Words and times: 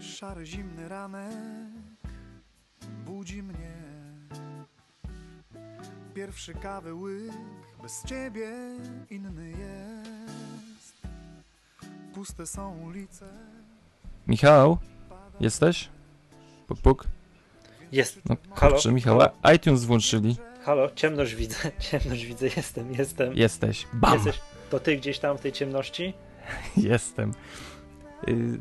Szary, 0.00 0.46
zimny 0.46 0.88
ranek 0.88 1.34
budzi 3.04 3.42
mnie. 3.42 3.76
Pierwszy 6.14 6.54
kawy 6.54 6.94
łyk, 6.94 7.32
bez 7.82 8.04
ciebie 8.04 8.50
inny 9.10 9.50
jest. 9.50 11.02
Puste 12.14 12.46
są 12.46 12.78
ulice. 12.78 13.26
Michał, 14.26 14.78
jesteś? 15.40 15.95
Puk, 16.66 16.80
puk. 16.80 17.04
Jest. 17.92 18.18
No 18.28 18.36
Halo? 18.54 18.72
kurczę, 18.72 18.92
Michał, 18.92 19.20
a- 19.42 19.52
iTunes 19.52 19.84
włączyli. 19.84 20.36
Halo, 20.64 20.90
ciemność 20.94 21.34
widzę, 21.34 21.56
ciemność 21.90 22.24
widzę, 22.26 22.46
jestem, 22.56 22.92
jestem. 22.92 23.34
Jesteś. 23.36 23.86
Bam! 23.92 24.14
Jesteś, 24.14 24.40
to 24.70 24.80
ty 24.80 24.96
gdzieś 24.96 25.18
tam 25.18 25.38
w 25.38 25.40
tej 25.40 25.52
ciemności? 25.52 26.12
Jestem. 26.76 27.32
Y, 28.28 28.60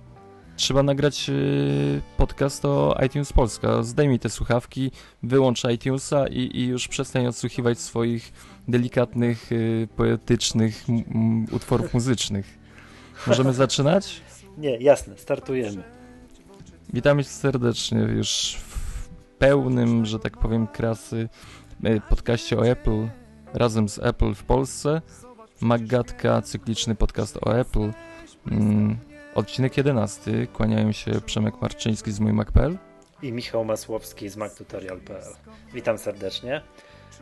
trzeba 0.55 0.83
nagrać 0.83 1.30
y, 1.30 2.02
podcast 2.17 2.66
o 2.66 2.97
iTunes 3.05 3.33
Polska. 3.33 3.83
Zdejmij 3.83 4.19
te 4.19 4.30
słuchawki, 4.30 4.91
wyłącz 5.23 5.63
iTunesa 5.63 6.27
i, 6.27 6.58
i 6.58 6.67
już 6.67 6.88
przestań 6.88 7.27
odsłuchiwać 7.27 7.80
swoich 7.80 8.33
delikatnych, 8.67 9.52
y, 9.52 9.88
poetycznych 9.95 10.83
utworów 11.52 11.94
muzycznych. 11.94 12.58
Możemy 13.27 13.53
zaczynać? 13.63 14.22
Nie, 14.58 14.77
jasne, 14.77 15.17
startujemy. 15.17 15.83
Witamy 16.94 17.23
serdecznie 17.23 17.99
już 17.99 18.57
w 18.67 19.07
pełnym, 19.38 20.05
że 20.05 20.20
tak 20.20 20.38
powiem, 20.38 20.67
krasy 20.67 21.30
y, 21.86 22.02
podcaście 22.09 22.59
o 22.59 22.67
Apple 22.67 23.08
razem 23.53 23.89
z 23.89 24.00
Apple 24.00 24.33
w 24.33 24.44
Polsce. 24.44 25.02
Maggatka, 25.61 26.41
cykliczny 26.41 26.95
podcast 26.95 27.38
o 27.38 27.58
Apple. 27.58 27.91
Mm, 28.52 28.97
odcinek 29.36 29.78
11. 29.78 30.47
Kłaniają 30.47 30.91
się 30.91 31.11
Przemek 31.25 31.61
Marczyński 31.61 32.11
z 32.11 32.19
mój 32.19 32.33
Mac.pl. 32.33 32.78
I 33.22 33.31
Michał 33.31 33.66
Masłowski 33.66 34.30
z 34.30 34.38
MacTutorial.pl. 34.38 35.33
Witam 35.73 35.97
serdecznie. 35.97 36.61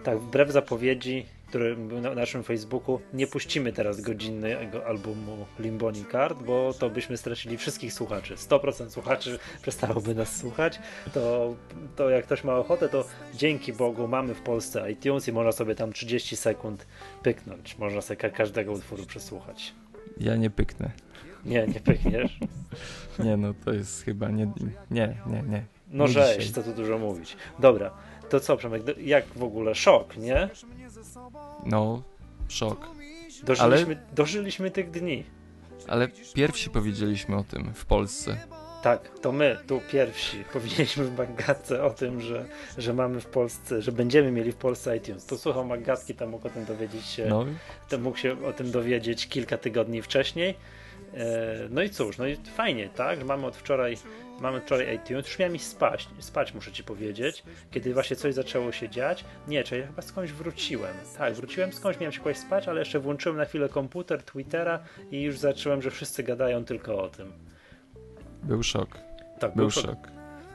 Tak, 0.04 0.20
wbrew 0.20 0.52
zapowiedzi, 0.52 1.26
który 1.54 1.76
był 1.76 2.02
na 2.02 2.16
naszym 2.16 2.44
Facebooku, 2.44 3.00
nie 3.14 3.28
puścimy 3.28 3.74
teraz 3.74 4.02
godzinnego 4.02 4.86
albumu 4.86 5.46
Limboni 5.60 6.06
Card, 6.12 6.44
bo 6.44 6.74
to 6.80 6.90
byśmy 6.90 7.18
stracili 7.18 7.58
wszystkich 7.58 7.94
słuchaczy. 7.94 8.36
100% 8.36 8.90
słuchaczy 8.90 9.40
przestałoby 9.62 10.16
nas 10.16 10.38
słuchać. 10.38 10.80
To, 11.14 11.56
to 11.96 12.10
jak 12.10 12.26
ktoś 12.26 12.44
ma 12.44 12.56
ochotę, 12.56 12.90
to 12.90 13.06
dzięki 13.34 13.74
Bogu 13.74 14.08
mamy 14.08 14.34
w 14.34 14.42
Polsce 14.42 14.92
iTunes 14.92 15.28
i 15.28 15.32
można 15.32 15.52
sobie 15.52 15.76
tam 15.76 15.94
30 15.94 16.36
sekund 16.36 16.88
pyknąć. 17.24 17.78
Można 17.78 18.02
sobie 18.02 18.18
ka- 18.18 18.30
każdego 18.30 18.72
utworu 18.72 19.06
przesłuchać. 19.06 19.74
Ja 20.18 20.36
nie 20.36 20.50
pyknę. 20.50 20.92
Nie, 21.46 21.68
nie 21.68 21.80
pykniesz. 21.80 22.40
Nie 23.26 23.38
no, 23.38 23.54
to 23.66 23.74
jest 23.74 24.04
chyba 24.04 24.30
nie... 24.30 24.52
Nie, 24.92 25.18
nie, 25.28 25.44
nie. 25.50 25.64
No 25.92 26.04
Nie 26.08 26.14
żeś, 26.14 26.38
dzisiaj. 26.38 26.54
co 26.54 26.64
tu 26.64 26.74
dużo 26.74 26.98
mówić. 26.98 27.38
Dobra, 27.60 27.92
to 28.30 28.40
co 28.40 28.58
Przemek, 28.58 28.84
jak 28.98 29.26
w 29.26 29.44
ogóle 29.44 29.76
szok, 29.76 30.18
nie? 30.18 30.50
No, 31.66 32.04
szok. 32.48 32.88
Dożyliśmy, 33.44 33.98
dożyliśmy 34.16 34.72
tych 34.72 34.92
dni. 34.92 35.24
Ale 35.88 36.08
pierwsi 36.34 36.70
powiedzieliśmy 36.70 37.36
o 37.36 37.44
tym 37.44 37.74
w 37.74 37.86
Polsce. 37.86 38.38
Tak, 38.84 39.20
to 39.22 39.32
my 39.32 39.58
tu 39.68 39.82
pierwsi 39.92 40.44
powiedzieliśmy 40.54 41.06
w 41.06 41.18
Magatce 41.18 41.84
o 41.84 41.90
tym, 41.90 42.22
że, 42.22 42.46
że 42.78 42.94
mamy 42.94 43.22
w 43.22 43.26
Polsce, 43.26 43.82
że 43.82 43.92
będziemy 43.92 44.32
mieli 44.32 44.52
w 44.52 44.56
Polsce 44.56 44.98
iTunes. 44.98 45.26
To 45.26 45.38
słuchał 45.38 45.66
Magatki, 45.66 46.16
to 46.16 46.28
mógł 46.28 46.48
o 46.48 46.50
tym 46.50 46.66
dowiedzieć 46.66 47.06
się, 47.06 47.26
No, 47.26 47.46
to 47.90 47.98
mógł 47.98 48.18
się 48.18 48.46
o 48.46 48.54
tym 48.54 48.72
dowiedzieć 48.72 49.28
kilka 49.28 49.58
tygodni 49.58 50.02
wcześniej. 50.02 50.56
E, 51.14 51.56
No 51.70 51.82
i 51.82 51.90
cóż, 51.90 52.18
no 52.18 52.28
i 52.28 52.36
fajnie, 52.36 52.90
tak, 52.90 53.20
że 53.20 53.26
mamy 53.26 53.46
od 53.46 53.56
wczoraj, 53.56 53.98
mamy 54.44 54.62
wczoraj 54.62 54.96
iTunes, 54.96 55.28
już 55.28 55.40
miałem 55.40 55.56
iść 55.56 55.66
spać, 55.66 56.08
spać 56.20 56.54
muszę 56.54 56.72
ci 56.72 56.84
powiedzieć, 56.84 57.44
kiedy 57.72 57.94
właśnie 57.94 58.16
coś 58.16 58.34
zaczęło 58.34 58.72
się 58.72 58.90
dziać. 58.90 59.26
Nie, 59.48 59.64
czy 59.64 59.78
ja 59.78 59.88
chyba 59.88 60.02
skądś 60.02 60.32
wróciłem. 60.32 60.94
Tak, 61.18 61.34
wróciłem 61.34 61.74
skądś, 61.74 62.00
miałem 62.00 62.12
się 62.12 62.22
kłaść 62.22 62.40
spać, 62.40 62.68
ale 62.68 62.80
jeszcze 62.80 63.00
włączyłem 63.00 63.38
na 63.38 63.46
chwilę 63.46 63.70
komputer, 63.70 64.24
Twittera 64.24 64.80
i 65.12 65.22
już 65.22 65.38
zacząłem, 65.38 65.82
że 65.82 65.92
wszyscy 65.92 66.24
gadają 66.24 66.66
tylko 66.66 67.04
o 67.04 67.10
tym. 67.10 67.32
był 68.44 68.64
szok. 68.64 68.98
Tak, 69.40 69.56
Był 69.56 69.72
to- 69.72 69.82
szok. 69.82 69.98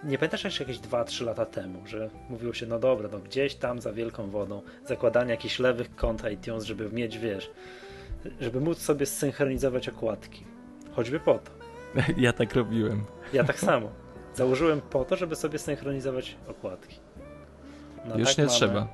Nie 0.04 0.18
pamiętasz 0.18 0.44
jeszcze 0.44 0.64
jakieś 0.64 0.78
2-3 0.78 1.24
lata 1.24 1.46
temu, 1.46 1.86
że 1.86 2.10
mówiło 2.30 2.54
się, 2.54 2.66
no 2.66 2.78
dobra, 2.78 3.08
no 3.12 3.18
gdzieś 3.18 3.54
tam 3.54 3.80
za 3.80 3.92
wielką 3.92 4.30
wodą, 4.30 4.62
zakładanie 4.86 5.30
jakichś 5.30 5.58
lewych 5.58 5.94
kont 5.96 6.22
iTunes, 6.32 6.64
żeby 6.64 6.90
mieć, 6.92 7.18
wiesz, 7.18 7.50
żeby 8.40 8.60
móc 8.60 8.78
sobie 8.78 9.06
zsynchronizować 9.06 9.88
okładki. 9.88 10.44
Choćby 10.92 11.20
po 11.20 11.34
to. 11.34 11.57
Ja 12.16 12.32
tak 12.32 12.54
robiłem. 12.54 13.04
Ja 13.32 13.44
tak 13.44 13.58
samo. 13.58 13.90
Założyłem 14.34 14.80
po 14.80 15.04
to, 15.04 15.16
żeby 15.16 15.36
sobie 15.36 15.58
synchronizować 15.58 16.36
okładki. 16.48 16.96
No 18.08 18.18
Już 18.18 18.28
tak 18.28 18.38
nie 18.38 18.44
mamy. 18.44 18.56
trzeba. 18.56 18.88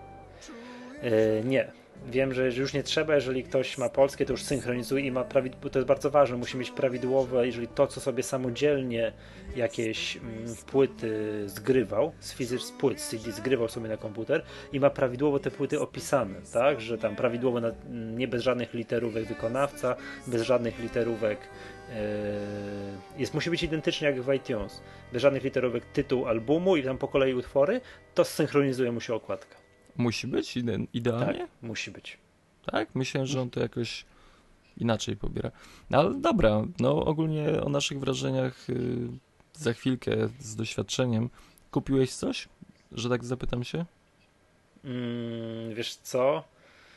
Yy, 1.02 1.10
nie. 1.44 1.72
Wiem, 2.06 2.34
że 2.34 2.48
już 2.48 2.72
nie 2.74 2.82
trzeba, 2.82 3.14
jeżeli 3.14 3.44
ktoś 3.44 3.78
ma 3.78 3.88
polskie, 3.88 4.26
to 4.26 4.32
już 4.32 4.42
synchronizuje 4.42 5.04
i 5.06 5.12
ma 5.12 5.24
prawid- 5.24 5.56
bo 5.62 5.70
to 5.70 5.78
jest 5.78 5.88
bardzo 5.88 6.10
ważne, 6.10 6.36
musi 6.36 6.56
mieć 6.56 6.70
prawidłowe, 6.70 7.46
jeżeli 7.46 7.68
to, 7.68 7.86
co 7.86 8.00
sobie 8.00 8.22
samodzielnie 8.22 9.12
jakieś 9.56 10.16
mm, 10.16 10.54
płyty 10.66 11.42
zgrywał, 11.48 12.12
z 12.20 12.34
fizyk 12.34 12.60
z 12.60 12.70
płyt 12.72 13.00
CD 13.00 13.32
zgrywał 13.32 13.68
sobie 13.68 13.88
na 13.88 13.96
komputer 13.96 14.42
i 14.72 14.80
ma 14.80 14.90
prawidłowo 14.90 15.38
te 15.38 15.50
płyty 15.50 15.80
opisane, 15.80 16.34
tak, 16.52 16.80
że 16.80 16.98
tam 16.98 17.16
prawidłowo, 17.16 17.60
na, 17.60 17.68
mm, 17.68 18.18
nie 18.18 18.28
bez 18.28 18.42
żadnych 18.42 18.74
literówek 18.74 19.24
wykonawca, 19.24 19.96
bez 20.26 20.42
żadnych 20.42 20.78
literówek 20.78 21.38
jest, 23.18 23.34
musi 23.34 23.50
być 23.50 23.62
identycznie 23.62 24.06
jak 24.08 24.22
w 24.22 24.32
iTunes, 24.34 24.80
bez 25.12 25.22
żadnych 25.22 25.44
literówek 25.44 25.84
tytuł 25.86 26.26
albumu 26.26 26.76
i 26.76 26.82
tam 26.82 26.98
po 26.98 27.08
kolei 27.08 27.34
utwory, 27.34 27.80
to 28.14 28.24
synchronizuje 28.24 28.92
mu 28.92 29.00
się 29.00 29.14
okładka. 29.14 29.56
Musi 29.96 30.26
być 30.26 30.56
ide 30.56 30.78
Tak, 30.78 30.86
idealnie? 30.94 31.48
musi 31.62 31.90
być. 31.90 32.18
Tak? 32.72 32.94
Myślałem, 32.94 33.26
że 33.26 33.40
on 33.40 33.50
to 33.50 33.60
jakoś 33.60 34.04
inaczej 34.76 35.16
pobiera. 35.16 35.50
No 35.90 35.98
ale 35.98 36.14
dobra, 36.14 36.62
no 36.80 37.04
ogólnie 37.04 37.62
o 37.62 37.68
naszych 37.68 38.00
wrażeniach 38.00 38.70
y, 38.70 39.08
za 39.52 39.72
chwilkę 39.72 40.28
z 40.38 40.56
doświadczeniem. 40.56 41.30
Kupiłeś 41.70 42.14
coś? 42.14 42.48
Że 42.92 43.08
tak 43.08 43.24
zapytam 43.24 43.64
się? 43.64 43.84
Mm, 44.84 45.74
wiesz 45.74 45.94
co? 45.96 46.44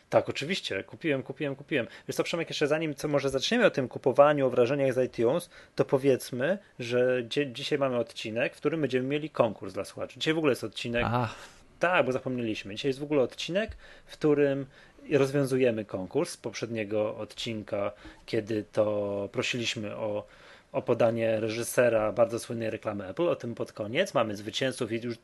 Tak, 0.09 0.29
oczywiście, 0.29 0.83
kupiłem, 0.83 1.23
kupiłem, 1.23 1.55
kupiłem. 1.55 1.87
Wiesz 2.07 2.15
co, 2.15 2.23
Przemek, 2.23 2.49
jeszcze 2.49 2.67
zanim 2.67 2.95
co 2.95 3.07
może 3.07 3.29
zaczniemy 3.29 3.65
o 3.65 3.69
tym 3.71 3.87
kupowaniu, 3.87 4.47
o 4.47 4.49
wrażeniach 4.49 4.93
z 4.93 5.05
iTunes, 5.05 5.49
to 5.75 5.85
powiedzmy, 5.85 6.57
że 6.79 7.23
dzie- 7.23 7.51
dzisiaj 7.51 7.79
mamy 7.79 7.97
odcinek, 7.97 8.53
w 8.53 8.57
którym 8.57 8.81
będziemy 8.81 9.07
mieli 9.07 9.29
konkurs 9.29 9.73
dla 9.73 9.85
słuchaczy. 9.85 10.19
Dzisiaj 10.19 10.33
w 10.33 10.37
ogóle 10.37 10.51
jest 10.51 10.63
odcinek, 10.63 11.03
A, 11.07 11.29
tak, 11.79 12.05
bo 12.05 12.11
zapomnieliśmy. 12.11 12.75
Dzisiaj 12.75 12.89
jest 12.89 12.99
w 12.99 13.03
ogóle 13.03 13.21
odcinek, 13.21 13.71
w 14.05 14.13
którym 14.13 14.65
rozwiązujemy 15.11 15.85
konkurs 15.85 16.29
z 16.31 16.37
poprzedniego 16.37 17.17
odcinka, 17.17 17.91
kiedy 18.25 18.63
to 18.71 19.29
prosiliśmy 19.31 19.95
o, 19.95 20.27
o 20.71 20.81
podanie 20.81 21.39
reżysera 21.39 22.11
bardzo 22.11 22.39
słynnej 22.39 22.69
reklamy 22.69 23.07
Apple. 23.07 23.27
O 23.29 23.35
tym 23.35 23.55
pod 23.55 23.71
koniec. 23.71 24.13
Mamy 24.13 24.35
zwycięzców 24.35 24.91
i 24.91 25.01
już 25.01 25.15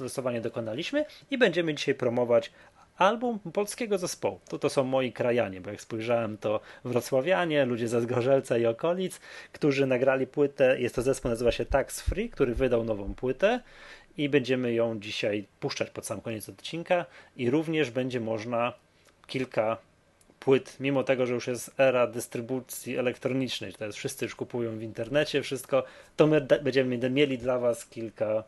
losowanie 0.00 0.40
dokonaliśmy 0.40 1.04
i 1.30 1.38
będziemy 1.38 1.74
dzisiaj 1.74 1.94
promować 1.94 2.50
album 2.98 3.38
polskiego 3.38 3.98
zespołu. 3.98 4.40
To, 4.48 4.58
to 4.58 4.70
są 4.70 4.84
moi 4.84 5.12
krajanie, 5.12 5.60
bo 5.60 5.70
jak 5.70 5.80
spojrzałem, 5.80 6.38
to 6.38 6.60
wrocławianie, 6.84 7.64
ludzie 7.64 7.88
ze 7.88 8.00
Zgorzelca 8.00 8.58
i 8.58 8.66
okolic, 8.66 9.20
którzy 9.52 9.86
nagrali 9.86 10.26
płytę. 10.26 10.80
Jest 10.80 10.94
to 10.94 11.02
zespół, 11.02 11.30
nazywa 11.30 11.52
się 11.52 11.64
Tax 11.64 12.00
Free, 12.00 12.30
który 12.30 12.54
wydał 12.54 12.84
nową 12.84 13.14
płytę 13.14 13.60
i 14.16 14.28
będziemy 14.28 14.72
ją 14.72 15.00
dzisiaj 15.00 15.46
puszczać 15.60 15.90
pod 15.90 16.06
sam 16.06 16.20
koniec 16.20 16.48
odcinka 16.48 17.06
i 17.36 17.50
również 17.50 17.90
będzie 17.90 18.20
można 18.20 18.72
kilka 19.26 19.76
płyt, 20.40 20.76
mimo 20.80 21.04
tego, 21.04 21.26
że 21.26 21.34
już 21.34 21.46
jest 21.46 21.80
era 21.80 22.06
dystrybucji 22.06 22.96
elektronicznej, 22.96 23.72
to 23.72 23.84
jest 23.84 23.98
wszyscy 23.98 24.24
już 24.24 24.34
kupują 24.34 24.78
w 24.78 24.82
internecie 24.82 25.42
wszystko, 25.42 25.84
to 26.16 26.26
my 26.26 26.40
będziemy 26.40 27.10
mieli 27.10 27.38
dla 27.38 27.58
was 27.58 27.86
kilka 27.86 28.44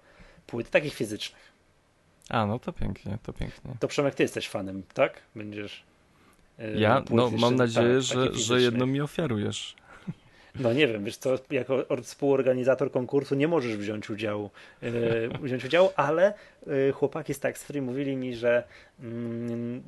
płyt 0.46 0.70
takich 0.70 0.94
fizycznych. 0.94 1.55
A, 2.28 2.46
no 2.46 2.58
to 2.58 2.72
pięknie, 2.72 3.18
to 3.22 3.32
pięknie. 3.32 3.74
To 3.80 3.88
Przemek, 3.88 4.14
ty 4.14 4.22
jesteś 4.22 4.48
fanem, 4.48 4.82
tak? 4.94 5.22
Będziesz 5.34 5.84
yy, 6.58 6.80
Ja, 6.80 7.02
no 7.10 7.30
mam 7.30 7.56
nadzieję, 7.56 7.94
tak, 7.94 8.02
że, 8.02 8.34
że 8.34 8.60
jedno 8.60 8.86
mi 8.86 9.00
ofiarujesz. 9.00 9.76
No 10.60 10.72
nie 10.72 10.88
wiem, 10.88 11.04
wiesz 11.04 11.16
co, 11.16 11.38
jako 11.50 11.84
współorganizator 12.02 12.90
konkursu 12.90 13.34
nie 13.34 13.48
możesz 13.48 13.76
wziąć 13.76 14.10
udziału, 14.10 14.50
yy, 14.82 14.90
wziąć 15.42 15.64
udziału, 15.64 15.90
ale 15.96 16.34
yy, 16.66 16.92
chłopaki 16.92 17.34
z 17.34 17.40
Tax 17.40 17.64
Free 17.64 17.80
mówili 17.80 18.16
mi, 18.16 18.34
że, 18.34 18.64
yy, 18.98 19.06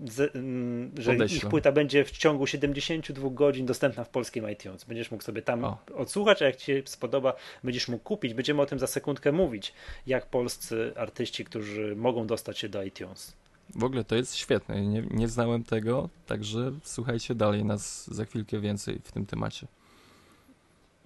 z, 0.06 0.36
mm, 0.36 0.92
że 0.98 1.16
ich 1.26 1.46
płyta 1.46 1.72
będzie 1.72 2.04
w 2.04 2.10
ciągu 2.10 2.46
72 2.46 3.30
godzin 3.30 3.66
dostępna 3.66 4.04
w 4.04 4.08
polskim 4.08 4.50
iTunes. 4.50 4.84
Będziesz 4.84 5.10
mógł 5.10 5.24
sobie 5.24 5.42
tam 5.42 5.64
o. 5.64 5.78
odsłuchać, 5.94 6.42
a 6.42 6.46
jak 6.46 6.56
ci 6.56 6.66
się 6.66 6.82
spodoba, 6.84 7.34
będziesz 7.64 7.88
mógł 7.88 8.04
kupić. 8.04 8.34
Będziemy 8.34 8.62
o 8.62 8.66
tym 8.66 8.78
za 8.78 8.86
sekundkę 8.86 9.32
mówić, 9.32 9.74
jak 10.06 10.26
polscy 10.26 10.92
artyści, 10.96 11.44
którzy 11.44 11.96
mogą 11.96 12.26
dostać 12.26 12.58
się 12.58 12.68
do 12.68 12.82
iTunes. 12.82 13.36
W 13.74 13.84
ogóle 13.84 14.04
to 14.04 14.16
jest 14.16 14.36
świetne. 14.36 14.86
Nie, 14.86 15.02
nie 15.10 15.28
znałem 15.28 15.64
tego, 15.64 16.08
także 16.26 16.72
słuchajcie 16.82 17.34
dalej 17.34 17.64
nas 17.64 18.10
za 18.14 18.24
chwilkę 18.24 18.60
więcej 18.60 19.00
w 19.04 19.12
tym 19.12 19.26
temacie. 19.26 19.66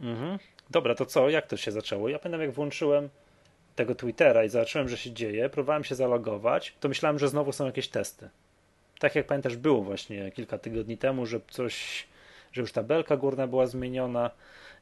Mhm. 0.03 0.39
Dobra, 0.71 0.95
to 0.95 1.07
co? 1.07 1.29
Jak 1.31 1.47
to 1.47 1.57
się 1.57 1.73
zaczęło? 1.73 2.09
Ja 2.09 2.19
pamiętam, 2.19 2.41
jak 2.41 2.53
włączyłem 2.53 3.09
tego 3.77 3.95
Twittera 3.95 4.45
i 4.45 4.49
zobaczyłem, 4.49 4.89
że 4.89 4.97
się 4.97 5.13
dzieje, 5.13 5.49
próbowałem 5.49 5.85
się 5.85 5.95
zalogować, 5.95 6.75
to 6.81 6.89
myślałem, 6.89 7.19
że 7.19 7.29
znowu 7.29 7.53
są 7.53 7.67
jakieś 7.67 7.89
testy. 7.89 8.29
Tak 8.99 9.15
jak 9.15 9.27
pamiętasz, 9.27 9.57
było 9.57 9.83
właśnie 9.83 10.31
kilka 10.31 10.59
tygodni 10.59 10.99
temu, 10.99 11.27
że 11.27 11.41
coś, 11.51 12.07
że 12.53 12.61
już 12.61 12.73
tabelka 12.73 13.17
górna 13.17 13.47
była 13.47 13.67
zmieniona 13.67 14.31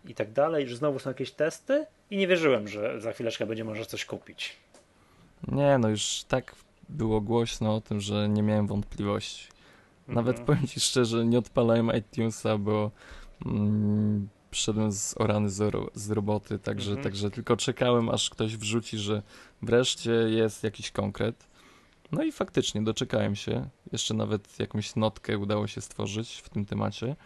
i 0.05 0.15
tak 0.15 0.33
dalej, 0.33 0.69
że 0.69 0.77
znowu 0.77 0.99
są 0.99 1.11
jakieś 1.11 1.31
testy 1.31 1.87
i 2.11 2.17
nie 2.17 2.27
wierzyłem, 2.27 2.69
że 2.69 3.01
za 3.01 3.13
chwileczkę 3.13 3.47
będzie 3.47 3.65
można 3.65 3.85
coś 3.85 4.05
kupić. 4.05 4.57
Nie, 5.49 5.79
no 5.79 5.89
już 5.89 6.25
tak 6.29 6.55
było 6.89 7.21
głośno 7.21 7.75
o 7.75 7.81
tym, 7.81 8.01
że 8.01 8.29
nie 8.29 8.43
miałem 8.43 8.67
wątpliwości. 8.67 9.49
Nawet 10.09 10.39
mhm. 10.39 10.47
powiem 10.47 10.67
ci 10.67 10.81
szczerze, 10.81 11.25
nie 11.25 11.39
odpalałem 11.39 11.91
iTunesa, 11.97 12.59
bo 12.59 12.91
mm, 13.47 14.29
przyszedłem 14.51 14.93
z 14.93 15.15
orany 15.19 15.51
z, 15.51 15.75
z 15.95 16.11
roboty, 16.11 16.59
także, 16.59 16.91
mhm. 16.91 17.05
także 17.05 17.31
tylko 17.31 17.57
czekałem, 17.57 18.09
aż 18.09 18.31
ktoś 18.31 18.57
wrzuci, 18.57 18.99
że 18.99 19.23
wreszcie 19.63 20.11
jest 20.13 20.65
jakiś 20.65 20.91
konkret. 20.91 21.51
No 22.13 22.23
i 22.23 22.33
faktycznie 22.33 22.83
doczekałem 22.83 23.37
się. 23.37 23.69
Jeszcze 23.93 24.15
nawet 24.15 24.59
jakąś 24.59 24.97
notkę 24.97 25.39
udało 25.39 25.67
się 25.67 25.81
stworzyć 25.81 26.43
w 26.45 26.49
tym 26.49 26.67
temacie. 26.67 27.17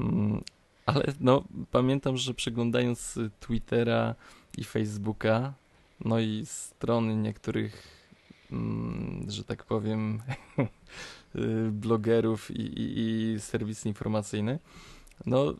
Mm, 0.00 0.42
ale 0.86 1.04
no, 1.20 1.44
pamiętam, 1.70 2.16
że 2.16 2.34
przeglądając 2.34 3.18
Twittera 3.40 4.14
i 4.58 4.64
Facebooka, 4.64 5.54
no 6.04 6.20
i 6.20 6.42
strony 6.46 7.16
niektórych, 7.16 7.86
mm, 8.52 9.26
że 9.28 9.44
tak 9.44 9.64
powiem, 9.64 10.22
blogerów 11.70 12.50
i, 12.50 12.60
i, 12.60 12.98
i 12.98 13.40
serwisy 13.40 13.88
informacyjne, 13.88 14.58
no 15.26 15.54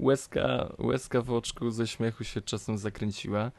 łezka, 0.00 0.72
łezka 0.78 1.22
w 1.22 1.32
oczku 1.32 1.70
ze 1.70 1.86
śmiechu 1.86 2.24
się 2.24 2.40
czasem 2.40 2.78
zakręciła. 2.78 3.50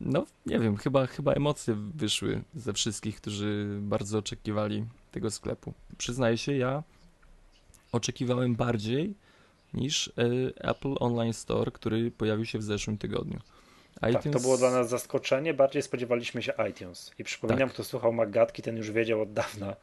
No, 0.00 0.26
nie 0.46 0.58
wiem, 0.58 0.76
chyba, 0.76 1.06
chyba 1.06 1.32
emocje 1.32 1.74
wyszły 1.94 2.42
ze 2.54 2.72
wszystkich, 2.72 3.16
którzy 3.16 3.78
bardzo 3.80 4.18
oczekiwali 4.18 4.84
tego 5.10 5.30
sklepu. 5.30 5.72
Przyznaję 5.98 6.38
się, 6.38 6.56
ja 6.56 6.82
oczekiwałem 7.92 8.54
bardziej 8.54 9.14
niż 9.74 10.06
y, 10.06 10.12
Apple 10.56 10.94
Online 11.00 11.32
Store, 11.32 11.70
który 11.70 12.10
pojawił 12.10 12.44
się 12.44 12.58
w 12.58 12.62
zeszłym 12.62 12.98
tygodniu. 12.98 13.40
iTunes... 13.96 14.24
Tak, 14.24 14.32
to 14.32 14.40
było 14.40 14.58
dla 14.58 14.70
nas 14.70 14.88
zaskoczenie. 14.88 15.54
Bardziej 15.54 15.82
spodziewaliśmy 15.82 16.42
się 16.42 16.52
iTunes. 16.70 17.12
I 17.18 17.24
przypominam, 17.24 17.68
tak. 17.68 17.74
kto 17.74 17.84
słuchał 17.84 18.12
Magatki, 18.12 18.62
ten 18.62 18.76
już 18.76 18.90
wiedział 18.90 19.22
od 19.22 19.32
dawna. 19.32 19.76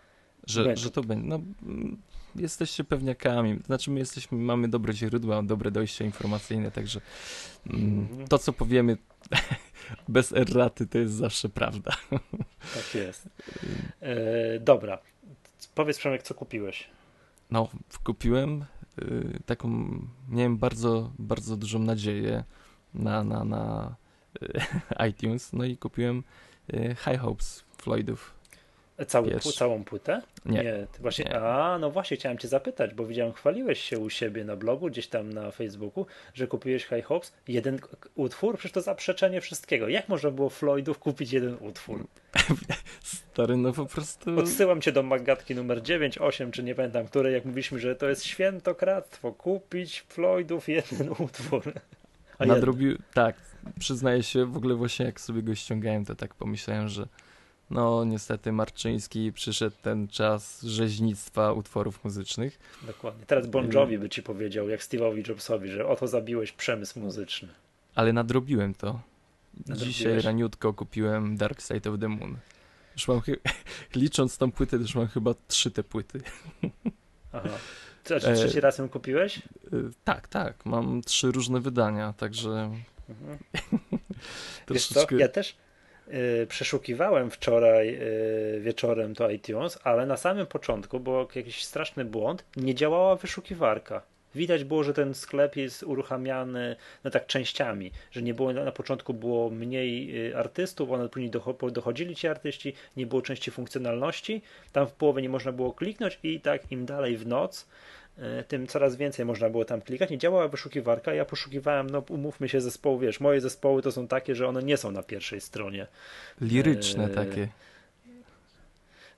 Że, 0.47 0.77
że 0.77 0.91
to 0.91 1.01
będzie. 1.01 1.27
No, 1.27 1.39
jesteście 2.35 2.83
pewniakami. 2.83 3.59
Znaczy, 3.65 3.91
my 3.91 3.99
jesteśmy, 3.99 4.37
mamy 4.37 4.67
dobre 4.67 4.93
źródła, 4.93 5.43
dobre 5.43 5.71
dojście 5.71 6.05
informacyjne, 6.05 6.71
także 6.71 7.01
mm, 7.69 8.27
to, 8.29 8.37
co 8.37 8.53
powiemy 8.53 8.97
bez 10.07 10.33
erraty, 10.33 10.87
to 10.87 10.97
jest 10.97 11.13
zawsze 11.13 11.49
prawda. 11.49 11.91
Tak 12.73 12.95
jest. 12.95 13.29
E, 14.01 14.59
dobra. 14.59 14.97
Powiedz, 15.75 15.97
Przemek, 15.97 16.23
co 16.23 16.33
kupiłeś? 16.33 16.89
No, 17.51 17.69
kupiłem 18.03 18.65
y, 19.01 19.39
taką, 19.45 19.99
miałem 20.29 20.57
bardzo, 20.57 21.11
bardzo 21.19 21.57
dużą 21.57 21.79
nadzieję 21.79 22.43
na, 22.93 23.23
na, 23.23 23.43
na 23.43 23.95
y, 24.43 24.61
iTunes, 25.09 25.53
no 25.53 25.65
i 25.65 25.77
kupiłem 25.77 26.23
y, 26.73 26.95
High 27.05 27.19
Hopes 27.19 27.63
Floydów. 27.77 28.42
Cały, 29.07 29.39
całą 29.39 29.83
płytę? 29.83 30.21
Nie. 30.45 30.63
nie 30.63 30.87
właśnie, 30.99 31.25
nie. 31.25 31.39
A, 31.39 31.79
no 31.79 31.91
właśnie, 31.91 32.17
chciałem 32.17 32.37
Cię 32.37 32.47
zapytać, 32.47 32.93
bo 32.93 33.05
widziałem, 33.05 33.33
chwaliłeś 33.33 33.79
się 33.79 33.99
u 33.99 34.09
siebie 34.09 34.45
na 34.45 34.55
blogu, 34.55 34.87
gdzieś 34.87 35.07
tam 35.07 35.33
na 35.33 35.51
Facebooku, 35.51 36.05
że 36.33 36.47
kupiłeś 36.47 36.85
High 36.85 37.05
Hopes, 37.05 37.33
jeden 37.47 37.79
utwór, 38.15 38.57
przecież 38.57 38.71
to 38.71 38.81
zaprzeczenie 38.81 39.41
wszystkiego. 39.41 39.89
Jak 39.89 40.09
można 40.09 40.31
było 40.31 40.49
Floydów 40.49 40.99
kupić 40.99 41.33
jeden 41.33 41.57
utwór? 41.59 42.07
Stary, 43.03 43.57
no 43.57 43.73
po 43.73 43.85
prostu. 43.85 44.39
Odsyłam 44.39 44.81
Cię 44.81 44.91
do 44.91 45.03
Magatki 45.03 45.55
numer 45.55 45.81
9, 45.81 46.17
8, 46.17 46.51
czy 46.51 46.63
nie 46.63 46.75
pamiętam, 46.75 47.05
której, 47.05 47.33
jak 47.33 47.45
mówiliśmy, 47.45 47.79
że 47.79 47.95
to 47.95 48.09
jest 48.09 48.23
świętokradztwo, 48.23 49.31
kupić 49.31 50.05
Floydów 50.09 50.69
jeden 50.69 51.09
utwór. 51.27 51.73
A 52.39 52.45
Nadrobił, 52.45 52.97
tak, 53.13 53.35
przyznaję 53.79 54.23
się, 54.23 54.45
w 54.45 54.57
ogóle 54.57 54.75
właśnie 54.75 55.05
jak 55.05 55.21
sobie 55.21 55.41
go 55.41 55.55
ściągałem, 55.55 56.05
to 56.05 56.15
tak 56.15 56.33
pomyślałem, 56.33 56.87
że 56.87 57.07
no 57.69 58.03
niestety 58.05 58.51
Marczyński 58.51 59.33
przyszedł 59.33 59.75
ten 59.81 60.07
czas 60.07 60.61
rzeźnictwa 60.61 61.53
utworów 61.53 62.03
muzycznych. 62.03 62.59
Dokładnie. 62.87 63.25
Teraz 63.25 63.47
Bon 63.47 63.71
Jovi 63.71 63.97
by 63.97 64.09
ci 64.09 64.23
powiedział, 64.23 64.69
jak 64.69 64.81
Steve'owi 64.81 65.29
Jobsowi, 65.29 65.69
że 65.69 65.87
oto 65.87 66.07
zabiłeś 66.07 66.51
przemysł 66.51 66.99
muzyczny. 66.99 67.47
Ale 67.95 68.13
nadrobiłem 68.13 68.73
to. 68.73 68.99
Dzisiaj 69.69 70.21
raniutko 70.21 70.73
kupiłem 70.73 71.37
Dark 71.37 71.61
Side 71.61 71.89
of 71.89 71.99
the 71.99 72.07
Moon. 72.07 72.37
Już 72.95 73.07
mam, 73.07 73.21
licząc 73.95 74.37
tą 74.37 74.51
płytę, 74.51 74.77
już 74.77 74.95
mam 74.95 75.07
chyba 75.07 75.33
trzy 75.47 75.71
te 75.71 75.83
płyty. 75.83 76.21
Aha. 77.33 77.49
Co, 78.03 78.19
czy 78.19 78.33
trzeci 78.33 78.57
e, 78.57 78.61
raz 78.61 78.77
ją 78.77 78.89
kupiłeś? 78.89 79.37
E, 79.37 79.41
tak, 80.03 80.27
tak. 80.27 80.65
Mam 80.65 81.01
trzy 81.01 81.31
różne 81.31 81.59
wydania, 81.59 82.13
także. 82.13 82.71
Mhm. 83.09 83.37
Wiesz 84.69 84.87
co, 84.87 85.05
ja 85.17 85.27
też, 85.27 85.49
Y, 85.51 85.62
przeszukiwałem 86.47 87.31
wczoraj 87.31 87.95
y, 87.95 88.59
wieczorem 88.61 89.15
to 89.15 89.29
iTunes, 89.29 89.79
ale 89.83 90.05
na 90.05 90.17
samym 90.17 90.45
początku 90.45 90.99
był 90.99 91.27
jakiś 91.35 91.65
straszny 91.65 92.05
błąd, 92.05 92.45
nie 92.55 92.75
działała 92.75 93.15
wyszukiwarka. 93.15 94.01
Widać 94.35 94.63
było, 94.63 94.83
że 94.83 94.93
ten 94.93 95.13
sklep 95.13 95.55
jest 95.55 95.83
uruchamiany 95.83 96.75
no 97.03 97.11
tak 97.11 97.25
częściami, 97.25 97.91
że 98.11 98.21
nie 98.21 98.33
było 98.33 98.53
na 98.53 98.71
początku 98.71 99.13
było 99.13 99.49
mniej 99.49 100.17
y, 100.27 100.37
artystów, 100.37 100.91
one 100.91 101.09
później 101.09 101.31
dochodzili 101.71 102.15
ci 102.15 102.27
artyści, 102.27 102.73
nie 102.97 103.05
było 103.05 103.21
części 103.21 103.51
funkcjonalności, 103.51 104.41
tam 104.71 104.87
w 104.87 104.93
połowie 104.93 105.21
nie 105.21 105.29
można 105.29 105.51
było 105.51 105.73
kliknąć 105.73 106.19
i 106.23 106.39
tak 106.39 106.71
im 106.71 106.85
dalej 106.85 107.17
w 107.17 107.27
noc, 107.27 107.67
tym 108.47 108.67
coraz 108.67 108.95
więcej 108.95 109.25
można 109.25 109.49
było 109.49 109.65
tam 109.65 109.81
klikać. 109.81 110.09
Nie 110.09 110.17
działała 110.17 110.47
wyszukiwarka. 110.47 111.13
Ja 111.13 111.25
poszukiwałem, 111.25 111.89
no 111.89 112.03
umówmy 112.09 112.49
się, 112.49 112.61
zespołu. 112.61 112.99
Wiesz, 112.99 113.19
moje 113.19 113.41
zespoły 113.41 113.81
to 113.81 113.91
są 113.91 114.07
takie, 114.07 114.35
że 114.35 114.47
one 114.47 114.63
nie 114.63 114.77
są 114.77 114.91
na 114.91 115.03
pierwszej 115.03 115.41
stronie. 115.41 115.87
Liryczne 116.41 117.05
e... 117.05 117.09
takie. 117.09 117.47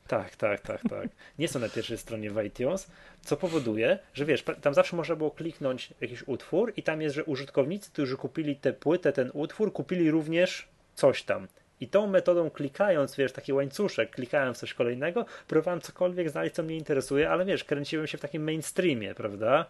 Tak, 0.07 0.35
tak, 0.35 0.61
tak, 0.61 0.81
tak. 0.89 1.09
Nie 1.39 1.47
są 1.47 1.59
na 1.59 1.69
pierwszej 1.69 1.97
stronie 1.97 2.31
w 2.31 2.43
iTunes, 2.43 2.87
co 3.21 3.37
powoduje, 3.37 3.99
że 4.13 4.25
wiesz, 4.25 4.43
tam 4.61 4.73
zawsze 4.73 4.95
można 4.95 5.15
było 5.15 5.31
kliknąć 5.31 5.93
jakiś 6.01 6.27
utwór 6.27 6.73
i 6.77 6.83
tam 6.83 7.01
jest, 7.01 7.15
że 7.15 7.23
użytkownicy, 7.23 7.91
którzy 7.91 8.17
kupili 8.17 8.55
tę 8.55 8.73
płytę, 8.73 9.13
ten 9.13 9.31
utwór, 9.33 9.73
kupili 9.73 10.11
również 10.11 10.67
coś 10.95 11.23
tam. 11.23 11.47
I 11.81 11.87
tą 11.87 12.07
metodą 12.07 12.49
klikając, 12.49 13.15
wiesz, 13.15 13.31
taki 13.31 13.53
łańcuszek, 13.53 14.11
klikając 14.11 14.57
coś 14.57 14.73
kolejnego, 14.73 15.25
próbowałem 15.47 15.81
cokolwiek 15.81 16.29
znaleźć, 16.29 16.55
co 16.55 16.63
mnie 16.63 16.77
interesuje, 16.77 17.29
ale 17.29 17.45
wiesz, 17.45 17.63
kręciłem 17.63 18.07
się 18.07 18.17
w 18.17 18.21
takim 18.21 18.43
mainstreamie, 18.43 19.15
prawda? 19.15 19.65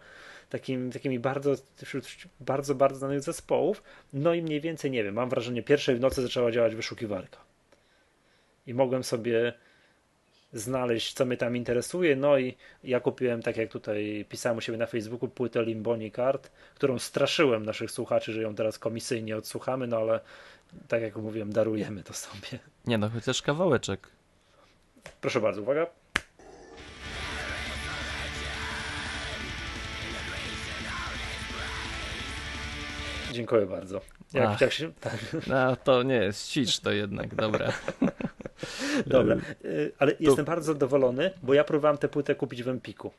Takim, 0.50 0.92
takimi 0.92 1.18
bardzo, 1.18 1.54
wśród 1.84 2.06
bardzo, 2.40 2.74
bardzo 2.74 2.98
znanych 2.98 3.20
zespołów. 3.20 3.82
No 4.12 4.34
i 4.34 4.42
mniej 4.42 4.60
więcej, 4.60 4.90
nie 4.90 5.04
wiem, 5.04 5.14
mam 5.14 5.28
wrażenie, 5.28 5.62
pierwszej 5.62 5.96
w 5.96 6.00
nocy 6.00 6.22
zaczęła 6.22 6.50
działać 6.50 6.74
wyszukiwarka. 6.74 7.38
I 8.66 8.74
mogłem 8.74 9.04
sobie 9.04 9.52
znaleźć, 10.52 11.12
co 11.12 11.24
mnie 11.24 11.36
tam 11.36 11.56
interesuje. 11.56 12.16
No 12.16 12.38
i 12.38 12.56
ja 12.84 13.00
kupiłem, 13.00 13.42
tak 13.42 13.56
jak 13.56 13.70
tutaj 13.70 14.26
pisałem 14.28 14.58
u 14.58 14.60
siebie 14.60 14.78
na 14.78 14.86
Facebooku, 14.86 15.28
płytę 15.28 15.64
Limboni 15.64 16.12
Card, 16.12 16.50
którą 16.74 16.98
straszyłem 16.98 17.66
naszych 17.66 17.90
słuchaczy, 17.90 18.32
że 18.32 18.42
ją 18.42 18.54
teraz 18.54 18.78
komisyjnie 18.78 19.36
odsłuchamy, 19.36 19.86
no 19.86 19.96
ale 19.96 20.20
tak 20.88 21.02
jak 21.02 21.16
mówiłem, 21.16 21.52
darujemy 21.52 22.02
to 22.02 22.12
sobie. 22.12 22.58
Nie 22.86 22.98
no, 22.98 23.10
chociaż 23.10 23.42
kawałeczek. 23.42 24.08
Proszę 25.20 25.40
bardzo, 25.40 25.62
uwaga. 25.62 25.86
Dziękuję 33.32 33.66
bardzo. 33.66 34.00
Jak, 34.32 34.60
jak 34.60 34.72
się, 34.72 34.92
tak. 34.92 35.18
No 35.46 35.76
to 35.76 36.02
nie 36.02 36.14
jest 36.14 36.48
cicz 36.48 36.80
to 36.80 36.92
jednak, 36.92 37.34
dobra. 37.34 37.72
Dobra, 39.06 39.36
y, 39.64 39.92
ale 39.98 40.12
to... 40.12 40.22
jestem 40.22 40.44
bardzo 40.44 40.72
zadowolony, 40.72 41.30
bo 41.42 41.54
ja 41.54 41.64
próbowałem 41.64 41.98
tę 41.98 42.08
płytę 42.08 42.34
kupić 42.34 42.62
w 42.62 42.68
Empiku. 42.68 43.12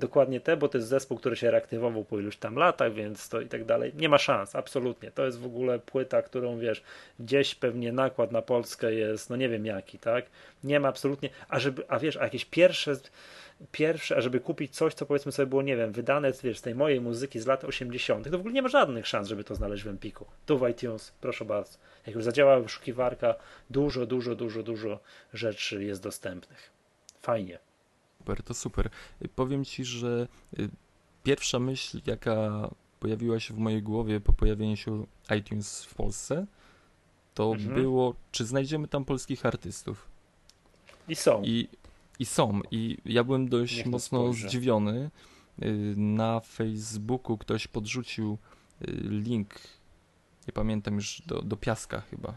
Dokładnie 0.00 0.40
te, 0.40 0.56
bo 0.56 0.68
to 0.68 0.78
jest 0.78 0.88
zespół, 0.88 1.18
który 1.18 1.36
się 1.36 1.50
reaktywował 1.50 2.04
po 2.04 2.18
iluś 2.18 2.36
tam 2.36 2.56
latach, 2.56 2.92
więc 2.92 3.28
to 3.28 3.40
i 3.40 3.46
tak 3.46 3.64
dalej. 3.64 3.92
Nie 3.96 4.08
ma 4.08 4.18
szans, 4.18 4.56
absolutnie. 4.56 5.10
To 5.10 5.26
jest 5.26 5.38
w 5.40 5.46
ogóle 5.46 5.78
płyta, 5.78 6.22
którą 6.22 6.58
wiesz, 6.58 6.82
gdzieś 7.20 7.54
pewnie 7.54 7.92
nakład 7.92 8.32
na 8.32 8.42
Polskę 8.42 8.94
jest, 8.94 9.30
no 9.30 9.36
nie 9.36 9.48
wiem 9.48 9.66
jaki, 9.66 9.98
tak? 9.98 10.26
Nie 10.64 10.80
ma 10.80 10.88
absolutnie, 10.88 11.30
a 11.48 11.58
żeby, 11.58 11.82
a 11.88 11.98
wiesz, 11.98 12.16
a 12.16 12.24
jakieś 12.24 12.44
pierwsze 12.44 12.96
pierwsze, 13.72 14.16
a 14.16 14.20
żeby 14.20 14.40
kupić 14.40 14.76
coś, 14.76 14.94
co 14.94 15.06
powiedzmy 15.06 15.32
sobie 15.32 15.46
było, 15.46 15.62
nie 15.62 15.76
wiem, 15.76 15.92
wydane 15.92 16.32
wiesz, 16.42 16.58
z 16.58 16.62
tej 16.62 16.74
mojej 16.74 17.00
muzyki 17.00 17.40
z 17.40 17.46
lat 17.46 17.64
80., 17.64 18.24
to 18.24 18.30
w 18.30 18.40
ogóle 18.40 18.54
nie 18.54 18.62
ma 18.62 18.68
żadnych 18.68 19.06
szans, 19.06 19.28
żeby 19.28 19.44
to 19.44 19.54
znaleźć 19.54 19.82
w 19.84 19.88
Empiku. 19.88 20.26
Tu 20.46 20.58
w 20.58 20.68
iTunes, 20.68 21.12
proszę 21.20 21.44
bardzo. 21.44 21.78
Jak 22.06 22.14
już 22.14 22.24
zadziałała 22.24 22.60
wyszukiwarka, 22.60 23.34
dużo, 23.70 24.06
dużo, 24.06 24.34
dużo, 24.34 24.62
dużo 24.62 25.00
rzeczy 25.34 25.84
jest 25.84 26.02
dostępnych. 26.02 26.70
Fajnie. 27.22 27.69
Super, 28.30 28.42
to 28.42 28.54
super. 28.54 28.90
Y, 29.24 29.28
powiem 29.28 29.64
ci, 29.64 29.84
że 29.84 30.28
y, 30.58 30.68
pierwsza 31.22 31.58
myśl, 31.58 32.00
jaka 32.06 32.68
pojawiła 33.00 33.40
się 33.40 33.54
w 33.54 33.58
mojej 33.58 33.82
głowie 33.82 34.20
po 34.20 34.32
pojawieniu 34.32 34.76
się 34.76 35.06
iTunes 35.38 35.84
w 35.84 35.94
Polsce, 35.94 36.46
to 37.34 37.52
mhm. 37.52 37.74
było, 37.74 38.14
czy 38.32 38.44
znajdziemy 38.44 38.88
tam 38.88 39.04
polskich 39.04 39.46
artystów. 39.46 40.08
I 41.08 41.14
są. 41.14 41.42
I 41.44 41.68
i 42.18 42.26
są. 42.26 42.60
I 42.70 42.98
ja 43.04 43.24
byłem 43.24 43.48
dość 43.48 43.84
mocno 43.84 44.32
zdziwiony. 44.32 45.10
Y, 45.62 45.94
na 45.96 46.40
Facebooku 46.40 47.38
ktoś 47.38 47.66
podrzucił 47.66 48.38
link, 49.02 49.54
nie 50.46 50.52
pamiętam 50.52 50.94
już, 50.94 51.22
do, 51.26 51.42
do 51.42 51.56
Piaska 51.56 52.00
chyba. 52.00 52.34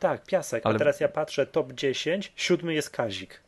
Tak, 0.00 0.26
Piasek. 0.26 0.66
Ale... 0.66 0.74
A 0.74 0.78
teraz 0.78 1.00
ja 1.00 1.08
patrzę, 1.08 1.46
top 1.46 1.72
10, 1.72 2.32
siódmy 2.36 2.74
jest 2.74 2.90
Kazik. 2.90 3.40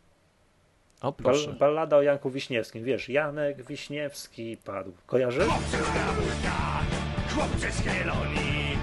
O, 1.01 1.13
proszę. 1.13 1.47
Bal 1.47 1.59
ballada 1.59 1.97
o 1.97 2.03
Janku 2.03 2.31
Wiśniewskim. 2.31 2.85
Wiesz, 2.85 3.09
Janek 3.09 3.67
Wiśniewski 3.67 4.57
padł. 4.65 4.93
Kojarzysz? 5.07 5.49
Chłopcy 5.49 5.77
chłopcy 7.35 7.73
z 7.73 7.83
Kielonii, 7.83 8.79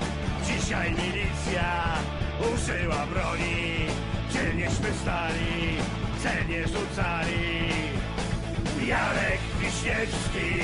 dzisiaj 0.46 0.92
milicja 0.92 1.98
użyła 2.40 3.06
broni, 3.06 3.86
dzielnieśmy 4.32 4.94
stali 4.94 5.78
cenie 6.24 6.68
rzucali. 6.68 7.72
Jarek 8.88 9.40
Wiśniewski 9.60 10.62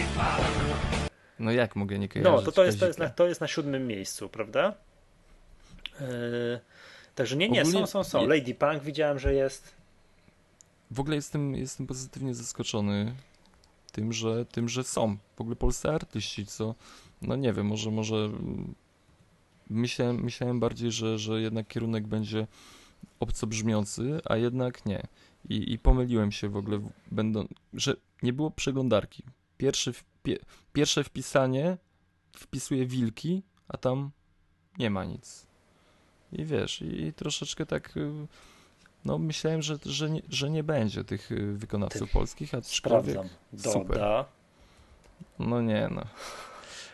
No 1.39 1.51
jak 1.51 1.75
mogę 1.75 1.99
nie 1.99 2.09
kojarzyć? 2.09 2.31
No, 2.33 2.41
to, 2.41 2.51
to, 2.51 2.63
jest, 2.63 2.79
to, 2.79 2.87
jest 2.87 2.99
na, 2.99 3.09
to 3.09 3.27
jest 3.27 3.41
na 3.41 3.47
siódmym 3.47 3.87
miejscu, 3.87 4.29
prawda? 4.29 4.73
Yy, 6.01 6.59
także 7.15 7.35
nie, 7.35 7.49
nie, 7.49 7.61
Ogólnie... 7.61 7.87
są, 7.87 8.03
są, 8.03 8.03
są. 8.03 8.27
Lady 8.27 8.55
Punk 8.55 8.83
widziałem, 8.83 9.19
że 9.19 9.33
jest. 9.33 9.76
W 10.91 10.99
ogóle 10.99 11.15
jestem, 11.15 11.55
jestem 11.55 11.87
pozytywnie 11.87 12.35
zaskoczony 12.35 13.15
tym, 13.91 14.13
że, 14.13 14.45
tym, 14.45 14.69
że 14.69 14.83
są 14.83 15.17
w 15.35 15.41
ogóle 15.41 15.55
polscy 15.55 15.89
artyści, 15.89 16.45
co, 16.45 16.75
no 17.21 17.35
nie 17.35 17.53
wiem, 17.53 17.67
może, 17.67 17.91
może 17.91 18.29
myślałem, 19.69 20.23
myślałem 20.23 20.59
bardziej, 20.59 20.91
że, 20.91 21.19
że 21.19 21.41
jednak 21.41 21.67
kierunek 21.67 22.07
będzie 22.07 22.47
obco 23.19 23.47
brzmiący, 23.47 24.21
a 24.25 24.37
jednak 24.37 24.85
nie. 24.85 25.07
I, 25.49 25.73
I 25.73 25.79
pomyliłem 25.79 26.31
się 26.31 26.49
w 26.49 26.57
ogóle, 26.57 26.79
będą, 27.11 27.47
że 27.73 27.95
nie 28.23 28.33
było 28.33 28.51
przeglądarki. 28.51 29.23
Pierwszy, 29.57 29.93
wpie, 29.93 30.37
pierwsze 30.73 31.03
wpisanie 31.03 31.77
wpisuje 32.35 32.85
wilki, 32.85 33.43
a 33.67 33.77
tam 33.77 34.11
nie 34.79 34.89
ma 34.89 35.05
nic. 35.05 35.47
I 36.31 36.45
wiesz, 36.45 36.81
i 36.81 37.13
troszeczkę 37.13 37.65
tak 37.65 37.97
y, 37.97 38.27
no 39.07 39.17
myślałem, 39.17 39.61
że, 39.61 39.77
że, 39.85 40.09
nie, 40.09 40.21
że 40.29 40.49
nie 40.49 40.63
będzie 40.63 41.03
tych 41.03 41.31
y, 41.31 41.53
wykonawców 41.53 42.07
Ty, 42.07 42.13
polskich, 42.13 42.53
a 42.53 42.61
sprawdzam. 42.61 43.29
Doda. 43.53 43.71
Super. 43.71 44.01
No 45.39 45.61
nie, 45.61 45.87
no. 45.91 46.01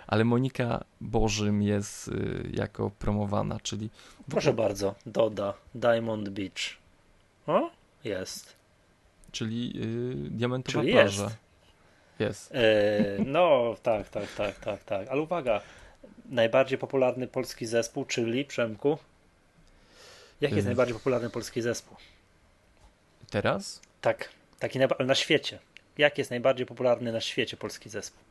Ale 0.07 0.23
Monika 0.25 0.83
Bożym 1.01 1.61
jest 1.61 2.07
y, 2.07 2.49
jako 2.53 2.89
promowana, 2.99 3.59
czyli... 3.59 3.89
Proszę 4.29 4.53
bardzo, 4.53 4.95
Doda, 5.05 5.53
Diamond 5.75 6.29
Beach. 6.29 6.77
O? 7.47 7.69
Jest. 8.03 8.55
Czyli 9.31 9.77
yy, 9.77 10.29
diamentowa 10.29 10.79
Czyli 10.79 10.93
plaża. 10.93 11.23
Jest. 11.23 11.35
jest. 12.19 12.53
Yy, 12.53 13.25
no, 13.25 13.75
tak, 13.83 14.09
tak, 14.09 14.31
tak, 14.35 14.59
tak, 14.59 14.83
tak. 14.83 15.07
Ale 15.07 15.21
uwaga, 15.21 15.61
najbardziej 16.29 16.77
popularny 16.77 17.27
polski 17.27 17.65
zespół, 17.65 18.05
czyli 18.05 18.45
Przemku. 18.45 18.97
Jaki 20.43 20.55
jest 20.55 20.65
yy. 20.65 20.69
najbardziej 20.69 20.93
popularny 20.93 21.29
polski 21.29 21.61
zespół? 21.61 21.97
Teraz? 23.29 23.81
Tak, 24.01 24.29
taki 24.59 24.79
na, 24.79 24.87
na 24.99 25.15
świecie. 25.15 25.59
Jaki 25.97 26.21
jest 26.21 26.31
najbardziej 26.31 26.65
popularny 26.65 27.11
na 27.11 27.21
świecie 27.21 27.57
polski 27.57 27.89
zespół? 27.89 28.23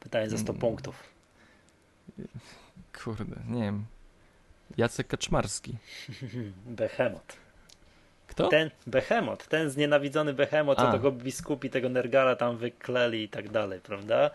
Pytanie 0.00 0.30
za 0.30 0.38
100 0.38 0.46
hmm. 0.46 0.60
punktów. 0.60 1.02
Kurde, 3.04 3.36
nie 3.48 3.62
wiem. 3.62 3.84
Jacek 4.76 5.06
Kaczmarski. 5.06 5.76
Behemoth. 6.80 7.36
Kto? 8.26 8.48
Ten 8.48 8.70
Behemoth, 8.86 9.46
ten 9.48 9.70
znienawidzony 9.70 10.32
Behemoth, 10.34 10.80
co 10.80 10.92
tego 10.92 11.12
biskupi, 11.12 11.70
tego 11.70 11.88
Nergala 11.88 12.36
tam 12.36 12.56
wykleli 12.56 13.22
i 13.22 13.28
tak 13.28 13.48
dalej, 13.48 13.80
prawda? 13.80 14.30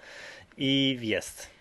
I 0.58 0.98
jest. 1.02 1.55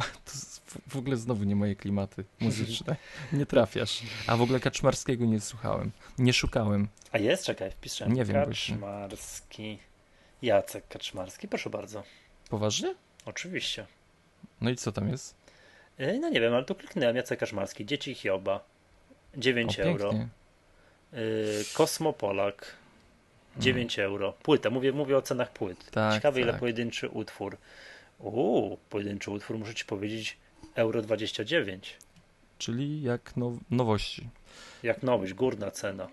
To 0.24 0.78
w 0.88 0.96
ogóle 0.96 1.16
znowu 1.16 1.44
nie 1.44 1.56
moje 1.56 1.76
klimaty 1.76 2.24
muzyczne. 2.40 2.96
Nie 3.32 3.46
trafiasz. 3.46 4.02
A 4.26 4.36
w 4.36 4.42
ogóle 4.42 4.60
Kaczmarskiego 4.60 5.24
nie 5.24 5.40
słuchałem. 5.40 5.90
Nie 6.18 6.32
szukałem. 6.32 6.88
A 7.12 7.18
jest? 7.18 7.44
Czekaj, 7.44 7.70
wpiszę. 7.70 8.08
Nie 8.08 8.24
wiem 8.24 8.44
Kaczmarski. 8.44 9.78
Jacek 10.42 10.88
Kaczmarski, 10.88 11.48
proszę 11.48 11.70
bardzo. 11.70 12.02
Poważnie? 12.50 12.94
Oczywiście. 13.24 13.86
No 14.60 14.70
i 14.70 14.76
co 14.76 14.92
tam 14.92 15.08
jest? 15.08 15.34
E, 15.98 16.18
no 16.18 16.28
nie 16.28 16.40
wiem, 16.40 16.54
ale 16.54 16.64
tu 16.64 16.74
kliknąłem 16.74 17.16
Jacek 17.16 17.40
Kaczmarski. 17.40 17.86
Dzieci 17.86 18.14
Hioba. 18.14 18.60
9 19.36 19.80
o, 19.80 19.82
euro. 19.82 20.12
Yy, 21.12 21.18
Kosmopolak 21.74 22.76
9 23.56 23.96
hmm. 23.96 24.12
euro. 24.12 24.32
Płyta, 24.32 24.70
mówię, 24.70 24.92
mówię 24.92 25.16
o 25.16 25.22
cenach 25.22 25.52
płyt. 25.52 25.90
Tak, 25.90 26.14
Ciekawe, 26.14 26.40
tak. 26.40 26.48
ile 26.48 26.58
pojedynczy 26.58 27.08
utwór. 27.08 27.56
Uuu, 28.20 28.78
pojedynczy 28.90 29.30
utwór, 29.30 29.58
muszę 29.58 29.74
ci 29.74 29.84
powiedzieć, 29.84 30.36
euro 30.74 31.02
29. 31.02 31.96
Czyli 32.58 33.02
jak 33.02 33.36
now 33.36 33.54
nowości. 33.70 34.28
Jak 34.82 35.02
nowość, 35.02 35.34
górna 35.34 35.70
cena. 35.70 36.08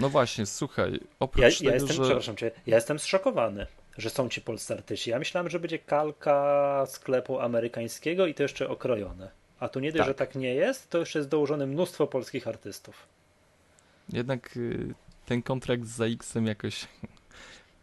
No 0.00 0.08
właśnie, 0.08 0.46
słuchaj, 0.46 1.00
oprócz 1.20 1.42
ja, 1.42 1.48
ja 1.48 1.56
tego, 1.58 1.74
jestem, 1.74 1.96
że... 1.96 2.02
Przepraszam 2.02 2.36
cię, 2.36 2.50
ja 2.66 2.76
jestem 2.76 2.98
zszokowany, 2.98 3.66
że 3.98 4.10
są 4.10 4.28
ci 4.28 4.40
polscy 4.40 4.74
artyści. 4.74 5.10
Ja 5.10 5.18
myślałem, 5.18 5.50
że 5.50 5.60
będzie 5.60 5.78
kalka 5.78 6.84
sklepu 6.86 7.40
amerykańskiego 7.40 8.26
i 8.26 8.34
to 8.34 8.42
jeszcze 8.42 8.68
okrojone. 8.68 9.30
A 9.60 9.68
tu 9.68 9.80
nie 9.80 9.92
dość, 9.92 9.98
tak. 9.98 10.06
że 10.08 10.14
tak 10.14 10.34
nie 10.34 10.54
jest, 10.54 10.90
to 10.90 10.98
jeszcze 10.98 11.18
jest 11.18 11.28
dołożone 11.28 11.66
mnóstwo 11.66 12.06
polskich 12.06 12.48
artystów. 12.48 13.06
Jednak 14.12 14.56
y, 14.56 14.94
ten 15.26 15.42
kontrakt 15.42 15.84
z 15.84 15.96
ZX-em 15.96 16.46
jakoś 16.46 16.88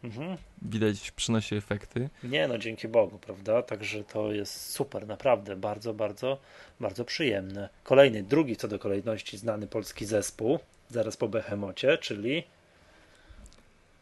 mhm. 0.05 0.37
widać 0.61 1.11
przynosi 1.11 1.55
efekty. 1.55 2.09
Nie 2.23 2.47
no, 2.47 2.57
dzięki 2.57 2.87
Bogu, 2.87 3.19
prawda? 3.19 3.61
Także 3.61 4.03
to 4.03 4.31
jest 4.31 4.71
super, 4.71 5.07
naprawdę, 5.07 5.55
bardzo, 5.55 5.93
bardzo, 5.93 6.37
bardzo 6.79 7.05
przyjemne. 7.05 7.69
Kolejny, 7.83 8.23
drugi 8.23 8.55
co 8.55 8.67
do 8.67 8.79
kolejności 8.79 9.37
znany 9.37 9.67
polski 9.67 10.05
zespół, 10.05 10.59
zaraz 10.89 11.17
po 11.17 11.27
Behemocie, 11.27 11.97
czyli 11.97 12.43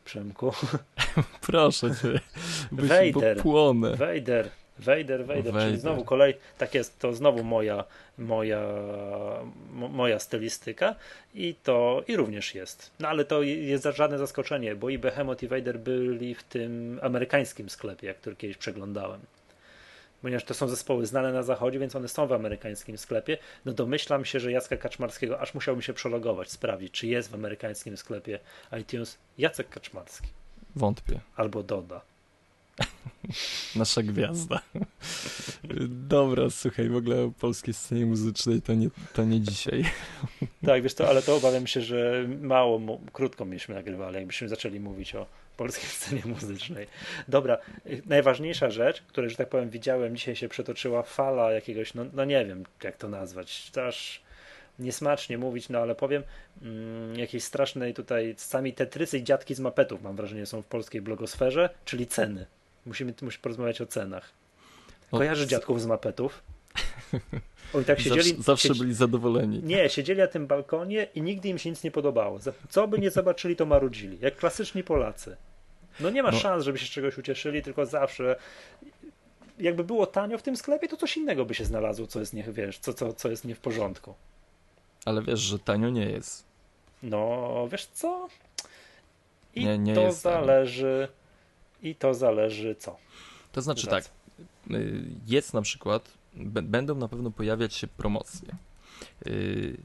Przemku. 0.05 0.51
Proszę 1.48 1.95
cię, 1.95 2.19
Wejder. 2.72 3.38
płonę. 3.38 3.95
Wejder. 3.95 4.50
Vader, 4.79 5.25
Vader, 5.25 5.53
czyli 5.53 5.77
znowu 5.77 6.05
kolej, 6.05 6.37
tak 6.57 6.73
jest, 6.73 6.99
to 6.99 7.13
znowu 7.13 7.43
moja, 7.43 7.83
moja, 8.17 8.61
moja 9.71 10.19
stylistyka 10.19 10.95
i 11.33 11.55
to 11.63 12.03
i 12.07 12.15
również 12.15 12.55
jest. 12.55 12.91
No 12.99 13.07
ale 13.07 13.25
to 13.25 13.41
jest 13.43 13.87
żadne 13.95 14.17
zaskoczenie, 14.17 14.75
bo 14.75 14.89
i 14.89 14.97
Behemoth 14.97 15.43
i 15.43 15.47
Vader 15.47 15.79
byli 15.79 16.35
w 16.35 16.43
tym 16.43 16.99
amerykańskim 17.01 17.69
sklepie, 17.69 18.13
który 18.13 18.35
kiedyś 18.35 18.57
przeglądałem. 18.57 19.19
Ponieważ 20.21 20.43
to 20.43 20.53
są 20.53 20.67
zespoły 20.67 21.05
znane 21.05 21.33
na 21.33 21.43
zachodzie, 21.43 21.79
więc 21.79 21.95
one 21.95 22.07
są 22.07 22.27
w 22.27 22.33
amerykańskim 22.33 22.97
sklepie. 22.97 23.37
No 23.65 23.73
domyślam 23.73 24.25
się, 24.25 24.39
że 24.39 24.51
Jacka 24.51 24.77
Kaczmarskiego 24.77 25.39
aż 25.39 25.53
musiałbym 25.53 25.81
się 25.81 25.93
przelogować, 25.93 26.51
sprawdzić, 26.51 26.93
czy 26.93 27.07
jest 27.07 27.31
w 27.31 27.33
amerykańskim 27.33 27.97
sklepie 27.97 28.39
iTunes 28.81 29.17
Jacek 29.37 29.69
Kaczmarski. 29.69 30.27
Wątpię. 30.75 31.19
Albo 31.35 31.63
Doda. 31.63 32.01
Nasza 33.75 34.03
gwiazda. 34.03 34.61
Dobra, 35.89 36.49
słuchaj, 36.49 36.89
w 36.89 36.95
ogóle 36.95 37.23
o 37.23 37.31
polskiej 37.31 37.73
scenie 37.73 38.05
muzycznej 38.05 38.61
to 38.61 38.73
nie, 38.73 38.89
to 39.13 39.23
nie 39.23 39.41
dzisiaj. 39.41 39.85
Tak, 40.65 40.83
wiesz 40.83 40.93
to, 40.93 41.09
ale 41.09 41.21
to 41.21 41.35
obawiam 41.35 41.67
się, 41.67 41.81
że 41.81 42.25
mało, 42.41 42.99
krótko 43.13 43.45
mieliśmy 43.45 43.75
nagrywali, 43.75 44.15
jakbyśmy 44.15 44.49
zaczęli 44.49 44.79
mówić 44.79 45.15
o 45.15 45.25
polskiej 45.57 45.89
scenie 45.89 46.21
muzycznej. 46.25 46.87
Dobra, 47.27 47.57
najważniejsza 48.05 48.69
rzecz, 48.69 49.01
której, 49.01 49.29
że 49.29 49.35
tak 49.35 49.49
powiem, 49.49 49.69
widziałem, 49.69 50.15
dzisiaj 50.15 50.35
się 50.35 50.49
przetoczyła 50.49 51.03
fala 51.03 51.51
jakiegoś, 51.51 51.93
no, 51.93 52.05
no 52.13 52.25
nie 52.25 52.45
wiem, 52.45 52.63
jak 52.83 52.97
to 52.97 53.07
nazwać, 53.07 53.71
aż 53.87 54.21
niesmacznie 54.79 55.37
mówić, 55.37 55.69
no 55.69 55.79
ale 55.79 55.95
powiem, 55.95 56.23
mm, 56.61 57.19
jakiejś 57.19 57.43
strasznej 57.43 57.93
tutaj, 57.93 58.35
sami 58.37 58.73
tetrysy 58.73 59.17
i 59.17 59.23
dziadki 59.23 59.55
z 59.55 59.59
mapetów, 59.59 60.01
mam 60.01 60.15
wrażenie, 60.15 60.45
są 60.45 60.61
w 60.61 60.65
polskiej 60.65 61.01
blogosferze, 61.01 61.69
czyli 61.85 62.07
ceny. 62.07 62.45
Musimy, 62.85 63.13
musimy 63.21 63.41
porozmawiać 63.41 63.81
o 63.81 63.85
cenach. 63.85 64.31
Kojarzysz 65.11 65.47
dziadków 65.47 65.81
z 65.81 65.85
mapetów? 65.85 66.43
Oni 67.73 67.85
tak 67.85 67.99
siedzieli. 67.99 68.29
Zawsze, 68.29 68.43
zawsze 68.43 68.67
siedzi... 68.67 68.79
byli 68.79 68.93
zadowoleni. 68.93 69.63
Nie, 69.63 69.89
siedzieli 69.89 70.19
na 70.19 70.27
tym 70.27 70.47
balkonie 70.47 71.07
i 71.15 71.21
nigdy 71.21 71.49
im 71.49 71.57
się 71.57 71.69
nic 71.69 71.83
nie 71.83 71.91
podobało. 71.91 72.39
Co 72.69 72.87
by 72.87 72.99
nie 72.99 73.11
zobaczyli, 73.11 73.55
to 73.55 73.65
marudzili. 73.65 74.17
Jak 74.21 74.35
klasyczni 74.35 74.83
Polacy. 74.83 75.37
No 75.99 76.09
nie 76.09 76.23
ma 76.23 76.31
no. 76.31 76.39
szans, 76.39 76.63
żeby 76.63 76.77
się 76.77 76.85
z 76.85 76.89
czegoś 76.89 77.17
ucieszyli, 77.17 77.61
tylko 77.61 77.85
zawsze 77.85 78.35
jakby 79.59 79.83
było 79.83 80.07
tanio 80.07 80.37
w 80.37 80.43
tym 80.43 80.57
sklepie, 80.57 80.87
to 80.87 80.97
coś 80.97 81.17
innego 81.17 81.45
by 81.45 81.55
się 81.55 81.65
znalazło, 81.65 82.07
co 82.07 82.19
jest 82.19 82.33
nie, 82.33 82.43
wiesz, 82.43 82.79
co, 82.79 82.93
co, 82.93 83.13
co 83.13 83.29
jest 83.29 83.45
nie 83.45 83.55
w 83.55 83.59
porządku. 83.59 84.13
Ale 85.05 85.21
wiesz, 85.21 85.39
że 85.39 85.59
tanio 85.59 85.89
nie 85.89 86.05
jest. 86.05 86.45
No, 87.03 87.67
wiesz 87.71 87.85
co? 87.85 88.27
I 89.55 89.65
nie, 89.65 89.77
nie 89.77 89.95
to 89.95 90.11
zależy. 90.11 91.07
Tanio. 91.07 91.22
I 91.83 91.95
to 91.95 92.13
zależy 92.13 92.75
co? 92.75 92.97
To 93.51 93.61
znaczy 93.61 93.87
tak. 93.87 94.09
Y, 94.71 95.03
jest 95.27 95.53
na 95.53 95.61
przykład, 95.61 96.11
będą 96.63 96.95
na 96.95 97.07
pewno 97.07 97.31
pojawiać 97.31 97.73
się 97.73 97.87
promocje. 97.87 98.47
Y, 99.27 99.77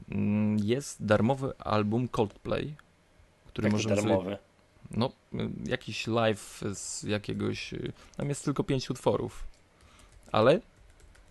jest 0.63 1.05
darmowy 1.05 1.57
album 1.57 2.07
Coldplay, 2.07 2.75
który 3.47 3.65
Jaki 3.65 3.75
możemy 3.75 3.95
darmowy? 3.95 4.23
Sobie, 4.23 4.37
no, 4.91 5.11
y, 5.33 5.37
jakiś 5.65 6.07
live 6.07 6.63
z 6.73 7.03
jakiegoś. 7.03 7.73
Tam 8.17 8.29
jest 8.29 8.45
tylko 8.45 8.63
pięć 8.63 8.89
utworów 8.89 9.49
ale 10.31 10.59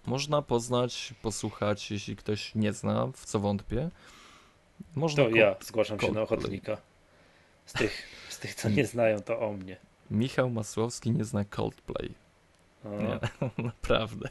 można 0.07 0.43
poznać, 0.43 1.15
posłuchać, 1.23 1.91
jeśli 1.91 2.17
ktoś 2.17 2.55
nie 2.55 2.73
zna, 2.73 3.09
w 3.15 3.25
co 3.25 3.41
wątpię. 3.41 3.91
Można 4.95 5.25
to 5.25 5.31
ja 5.31 5.57
zgłaszam 5.61 6.01
się 6.01 6.13
na 6.13 6.23
ochotnika. 6.23 6.77
Z 7.67 7.73
tych, 7.73 8.03
z 8.29 8.39
tych, 8.39 8.55
co 8.55 8.69
nie 8.69 8.87
znają, 8.87 9.21
to 9.21 9.41
o 9.41 9.53
mnie. 9.53 9.77
Michał 10.11 10.51
Masłowski 10.51 11.11
nie 11.11 11.25
zna 11.25 11.45
Coldplay. 11.45 12.15
Nie, 12.85 13.19
naprawdę. 13.65 14.29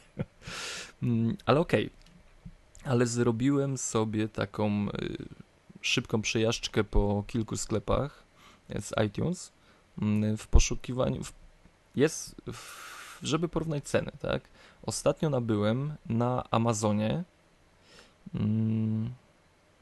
Mm, 1.02 1.36
ale 1.46 1.60
okej. 1.60 1.86
Okay. 1.86 2.92
Ale 2.92 3.06
zrobiłem 3.06 3.78
sobie 3.78 4.28
taką 4.28 4.88
y, 4.88 5.16
szybką 5.80 6.22
przejażdżkę 6.22 6.84
po 6.84 7.24
kilku 7.26 7.56
sklepach 7.56 8.24
z 8.80 8.92
iTunes 9.06 9.52
mm, 10.02 10.36
w 10.36 10.46
poszukiwaniu. 10.46 11.22
Jest, 11.96 12.34
żeby 13.22 13.48
porównać 13.48 13.84
ceny, 13.84 14.12
tak? 14.20 14.42
Ostatnio 14.82 15.30
nabyłem 15.30 15.94
na 16.06 16.50
Amazonie 16.50 17.24
mm, 18.34 19.14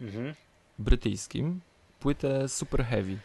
mhm. 0.01 0.35
brytyjskim 0.79 1.61
płytę 2.01 2.49
Super 2.49 2.85
Heavy. 2.85 3.19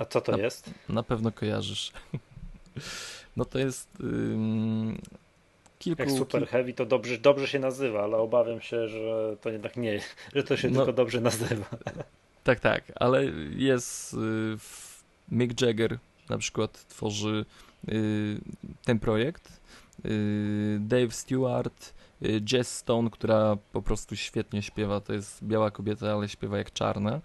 A 0.00 0.04
co 0.04 0.20
to 0.20 0.32
na, 0.32 0.38
jest? 0.38 0.70
Na 0.88 1.02
pewno 1.02 1.32
kojarzysz. 1.32 1.92
no 3.36 3.44
to 3.44 3.58
jest 3.58 3.88
ym, 4.00 4.98
kilku... 5.78 6.02
Jak 6.02 6.10
Super 6.10 6.48
Heavy 6.48 6.72
to 6.72 6.86
dobrze, 6.86 7.18
dobrze 7.18 7.46
się 7.48 7.58
nazywa, 7.58 8.02
ale 8.02 8.16
obawiam 8.16 8.60
się, 8.60 8.88
że 8.88 9.36
to 9.40 9.50
jednak 9.50 9.76
nie, 9.76 10.00
że 10.34 10.42
to 10.42 10.56
się 10.56 10.70
no, 10.70 10.76
tylko 10.76 10.92
dobrze 10.92 11.20
nazywa. 11.20 11.66
tak, 12.44 12.60
tak, 12.60 12.92
ale 12.94 13.24
jest 13.56 14.14
y, 14.14 14.16
Mick 15.30 15.60
Jagger 15.60 15.98
na 16.28 16.38
przykład 16.38 16.88
tworzy 16.88 17.44
y, 17.88 18.40
ten 18.84 18.98
projekt 18.98 19.60
Y, 20.04 20.78
Dave 20.80 21.14
Stewart, 21.14 21.94
y, 22.22 22.40
Jess 22.52 22.76
Stone, 22.76 23.10
która 23.10 23.56
po 23.72 23.82
prostu 23.82 24.16
świetnie 24.16 24.62
śpiewa, 24.62 25.00
to 25.00 25.12
jest 25.12 25.44
biała 25.44 25.70
kobieta, 25.70 26.12
ale 26.12 26.28
śpiewa 26.28 26.58
jak 26.58 26.72
czarna 26.72 27.20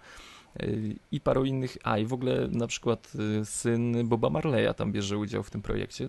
i 1.12 1.20
paru 1.20 1.44
innych, 1.44 1.76
a 1.84 1.98
i 1.98 2.06
w 2.06 2.12
ogóle 2.12 2.48
na 2.48 2.66
przykład 2.66 3.12
syn 3.44 4.08
Boba 4.08 4.30
Marleya 4.30 4.74
tam 4.74 4.92
bierze 4.92 5.18
udział 5.18 5.42
w 5.42 5.50
tym 5.50 5.62
projekcie. 5.62 6.08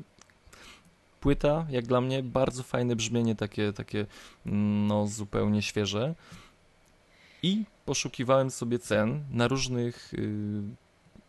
Płyta, 1.20 1.66
jak 1.70 1.86
dla 1.86 2.02
mnie, 2.02 2.24
bardzo 2.24 2.64
fajne 2.64 2.96
brzmienie, 2.96 3.36
takie, 3.36 3.74
takie 3.74 4.06
no 4.46 5.08
zupełnie 5.08 5.62
świeże 5.62 6.16
i 7.44 7.64
poszukiwałem 7.86 8.52
sobie 8.52 8.80
cen 8.80 9.24
na 9.32 9.48
różnych, 9.48 10.14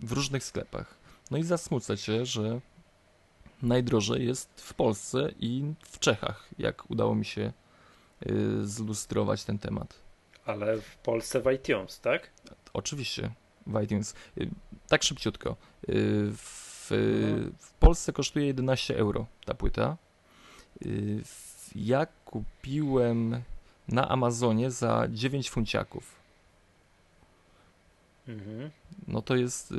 w 0.01 0.13
różnych 0.13 0.45
sklepach. 0.45 0.95
No 1.31 1.39
i 1.39 1.43
zasmucę 1.43 1.97
się, 1.97 2.27
że 2.27 2.61
najdrożej 3.63 4.27
jest 4.27 4.61
w 4.61 4.75
Polsce 4.75 5.33
i 5.41 5.73
w 5.83 5.99
Czechach, 5.99 6.49
jak 6.59 6.91
udało 6.91 7.15
mi 7.15 7.25
się 7.25 7.53
y, 8.27 8.67
zlustrować 8.67 9.45
ten 9.45 9.59
temat. 9.59 10.08
Ale 10.49 10.81
w 10.81 10.97
Polsce 10.97 11.41
w 11.41 11.53
iTunes, 11.53 12.01
tak? 12.01 12.31
Oczywiście, 12.73 13.31
w 13.67 13.83
iTunes. 13.83 14.15
Y, 14.39 14.49
tak 14.89 15.03
szybciutko. 15.03 15.57
Y, 15.89 15.95
w, 16.33 16.89
w 17.59 17.73
Polsce 17.73 18.13
kosztuje 18.13 18.47
11 18.47 18.97
euro 18.97 19.27
ta 19.45 19.55
płyta. 19.55 19.97
Ja 21.75 22.07
kupiłem 22.25 23.43
na 23.89 24.09
Amazonie 24.09 24.71
za 24.71 25.07
9 25.11 25.51
funciaków. 25.51 26.15
Mhm. 28.29 28.71
No 29.09 29.23
to 29.23 29.37
jest 29.37 29.75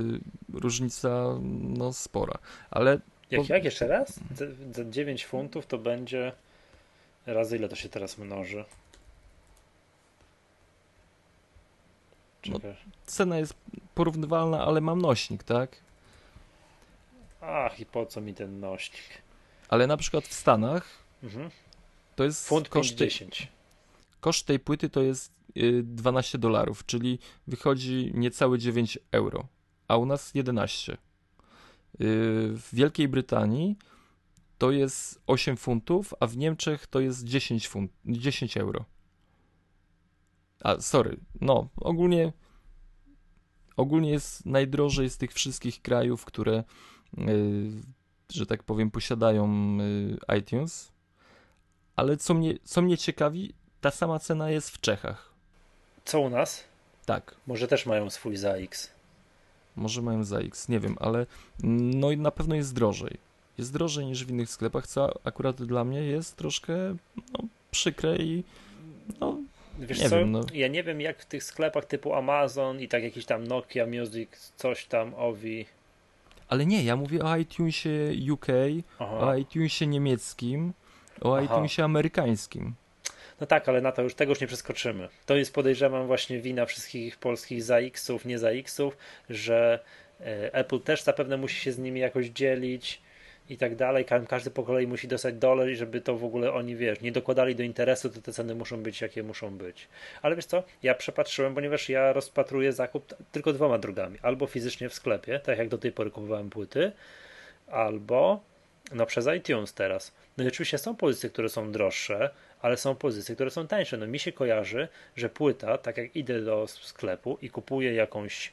różnica 0.53 1.25
no, 1.51 1.93
spora. 1.93 2.38
Ale 2.71 2.99
jak, 3.32 3.49
jak 3.49 3.63
jeszcze 3.63 3.88
raz? 3.88 4.19
Za, 4.71 4.86
9 4.86 5.25
funtów 5.25 5.65
to 5.67 5.77
będzie. 5.77 6.32
Razy 7.25 7.58
ile 7.58 7.69
to 7.69 7.75
się 7.75 7.89
teraz 7.89 8.17
mnoży? 8.17 8.65
No, 12.45 12.60
cena 13.06 13.38
jest 13.38 13.54
porównywalna, 13.95 14.65
ale 14.65 14.82
mam 14.82 15.02
nośnik, 15.02 15.43
tak? 15.43 15.78
Ach, 17.41 17.80
i 17.80 17.86
po 17.86 18.06
co 18.06 18.21
mi 18.21 18.34
ten 18.34 18.60
nośnik? 18.60 19.02
Ale 19.69 19.88
na 19.88 19.97
przykład 19.97 20.28
w 20.28 20.34
Stanach 20.34 20.88
mhm. 21.23 21.52
to 22.15 22.23
jest. 22.23 22.47
Funt 22.47 22.69
koszt 22.69 22.95
10. 22.95 23.47
Koszt 24.19 24.45
tej 24.45 24.60
płyty 24.60 24.89
to 24.89 25.02
jest 25.02 25.34
12 25.84 26.38
y, 26.38 26.41
dolarów, 26.41 26.86
czyli 26.86 27.19
wychodzi 27.47 28.12
niecałe 28.13 28.60
9 28.60 28.99
euro, 29.12 29.47
a 29.88 29.97
u 29.97 30.06
nas 30.06 30.36
11. 30.36 30.97
W 31.99 32.69
Wielkiej 32.73 33.08
Brytanii 33.08 33.75
to 34.58 34.71
jest 34.71 35.21
8 35.28 35.58
funtów, 35.58 36.13
a 36.19 36.28
w 36.28 36.38
Niemczech 36.38 36.88
to 36.88 36.99
jest 36.99 37.23
10, 37.23 37.67
funt, 37.67 37.91
10 38.06 38.58
euro. 38.58 38.86
A, 40.63 40.80
sorry, 40.80 41.17
no, 41.41 41.67
ogólnie 41.76 42.32
ogólnie 43.80 44.10
jest 44.10 44.45
najdrożej 44.45 45.10
z 45.10 45.17
tych 45.17 45.34
wszystkich 45.34 45.82
krajów, 45.82 46.26
które, 46.26 46.63
yy, 47.17 47.26
że 48.30 48.45
tak 48.45 48.63
powiem, 48.63 48.91
posiadają 48.91 49.78
yy, 49.78 50.38
iTunes. 50.39 50.91
Ale 51.95 52.17
co 52.17 52.34
mnie, 52.34 52.54
co 52.63 52.82
mnie 52.82 52.98
ciekawi, 52.98 53.54
ta 53.82 53.91
sama 53.91 54.19
cena 54.19 54.50
jest 54.50 54.69
w 54.69 54.82
Czechach. 54.82 55.34
Co 56.06 56.19
u 56.19 56.30
nas? 56.30 56.63
Tak. 57.06 57.36
Może 57.48 57.67
też 57.67 57.86
mają 57.86 58.10
swój 58.10 58.38
ZAX. 58.38 58.89
Może 59.76 60.02
mają 60.02 60.24
za 60.24 60.39
X, 60.39 60.69
nie 60.69 60.80
wiem, 60.80 60.95
ale 61.00 61.26
no 61.63 62.12
i 62.12 62.17
na 62.17 62.32
pewno 62.32 62.56
jest 62.56 62.76
drożej. 62.76 63.17
Jest 63.58 63.74
drożej 63.74 64.06
niż 64.06 64.26
w 64.26 64.30
innych 64.30 64.50
sklepach, 64.50 64.88
co 64.88 65.19
akurat 65.24 65.63
dla 65.63 65.84
mnie 65.84 66.02
jest 66.02 66.36
troszkę 66.36 66.74
no, 67.15 67.39
przykre 67.72 68.17
i 68.17 68.43
no, 69.19 69.38
Wiesz 69.79 69.99
nie 69.99 70.09
co, 70.09 70.19
wiem, 70.19 70.31
no. 70.31 70.41
ja 70.53 70.67
nie 70.67 70.83
wiem 70.83 71.01
jak 71.01 71.19
w 71.19 71.25
tych 71.25 71.43
sklepach 71.43 71.85
typu 71.85 72.13
Amazon 72.13 72.79
i 72.79 72.87
tak 72.87 73.03
jakiś 73.03 73.25
tam 73.25 73.47
Nokia 73.47 73.85
Music, 73.85 74.53
coś 74.55 74.85
tam, 74.85 75.13
Ovi. 75.13 75.65
Ale 76.47 76.65
nie, 76.65 76.83
ja 76.83 76.95
mówię 76.95 77.23
o 77.23 77.37
iTunesie 77.37 78.11
UK, 78.31 78.47
Aha. 78.99 79.19
o 79.19 79.35
iTunesie 79.35 79.87
niemieckim, 79.87 80.73
o 81.21 81.37
Aha. 81.37 81.45
iTunesie 81.45 81.83
amerykańskim. 81.83 82.73
No 83.41 83.47
tak, 83.47 83.69
ale 83.69 83.81
na 83.81 83.91
to 83.91 84.01
już 84.01 84.15
tego 84.15 84.31
już 84.31 84.41
nie 84.41 84.47
przeskoczymy. 84.47 85.09
To 85.25 85.35
jest 85.35 85.53
podejrzewam 85.53 86.07
właśnie 86.07 86.39
wina 86.39 86.65
wszystkich 86.65 87.17
polskich 87.17 87.63
ZAX-ów, 87.63 88.25
nie 88.25 88.39
ZAX-ów, 88.39 88.97
że 89.29 89.79
e, 90.21 90.53
Apple 90.53 90.79
też 90.79 91.03
zapewne 91.03 91.37
musi 91.37 91.61
się 91.61 91.71
z 91.71 91.77
nimi 91.77 91.99
jakoś 91.99 92.27
dzielić 92.27 93.01
i 93.49 93.57
tak 93.57 93.75
dalej. 93.75 94.05
Każdy 94.27 94.51
po 94.51 94.63
kolei 94.63 94.88
musi 94.88 95.07
dostać 95.07 95.35
dolar 95.35 95.69
i 95.69 95.75
żeby 95.75 96.01
to 96.01 96.17
w 96.17 96.23
ogóle 96.23 96.53
oni, 96.53 96.75
wiesz, 96.75 97.01
nie 97.01 97.12
dokładali 97.12 97.55
do 97.55 97.63
interesu, 97.63 98.09
to 98.09 98.21
te 98.21 98.33
ceny 98.33 98.55
muszą 98.55 98.83
być 98.83 99.01
jakie 99.01 99.23
muszą 99.23 99.57
być. 99.57 99.88
Ale 100.21 100.35
wiesz 100.35 100.45
co, 100.45 100.63
ja 100.83 100.95
przepatrzyłem, 100.95 101.55
ponieważ 101.55 101.89
ja 101.89 102.13
rozpatruję 102.13 102.73
zakup 102.73 103.13
tylko 103.31 103.53
dwoma 103.53 103.77
drogami. 103.77 104.17
Albo 104.21 104.47
fizycznie 104.47 104.89
w 104.89 104.93
sklepie, 104.93 105.39
tak 105.39 105.57
jak 105.57 105.69
do 105.69 105.77
tej 105.77 105.91
pory 105.91 106.12
kupowałem 106.12 106.49
płyty, 106.49 106.91
albo 107.67 108.39
no 108.91 109.05
przez 109.05 109.27
iTunes 109.38 109.73
teraz. 109.73 110.12
No 110.38 110.43
i 110.43 110.47
oczywiście 110.47 110.77
są 110.77 110.95
pozycje, 110.95 111.29
które 111.29 111.49
są 111.49 111.71
droższe, 111.71 112.29
ale 112.62 112.77
są 112.77 112.95
pozycje, 112.95 113.35
które 113.35 113.51
są 113.51 113.67
tańsze. 113.67 113.97
No 113.97 114.07
mi 114.07 114.19
się 114.19 114.31
kojarzy, 114.31 114.88
że 115.15 115.29
płyta, 115.29 115.77
tak 115.77 115.97
jak 115.97 116.15
idę 116.15 116.41
do 116.41 116.67
sklepu 116.67 117.38
i 117.41 117.49
kupuję 117.49 117.93
jakąś 117.93 118.51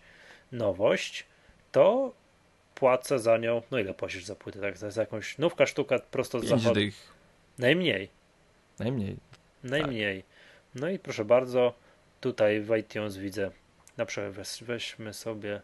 nowość, 0.52 1.26
to 1.72 2.12
płacę 2.80 3.18
za 3.18 3.38
nią, 3.38 3.62
no 3.70 3.78
ile 3.78 3.94
płacisz 3.94 4.24
za 4.24 4.34
płytę, 4.34 4.60
tak, 4.60 4.76
za, 4.78 4.90
za 4.90 5.00
jakąś 5.00 5.38
nówka 5.38 5.66
sztuka 5.66 5.98
prosto 5.98 6.40
z 6.40 6.44
zachodu. 6.44 6.74
Dych. 6.74 6.94
Najmniej. 7.58 8.08
Najmniej. 8.78 9.16
Najmniej. 9.64 10.24
No 10.74 10.88
i 10.88 10.98
proszę 10.98 11.24
bardzo, 11.24 11.74
tutaj 12.20 12.60
w 12.60 12.76
iTunes 12.76 13.16
widzę, 13.16 13.50
na 13.96 14.06
przykład 14.06 14.32
weź- 14.32 14.64
weźmy 14.64 15.12
sobie 15.14 15.60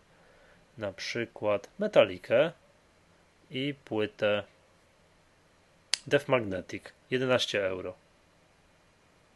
na 0.79 0.93
przykład 0.93 1.69
Metalikę 1.79 2.53
i 3.51 3.75
płytę 3.85 4.43
Def 6.07 6.29
Magnetic 6.29 6.83
11 7.11 7.67
euro. 7.67 7.95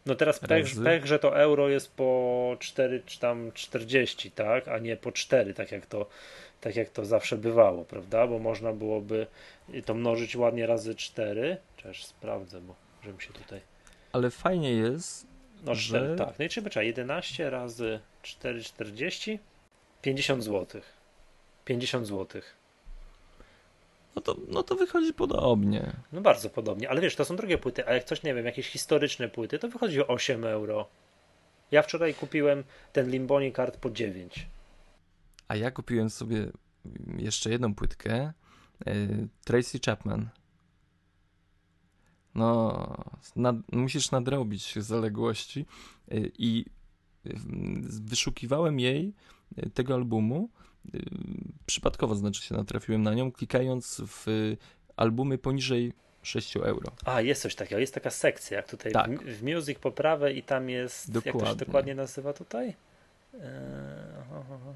No 0.06 0.14
teraz 0.14 0.38
pech, 0.38 0.66
pech, 0.84 1.06
że 1.06 1.18
to 1.18 1.38
euro 1.40 1.68
jest 1.68 1.92
po 1.92 2.56
4 2.60 3.02
czy 3.06 3.20
tam 3.20 3.52
40, 3.52 4.30
tak, 4.30 4.68
a 4.68 4.78
nie 4.78 4.96
po 4.96 5.12
4, 5.12 5.54
tak 5.54 5.72
jak 5.72 5.86
to, 5.86 6.06
tak 6.60 6.76
jak 6.76 6.90
to 6.90 7.04
zawsze 7.04 7.36
bywało, 7.36 7.84
prawda? 7.84 8.26
Bo 8.26 8.38
można 8.38 8.72
byłoby 8.72 9.26
to 9.84 9.94
mnożyć 9.94 10.36
ładnie 10.36 10.66
razy 10.66 10.94
4. 10.94 11.56
Cześć, 11.76 12.06
sprawdzę, 12.06 12.60
bo 12.60 12.74
żebym 13.04 13.20
się 13.20 13.32
tutaj. 13.32 13.60
Ale 14.12 14.30
fajnie 14.30 14.72
jest, 14.72 15.26
No 15.64 15.74
Że- 15.74 15.98
4, 15.98 16.16
tak. 16.16 16.38
No 16.38 16.44
i 16.44 16.48
trzeba 16.48 16.82
11 16.82 17.50
razy 17.50 18.00
4, 18.22 18.62
40, 18.62 19.38
50 20.02 20.44
zł. 20.44 20.80
50 21.64 22.06
zł. 22.06 22.42
no 24.16 24.22
to, 24.22 24.36
no 24.48 24.62
to 24.62 24.74
wychodzi 24.74 25.14
podobnie. 25.14 25.92
No 26.12 26.20
bardzo 26.20 26.50
podobnie, 26.50 26.90
ale 26.90 27.00
wiesz, 27.00 27.16
to 27.16 27.24
są 27.24 27.36
drogie 27.36 27.58
płyty, 27.58 27.88
a 27.88 27.94
jak 27.94 28.04
coś, 28.04 28.22
nie 28.22 28.34
wiem, 28.34 28.46
jakieś 28.46 28.68
historyczne 28.68 29.28
płyty, 29.28 29.58
to 29.58 29.68
wychodzi 29.68 30.00
o 30.00 30.06
8 30.06 30.44
euro. 30.44 30.88
Ja 31.70 31.82
wczoraj 31.82 32.14
kupiłem 32.14 32.64
ten 32.92 33.10
Limboni 33.10 33.52
kart 33.52 33.76
po 33.76 33.90
9. 33.90 34.46
A 35.48 35.56
ja 35.56 35.70
kupiłem 35.70 36.10
sobie 36.10 36.46
jeszcze 37.18 37.50
jedną 37.50 37.74
płytkę 37.74 38.32
y, 38.86 39.28
Tracy 39.44 39.78
Chapman. 39.86 40.28
No, 42.34 42.86
nad, 43.36 43.56
musisz 43.72 44.10
nadrobić 44.10 44.74
zaległości 44.74 45.66
y, 46.12 46.32
i 46.38 46.64
y, 47.26 47.34
wyszukiwałem 48.00 48.80
jej, 48.80 49.14
tego 49.74 49.94
albumu, 49.94 50.48
przypadkowo 51.66 52.14
znaczy 52.14 52.42
się 52.42 52.54
natrafiłem 52.54 53.02
na 53.02 53.14
nią, 53.14 53.32
klikając 53.32 54.02
w 54.06 54.26
albumy 54.96 55.38
poniżej 55.38 55.92
6 56.22 56.56
euro. 56.56 56.92
A, 57.04 57.20
jest 57.20 57.42
coś 57.42 57.54
takiego, 57.54 57.78
jest 57.80 57.94
taka 57.94 58.10
sekcja, 58.10 58.56
jak 58.56 58.68
tutaj 58.68 58.92
Tak. 58.92 59.22
w, 59.22 59.38
w 59.38 59.42
Music 59.42 59.78
po 59.78 59.92
prawej 59.92 60.38
i 60.38 60.42
tam 60.42 60.70
jest, 60.70 61.14
jak 61.14 61.24
to 61.24 61.30
się 61.30 61.32
Dokładnie. 61.32 61.66
dokładnie 61.66 61.94
nazywa 61.94 62.32
tutaj? 62.32 62.74
Eee, 63.42 64.16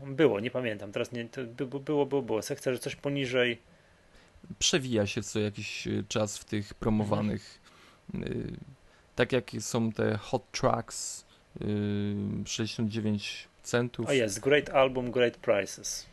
Było, 0.07 0.41
nie 0.41 0.51
pamiętam, 0.51 0.93
teraz 0.93 1.13
nie, 1.13 1.29
było, 1.57 2.07
było, 2.07 2.23
było, 2.23 2.43
sekcja, 2.43 2.73
że 2.73 2.79
coś 2.79 2.97
poniżej, 2.97 3.59
przewija 4.59 5.07
się 5.07 5.23
co 5.23 5.41
jakiś 5.41 5.87
y, 5.87 6.05
czas 6.09 6.39
w 6.39 6.45
tych 6.45 6.75
promowanych. 6.75 7.61
y, 8.15 8.53
tak 9.17 9.33
jak 9.33 9.51
są 9.61 9.93
te 9.93 10.17
hot 10.17 10.51
tracks 10.53 11.25
y, 11.61 11.65
69 12.47 13.49
centów. 13.63 14.09
o 14.09 14.13
jest, 14.13 14.41
Great 14.41 14.69
Album, 14.69 15.11
Great 15.11 15.37
Prices. 15.37 16.07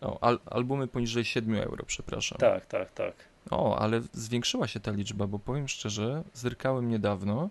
O, 0.00 0.22
al, 0.22 0.38
albumy 0.46 0.88
poniżej 0.88 1.24
7 1.24 1.54
euro, 1.54 1.84
przepraszam. 1.86 2.38
Tak, 2.38 2.66
tak, 2.66 2.90
tak. 2.92 3.14
O, 3.50 3.78
ale 3.78 4.00
zwiększyła 4.12 4.68
się 4.68 4.80
ta 4.80 4.90
liczba, 4.90 5.26
bo 5.26 5.38
powiem 5.38 5.68
szczerze, 5.68 6.22
zerkałem 6.34 6.88
niedawno 6.88 7.50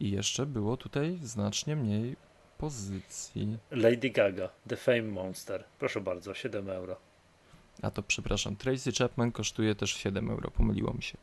i 0.00 0.10
jeszcze 0.10 0.46
było 0.46 0.76
tutaj 0.76 1.18
znacznie 1.22 1.76
mniej 1.76 2.16
pozycji. 2.64 3.58
Lady 3.70 4.10
Gaga, 4.10 4.48
The 4.68 4.76
Fame 4.76 5.02
Monster. 5.02 5.64
Proszę 5.78 6.00
bardzo, 6.00 6.34
7 6.34 6.70
euro. 6.70 6.96
A 7.82 7.90
to 7.90 8.02
przepraszam, 8.02 8.56
Tracy 8.56 8.92
Chapman 8.92 9.32
kosztuje 9.32 9.74
też 9.74 9.90
7 9.94 10.30
euro, 10.30 10.50
pomyliło 10.50 10.92
mi 10.94 11.02
się. 11.02 11.18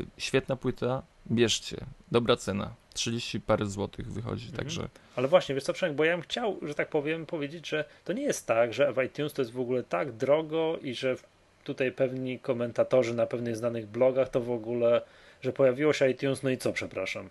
Y, 0.00 0.06
Świetna 0.18 0.56
płyta, 0.56 1.02
bierzcie, 1.30 1.76
dobra 2.12 2.36
cena, 2.36 2.74
30 2.94 3.40
parę 3.40 3.66
złotych 3.66 4.12
wychodzi, 4.12 4.46
Mhm. 4.48 4.58
także 4.66 4.88
Ale 5.16 5.28
właśnie, 5.28 5.54
wiesz 5.54 5.64
co, 5.64 5.72
Przemek, 5.72 5.96
bo 5.96 6.04
ja 6.04 6.12
bym 6.12 6.22
chciał, 6.22 6.58
że 6.62 6.74
tak 6.74 6.88
powiem, 6.88 7.26
powiedzieć, 7.26 7.68
że 7.68 7.84
to 8.04 8.12
nie 8.12 8.22
jest 8.22 8.46
tak, 8.46 8.74
że 8.74 8.92
w 8.92 9.02
iTunes 9.02 9.32
to 9.32 9.42
jest 9.42 9.52
w 9.52 9.60
ogóle 9.60 9.82
tak 9.82 10.12
drogo 10.12 10.78
i 10.82 10.94
że 10.94 11.16
tutaj 11.64 11.92
pewni 11.92 12.38
komentatorzy 12.38 13.14
na 13.14 13.26
pewnych 13.26 13.56
znanych 13.56 13.86
blogach 13.86 14.28
to 14.28 14.40
w 14.40 14.50
ogóle, 14.50 15.02
że 15.42 15.52
pojawiło 15.52 15.92
się 15.92 16.10
iTunes, 16.10 16.42
no 16.42 16.50
i 16.50 16.58
co, 16.58 16.72
przepraszam. 16.72 17.28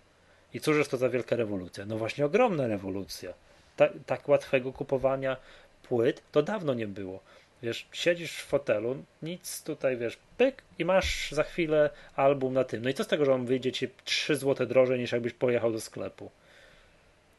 I 0.54 0.60
cóż 0.60 0.78
jest 0.78 0.92
to 0.92 0.98
za 0.98 1.10
wielka 1.10 1.36
rewolucja? 1.36 1.86
No 1.86 1.98
właśnie 1.98 2.26
ogromna 2.26 2.68
rewolucja. 2.68 3.34
Ta, 3.80 3.90
tak 4.06 4.28
łatwego 4.30 4.74
kupowania 4.74 5.38
płyt 5.84 6.22
to 6.32 6.44
dawno 6.44 6.74
nie 6.74 6.88
było. 6.88 7.20
Wiesz, 7.64 7.88
siedzisz 7.92 8.32
w 8.32 8.46
fotelu, 8.46 9.04
nic 9.22 9.64
tutaj, 9.64 9.98
wiesz, 9.98 10.18
pyk 10.38 10.62
i 10.80 10.86
masz 10.86 11.32
za 11.32 11.44
chwilę 11.44 11.90
album 12.16 12.54
na 12.54 12.64
tym. 12.64 12.84
No 12.84 12.90
i 12.90 12.94
co 12.94 13.04
z 13.04 13.08
tego, 13.08 13.26
że 13.26 13.34
on 13.34 13.46
wyjdzie 13.46 13.72
ci 13.72 13.88
3 14.04 14.36
zł 14.36 14.68
drożej 14.68 15.00
niż 15.00 15.12
jakbyś 15.12 15.34
pojechał 15.34 15.72
do 15.72 15.82
sklepu? 15.82 16.32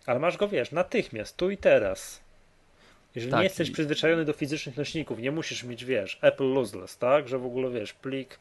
Ale 0.06 0.18
masz 0.18 0.36
go, 0.36 0.48
wiesz, 0.48 0.72
natychmiast, 0.72 1.36
tu 1.36 1.50
i 1.50 1.56
teraz. 1.56 2.20
Jeżeli 3.14 3.30
Tak, 3.30 3.38
nie 3.40 3.44
jesteś 3.44 3.68
i- 3.68 3.72
przyzwyczajony 3.72 4.24
do 4.24 4.32
fizycznych 4.32 4.76
nośników, 4.76 5.18
nie 5.18 5.30
musisz 5.30 5.64
mieć, 5.64 5.84
wiesz, 5.84 6.18
Apple 6.22 6.52
Lossless, 6.52 6.98
tak? 6.98 7.28
Że 7.28 7.38
w 7.38 7.46
ogóle, 7.46 7.70
wiesz, 7.70 7.92
plik, 7.92 8.38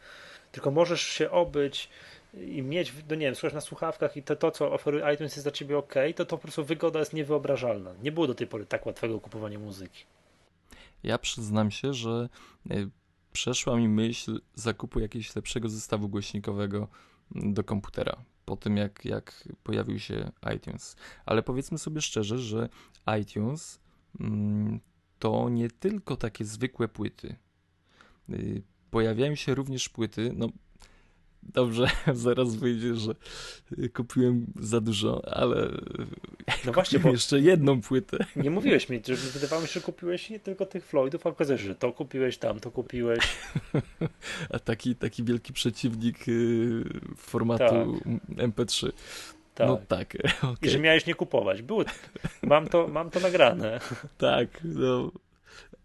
tylko 0.51 0.71
możesz 0.71 1.01
się 1.01 1.31
obyć 1.31 1.89
i 2.33 2.61
mieć, 2.61 2.93
no 3.09 3.15
nie 3.15 3.25
wiem, 3.25 3.35
słuchasz 3.35 3.53
na 3.53 3.61
słuchawkach 3.61 4.17
i 4.17 4.23
to, 4.23 4.35
to 4.35 4.51
co 4.51 4.71
oferuje 4.71 5.13
iTunes 5.13 5.35
jest 5.35 5.45
dla 5.45 5.51
ciebie 5.51 5.77
ok, 5.77 5.93
to 6.15 6.25
to 6.25 6.37
po 6.37 6.41
prostu 6.41 6.65
wygoda 6.65 6.99
jest 6.99 7.13
niewyobrażalna. 7.13 7.93
Nie 8.03 8.11
było 8.11 8.27
do 8.27 8.35
tej 8.35 8.47
pory 8.47 8.65
tak 8.65 8.85
łatwego 8.85 9.19
kupowania 9.19 9.59
muzyki. 9.59 10.03
ja 11.03 11.17
przyznam 11.17 11.71
się, 11.71 11.93
że 11.93 12.29
y, 12.71 12.89
przeszła 13.31 13.77
mi 13.77 13.87
myśl 13.87 14.41
zakupu 14.55 14.99
jakiegoś 14.99 15.35
lepszego 15.35 15.69
zestawu 15.69 16.09
głośnikowego 16.09 16.87
mm, 17.35 17.53
do 17.53 17.63
komputera, 17.63 18.23
po 18.45 18.55
tym 18.55 18.77
jak, 18.77 19.05
jak 19.05 19.47
pojawił 19.63 19.99
się 19.99 20.31
iTunes. 20.55 20.95
Ale 21.25 21.43
powiedzmy 21.43 21.77
sobie 21.77 22.01
szczerze, 22.01 22.37
że 22.37 22.69
iTunes 23.21 23.79
mm, 24.19 24.79
to 25.19 25.49
nie 25.49 25.69
tylko 25.69 26.15
takie 26.15 26.45
zwykłe 26.45 26.87
płyty. 26.87 27.35
Y, 28.29 28.63
Pojawiają 28.91 29.35
się 29.35 29.55
również 29.55 29.89
płyty, 29.89 30.31
no 30.35 30.49
dobrze, 31.43 31.88
zaraz 32.13 32.56
wyjdzie, 32.56 32.95
że 32.95 33.13
kupiłem 33.93 34.45
za 34.60 34.82
dużo, 34.82 35.21
ale 35.36 35.71
No 36.65 36.71
właśnie, 36.71 36.99
bo 36.99 37.10
jeszcze 37.10 37.39
jedną 37.39 37.82
płytę. 37.82 38.17
nie 38.36 38.49
mówiłeś 38.49 38.89
mi, 38.89 39.02
że 39.08 39.15
wydawało 39.15 39.62
mi 39.62 39.67
się, 39.67 39.73
że 39.73 39.82
kupiłeś 39.82 40.30
nie 40.30 40.39
tylko 40.39 40.65
tych 40.65 40.86
Floydów, 40.86 41.28
a 41.28 41.30
okazuje 41.30 41.60
się, 41.60 41.65
że 41.65 41.75
to 41.75 41.93
kupiłeś, 41.93 42.38
tam 42.38 42.60
to 42.60 42.71
kupiłeś. 42.71 43.19
A 44.54 44.60
taki, 44.60 44.95
taki 44.95 45.23
wielki 45.23 45.54
przeciwnik 45.54 46.28
y, 46.28 46.84
formatu 47.17 47.99
MP3. 48.30 48.91
Tak. 49.56 49.67
No 49.67 49.80
tak, 49.88 50.17
okej. 50.43 50.69
I 50.69 50.69
że 50.69 50.80
miałeś 50.80 51.06
nie 51.06 51.15
kupować. 51.15 51.62
Było, 51.62 51.84
mam, 52.43 52.67
to, 52.67 52.88
mam 52.88 53.10
to 53.10 53.19
nagrane. 53.19 53.80
tak. 54.17 54.47
No, 54.63 55.12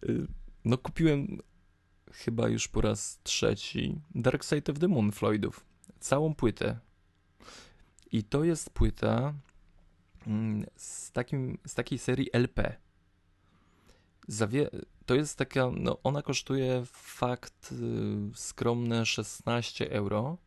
y, 0.09 0.27
no 0.65 0.79
kupiłem 0.79 1.39
chyba 2.15 2.49
już 2.49 2.69
po 2.69 2.81
raz 2.81 3.21
trzeci 3.23 4.01
Dark 4.15 4.45
Side 4.45 4.73
of 4.73 4.79
the 4.79 4.89
Moon 4.89 5.13
Floydów. 5.13 5.67
Całą 6.01 6.35
płytę. 6.35 6.79
I 8.13 8.25
to 8.25 8.45
jest 8.45 8.71
płyta 8.71 9.35
mm, 10.27 10.67
z, 10.77 11.11
takim, 11.11 11.59
z 11.67 11.75
takiej 11.75 11.99
serii 11.99 12.31
LP. 12.33 12.77
Zawie 14.29 14.71
to 15.07 15.15
jest 15.15 15.39
taka, 15.39 15.71
no 15.77 15.99
ona 16.03 16.23
kosztuje 16.23 16.83
fakt 16.93 17.73
y, 17.73 17.77
skromne 18.35 19.07
16 19.07 19.91
euro, 19.91 20.39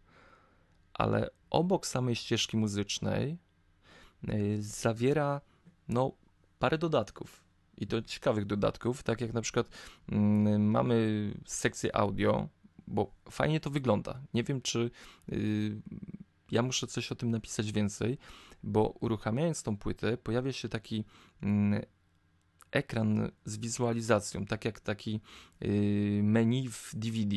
ale 0.94 1.30
obok 1.50 1.88
samej 1.88 2.16
ścieżki 2.16 2.58
muzycznej 2.58 3.38
y, 4.30 4.64
zawiera 4.64 5.42
no 5.88 6.12
parę 6.60 6.78
dodatków. 6.78 7.47
I 7.78 7.88
to 7.88 8.02
ciekawych 8.02 8.46
dodatków, 8.46 9.04
tak 9.04 9.22
jak 9.22 9.34
na 9.34 9.42
przykład 9.42 9.70
mm, 10.12 10.70
mamy 10.70 11.32
sekcję 11.46 11.96
audio, 11.96 12.48
bo 12.88 13.12
fajnie 13.32 13.60
to 13.60 13.70
wygląda. 13.70 14.22
Nie 14.34 14.44
wiem, 14.44 14.62
czy 14.62 14.92
y, 15.32 15.82
ja 16.52 16.62
muszę 16.62 16.88
coś 16.88 17.12
o 17.12 17.16
tym 17.16 17.32
napisać 17.32 17.72
więcej, 17.72 18.18
bo 18.64 18.90
uruchamiając 19.00 19.64
tą 19.64 19.78
płytę 19.78 20.18
pojawia 20.18 20.54
się 20.54 20.70
taki 20.70 21.04
mm, 21.44 21.82
ekran 22.72 23.32
z 23.46 23.58
wizualizacją, 23.58 24.46
tak 24.46 24.66
jak 24.66 24.80
taki 24.80 25.22
y, 25.64 26.22
menu 26.24 26.70
w 26.70 26.92
DVD 26.96 27.36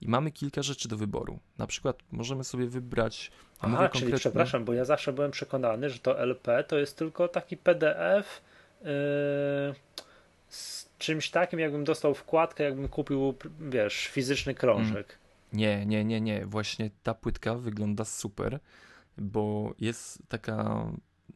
i 0.00 0.08
mamy 0.08 0.30
kilka 0.30 0.62
rzeczy 0.62 0.88
do 0.88 0.96
wyboru. 0.96 1.38
Na 1.58 1.66
przykład 1.66 2.02
możemy 2.12 2.44
sobie 2.44 2.66
wybrać 2.66 3.30
Aha, 3.60 3.88
czyli 3.88 3.88
konkretnie- 3.88 4.18
przepraszam, 4.18 4.64
bo 4.64 4.72
ja 4.72 4.84
zawsze 4.84 5.12
byłem 5.12 5.30
przekonany, 5.30 5.90
że 5.90 5.98
to 5.98 6.20
LP 6.20 6.64
to 6.64 6.78
jest 6.78 6.96
tylko 6.96 7.28
taki 7.28 7.56
PDF 7.56 8.42
z 10.48 10.88
czymś 10.98 11.30
takim, 11.30 11.58
jakbym 11.58 11.84
dostał 11.84 12.14
wkładkę, 12.14 12.64
jakbym 12.64 12.88
kupił, 12.88 13.34
wiesz, 13.60 14.06
fizyczny 14.06 14.54
krążek. 14.54 15.18
Nie, 15.52 15.86
nie, 15.86 16.04
nie, 16.04 16.20
nie. 16.20 16.46
Właśnie 16.46 16.90
ta 17.02 17.14
płytka 17.14 17.54
wygląda 17.54 18.04
super, 18.04 18.60
bo 19.18 19.74
jest 19.78 20.22
taka 20.28 20.86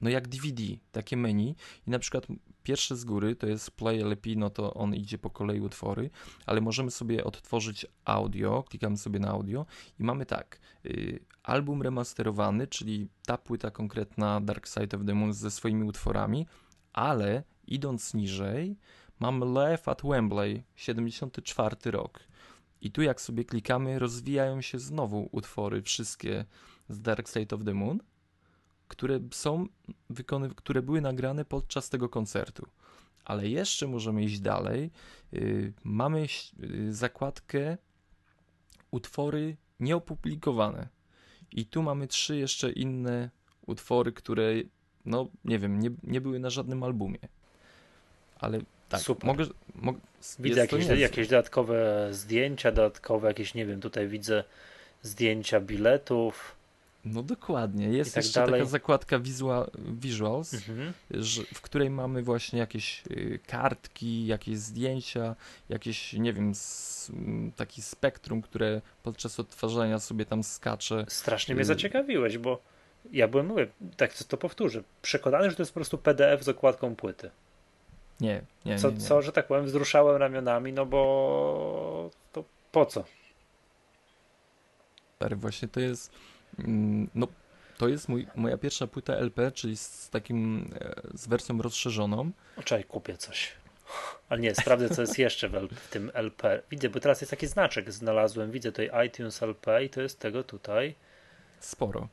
no 0.00 0.10
jak 0.10 0.28
DVD, 0.28 0.62
takie 0.92 1.16
menu 1.16 1.54
i 1.86 1.90
na 1.90 1.98
przykład 1.98 2.26
pierwsze 2.62 2.96
z 2.96 3.04
góry 3.04 3.36
to 3.36 3.46
jest 3.46 3.70
play 3.70 4.00
LP, 4.00 4.30
no 4.36 4.50
to 4.50 4.74
on 4.74 4.94
idzie 4.94 5.18
po 5.18 5.30
kolei 5.30 5.60
utwory, 5.60 6.10
ale 6.46 6.60
możemy 6.60 6.90
sobie 6.90 7.24
odtworzyć 7.24 7.86
audio, 8.04 8.64
klikamy 8.68 8.96
sobie 8.96 9.18
na 9.18 9.28
audio 9.28 9.66
i 9.98 10.02
mamy 10.02 10.26
tak, 10.26 10.60
y, 10.86 11.20
album 11.42 11.82
remasterowany, 11.82 12.66
czyli 12.66 13.08
ta 13.26 13.38
płyta 13.38 13.70
konkretna 13.70 14.40
Dark 14.40 14.66
Side 14.66 14.96
of 14.96 15.06
the 15.06 15.14
Moon 15.14 15.32
ze 15.32 15.50
swoimi 15.50 15.84
utworami, 15.84 16.46
ale 16.92 17.42
idąc 17.66 18.14
niżej 18.14 18.76
mamy 19.20 19.46
Live 19.46 19.88
at 19.88 20.02
Wembley, 20.04 20.62
74 20.74 21.90
rok. 21.90 22.20
I 22.80 22.90
tu 22.90 23.02
jak 23.02 23.20
sobie 23.20 23.44
klikamy, 23.44 23.98
rozwijają 23.98 24.60
się 24.60 24.78
znowu 24.78 25.28
utwory 25.32 25.82
wszystkie 25.82 26.44
z 26.88 27.00
Dark 27.00 27.28
Side 27.28 27.56
of 27.56 27.64
the 27.64 27.74
Moon, 27.74 27.98
które 28.88 29.20
są 29.30 29.66
wykony, 30.10 30.50
które 30.54 30.82
były 30.82 31.00
nagrane 31.00 31.44
podczas 31.44 31.88
tego 31.88 32.08
koncertu. 32.08 32.66
Ale 33.24 33.48
jeszcze 33.48 33.86
możemy 33.86 34.24
iść 34.24 34.40
dalej. 34.40 34.90
Yy, 35.32 35.72
mamy 35.84 36.26
yy, 36.58 36.94
zakładkę 36.94 37.78
utwory 38.90 39.56
nieopublikowane. 39.80 40.88
I 41.52 41.66
tu 41.66 41.82
mamy 41.82 42.08
trzy 42.08 42.36
jeszcze 42.36 42.72
inne 42.72 43.30
utwory, 43.66 44.12
które, 44.12 44.54
no 45.06 45.26
nie 45.44 45.58
wiem, 45.58 45.80
nie, 45.80 45.90
nie 46.02 46.20
były 46.20 46.38
na 46.38 46.50
żadnym 46.50 46.82
albumie. 46.82 47.18
Ale 48.38 48.60
tak, 48.88 49.00
Super. 49.00 49.26
mogę. 49.26 49.44
mogę 49.74 49.98
Widzę 50.38 50.60
jakieś, 50.60 50.86
jakieś 50.86 51.28
dodatkowe 51.28 52.08
zdjęcia, 52.10 52.72
dodatkowe 52.72 53.28
jakieś, 53.28 53.54
nie 53.54 53.66
wiem, 53.66 53.80
tutaj 53.80 54.08
widzę 54.08 54.44
zdjęcia 55.02 55.60
biletów. 55.60 56.54
No 57.04 57.22
dokładnie. 57.22 57.88
Jest 57.88 58.14
tak 58.14 58.24
jeszcze 58.24 58.40
dalej. 58.40 58.60
taka 58.60 58.70
zakładka 58.70 59.18
visual, 59.18 59.70
Visuals, 59.78 60.54
Mhm. 60.54 60.92
że, 61.10 61.42
w 61.54 61.60
której 61.60 61.90
mamy 61.90 62.22
właśnie 62.22 62.58
jakieś 62.58 63.02
y, 63.10 63.38
kartki, 63.46 64.26
jakieś 64.26 64.58
zdjęcia, 64.58 65.36
jakieś, 65.68 66.12
nie 66.12 66.32
wiem, 66.32 66.50
s, 66.50 67.12
taki 67.56 67.82
spektrum, 67.82 68.42
które 68.42 68.80
podczas 69.02 69.40
odtwarzania 69.40 69.98
sobie 69.98 70.24
tam 70.24 70.42
skacze. 70.42 71.04
Strasznie 71.08 71.54
mnie 71.54 71.62
Y- 71.62 71.66
zaciekawiłeś, 71.66 72.38
bo 72.38 72.62
ja 73.12 73.28
byłem, 73.28 73.46
mówię, 73.46 73.66
tak 73.96 74.12
to 74.14 74.36
powtórzę, 74.36 74.82
przekonany, 75.02 75.50
że 75.50 75.56
to 75.56 75.62
jest 75.62 75.72
po 75.72 75.78
prostu 75.80 75.98
PDF 75.98 76.44
z 76.44 76.48
okładką 76.48 76.96
płyty. 76.96 77.30
Nie, 78.20 78.42
nie, 78.64 78.78
Co, 78.78 78.88
nie, 78.90 78.94
nie. 78.94 79.00
co 79.00 79.22
że 79.22 79.32
tak 79.32 79.46
powiem, 79.46 79.64
wzruszałem 79.64 80.16
ramionami, 80.16 80.72
no 80.72 80.86
bo 80.86 82.10
to 82.32 82.44
po 82.72 82.86
co? 82.86 83.04
Stary, 85.16 85.36
właśnie 85.36 85.68
to 85.68 85.80
jest, 85.80 86.12
mm, 86.58 87.08
no 87.14 87.26
to 87.78 87.88
jest 87.88 88.08
mój, 88.08 88.26
moja 88.34 88.58
pierwsza 88.58 88.86
płyta 88.86 89.14
LP, 89.16 89.52
czyli 89.52 89.76
z 89.76 90.10
takim, 90.10 90.70
e, 90.80 90.94
z 91.14 91.26
wersją 91.28 91.62
rozszerzoną. 91.62 92.30
Czekaj, 92.64 92.84
kupię 92.84 93.16
coś. 93.16 93.52
Ale 94.28 94.40
nie, 94.40 94.54
sprawdzę, 94.54 94.88
co 94.90 95.00
jest 95.00 95.18
jeszcze 95.18 95.48
w, 95.48 95.54
L- 95.54 95.68
w 95.68 95.88
tym 95.88 96.10
LP. 96.14 96.62
Widzę, 96.70 96.88
bo 96.88 97.00
teraz 97.00 97.20
jest 97.20 97.30
taki 97.30 97.46
znaczek, 97.46 97.92
znalazłem. 97.92 98.50
Widzę 98.50 98.72
tutaj 98.72 99.06
iTunes 99.06 99.42
LP 99.42 99.84
i 99.84 99.90
to 99.90 100.00
jest 100.00 100.18
tego 100.18 100.42
tutaj. 100.44 100.94
Sporo. 101.60 102.08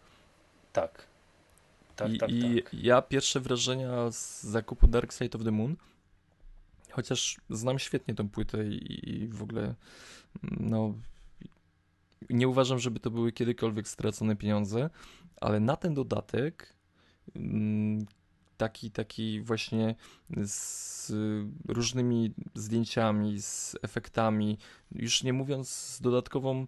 Tak. 0.82 1.08
Tak, 1.96 2.14
I, 2.14 2.18
tak, 2.18 2.30
I 2.30 2.64
tak. 2.64 2.74
ja 2.74 3.02
pierwsze 3.02 3.40
wrażenia 3.40 4.12
z 4.12 4.44
zakupu 4.44 4.88
Dark 4.88 5.14
Side 5.14 5.38
of 5.38 5.44
the 5.44 5.52
Moon, 5.52 5.76
chociaż 6.92 7.38
znam 7.50 7.80
świetnie 7.80 8.16
tą 8.16 8.30
płytę 8.30 8.68
i, 8.68 9.10
i 9.10 9.28
w 9.28 9.44
ogóle 9.44 9.76
no 10.44 10.94
nie 12.30 12.48
uważam, 12.48 12.80
żeby 12.80 13.00
to 13.00 13.12
były 13.12 13.32
kiedykolwiek 13.32 13.88
stracone 13.88 14.36
pieniądze, 14.36 14.90
ale 15.42 15.60
na 15.60 15.76
ten 15.76 15.94
dodatek 15.94 16.74
mm, 17.36 18.06
taki, 18.58 18.92
taki 18.92 19.42
właśnie 19.42 19.96
z 20.44 21.12
różnymi 21.68 22.34
zdjęciami, 22.56 23.42
z 23.42 23.76
efektami, 23.82 24.58
już 24.92 25.24
nie 25.24 25.34
mówiąc 25.34 25.70
z 25.70 26.02
dodatkową 26.02 26.68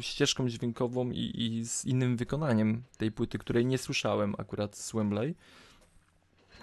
ścieżką 0.00 0.48
dźwiękową 0.48 1.10
i, 1.10 1.32
i 1.36 1.66
z 1.66 1.84
innym 1.84 2.16
wykonaniem 2.16 2.82
tej 2.96 3.12
płyty, 3.12 3.38
której 3.38 3.66
nie 3.66 3.78
słyszałem 3.78 4.34
akurat 4.38 4.76
z 4.76 4.92
Wembley. 4.92 5.34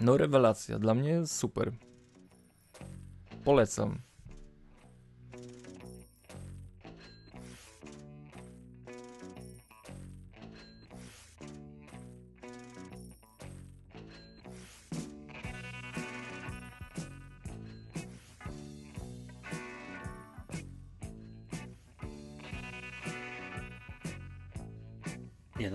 No 0.00 0.16
rewelacja, 0.16 0.78
dla 0.78 0.94
mnie 0.94 1.26
super. 1.26 1.72
Polecam. 3.44 3.98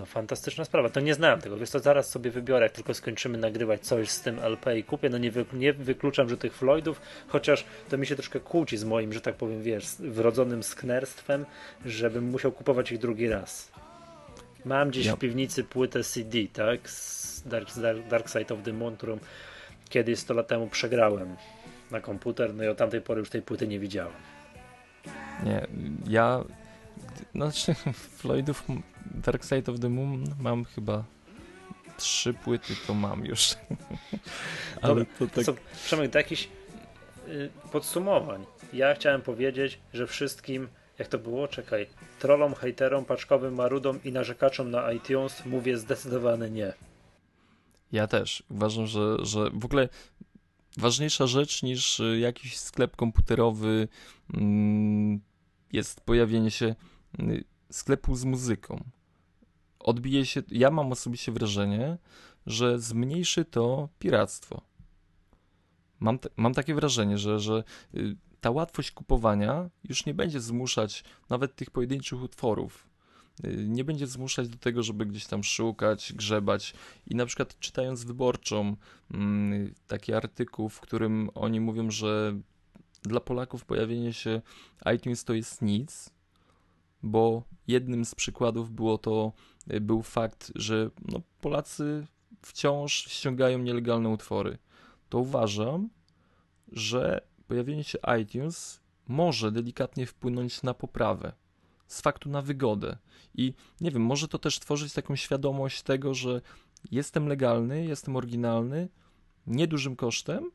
Fantastyczna 0.09 0.65
sprawa. 0.65 0.89
To 0.89 0.99
nie 0.99 1.13
znałem 1.13 1.41
tego. 1.41 1.57
Wiesz 1.57 1.69
co, 1.69 1.79
zaraz 1.79 2.09
sobie 2.09 2.31
wybiorę, 2.31 2.65
jak 2.65 2.71
tylko 2.73 2.93
skończymy 2.93 3.37
nagrywać 3.37 3.81
coś 3.81 4.09
z 4.09 4.21
tym 4.21 4.39
LP 4.39 4.79
i 4.79 4.83
kupię. 4.83 5.09
No 5.09 5.17
nie, 5.17 5.31
wy, 5.31 5.45
nie 5.53 5.73
wykluczam, 5.73 6.29
że 6.29 6.37
tych 6.37 6.53
Floydów, 6.53 7.01
chociaż 7.27 7.65
to 7.89 7.97
mi 7.97 8.05
się 8.07 8.15
troszkę 8.15 8.39
kłóci 8.39 8.77
z 8.77 8.83
moim, 8.83 9.13
że 9.13 9.21
tak 9.21 9.35
powiem, 9.35 9.63
wiesz, 9.63 9.85
wrodzonym 9.99 10.63
sknerstwem, 10.63 11.45
żebym 11.85 12.23
musiał 12.29 12.51
kupować 12.51 12.91
ich 12.91 12.99
drugi 12.99 13.27
raz. 13.29 13.71
Mam 14.65 14.89
gdzieś 14.89 15.05
Ja- 15.05 15.15
w 15.15 15.19
piwnicy 15.19 15.63
płytę 15.63 16.03
CD, 16.03 16.37
tak? 16.53 16.89
Z 16.89 17.43
Dark, 17.47 17.79
Dark, 17.79 18.07
Dark 18.07 18.29
Side 18.29 18.53
of 18.53 18.59
the 18.63 18.73
Moon, 18.73 18.97
którą 18.97 19.17
kiedyś 19.89 20.19
100 20.19 20.33
lat 20.33 20.47
temu 20.47 20.67
przegrałem 20.67 21.35
na 21.91 22.01
komputer, 22.01 22.53
no 22.53 22.63
i 22.63 22.67
od 22.67 22.77
tamtej 22.77 23.01
pory 23.01 23.19
już 23.19 23.29
tej 23.29 23.41
płyty 23.41 23.67
nie 23.67 23.79
widziałem. 23.79 24.13
Nie, 25.43 25.67
ja. 26.07 26.43
Znaczy, 27.35 27.75
Floydów 28.17 28.63
Dark 29.05 29.43
Side 29.43 29.71
of 29.71 29.79
the 29.79 29.89
Moon 29.89 30.23
mam 30.39 30.65
chyba 30.65 31.03
trzy 31.97 32.33
płyty, 32.33 32.73
to 32.87 32.93
mam 32.93 33.25
już. 33.25 33.49
Ale 34.81 34.95
Dobra, 34.95 35.05
to 35.19 35.27
tak. 35.27 35.45
Co, 35.45 35.53
Przemek, 35.85 36.11
do 36.11 36.19
jakichś 36.19 36.49
y, 37.27 37.49
podsumowań. 37.71 38.45
Ja 38.73 38.95
chciałem 38.95 39.21
powiedzieć, 39.21 39.79
że 39.93 40.07
wszystkim, 40.07 40.67
jak 40.99 41.07
to 41.07 41.19
było, 41.19 41.47
czekaj, 41.47 41.87
trollom, 42.19 42.55
hejterom, 42.55 43.05
paczkowym 43.05 43.55
marudom 43.55 43.99
i 44.03 44.11
narzekaczom 44.11 44.71
na 44.71 44.91
iTunes 44.91 45.45
mówię 45.45 45.77
zdecydowane 45.77 46.49
nie. 46.49 46.73
Ja 47.91 48.07
też. 48.07 48.43
Uważam, 48.49 48.87
że, 48.87 49.25
że 49.25 49.49
w 49.53 49.65
ogóle 49.65 49.89
ważniejsza 50.77 51.27
rzecz 51.27 51.63
niż 51.63 51.99
y, 51.99 52.19
jakiś 52.19 52.57
sklep 52.57 52.95
komputerowy 52.95 53.87
mm, 54.33 55.19
jest 55.73 56.01
pojawienie 56.01 56.51
się 56.51 56.75
sklepu 57.71 58.15
z 58.15 58.25
muzyką. 58.25 58.83
Odbije 59.79 60.25
się, 60.25 60.43
ja 60.51 60.71
mam 60.71 60.91
osobiście 60.91 61.31
wrażenie, 61.31 61.97
że 62.45 62.79
zmniejszy 62.79 63.45
to 63.45 63.89
piractwo. 63.99 64.61
Mam, 65.99 66.19
mam 66.37 66.53
takie 66.53 66.75
wrażenie, 66.75 67.17
że, 67.17 67.39
że 67.39 67.63
y, 67.95 68.15
ta 68.41 68.51
łatwość 68.51 68.91
kupowania 68.91 69.69
już 69.83 70.05
nie 70.05 70.13
będzie 70.13 70.41
zmuszać 70.41 71.03
nawet 71.29 71.55
tych 71.55 71.71
pojedynczych 71.71 72.21
utworów. 72.21 72.87
Y, 73.45 73.65
Nie 73.69 73.83
będzie 73.83 74.07
zmuszać 74.07 74.49
do 74.49 74.57
tego, 74.57 74.83
żeby 74.83 75.05
gdzieś 75.05 75.27
tam 75.27 75.43
szukać, 75.43 76.13
grzebać. 76.13 76.73
I 77.07 77.15
na 77.15 77.25
przykład 77.25 77.59
czytając 77.59 78.03
wyborczą 78.03 78.75
mm, 79.11 79.73
taki 79.87 80.13
artykuł, 80.13 80.69
w 80.69 80.79
którym 80.79 81.29
oni 81.35 81.59
mówią, 81.59 81.91
że 81.91 82.39
dla 83.03 83.19
Polaków 83.19 83.65
pojawienie 83.65 84.13
się 84.13 84.41
iTunes 84.95 85.23
to 85.23 85.33
jest 85.33 85.61
nic, 85.61 86.09
bo 87.03 87.43
jednym 87.67 88.05
z 88.05 88.15
przykładów 88.15 88.71
było 88.71 88.97
to, 88.97 89.33
y, 89.73 89.81
był 89.81 90.01
fakt, 90.01 90.51
że 90.55 90.89
no, 91.07 91.21
Polacy 91.41 92.07
wciąż 92.41 92.93
ściągają 92.93 93.59
nielegalne 93.59 94.09
utwory. 94.09 94.57
To 95.09 95.19
uważam, 95.19 95.89
że 96.71 97.21
pojawienie 97.47 97.83
się 97.83 97.97
iTunes 98.21 98.81
może 99.07 99.51
delikatnie 99.51 100.05
wpłynąć 100.05 100.63
na 100.63 100.73
poprawę 100.73 101.33
z 101.87 102.01
faktu 102.01 102.29
na 102.29 102.41
wygodę. 102.41 102.97
I 103.35 103.53
nie 103.81 103.91
wiem, 103.91 104.01
może 104.01 104.27
to 104.27 104.39
też 104.39 104.59
tworzyć 104.59 104.93
taką 104.93 105.15
świadomość 105.15 105.81
tego, 105.81 106.13
że 106.13 106.41
jestem 106.91 107.27
legalny, 107.27 107.85
jestem 107.85 108.15
oryginalny, 108.15 108.89
niedużym 109.47 109.95
kosztem, 109.95 110.51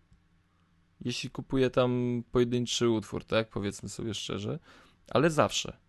jeśli 1.00 1.30
kupuję 1.30 1.70
tam 1.70 2.22
pojedynczy 2.32 2.88
utwór, 2.88 3.24
tak, 3.24 3.48
powiedzmy 3.48 3.88
sobie 3.88 4.14
szczerze, 4.14 4.58
ale 5.10 5.30
zawsze. 5.30 5.83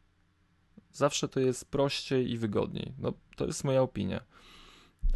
Zawsze 0.95 1.27
to 1.27 1.39
jest 1.39 1.65
prościej 1.65 2.31
i 2.31 2.37
wygodniej. 2.37 2.91
No, 2.99 3.13
to 3.35 3.45
jest 3.45 3.63
moja 3.63 3.81
opinia. 3.81 4.21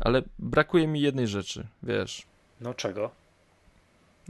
Ale 0.01 0.21
brakuje 0.39 0.87
mi 0.87 1.01
jednej 1.01 1.27
rzeczy, 1.27 1.67
wiesz, 1.83 2.23
No 2.61 2.73
czego? 2.73 3.11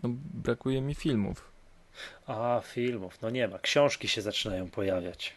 no, 0.03 0.09
brakuje 0.33 0.81
mi 0.81 0.95
filmów. 0.95 1.51
A, 2.27 2.61
filmów. 2.65 3.21
No 3.21 3.29
nie 3.29 3.47
ma. 3.47 3.59
Książki 3.59 4.07
się 4.07 4.21
zaczynają 4.21 4.69
pojawiać. 4.69 5.33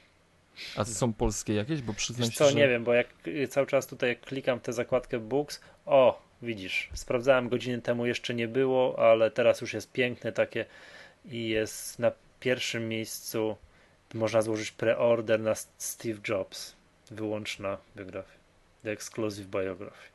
A 0.76 0.84
są 0.84 1.12
polskie 1.12 1.54
jakieś? 1.54 1.82
Bo 1.82 1.92
przyznam 1.94 2.28
Wiesz 2.28 2.34
się, 2.34 2.38
co, 2.44 2.50
że... 2.50 2.56
nie 2.56 2.68
wiem, 2.68 2.84
bo 2.84 2.94
jak 2.94 3.08
y, 3.26 3.48
cały 3.48 3.66
czas 3.66 3.86
tutaj 3.86 4.16
klikam 4.16 4.60
tę 4.60 4.72
zakładkę 4.72 5.18
Books, 5.18 5.60
o, 5.86 6.22
widzisz, 6.42 6.90
sprawdzałem 6.94 7.48
godziny 7.48 7.82
temu, 7.82 8.06
jeszcze 8.06 8.34
nie 8.34 8.48
było, 8.48 8.98
ale 9.10 9.30
teraz 9.30 9.60
już 9.60 9.74
jest 9.74 9.92
piękne 9.92 10.32
takie 10.32 10.64
i 11.24 11.48
jest 11.48 11.98
na 11.98 12.12
pierwszym 12.40 12.88
miejscu. 12.88 13.56
Można 14.14 14.42
złożyć 14.42 14.70
preorder 14.70 15.40
na 15.40 15.54
Steve 15.78 16.18
Jobs, 16.28 16.76
wyłączna 17.10 17.78
biografia, 17.96 18.38
the 18.82 18.90
exclusive 18.90 19.46
biography. 19.46 20.08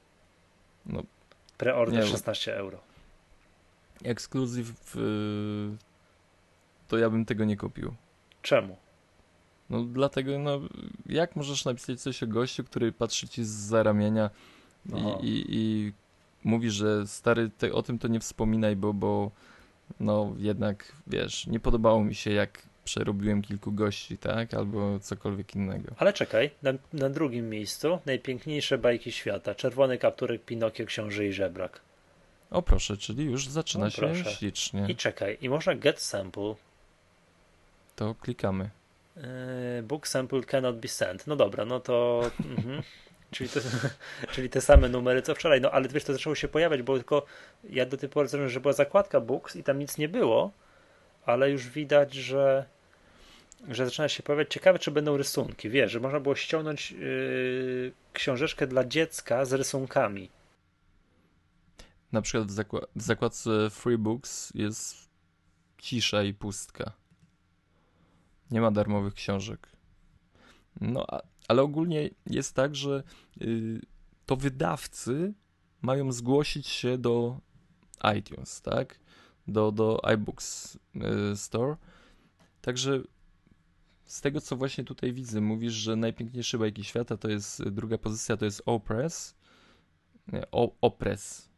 No, 0.86 1.04
preorder 1.58 2.04
nie, 2.04 2.10
16 2.10 2.58
euro. 2.58 2.80
Ekskluzyw, 4.04 4.96
yy, 4.96 5.78
to 6.88 6.98
ja 6.98 7.10
bym 7.10 7.26
tego 7.26 7.46
nie 7.46 7.58
kupił. 7.58 7.94
Czemu? 8.42 8.78
No 9.70 9.84
dlatego, 9.84 10.40
no, 10.40 10.60
jak 11.06 11.36
możesz 11.36 11.66
napisać 11.66 12.02
coś 12.02 12.24
o 12.24 12.28
gościu, 12.28 12.64
który 12.64 12.92
patrzy 12.92 13.28
ci 13.28 13.46
z 13.46 13.50
za 13.50 13.84
ramienia 13.84 14.30
i, 15.22 15.28
i, 15.28 15.46
i 15.50 15.94
mówi, 16.44 16.70
że 16.70 17.08
stary, 17.08 17.50
te, 17.58 17.74
o 17.74 17.84
tym 17.84 18.00
to 18.00 18.08
nie 18.08 18.20
wspominaj, 18.20 18.76
bo, 18.76 18.94
bo 18.94 19.32
no 20.00 20.34
jednak, 20.38 20.92
wiesz, 21.08 21.48
nie 21.48 21.60
podobało 21.60 22.04
mi 22.04 22.16
się, 22.16 22.32
jak 22.32 22.64
przerobiłem 22.88 23.42
kilku 23.42 23.72
gości, 23.72 24.18
tak? 24.18 24.54
Albo 24.54 25.00
cokolwiek 25.00 25.56
innego. 25.56 25.96
Ale 25.98 26.14
czekaj, 26.14 26.52
na, 26.64 26.72
na 26.94 27.10
drugim 27.10 27.50
miejscu 27.50 28.00
najpiękniejsze 28.06 28.78
bajki 28.78 29.12
świata. 29.12 29.56
Czerwony 29.56 29.98
kapturek, 29.98 30.46
Pinokio, 30.46 30.86
Książę 30.86 31.26
i 31.26 31.34
Żebrak. 31.34 31.82
O 32.52 32.62
proszę, 32.62 32.98
czyli 32.98 33.26
już 33.26 33.48
zaczyna 33.48 33.86
O, 33.86 33.90
się 33.90 34.02
proszę. 34.02 34.32
ślicznie. 34.32 34.86
I 34.90 34.96
czekaj, 34.96 35.38
i 35.42 35.50
można 35.50 35.76
get 35.76 36.02
sample. 36.02 36.56
To 37.96 38.16
klikamy. 38.16 38.70
Yy, 39.16 39.84
book 39.84 40.08
sample 40.08 40.44
cannot 40.44 40.80
be 40.80 40.88
sent. 40.88 41.28
No 41.28 41.36
dobra, 41.36 41.66
no 41.66 41.80
to. 41.80 42.22
mhm. 42.58 42.84
Czyli, 43.32 43.50
te, 43.50 43.60
czyli 44.34 44.50
te 44.50 44.62
same 44.62 44.90
numery 44.90 45.22
co 45.22 45.36
wczoraj. 45.36 45.62
No 45.62 45.72
ale 45.72 45.88
wiesz, 45.88 46.04
to 46.04 46.14
zaczęło 46.14 46.36
się 46.36 46.48
pojawiać, 46.48 46.82
bo 46.82 46.96
tylko 46.96 47.26
ja 47.70 47.86
do 47.86 47.98
tej 47.98 48.10
pory 48.10 48.28
zrozumiałem, 48.28 48.54
że 48.54 48.60
była 48.60 48.74
zakładka 48.74 49.22
books 49.22 49.56
i 49.56 49.64
tam 49.64 49.80
nic 49.80 49.98
nie 49.98 50.10
było, 50.10 50.52
ale 51.26 51.52
już 51.52 51.70
widać, 51.70 52.14
że 52.14 52.66
że 53.68 53.86
zaczyna 53.86 54.10
się 54.10 54.24
pojawiać. 54.24 54.54
Ciekawe, 54.54 54.80
czy 54.80 54.92
będą 54.92 55.18
rysunki. 55.18 55.70
Wiesz, 55.70 55.92
że 55.92 56.00
można 56.00 56.20
było 56.20 56.36
ściągnąć 56.36 56.92
yy, 56.92 57.92
książeczkę 58.14 58.68
dla 58.68 58.86
dziecka 58.86 59.46
z 59.46 59.54
rysunkami. 59.54 60.30
Na 62.12 62.22
przykład 62.22 62.48
w, 62.48 62.56
zakła- 62.56 62.88
w 62.96 63.02
zakładce 63.02 63.70
Free 63.70 63.98
Books 63.98 64.52
jest 64.56 65.10
cisza 65.78 66.24
i 66.24 66.34
pustka. 66.34 66.92
Nie 68.52 68.62
ma 68.62 68.72
darmowych 68.72 69.14
książek. 69.14 69.70
No, 70.82 71.06
a, 71.08 71.22
ale 71.48 71.62
ogólnie 71.62 72.10
jest 72.26 72.56
tak, 72.56 72.76
że 72.76 73.04
y, 73.42 73.82
to 74.26 74.36
wydawcy 74.36 75.34
mają 75.82 76.12
zgłosić 76.12 76.68
się 76.68 76.98
do 76.98 77.40
iTunes, 78.18 78.62
tak? 78.62 79.00
Do, 79.48 79.72
do 79.72 80.06
iBooks 80.06 80.78
y, 80.96 81.38
Store. 81.38 81.76
Także 82.62 83.02
z 84.08 84.22
tego, 84.22 84.42
co 84.42 84.56
właśnie 84.56 84.84
tutaj 84.84 85.14
widzę, 85.14 85.42
mówisz, 85.42 85.74
że 85.74 85.96
najpiękniejsze 85.96 86.58
bajki 86.58 86.84
świata 86.84 87.18
to 87.18 87.30
jest 87.30 87.70
druga 87.70 87.98
pozycja, 87.98 88.38
to 88.38 88.46
jest 88.46 88.62
Opress. 88.66 89.36
Nie, 90.28 90.52
o, 90.52 90.72
Opress. 90.82 91.50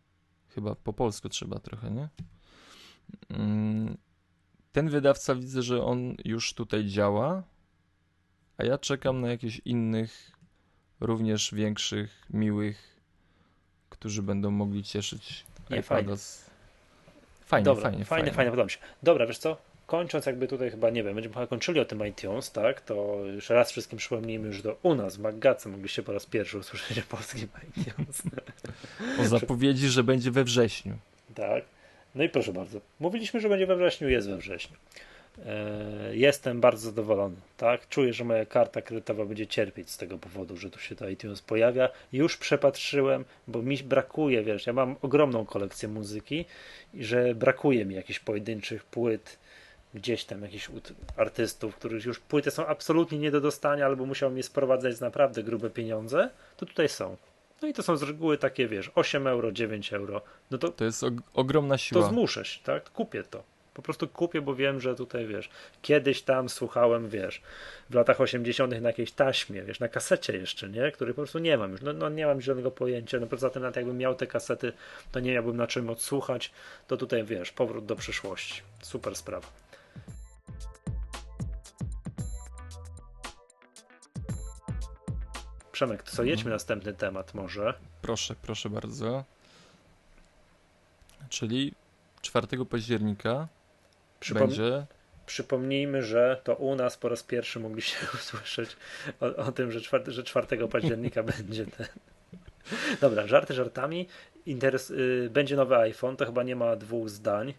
Chyba 0.48 0.76
po 0.76 0.94
polsku 0.94 1.30
trzeba 1.30 1.60
trochę, 1.60 1.92
nie? 1.92 2.10
Mm, 3.30 3.98
Ten 4.72 4.90
wydawca 4.90 5.36
widzę, 5.36 5.62
że 5.62 5.84
on 5.84 6.16
już 6.26 6.54
tutaj 6.54 6.86
działa, 6.86 7.44
a 8.58 8.64
ja 8.64 8.78
czekam 8.78 9.22
na 9.22 9.28
jakichś 9.30 9.62
innych, 9.66 10.32
również 11.00 11.54
większych, 11.54 12.26
miłych, 12.30 13.00
którzy 13.90 14.24
będą 14.24 14.52
mogli 14.52 14.84
cieszyć 14.84 15.46
Nie, 15.70 15.78
iPada 15.78 16.02
fajnie. 16.02 16.18
Fajnie, 17.46 17.66
Dobra, 17.66 17.84
fajnie, 17.84 18.06
fajnie, 18.06 18.32
fajnie, 18.32 18.52
podoba 18.52 18.66
mi 18.66 18.72
się. 18.72 18.78
Dobra, 19.04 19.28
wiesz 19.28 19.38
co? 19.38 19.58
Kończąc 19.90 20.26
jakby 20.26 20.48
tutaj 20.48 20.72
chyba, 20.72 20.90
nie 20.90 21.04
wiem, 21.04 21.16
będziemy 21.16 21.36
chyba 21.36 21.48
kończyli 21.48 21.80
o 21.80 21.86
tym 21.86 22.08
iTunes, 22.08 22.52
tak? 22.52 22.82
To 22.82 23.22
już 23.34 23.50
raz 23.50 23.72
wszystkim 23.72 23.98
przypomnijmy, 24.00 24.54
że 24.54 24.64
to 24.64 24.78
u 24.84 24.96
nas 24.96 25.18
w 25.18 25.20
Maggace 25.20 25.70
mogliście 25.70 26.04
po 26.04 26.14
raz 26.14 26.26
pierwszy 26.26 26.58
usłyszeć 26.58 27.00
o 27.00 27.02
polskim 27.10 27.48
iTunes. 27.78 28.22
O 29.22 29.26
zapowiedzi, 29.26 29.88
że 29.88 30.04
będzie 30.04 30.32
we 30.32 30.44
wrześniu. 30.44 30.94
Tak. 31.36 31.64
No 32.16 32.24
i 32.24 32.30
proszę 32.30 32.54
bardzo. 32.54 32.82
Mówiliśmy, 33.00 33.40
że 33.40 33.50
będzie 33.50 33.66
we 33.66 33.76
wrześniu, 33.76 34.10
jest 34.10 34.30
we 34.30 34.38
wrześniu. 34.38 34.78
E, 35.46 36.16
Jestem 36.16 36.62
bardzo 36.62 36.90
zadowolony, 36.90 37.36
tak? 37.58 37.90
Czuję, 37.90 38.14
że 38.14 38.24
moja 38.24 38.46
karta 38.46 38.82
kredytowa 38.82 39.26
będzie 39.26 39.48
cierpieć 39.48 39.90
z 39.90 39.98
tego 39.98 40.18
powodu, 40.18 40.58
że 40.58 40.70
tu 40.70 40.80
się 40.80 40.96
to 40.96 41.10
iTunes 41.10 41.42
pojawia. 41.42 41.90
Już 42.14 42.38
przepatrzyłem, 42.38 43.26
bo 43.48 43.62
mi 43.62 43.78
brakuje, 43.78 44.44
wiesz, 44.44 44.68
ja 44.68 44.74
mam 44.74 44.96
ogromną 45.02 45.46
kolekcję 45.46 45.90
muzyki 45.90 46.46
i 46.94 47.04
że 47.04 47.36
brakuje 47.36 47.86
mi 47.86 47.96
jakichś 47.96 48.20
pojedynczych 48.20 48.84
płyt, 48.84 49.40
gdzieś 49.94 50.26
tam 50.26 50.42
jakichś 50.42 50.70
artystów, 51.18 51.76
których 51.76 52.06
już 52.06 52.20
płyty 52.20 52.52
są 52.52 52.66
absolutnie 52.68 53.20
nie 53.20 53.32
do 53.32 53.42
dostania, 53.42 53.86
albo 53.86 54.06
musiał 54.06 54.32
mnie 54.32 54.44
sprowadzać 54.44 54.96
z 54.96 55.02
naprawdę 55.02 55.44
grube 55.44 55.70
pieniądze, 55.70 56.30
to 56.58 56.66
tutaj 56.66 56.90
są. 56.90 57.18
No 57.62 57.68
i 57.68 57.74
to 57.74 57.84
są 57.84 57.98
z 57.98 58.04
reguły 58.04 58.38
takie, 58.38 58.68
wiesz, 58.68 58.92
8 58.96 59.28
euro, 59.28 59.52
9 59.52 59.94
euro. 59.94 60.22
No 60.52 60.58
to 60.58 60.70
To 60.70 60.86
jest 60.86 61.04
og- 61.04 61.22
ogromna 61.34 61.76
to 61.76 61.78
siła. 61.78 62.10
zmuszę 62.10 62.46
się, 62.46 62.60
tak? 62.64 62.90
Kupię 62.90 63.24
to. 63.24 63.44
Po 63.74 63.82
prostu 63.82 64.08
kupię, 64.08 64.42
bo 64.42 64.56
wiem, 64.56 64.80
że 64.82 64.96
tutaj, 64.96 65.28
wiesz, 65.28 65.50
kiedyś 65.82 66.22
tam 66.22 66.50
słuchałem, 66.50 67.10
wiesz, 67.10 67.42
w 67.90 67.94
latach 67.94 68.22
80. 68.22 68.82
na 68.82 68.90
jakiejś 68.90 69.12
taśmie, 69.12 69.62
wiesz, 69.64 69.80
na 69.80 69.88
kasecie 69.88 70.38
jeszcze, 70.38 70.70
nie? 70.70 70.92
Której 70.92 71.14
po 71.14 71.22
prostu 71.22 71.40
nie 71.40 71.58
mam 71.58 71.72
już. 71.72 71.82
No, 71.82 71.94
no 71.94 72.10
nie 72.10 72.26
mam 72.26 72.42
żadnego 72.42 72.72
pojęcia. 72.72 73.20
No 73.20 73.28
poza 73.28 73.50
tym, 73.50 73.62
nawet 73.62 73.76
jakbym 73.76 73.98
miał 73.98 74.16
te 74.16 74.28
kasety, 74.28 74.74
to 75.12 75.20
nie 75.20 75.34
miałbym 75.34 75.58
na 75.58 75.68
czym 75.68 75.90
odsłuchać. 75.90 76.52
To 76.88 76.98
tutaj, 76.98 77.24
wiesz, 77.24 77.52
powrót 77.52 77.86
do 77.86 77.96
przyszłości. 77.96 78.62
Super 78.82 79.16
sprawa. 79.16 79.48
Przemek, 85.80 86.04
to 86.04 86.12
co, 86.12 86.24
jedźmy 86.24 86.40
Mhm. 86.42 86.54
następny 86.54 86.94
temat 86.94 87.34
może. 87.34 87.74
Proszę, 88.02 88.36
proszę 88.42 88.70
bardzo. 88.70 89.24
Czyli 91.30 91.74
4 92.22 92.66
października 92.66 93.48
Przypom- 94.22 94.40
będzie. 94.40 94.86
Przypomnijmy, 95.26 96.04
że 96.04 96.42
to 96.44 96.56
u 96.56 96.76
nas 96.76 96.98
po 96.98 97.10
raz 97.10 97.24
pierwszy 97.24 97.60
mogliście 97.60 97.98
usłyszeć 98.16 98.78
o, 99.20 99.26
o 99.36 99.52
tym, 99.52 99.72
że, 99.72 99.82
czwarte, 99.82 100.12
że 100.12 100.24
4 100.24 100.68
października 100.68 101.24
będzie 101.38 101.66
ten. 101.66 101.88
Dobra, 103.02 103.28
żarty 103.28 103.54
żartami. 103.54 104.08
Interes, 104.46 104.90
y, 104.92 105.30
będzie 105.32 105.56
nowy 105.56 105.76
iPhone, 105.76 106.18
to 106.18 106.26
chyba 106.26 106.44
nie 106.44 106.56
ma 106.56 106.76
dwóch 106.76 107.10
zdań. 107.10 107.54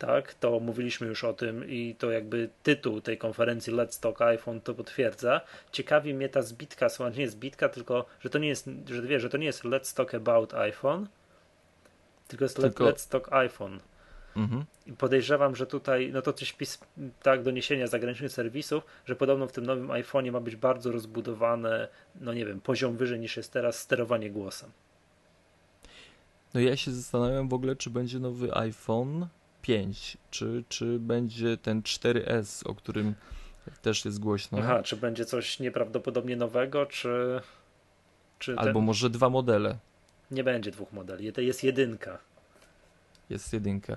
Tak, 0.00 0.34
to 0.34 0.60
mówiliśmy 0.60 1.06
już 1.06 1.24
o 1.24 1.32
tym 1.32 1.68
i 1.68 1.94
to 1.98 2.10
jakby 2.10 2.48
tytuł 2.62 3.00
tej 3.00 3.18
konferencji 3.18 3.72
Let's 3.72 4.00
Talk 4.00 4.22
iPhone 4.22 4.60
to 4.60 4.74
potwierdza. 4.74 5.40
Ciekawi 5.72 6.14
mnie 6.14 6.28
ta 6.28 6.42
zbitka, 6.42 6.88
słuchaj, 6.88 7.18
nie 7.18 7.28
zbitka, 7.28 7.68
tylko 7.68 8.04
że 8.20 8.30
to 8.30 8.38
nie 8.38 8.48
jest, 8.48 8.70
że 8.86 9.02
wiesz, 9.02 9.22
że 9.22 9.30
to 9.30 9.36
nie 9.36 9.46
jest 9.46 9.64
Let's 9.64 9.96
Talk 9.96 10.14
About 10.14 10.54
iPhone, 10.54 11.06
tylko 12.28 12.44
jest 12.44 12.56
Tylko- 12.56 12.84
Let's 12.84 13.10
Talk 13.10 13.32
iPhone. 13.32 13.80
Mhm. 14.36 14.64
I 14.86 14.92
podejrzewam, 14.92 15.56
że 15.56 15.66
tutaj, 15.66 16.10
no 16.12 16.22
to 16.22 16.32
coś 16.32 16.52
pis, 16.52 16.78
tak, 17.22 17.42
doniesienia 17.42 17.86
zagranicznych 17.86 18.32
serwisów, 18.32 18.84
że 19.06 19.16
podobno 19.16 19.46
w 19.46 19.52
tym 19.52 19.66
nowym 19.66 19.88
iPhone'ie 19.88 20.32
ma 20.32 20.40
być 20.40 20.56
bardzo 20.56 20.92
rozbudowane, 20.92 21.88
no 22.20 22.32
nie 22.34 22.46
wiem, 22.46 22.60
poziom 22.60 22.96
wyżej 22.96 23.20
niż 23.20 23.36
jest 23.36 23.52
teraz 23.52 23.78
sterowanie 23.78 24.30
głosem. 24.30 24.70
No 26.54 26.60
ja 26.60 26.76
się 26.76 26.90
zastanawiam 26.90 27.48
w 27.48 27.54
ogóle, 27.54 27.76
czy 27.76 27.90
będzie 27.90 28.18
nowy 28.18 28.54
iPhone 28.54 29.26
5, 29.62 30.16
czy, 30.30 30.64
czy 30.68 30.98
będzie 30.98 31.56
ten 31.56 31.80
4S, 31.82 32.68
o 32.68 32.74
którym 32.74 33.14
też 33.82 34.04
jest 34.04 34.20
głośno. 34.20 34.58
Aha, 34.58 34.82
czy 34.82 34.96
będzie 34.96 35.24
coś 35.24 35.60
nieprawdopodobnie 35.60 36.36
nowego, 36.36 36.86
czy, 36.86 37.40
czy 38.38 38.56
Albo 38.56 38.78
ten... 38.80 38.86
może 38.86 39.10
dwa 39.10 39.30
modele. 39.30 39.78
nie 40.30 40.44
będzie 40.44 40.70
dwóch 40.70 40.92
modeli, 40.92 41.32
to 41.32 41.40
jest 41.40 41.64
jedynka. 41.64 42.18
Jest 43.30 43.52
jedynka. 43.52 43.96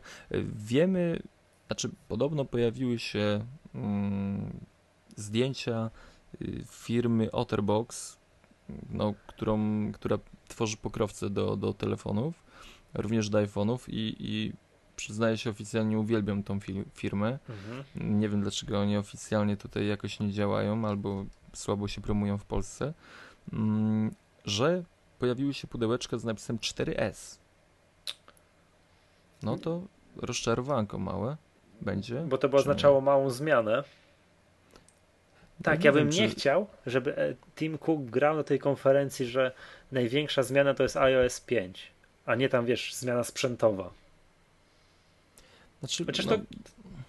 Wiemy, 0.56 1.20
znaczy 1.68 1.90
podobno 2.08 2.46
pojawiły 2.46 3.00
się 3.00 3.46
mm, 3.76 4.60
zdjęcia 5.16 5.90
y, 6.42 6.64
firmy 6.72 7.32
Otterbox, 7.32 8.18
no, 8.90 9.14
którą, 9.28 9.92
która 9.92 10.18
tworzy 10.48 10.78
pokrowce 10.78 11.30
do, 11.30 11.56
do 11.56 11.74
telefonów, 11.74 12.44
również 12.94 13.30
do 13.30 13.38
iPhone'ów 13.38 13.80
i, 13.88 14.16
i 14.20 14.54
przyznaję 14.96 15.38
się 15.38 15.50
oficjalnie 15.50 16.00
uwielbiam 16.00 16.44
tą 16.44 16.60
fi- 16.60 16.84
firmę. 16.94 17.40
Mhm. 17.50 17.84
Nie 18.20 18.30
wiem 18.30 18.42
dlaczego 18.42 18.80
oni 18.80 18.98
oficjalnie 18.98 19.58
tutaj 19.58 19.88
jakoś 19.88 20.20
nie 20.20 20.32
działają 20.32 20.88
albo 20.88 21.26
słabo 21.54 21.88
się 21.88 22.02
promują 22.02 22.38
w 22.38 22.46
Polsce, 22.46 22.94
mm, 23.54 24.12
że 24.46 24.84
pojawiły 25.20 25.54
się 25.54 25.68
pudełeczka 25.68 26.18
z 26.18 26.24
napisem 26.24 26.58
4S. 26.58 27.38
No 29.44 29.58
to 29.58 29.82
rozczarowanko 30.18 31.00
małe 31.00 31.38
będzie. 31.82 32.22
Bo 32.22 32.38
to 32.38 32.50
by 32.50 32.58
oznaczało 32.58 33.02
małą 33.02 33.30
zmianę. 33.30 33.84
Tak, 35.64 35.80
nie 35.80 35.86
ja 35.86 35.92
wiem, 35.92 36.08
bym 36.10 36.18
nie 36.18 36.30
czy- 36.30 36.36
chciał, 36.36 36.68
żeby 36.86 37.18
e, 37.18 37.36
Tim 37.56 37.78
Cook 37.78 38.02
grał 38.02 38.36
na 38.36 38.44
tej 38.44 38.60
konferencji, 38.60 39.26
że 39.26 39.52
największa 39.92 40.44
zmiana 40.44 40.74
to 40.74 40.84
jest 40.84 40.98
iOS 40.98 41.42
5. 41.42 41.92
a 42.26 42.36
nie 42.36 42.50
tam, 42.50 42.66
wiesz, 42.66 42.94
zmiana 42.94 43.24
sprzętowa. 43.24 43.90
Znaczy, 45.84 46.06
Chociaż 46.06 46.26
no, 46.26 46.38
to, 46.38 46.44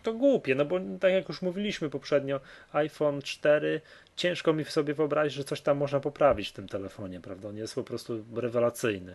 to 0.02 0.12
głupie, 0.14 0.54
no 0.54 0.64
bo 0.64 0.80
tak 1.00 1.12
jak 1.12 1.28
już 1.28 1.42
mówiliśmy 1.42 1.90
poprzednio, 1.90 2.40
iPhone 2.72 3.22
4, 3.22 3.80
ciężko 4.16 4.52
mi 4.52 4.64
sobie 4.64 4.94
wyobrazić, 4.94 5.34
że 5.36 5.44
coś 5.44 5.60
tam 5.60 5.76
można 5.78 6.00
poprawić 6.00 6.48
w 6.48 6.52
tym 6.52 6.68
telefonie, 6.68 7.20
prawda? 7.20 7.48
On 7.48 7.56
jest 7.56 7.74
po 7.74 7.84
prostu 7.84 8.24
rewelacyjny. 8.34 9.14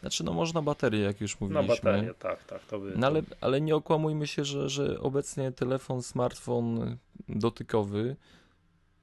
znaczy, 0.00 0.24
no 0.24 0.32
można 0.32 0.62
baterię, 0.62 1.00
jak 1.00 1.20
już 1.20 1.40
Na 1.40 1.46
mówiliśmy. 1.46 1.90
baterię, 1.92 2.14
tak, 2.14 2.44
tak. 2.44 2.62
To 2.62 2.78
by, 2.78 2.92
No 2.96 3.06
ale, 3.06 3.22
ale 3.40 3.60
nie 3.60 3.76
okłamujmy 3.76 4.26
się, 4.26 4.44
że, 4.44 4.68
że 4.68 5.00
obecnie 5.00 5.52
telefon, 5.52 6.02
smartfon 6.02 6.96
dotykowy, 7.28 8.16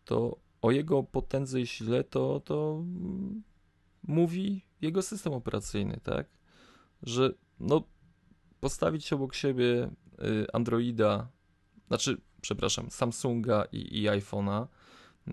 to 0.05 0.37
o 0.61 0.71
jego 0.71 1.03
potędze 1.03 1.61
i 1.61 1.67
sile 1.67 2.03
to, 2.03 2.41
to 2.45 2.83
mówi 4.03 4.61
jego 4.81 5.01
system 5.01 5.33
operacyjny, 5.33 5.99
tak? 6.03 6.25
Że 7.03 7.29
no 7.59 7.83
postawić 8.65 9.13
obok 9.13 9.35
siebie 9.35 9.89
y, 10.23 10.45
Androida, 10.53 11.27
znaczy, 11.87 12.17
przepraszam, 12.41 12.91
Samsunga 12.91 13.65
i, 13.71 14.01
i 14.03 14.07
iPhone'a, 14.09 14.65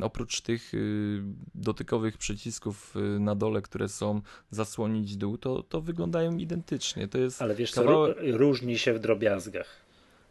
oprócz 0.00 0.40
tych 0.40 0.74
y, 0.74 1.22
dotykowych 1.54 2.18
przycisków 2.18 2.96
y, 2.96 3.20
na 3.20 3.34
dole, 3.34 3.62
które 3.62 3.88
są 3.88 4.20
zasłonić 4.50 5.16
dół, 5.16 5.38
to, 5.38 5.62
to 5.62 5.80
wyglądają 5.80 6.36
identycznie. 6.36 7.08
To 7.08 7.18
jest 7.18 7.42
Ale 7.42 7.54
wiesz 7.54 7.72
co, 7.72 7.82
kawałek- 7.82 8.14
ró- 8.18 8.36
różni 8.36 8.78
się 8.78 8.94
w 8.94 8.98
drobiazgach. 8.98 9.66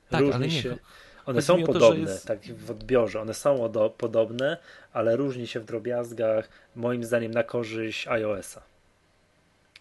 Tak, 0.10 0.22
różni 0.22 0.36
ale 0.36 0.48
nie, 0.48 0.62
się. 0.62 0.78
One 1.26 1.41
są 1.41 1.56
o 1.56 1.60
to, 1.68 1.74
podobne, 1.74 2.00
jest- 2.12 2.26
tak 2.28 2.39
w 2.45 2.72
odbiorze. 2.72 3.22
One 3.22 3.34
są 3.34 3.56
odo- 3.70 3.89
podobne, 3.89 4.58
ale 4.93 5.16
różni 5.16 5.48
się 5.48 5.60
w 5.60 5.66
drobiazgach, 5.66 6.50
moim 6.76 7.04
zdaniem, 7.04 7.32
na 7.32 7.43
korzyść 7.43 8.08
iOS-a. 8.08 8.62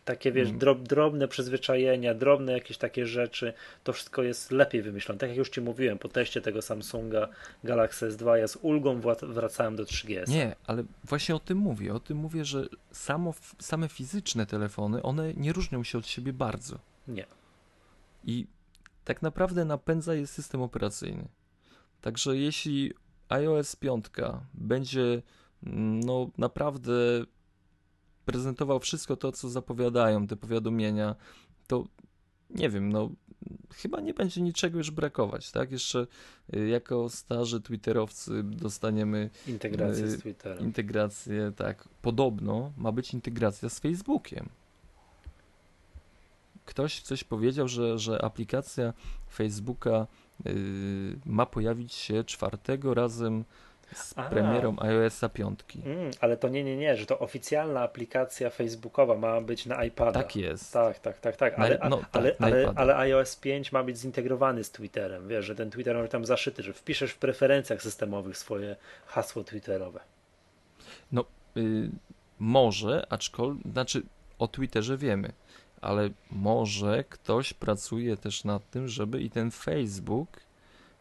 Takie, 0.06 0.32
wiesz, 0.32 0.48
Mm. 0.48 0.58
drob, 0.58 0.82
drobne 0.82 1.28
przyzwyczajenia, 1.28 2.14
drobne 2.14 2.52
jakieś 2.52 2.78
takie 2.78 3.06
rzeczy, 3.06 3.52
to 3.84 3.92
wszystko 3.92 4.22
jest 4.22 4.50
lepiej 4.50 4.82
wymyślone. 4.82 5.18
Tak 5.18 5.28
jak 5.28 5.38
już 5.38 5.50
Ci 5.50 5.60
mówiłem, 5.60 5.98
po 5.98 6.08
teście 6.08 6.40
tego 6.40 6.62
Samsunga 6.62 7.28
Galaxy 7.64 8.08
S2 8.10 8.34
ja 8.34 8.48
z 8.48 8.56
ulgą 8.56 9.00
wracałem 9.22 9.76
do 9.76 9.84
3GS. 9.84 10.28
Nie, 10.28 10.56
ale 10.66 10.84
właśnie 11.04 11.34
o 11.34 11.38
tym 11.38 11.58
mówię. 11.58 11.94
O 11.94 12.00
tym 12.00 12.16
mówię, 12.16 12.44
że 12.44 12.66
samo, 12.92 13.34
same 13.58 13.88
fizyczne 13.88 14.46
telefony, 14.46 15.02
one 15.02 15.34
nie 15.34 15.52
różnią 15.52 15.84
się 15.84 15.98
od 15.98 16.06
siebie 16.06 16.32
bardzo. 16.32 16.78
Nie. 17.08 17.26
I 18.24 18.46
tak 19.04 19.22
naprawdę 19.22 19.64
napędza 19.64 20.14
je 20.14 20.26
system 20.26 20.62
operacyjny. 20.62 21.28
Także 22.00 22.36
jeśli 22.36 22.92
iOS 23.28 23.76
5 23.76 24.06
będzie 24.54 25.22
mm, 25.66 26.00
no 26.00 26.30
naprawdę 26.38 26.92
prezentował 28.26 28.80
wszystko 28.80 29.16
to, 29.16 29.32
co 29.32 29.48
zapowiadają 29.48 30.26
te 30.26 30.36
powiadomienia, 30.36 31.14
to 31.66 31.84
nie 32.50 32.70
wiem, 32.70 32.92
no 32.92 33.10
chyba 33.74 34.00
nie 34.00 34.14
będzie 34.14 34.40
niczego 34.40 34.78
już 34.78 34.90
brakować, 34.90 35.50
tak? 35.50 35.72
Jeszcze 35.72 36.06
y, 36.56 36.68
jako 36.68 37.08
starzy 37.08 37.60
twitterowcy 37.60 38.42
dostaniemy 38.42 39.30
Integracja 39.48 40.06
z 40.06 40.12
Yy, 40.12 40.18
Twitterem. 40.18 40.64
integrację, 40.64 41.52
tak. 41.56 41.88
Podobno 42.02 42.72
ma 42.76 42.92
być 42.92 43.14
integracja 43.14 43.68
z 43.68 43.78
Facebookiem. 43.78 44.48
Ktoś 46.64 47.00
coś 47.00 47.24
powiedział, 47.24 47.68
że, 47.68 47.98
że 47.98 48.24
aplikacja 48.24 48.92
Facebooka 49.32 50.06
yy, 50.44 50.52
ma 51.26 51.46
pojawić 51.46 51.94
się 51.94 52.24
czwartego 52.24 52.94
razem 52.94 53.44
z 53.92 54.18
A. 54.18 54.22
premierą 54.22 54.76
iOS-a 54.78 55.28
5. 55.28 55.60
Mm, 55.84 56.10
ale 56.20 56.36
to 56.36 56.48
nie, 56.48 56.64
nie, 56.64 56.76
nie, 56.76 56.96
że 56.96 57.06
to 57.06 57.18
oficjalna 57.18 57.80
aplikacja 57.80 58.50
facebookowa 58.50 59.16
ma 59.16 59.40
być 59.40 59.66
na 59.66 59.84
iPada. 59.84 60.12
Tak 60.22 60.36
jest. 60.36 60.72
Tak, 60.72 60.98
tak, 60.98 61.18
tak, 61.20 61.36
tak. 61.36 61.58
Na- 61.58 61.64
Ale, 61.64 61.78
no, 61.90 61.96
tak, 61.96 62.06
ale, 62.12 62.36
na 62.40 62.46
ale, 62.46 62.62
iPada. 62.62 62.80
ale 62.80 62.96
iOS 62.96 63.36
5 63.36 63.72
ma 63.72 63.82
być 63.82 63.98
zintegrowany 63.98 64.64
z 64.64 64.70
Twitterem. 64.70 65.28
Wiesz, 65.28 65.44
że 65.44 65.54
ten 65.54 65.70
Twitter 65.70 65.96
może 65.96 66.08
tam 66.08 66.24
zaszyty, 66.24 66.62
że 66.62 66.72
wpiszesz 66.72 67.10
w 67.12 67.18
preferencjach 67.18 67.82
systemowych 67.82 68.38
swoje 68.38 68.76
hasło 69.06 69.44
Twitterowe. 69.44 70.00
Y, 71.56 71.90
może, 72.38 73.06
aczkolwiek, 73.10 73.72
znaczy 73.72 74.02
o 74.38 74.48
Twitterze 74.48 74.96
wiemy, 74.96 75.32
ale 75.80 76.10
może 76.30 77.04
ktoś 77.08 77.52
pracuje 77.52 78.16
też 78.16 78.44
nad 78.44 78.70
tym, 78.70 78.88
żeby 78.88 79.20
i 79.20 79.30
ten 79.30 79.50
Facebook, 79.50 80.40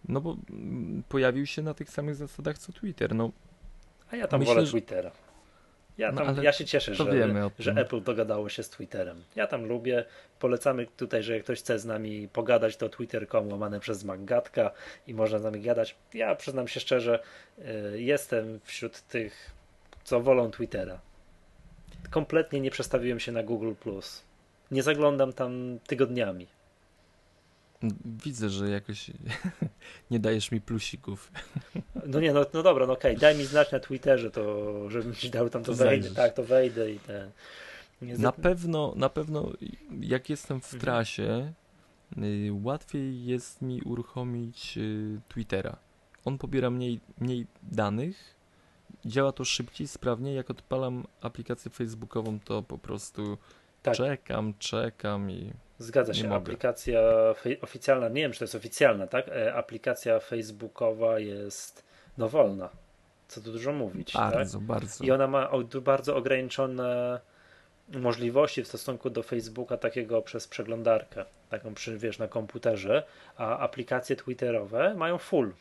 no 0.09 0.21
bo 0.21 0.37
mm, 0.49 1.03
pojawił 1.09 1.45
się 1.45 1.61
na 1.61 1.73
tych 1.73 1.89
samych 1.89 2.15
zasadach 2.15 2.57
co 2.57 2.73
Twitter. 2.73 3.15
No 3.15 3.31
A 4.11 4.15
ja 4.15 4.27
tam 4.27 4.39
Myślę, 4.39 4.55
wolę 4.55 4.67
Twittera. 4.67 5.11
Ja, 5.97 6.11
No, 6.11 6.17
tam, 6.17 6.27
ale 6.27 6.43
ja 6.43 6.51
się 6.51 6.65
cieszę, 6.65 6.95
że, 6.95 7.05
że. 7.59 7.71
Apple 7.71 8.03
dogadało 8.03 8.49
się 8.49 8.63
z 8.63 8.69
Twitterem. 8.69 9.23
Ja 9.35 9.47
tam 9.47 9.65
lubię. 9.65 10.05
Polecamy 10.39 10.87
tutaj, 10.97 11.23
że 11.23 11.33
jak 11.33 11.43
ktoś 11.43 11.59
chce 11.59 11.79
z 11.79 11.85
nami 11.85 12.27
pogadać, 12.27 12.77
to 12.77 12.89
twitter.com 12.89 13.51
łamane 13.51 13.79
przez 13.79 14.03
Maggatka 14.03 14.71
i 15.07 15.13
można 15.13 15.39
z 15.39 15.43
nami 15.43 15.61
gadać. 15.61 15.95
Ja 16.13 16.35
przyznam 16.35 16.67
się 16.67 16.79
szczerze, 16.79 17.19
y, 17.59 18.01
jestem 18.01 18.59
wśród 18.63 19.01
tych, 19.01 19.51
co 20.03 20.21
wolą 20.21 20.51
Twittera. 20.51 20.99
Kompletnie 22.09 22.61
nie 22.61 22.71
przestawiłem 22.71 23.19
się 23.19 23.31
na 23.31 23.43
Google+. 23.43 23.73
Nie 24.71 24.83
zaglądam 24.83 25.33
tam 25.33 25.79
tygodniami. 25.87 26.47
Widzę, 28.05 28.49
że 28.49 28.69
jakoś 28.69 29.11
nie 30.11 30.19
dajesz 30.19 30.51
mi 30.51 30.61
plusików. 30.61 31.31
No 32.07 32.19
nie, 32.19 32.33
no, 32.33 32.45
no 32.53 32.63
dobra, 32.63 32.87
no 32.87 32.93
okej, 32.93 33.17
daj 33.17 33.37
mi 33.37 33.45
znać 33.45 33.71
na 33.71 33.79
Twitterze, 33.79 34.31
to 34.31 34.89
żebym 34.89 35.15
ci 35.15 35.29
dał 35.29 35.49
tam 35.49 35.63
to, 35.63 35.71
To 35.71 35.77
wejdę, 35.77 36.09
tak, 36.11 36.33
to 36.33 36.43
wejdę 36.43 36.91
i 36.91 36.99
ten. 36.99 37.31
Nie 38.01 38.17
Na 38.17 38.31
pewno, 38.31 38.93
na 38.95 39.09
pewno 39.09 39.51
jak 39.99 40.29
jestem 40.29 40.61
w 40.61 40.65
Mhm. 40.73 40.81
trasie, 40.81 41.53
y, 42.17 42.49
łatwiej 42.63 43.25
jest 43.25 43.61
mi 43.61 43.81
uruchomić 43.81 44.77
y, 44.77 45.21
Twittera. 45.29 45.77
On 46.25 46.37
pobiera 46.37 46.69
mniej, 46.69 46.99
mniej 47.19 47.47
danych, 47.63 48.35
działa 49.05 49.31
to 49.31 49.45
szybciej, 49.45 49.87
sprawniej. 49.87 50.35
Jak 50.35 50.49
odpalam 50.49 51.03
aplikację 51.21 51.71
facebookową, 51.71 52.39
to 52.39 52.63
po 52.63 52.77
prostu 52.77 53.37
Tak. 53.83 53.95
czekam, 53.95 54.53
czekam 54.59 55.31
i 55.31 55.51
Zgadza 55.79 56.11
Nie 56.13 56.19
się. 56.19 56.27
mogę. 56.27 56.37
Aplikacja 56.37 57.01
oficjalna, 57.61 58.09
nie 58.09 58.21
wiem 58.21 58.31
czy 58.31 58.39
to 58.39 58.45
jest 58.45 58.55
oficjalna, 58.55 59.07
tak? 59.07 59.27
E, 59.29 59.53
aplikacja 59.53 60.19
facebookowa 60.19 61.19
jest 61.19 61.83
no 62.17 62.29
wolna. 62.29 62.69
Co 63.27 63.41
tu 63.41 63.51
dużo 63.51 63.73
mówić, 63.73 64.11
tak? 64.11 64.33
bardzo, 64.33 64.59
bardzo. 64.59 65.03
I 65.03 65.11
ona 65.11 65.27
ma 65.27 65.49
bardzo 65.81 66.15
ograniczone 66.15 67.19
możliwości 67.89 68.63
w 68.63 68.67
stosunku 68.67 69.09
do 69.09 69.23
Facebooka 69.23 69.77
takiego 69.77 70.21
przez 70.21 70.47
przeglądarkę, 70.47 71.25
taką 71.49 71.73
przy, 71.73 71.97
wiesz, 71.97 72.19
na 72.19 72.27
komputerze, 72.27 73.03
a 73.37 73.57
aplikacje 73.59 74.15
twitterowe 74.15 74.95
mają 74.95 75.17
full 75.17 75.53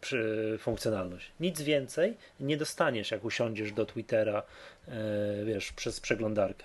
przy 0.00 0.56
funkcjonalność. 0.60 1.32
Nic 1.40 1.62
więcej 1.62 2.16
nie 2.40 2.56
dostaniesz, 2.56 3.10
jak 3.10 3.24
usiądziesz 3.24 3.72
do 3.72 3.86
Twittera, 3.86 4.42
e, 4.88 5.44
wiesz, 5.44 5.72
przez 5.72 6.00
przeglądarkę. 6.00 6.64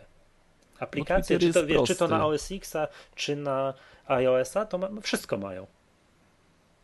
Aplikacje, 0.80 1.38
Twitter 1.40 1.54
czy 1.54 1.74
to, 1.74 1.80
wiesz, 1.80 1.88
czy 1.88 1.96
to 1.96 2.08
na. 2.08 2.26
OS 2.26 2.52
X-a, 2.52 2.88
czy 3.16 3.36
na 3.36 3.74
iOS-a, 4.08 4.66
to 4.66 4.78
ma, 4.78 4.90
wszystko 5.02 5.38
mają. 5.38 5.68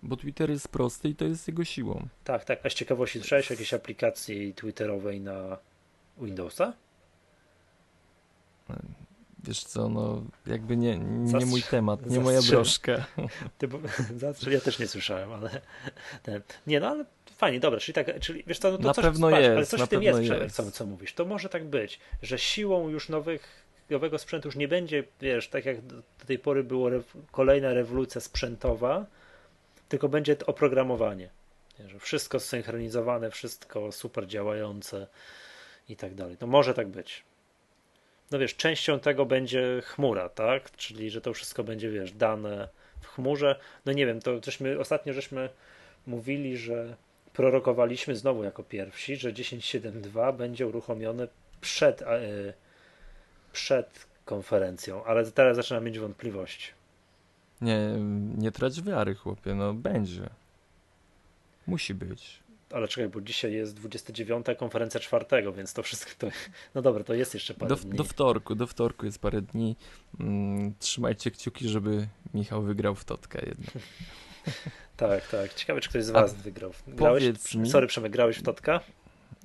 Bo 0.03 0.15
Twitter 0.17 0.49
jest 0.49 0.67
prosty 0.67 1.09
i 1.09 1.15
to 1.15 1.25
jest 1.25 1.47
jego 1.47 1.63
siłą. 1.63 2.07
Tak, 2.23 2.45
tak. 2.45 2.65
A 2.65 2.69
z 2.69 2.73
ciekawości 2.73 3.19
słyszałeś 3.19 3.51
o 3.51 3.53
jakiejś 3.53 3.73
aplikacji 3.73 4.53
twitterowej 4.53 5.21
na 5.21 5.57
Windowsa? 6.17 6.73
Wiesz 9.43 9.63
co, 9.63 9.89
no 9.89 10.23
jakby 10.45 10.77
nie, 10.77 10.97
nie 10.97 11.31
Zastrz- 11.31 11.49
mój 11.49 11.61
temat, 11.61 12.05
nie 12.05 12.19
moja 12.19 12.41
broszka. 12.41 13.05
Ty, 13.57 13.67
bo, 13.67 13.77
zastrzel- 14.17 14.51
ja 14.51 14.61
też 14.61 14.79
nie 14.79 14.87
słyszałem, 14.87 15.33
ale 15.33 15.61
ten, 16.23 16.41
nie 16.67 16.79
no, 16.79 16.87
ale 16.87 17.05
fajnie, 17.37 17.59
dobra, 17.59 17.79
czyli 17.79 17.93
tak, 17.93 18.19
czyli 18.19 18.43
wiesz 18.47 18.59
co, 18.59 18.71
no 18.71 18.77
to 18.77 18.83
Na 18.83 18.93
coś, 18.93 19.05
pewno 19.05 19.29
patrz, 19.29 19.45
ale 19.45 19.59
jest, 19.59 19.71
coś 19.71 19.79
na 19.79 19.85
w 19.85 19.89
tym 19.89 20.03
jest, 20.03 20.21
jest. 20.21 20.55
co, 20.55 20.71
co 20.71 20.85
mówisz, 20.85 21.13
to 21.13 21.25
może 21.25 21.49
tak 21.49 21.65
być, 21.65 21.99
że 22.21 22.39
siłą 22.39 22.89
już 22.89 23.09
nowych, 23.09 23.60
nowego 23.91 24.17
sprzętu 24.17 24.47
już 24.47 24.55
nie 24.55 24.67
będzie, 24.67 25.03
wiesz, 25.21 25.47
tak 25.47 25.65
jak 25.65 25.81
do 25.81 25.95
tej 26.27 26.39
pory 26.39 26.63
było 26.63 26.89
rew- 26.89 27.03
kolejna 27.31 27.73
rewolucja 27.73 28.21
sprzętowa, 28.21 29.05
tylko 29.89 30.09
będzie 30.09 30.35
to 30.35 30.45
oprogramowanie, 30.45 31.29
Nie, 31.79 31.89
że 31.89 31.99
wszystko 31.99 32.39
zsynchronizowane, 32.39 33.31
wszystko 33.31 33.91
super 33.91 34.27
działające 34.27 35.07
i 35.89 35.95
tak 35.95 36.15
dalej, 36.15 36.37
to 36.37 36.47
może 36.47 36.73
tak 36.73 36.87
być. 36.87 37.23
No 38.31 38.39
wiesz, 38.39 38.55
częścią 38.55 38.99
tego 38.99 39.25
będzie 39.25 39.81
chmura, 39.85 40.29
tak? 40.29 40.71
Czyli, 40.71 41.09
że 41.09 41.21
to 41.21 41.33
wszystko 41.33 41.63
będzie, 41.63 41.89
wiesz, 41.89 42.11
dane 42.11 42.69
w 43.01 43.07
chmurze. 43.07 43.59
No 43.85 43.91
nie 43.93 44.05
wiem, 44.05 44.19
to 44.21 44.39
żeśmy, 44.45 44.79
ostatnio 44.79 45.13
żeśmy 45.13 45.49
mówili, 46.07 46.57
że 46.57 46.95
prorokowaliśmy 47.33 48.15
znowu 48.15 48.43
jako 48.43 48.63
pierwsi, 48.63 49.15
że 49.15 49.33
10.7.2 49.33 50.37
będzie 50.37 50.67
uruchomione 50.67 51.27
przed, 51.61 52.01
e, 52.01 52.53
przed 53.53 54.07
konferencją, 54.25 55.03
ale 55.05 55.31
teraz 55.31 55.55
zaczynam 55.55 55.83
mieć 55.83 55.99
wątpliwości. 55.99 56.67
Nie, 57.61 57.79
nie 58.37 58.51
trać 58.51 58.81
wiary, 58.81 59.15
chłopie, 59.15 59.55
no 59.55 59.73
będzie. 59.73 60.29
Musi 61.67 61.93
być. 61.93 62.39
ale 62.73 62.87
czekaj, 62.87 63.09
bo 63.09 63.21
dzisiaj 63.21 63.53
jest 63.53 63.75
29, 63.75 64.45
konferencja 64.59 64.99
czwartego, 64.99 65.53
więc 65.53 65.73
to 65.73 65.83
wszystko 65.83 66.11
to. 66.17 66.27
No 66.75 66.81
dobra, 66.81 67.03
to 67.03 67.13
jest 67.13 67.33
jeszcze 67.33 67.53
parę 67.53 67.69
Do, 67.69 67.75
dni. 67.75 67.97
do 67.97 68.03
wtorku, 68.03 68.55
do 68.55 68.67
wtorku 68.67 69.05
jest 69.05 69.19
parę 69.19 69.41
dni. 69.41 69.75
Mm, 70.19 70.73
trzymajcie 70.79 71.31
kciuki, 71.31 71.69
żeby 71.69 72.07
Michał 72.33 72.61
wygrał 72.61 72.95
w 72.95 73.05
totkę 73.05 73.39
jednak. 73.45 73.83
Tak, 74.97 75.27
tak. 75.27 75.53
Ciekawe, 75.53 75.81
czy 75.81 75.89
ktoś 75.89 76.03
z 76.03 76.09
A 76.09 76.13
Was 76.13 76.33
wygrał. 76.33 76.71
Grałeś? 76.87 77.55
mi- 77.55 77.69
Sorry, 77.69 77.87
Przemek, 77.87 78.11
grałeś 78.11 78.37
w 78.37 78.43
Totka? 78.43 78.79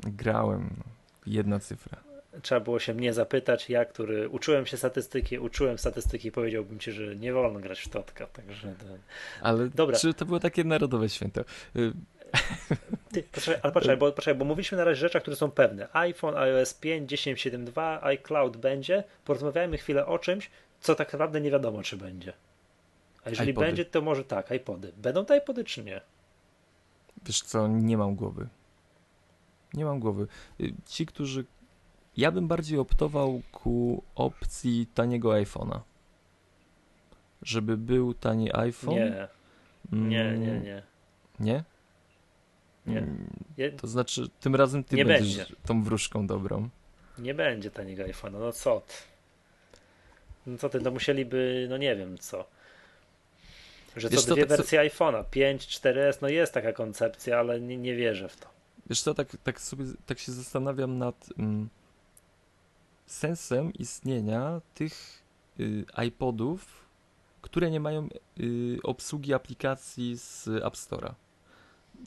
Grałem. 0.03 0.71
no. 0.79 0.85
Jedna 1.27 1.61
cyfra. 1.61 1.99
Trzeba 2.43 2.61
było 2.61 2.79
się 2.79 2.95
mnie 2.95 3.13
zapytać, 3.13 3.71
ja, 3.71 3.85
który 3.85 4.29
uczyłem 4.29 4.67
się 4.67 4.77
statystyki, 4.77 5.39
uczyłem 5.39 5.79
statystyki, 5.79 6.33
powiedziałbym 6.33 6.79
Ci, 6.79 6.93
że 6.93 7.17
nie 7.17 7.33
wolno 7.33 7.61
grać 7.61 7.81
w 7.81 7.89
Totka, 7.89 8.27
także... 8.27 8.69
To... 8.69 8.85
Ale 9.49 9.69
Dobra. 9.69 9.99
czy 9.99 10.15
to 10.15 10.25
było 10.25 10.41
takie 10.41 10.65
narodowe 10.65 11.09
święto? 11.09 11.41
Y, 11.77 11.93
Ty, 13.13 13.23
poczekaj, 13.23 13.61
ale 13.63 13.73
poczekaj 13.73 13.97
bo, 13.97 14.13
poczekaj, 14.13 14.39
bo 14.39 14.45
mówiliśmy 14.45 14.79
na 14.79 14.85
razie 14.85 15.01
rzeczach, 15.01 15.23
które 15.23 15.37
są 15.37 15.51
pewne. 15.51 15.89
iPhone, 15.93 16.37
iOS 16.37 16.75
5, 16.75 17.13
10.7.2, 17.13 17.99
iCloud 18.03 18.57
będzie. 18.57 19.05
Porozmawiajmy 19.25 19.79
chwilę 19.79 20.07
o 20.07 20.19
czymś, 20.19 20.51
co 20.81 20.95
tak 20.95 21.13
naprawdę 21.13 21.41
nie 21.41 21.51
wiadomo, 21.51 21.83
czy 21.83 21.97
będzie. 21.97 22.33
A 23.25 23.31
jeżeli 23.31 23.51
iPody. 23.51 23.67
będzie, 23.67 23.85
to 23.85 24.03
może 24.03 24.25
tak, 24.25 24.51
iPody. 24.51 24.93
Będą 24.97 25.25
to 25.25 25.37
iPody, 25.37 25.65
czy 25.65 25.85
nie? 25.85 26.01
Wiesz 27.27 27.41
co, 27.41 27.69
nie 27.69 27.99
mam 27.99 28.15
głowy. 28.15 28.49
Nie 29.75 29.85
mam 29.85 30.01
głowy. 30.01 30.27
Y, 30.61 30.73
Ci, 30.87 31.07
którzy. 31.07 31.45
Ja 32.17 32.31
bym 32.33 32.49
bardziej 32.49 32.79
optował 32.79 33.43
ku 33.53 34.03
opcji 34.15 34.87
taniego 34.95 35.29
iPhone'a. 35.31 35.81
Żeby 37.43 37.77
był 37.77 38.15
tani 38.15 38.57
iPhone. 38.57 38.95
Nie, 38.95 39.29
Mm, 39.93 40.09
nie, 40.09 40.39
nie, 40.39 40.61
nie. 40.61 40.83
Nie? 41.41 41.65
Nie. 42.87 42.99
Mm, 42.99 43.27
To 43.81 43.87
znaczy, 43.87 44.29
tym 44.41 44.55
razem 44.55 44.85
ty 44.85 44.97
Nie 44.97 45.05
będziesz 45.05 45.37
będzie. 45.39 45.55
tą 45.67 45.83
wróżką 45.83 46.27
dobrą. 46.27 46.69
nie 47.19 47.35
będzie 47.35 47.71
taniego 47.71 48.03
iPhone'a, 48.05 48.41
no 48.41 48.53
co 48.53 48.81
ty? 48.81 48.95
No 50.47 50.59
co 50.59 50.69
ty, 50.69 50.81
no 50.81 50.91
musieliby, 50.91 51.67
no 51.71 51.77
nie 51.77 51.97
wiem 51.97 52.19
co. 52.19 52.45
Że 53.97 54.09
Wiesz 54.09 54.25
co 54.25 54.35
dwie 54.35 54.47
tak 54.47 54.59
wersje 54.59 54.81
iPhone'a, 54.81 55.25
5, 55.31 55.67
4S, 55.67 56.19
no 56.23 56.29
jest 56.29 56.53
taka 56.55 56.73
koncepcja, 56.73 57.39
ale 57.39 57.61
nie, 57.61 57.77
nie 57.77 57.95
wierzę 57.97 58.29
w 58.29 58.37
to. 58.37 58.49
Wiesz 58.87 59.03
co, 59.03 59.15
tak, 59.15 59.29
tak 59.45 59.61
sobie 59.61 59.85
tak 60.07 60.19
się 60.19 60.33
zastanawiam 60.33 60.99
nad 60.99 61.29
mm, 61.39 61.69
sensem 63.07 63.73
istnienia 63.73 64.61
tych 64.75 65.23
y, 65.61 65.85
iPodów, 66.07 66.87
które 67.43 67.71
nie 67.71 67.81
mają 67.81 68.09
y, 68.41 68.79
obsługi 68.83 69.35
aplikacji 69.35 70.19
z 70.19 70.49
App 70.49 70.75
Store'a. 70.75 71.13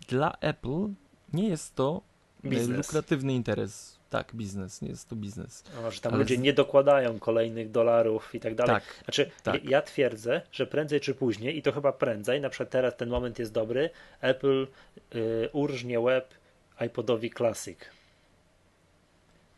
Dla 0.08 0.38
Apple 0.42 0.88
nie 1.34 1.50
jest 1.50 1.76
to 1.76 2.02
y, 2.46 2.50
Biznes. 2.50 2.78
lukratywny 2.78 3.34
interes. 3.34 4.00
Tak, 4.10 4.36
biznes, 4.36 4.82
nie 4.82 4.90
jest 4.90 5.10
to 5.10 5.16
biznes. 5.16 5.64
O, 5.88 5.92
że 5.92 6.02
tam 6.02 6.14
Ale 6.14 6.22
ludzie 6.24 6.38
nie 6.38 6.54
dokładają 6.54 7.20
kolejnych 7.20 7.72
dolarów 7.72 8.36
i 8.36 8.40
tak 8.40 8.56
dalej. 8.56 8.76
Tak, 8.76 8.84
Znaczy, 9.06 9.32
tak. 9.44 9.64
ja, 9.70 9.82
twierdzę, 9.82 10.42
że 10.52 10.68
prędzej 10.68 11.00
czy 11.00 11.16
później, 11.16 11.58
i 11.58 11.62
to 11.62 11.72
chyba 11.72 11.92
prędzej, 11.94 12.42
na 12.42 12.50
przykład 12.50 12.70
teraz 12.70 12.98
ten 12.98 13.10
moment 13.10 13.40
jest 13.40 13.52
dobry, 13.54 13.90
Apple 14.22 14.68
y, 15.16 15.50
urżnie 15.54 16.00
web 16.02 16.34
iPodowi 16.86 17.32
Classic. 17.32 17.80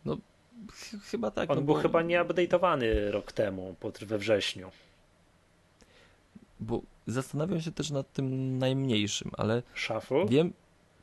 ch- 0.06 0.18
chyba 1.12 1.32
tak. 1.32 1.50
On 1.50 1.56
no 1.56 1.62
był 1.62 1.76
bo, 1.76 1.82
chyba 1.82 2.02
nieupdate'owany 2.02 3.12
rok 3.12 3.32
temu, 3.32 3.76
we 4.02 4.18
wrześniu. 4.18 4.72
Bo 6.60 6.82
zastanawiam 7.08 7.62
się 7.62 7.72
też 7.72 7.92
nad 7.92 8.14
tym 8.14 8.58
najmniejszym, 8.58 9.32
ale 9.38 9.64
Shuffle? 9.76 10.26
Wiem, 10.26 10.54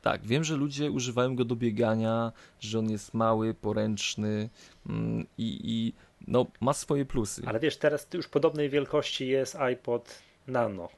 tak, 0.01 0.27
wiem, 0.27 0.43
że 0.43 0.55
ludzie 0.55 0.91
używają 0.91 1.35
go 1.35 1.45
do 1.45 1.55
biegania, 1.55 2.31
że 2.59 2.79
on 2.79 2.89
jest 2.89 3.13
mały, 3.13 3.53
poręczny 3.53 4.49
mm, 4.89 5.25
i, 5.37 5.59
i 5.63 5.93
no, 6.27 6.45
ma 6.61 6.73
swoje 6.73 7.05
plusy. 7.05 7.41
Ale 7.45 7.59
wiesz, 7.59 7.77
teraz 7.77 8.07
już 8.13 8.27
podobnej 8.27 8.69
wielkości 8.69 9.27
jest 9.27 9.55
iPod 9.55 10.21
Nano. 10.47 10.89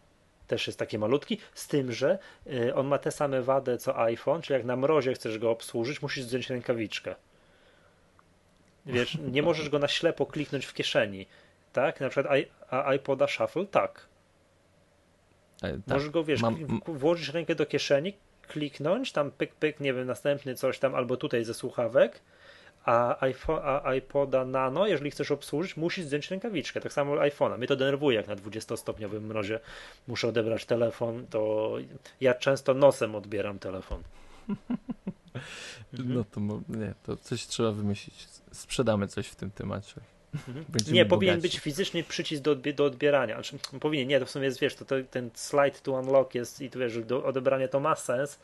Też 0.48 0.68
jest 0.68 0.80
taki 0.80 0.98
malutki, 0.98 1.38
z 1.54 1.68
tym, 1.68 1.92
że 1.92 2.20
y, 2.48 2.76
on 2.76 2.88
ma 2.88 2.98
te 2.98 3.12
same 3.12 3.42
wady 3.42 3.78
co 3.78 4.00
iPhone, 4.00 4.42
czyli 4.42 4.58
jak 4.58 4.66
na 4.66 4.76
mrozie 4.76 5.14
chcesz 5.14 5.40
go 5.40 5.52
obsłużyć, 5.52 6.02
musisz 6.02 6.24
zdjąć 6.24 6.50
rękawiczkę. 6.50 7.16
Wiesz, 8.86 9.18
nie 9.32 9.44
możesz 9.44 9.70
go 9.70 9.80
na 9.80 9.88
ślepo 9.88 10.26
kliknąć 10.26 10.66
w 10.66 10.74
kieszeni. 10.74 11.26
Tak? 11.74 12.02
Na 12.02 12.10
przykład 12.10 12.38
i, 12.38 12.46
a 12.70 12.94
iPoda 12.94 13.28
Shuffle, 13.28 13.66
tak. 13.66 14.08
E, 15.64 15.72
tak. 15.72 15.88
Możesz 15.88 16.10
go, 16.10 16.24
wiesz, 16.24 16.42
mam- 16.42 16.82
włożyć 16.86 17.30
rękę 17.30 17.56
do 17.56 17.66
kieszeni, 17.66 18.14
kliknąć, 18.48 19.12
tam 19.12 19.32
pyk, 19.32 19.56
pyk, 19.56 19.80
nie 19.80 19.94
wiem, 19.94 20.08
następny 20.08 20.56
coś 20.56 20.80
tam, 20.80 20.96
albo 20.96 21.18
tutaj 21.18 21.44
ze 21.44 21.54
słuchawek, 21.54 22.22
a, 22.86 23.26
iPhone, 23.26 23.60
a 23.64 23.94
iPoda 23.96 24.46
Nano, 24.46 24.88
jeżeli 24.88 25.12
chcesz 25.12 25.32
obsłużyć, 25.32 25.78
musisz 25.78 26.06
zdjąć 26.06 26.32
rękawiczkę. 26.32 26.82
Tak 26.82 26.94
samo 26.94 27.16
iPhone'a. 27.16 27.58
Mnie 27.58 27.68
to 27.68 27.76
denerwuje, 27.76 28.18
jak 28.18 28.28
na 28.28 28.36
20-stopniowym 28.36 29.22
mrozie 29.22 29.60
muszę 30.08 30.28
odebrać 30.28 30.66
telefon, 30.66 31.28
to 31.30 31.74
ja 32.22 32.34
często 32.34 32.74
nosem 32.74 33.16
odbieram 33.16 33.60
telefon. 33.60 34.04
Mhm. 35.94 36.14
No 36.14 36.24
to 36.24 36.42
nie, 36.70 36.94
to 37.04 37.18
coś 37.18 37.46
trzeba 37.48 37.72
wymyślić. 37.72 38.16
Sprzedamy 38.52 39.08
coś 39.08 39.28
w 39.28 39.36
tym 39.36 39.52
temacie. 39.52 39.94
Mhm. 40.34 40.66
Będziemy 40.70 40.96
Nie, 40.96 41.06
powinien 41.06 41.36
bogaci. 41.36 41.56
być 41.58 41.64
fizyczny 41.64 42.04
przycisk 42.04 42.42
do, 42.42 42.56
odbie- 42.56 42.74
do 42.76 42.86
odbierania. 42.86 43.34
Znaczy, 43.36 43.58
powinien, 43.80 44.08
nie, 44.08 44.20
to 44.20 44.26
w 44.26 44.30
sumie 44.32 44.46
jest, 44.46 44.60
wiesz, 44.60 44.76
to, 44.76 44.86
to 44.86 44.96
ten 45.12 45.30
slide 45.34 45.72
to 45.84 45.92
unlock 45.92 46.36
jest 46.36 46.62
i 46.62 46.70
tu 46.70 46.80
wiesz, 46.80 47.04
do 47.06 47.24
odebrania 47.26 47.68
to 47.68 47.80
ma 47.80 47.96
sens, 47.96 48.40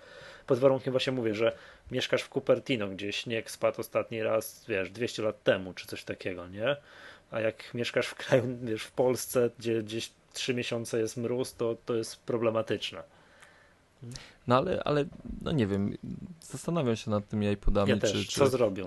pod 0.48 0.60
warunkiem 0.60 0.92
właśnie 0.92 1.14
mówię, 1.14 1.34
że 1.36 1.58
mieszkasz 1.92 2.24
w 2.24 2.30
Cupertino, 2.30 2.88
gdzie 2.88 3.14
śnieg 3.14 3.52
spadł 3.52 3.82
ostatni 3.82 4.24
raz, 4.24 4.66
wiesz, 4.68 4.90
200 4.92 5.24
lat 5.24 5.44
temu, 5.44 5.74
czy 5.74 5.88
coś 5.88 6.04
takiego, 6.04 6.48
nie? 6.48 6.76
A 7.32 7.40
jak 7.40 7.74
mieszkasz 7.74 8.08
w 8.08 8.16
kraju, 8.16 8.58
wiesz, 8.64 8.84
w 8.84 8.92
Polsce, 8.92 9.50
gdzie 9.60 9.84
gdzieś 9.84 10.12
3 10.34 10.54
miesiące 10.54 11.00
jest 11.00 11.18
mróz, 11.18 11.54
to, 11.56 11.76
to 11.86 11.96
jest 11.96 12.20
problematyczne. 12.24 13.04
No 14.48 14.58
ale, 14.58 14.84
ale, 14.84 15.06
no 15.41 15.52
nie 15.52 15.68
wiem, 15.68 15.98
zastanawiam 16.41 16.95
się 16.95 17.12
nad 17.12 17.28
tymi 17.28 17.48
iPodami, 17.52 17.89
Ja 17.89 17.98
też, 17.98 18.12
czy, 18.12 18.26
czy 18.26 18.39
co 18.39 18.48
zrobią? 18.48 18.86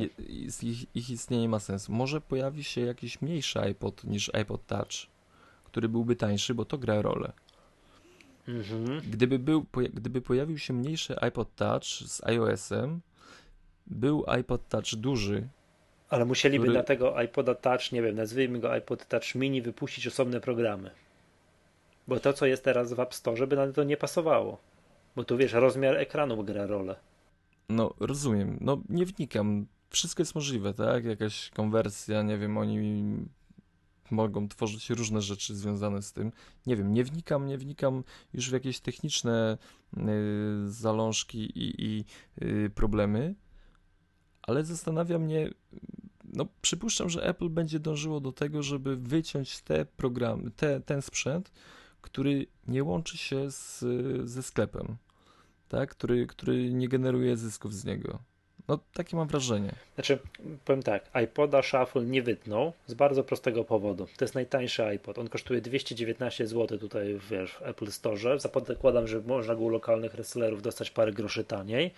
ich, 0.63 0.97
ich 0.97 1.11
istnienie 1.11 1.49
ma 1.49 1.59
sens. 1.61 1.89
Może 1.89 2.21
pojawi 2.21 2.65
się 2.65 2.81
jakiś 2.81 3.23
mniejszy 3.23 3.61
iPod 3.61 4.05
niż 4.05 4.35
iPod 4.35 4.67
Touch, 4.67 5.07
który 5.65 5.89
byłby 5.89 6.17
tańszy, 6.17 6.55
bo 6.55 6.65
to 6.65 6.79
gra 6.79 7.03
rolę. 7.03 7.33
Mhm. 8.49 9.01
Gdyby, 9.11 9.39
był, 9.39 9.67
gdyby 9.95 10.21
pojawił 10.21 10.59
się 10.59 10.73
mniejszy 10.73 11.21
iPod 11.21 11.55
Touch 11.57 11.85
z 11.85 12.25
iOS-em, 12.25 13.01
był 13.87 14.25
iPod 14.27 14.69
Touch 14.69 14.95
duży, 14.97 15.49
Ale 16.09 16.25
musieliby 16.25 16.65
Który- 16.65 16.79
na 16.79 16.83
tego 16.85 17.23
iPoda 17.23 17.55
Touch, 17.55 17.93
nie 17.93 18.03
wiem, 18.03 18.17
nazwijmy 18.17 18.59
go 18.61 18.73
iPod 18.73 19.09
Touch 19.09 19.35
Mini, 19.35 19.63
wypuścić 19.63 20.07
osobne 20.07 20.41
programy. 20.41 20.91
Bo 22.09 22.21
to, 22.21 22.33
co 22.33 22.47
jest 22.47 22.65
teraz 22.65 22.93
w 22.93 23.01
App 23.01 23.15
Store, 23.15 23.47
by 23.47 23.57
na 23.57 23.73
to 23.73 23.85
nie 23.85 23.97
pasowało. 23.97 24.59
Bo 25.17 25.25
tu 25.25 25.37
wiesz, 25.37 25.53
rozmiar 25.53 25.97
ekranu 25.97 26.45
gra 26.45 26.67
rolę. 26.67 26.97
No, 27.69 27.95
rozumiem. 28.01 28.59
No, 28.61 28.83
nie 28.89 29.07
wnikam. 29.07 29.67
Wszystko 29.91 30.21
jest 30.21 30.35
możliwe, 30.35 30.75
tak? 30.75 31.05
Jakaś 31.05 31.51
konwersja, 31.51 32.23
nie 32.23 32.39
wiem, 32.39 32.59
oni 32.59 33.03
mogą 34.11 34.49
tworzyć 34.49 34.91
różne 34.91 35.21
rzeczy 35.21 35.57
związane 35.57 36.03
z 36.03 36.13
tym. 36.13 36.33
Nie 36.67 36.77
wiem, 36.77 36.95
nie 36.95 37.05
wnikam, 37.05 37.47
nie 37.47 37.59
wnikam 37.59 38.05
już 38.33 38.51
w 38.51 38.53
jakieś 38.53 38.81
techniczne 38.81 39.59
y, 39.97 40.01
zalążki 40.67 41.39
i, 41.39 41.85
i 41.85 42.05
y, 42.43 42.71
problemy, 42.75 43.35
ale 44.43 44.65
zastanawia 44.65 45.19
mnie, 45.19 45.51
no 46.25 46.47
przypuszczam, 46.63 47.09
że 47.09 47.27
Apple 47.27 47.49
będzie 47.49 47.81
dążyło 47.81 48.21
do 48.21 48.33
tego, 48.33 48.63
żeby 48.63 48.97
wyciąć 48.97 49.61
te 49.61 49.85
programy, 49.85 50.51
te, 50.51 50.81
ten 50.81 51.03
sprzęt, 51.03 51.53
który 52.01 52.47
nie 52.69 52.85
łączy 52.85 53.19
się 53.19 53.51
z, 53.51 53.85
ze 54.31 54.43
sklepem 54.43 54.97
tak, 55.71 55.91
który, 55.91 56.27
który 56.27 56.73
nie 56.73 56.89
generuje 56.89 57.37
zysków 57.37 57.75
z 57.75 57.85
niego. 57.85 58.19
No, 58.69 58.79
takie 58.95 59.17
mam 59.17 59.29
wrażenie. 59.29 59.73
Znaczy, 59.95 60.19
powiem 60.65 60.83
tak, 60.83 61.11
iPoda 61.25 61.63
Shuffle 61.63 62.03
nie 62.03 62.23
wytnął 62.23 62.73
z 62.87 62.95
bardzo 62.95 63.25
prostego 63.25 63.65
powodu. 63.65 64.07
To 64.17 64.25
jest 64.25 64.35
najtańszy 64.35 64.85
iPod. 64.85 65.19
On 65.19 65.29
kosztuje 65.29 65.61
219 65.61 66.47
zł 66.47 66.79
tutaj 66.79 67.21
wiesz, 67.31 67.53
w 67.53 67.63
Apple 67.63 67.91
Store. 67.91 68.41
Zakładam, 68.41 69.09
że 69.09 69.21
można 69.21 69.55
go 69.55 69.61
u 69.61 69.69
lokalnych 69.69 70.15
resellerów 70.15 70.63
dostać 70.63 70.91
parę 70.91 71.13
groszy 71.13 71.45
taniej. 71.45 71.91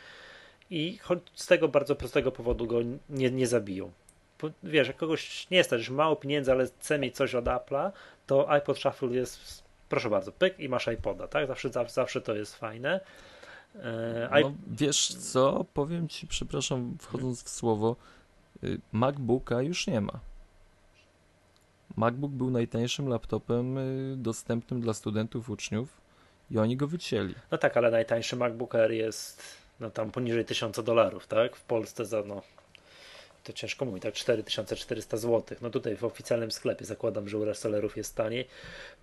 I 0.70 0.98
choć 0.98 1.18
z 1.34 1.46
tego 1.46 1.68
bardzo 1.68 1.96
prostego 1.96 2.32
powodu 2.32 2.66
go 2.66 2.78
nie, 3.10 3.30
nie 3.30 3.46
zabiją. 3.46 3.90
Bo, 4.40 4.50
wiesz, 4.62 4.88
jak 4.88 4.96
kogoś 4.96 5.50
nie 5.50 5.64
stać, 5.64 5.82
że 5.82 5.92
mało 5.92 6.16
pieniędzy, 6.16 6.52
ale 6.52 6.66
chce 6.66 6.98
mieć 6.98 7.16
coś 7.16 7.34
od 7.34 7.44
Apple'a, 7.44 7.90
to 8.26 8.50
iPod 8.50 8.78
Shuffle 8.78 9.08
jest, 9.08 9.62
proszę 9.92 10.10
bardzo, 10.10 10.32
pyk 10.32 10.60
i 10.60 10.68
masz 10.68 10.86
iPoda, 10.86 11.28
tak? 11.28 11.46
Zawsze, 11.46 11.70
zawsze, 11.88 12.20
to 12.20 12.34
jest 12.34 12.56
fajne. 12.56 13.00
E, 13.74 14.40
No, 14.42 14.52
wiesz 14.66 15.14
co, 15.14 15.64
powiem 15.74 16.08
ci, 16.08 16.26
przepraszam, 16.26 16.96
wchodząc 17.00 17.44
w 17.44 17.48
słowo, 17.48 17.96
y, 18.64 18.80
MacBooka 18.92 19.62
już 19.62 19.86
nie 19.86 20.00
ma. 20.00 20.20
MacBook 21.96 22.32
był 22.32 22.50
najtańszym 22.50 23.08
laptopem 23.08 23.78
y, 23.78 24.14
dostępnym 24.16 24.80
dla 24.80 24.94
studentów, 24.94 25.50
uczniów 25.50 25.88
i 26.50 26.58
oni 26.58 26.76
go 26.76 26.86
wycięli. 26.86 27.34
No 27.50 27.58
tak, 27.58 27.76
ale 27.76 27.90
najtańszy 27.90 28.36
MacBook 28.36 28.74
Air 28.74 28.90
jest 28.90 29.42
no 29.80 29.90
tam 29.90 30.10
poniżej 30.10 30.44
1000 30.44 30.84
dolarów, 30.84 31.26
tak? 31.26 31.56
W 31.56 31.64
Polsce 31.64 32.04
za 32.04 32.22
no 32.22 32.42
to 33.44 33.52
ciężko 33.52 33.84
mówić, 33.84 34.02
tak 34.02 34.14
4400 34.14 35.16
zł. 35.16 35.58
No 35.62 35.70
tutaj 35.70 35.96
w 35.96 36.04
oficjalnym 36.04 36.50
sklepie 36.50 36.84
zakładam, 36.84 37.28
że 37.28 37.38
u 37.38 37.44
resellerów 37.44 37.96
jest 37.96 38.16
taniej. 38.16 38.48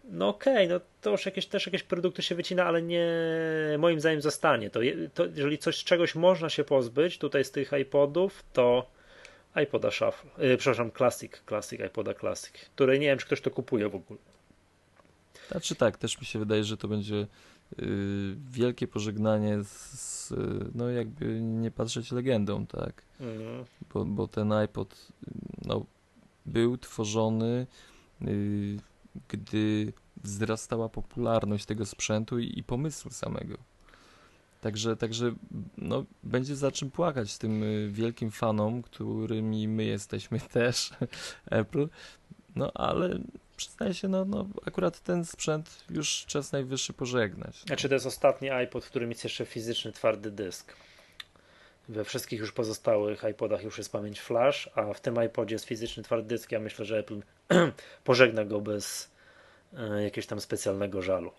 No 0.04 0.28
okej, 0.28 0.66
okay, 0.66 0.68
no 0.68 0.86
to 1.02 1.10
już 1.10 1.26
jakieś, 1.26 1.46
też 1.46 1.66
jakieś 1.66 1.84
produkty 1.84 2.22
się 2.22 2.36
wycina, 2.36 2.66
ale 2.66 2.82
nie 2.82 3.08
moim 3.80 4.00
zdaniem 4.00 4.22
zostanie. 4.22 4.70
To, 4.70 4.80
to 5.14 5.26
jeżeli 5.26 5.58
coś 5.58 5.84
czegoś 5.84 6.16
można 6.16 6.50
się 6.50 6.64
pozbyć 6.64 7.18
tutaj 7.18 7.46
z 7.46 7.52
tych 7.52 7.72
iPodów, 7.82 8.44
to 8.54 8.90
iPoda 9.64 9.92
Shuffle, 9.92 10.30
yy, 10.38 10.58
przepraszam, 10.58 10.92
Classic, 10.92 11.32
Classic, 11.48 11.82
iPoda 11.82 12.14
Classic, 12.14 12.54
który 12.76 13.00
nie 13.00 13.08
wiem, 13.08 13.18
czy 13.18 13.26
ktoś 13.26 13.42
to 13.42 13.52
kupuje 13.52 13.90
w 13.90 13.96
ogóle. 13.96 14.20
Znaczy 15.52 15.76
tak, 15.76 15.98
też 15.98 16.20
mi 16.20 16.26
się 16.26 16.40
wydaje, 16.40 16.64
że 16.64 16.78
to 16.78 16.88
będzie 16.88 17.28
wielkie 18.52 18.88
pożegnanie 18.88 19.64
z, 19.64 20.34
no 20.76 20.90
jakby 20.90 21.42
nie 21.42 21.72
patrzeć 21.72 22.12
legendą, 22.12 22.66
tak? 22.66 23.04
Mhm. 23.20 23.66
Bo, 23.94 24.06
bo 24.06 24.28
ten 24.28 24.52
iPod 24.52 25.08
no, 25.66 25.86
był 26.46 26.78
tworzony 26.78 27.68
yy, 28.22 28.78
gdy 29.28 29.94
wzrastała 30.24 30.90
popularność 30.90 31.66
tego 31.66 31.86
sprzętu 31.86 32.40
i, 32.40 32.60
i 32.60 32.64
pomysłu 32.64 33.12
samego. 33.12 33.58
Także, 34.62 34.98
także 34.98 35.36
no, 35.78 36.06
będzie 36.24 36.56
za 36.56 36.72
czym 36.72 36.92
płakać 36.92 37.38
tym 37.38 37.64
y, 37.64 37.90
wielkim 37.92 38.32
fanom, 38.32 38.82
którymi 38.82 39.68
my 39.68 39.84
jesteśmy 39.84 40.40
też, 40.54 40.94
Apple. 41.46 41.90
No 42.56 42.72
ale 42.74 43.20
przyznaję 43.60 43.94
się, 43.94 44.08
no, 44.08 44.26
no 44.26 44.48
akurat 44.66 45.00
ten 45.00 45.26
sprzęt 45.26 45.84
już 45.90 46.26
czas 46.26 46.52
najwyższy 46.52 46.94
pożegnać. 46.94 47.62
No. 47.62 47.68
Znaczy 47.68 47.90
to 47.90 47.96
jest 47.96 48.06
ostatni 48.06 48.50
iPod, 48.50 48.86
w 48.86 48.90
którym 48.90 49.10
jest 49.10 49.24
jeszcze 49.24 49.46
fizyczny 49.46 49.92
twardy 49.92 50.32
dysk. 50.32 50.76
We 51.90 52.04
wszystkich 52.04 52.40
już 52.40 52.52
pozostałych 52.52 53.24
iPodach 53.24 53.64
już 53.64 53.78
jest 53.78 53.92
pamięć 53.92 54.22
flash, 54.22 54.70
a 54.76 54.94
w 54.94 55.02
tym 55.02 55.24
iPodzie 55.26 55.56
jest 55.56 55.66
fizyczny 55.66 56.04
twardy 56.04 56.28
dysk. 56.28 56.52
Ja 56.52 56.60
myślę, 56.60 56.86
że 56.86 56.98
Apple 56.98 57.22
pożegna 58.04 58.46
go 58.46 58.62
bez 58.62 59.12
e, 59.74 60.04
jakiegoś 60.04 60.28
tam 60.28 60.42
specjalnego 60.42 61.02
żalu. 61.02 61.32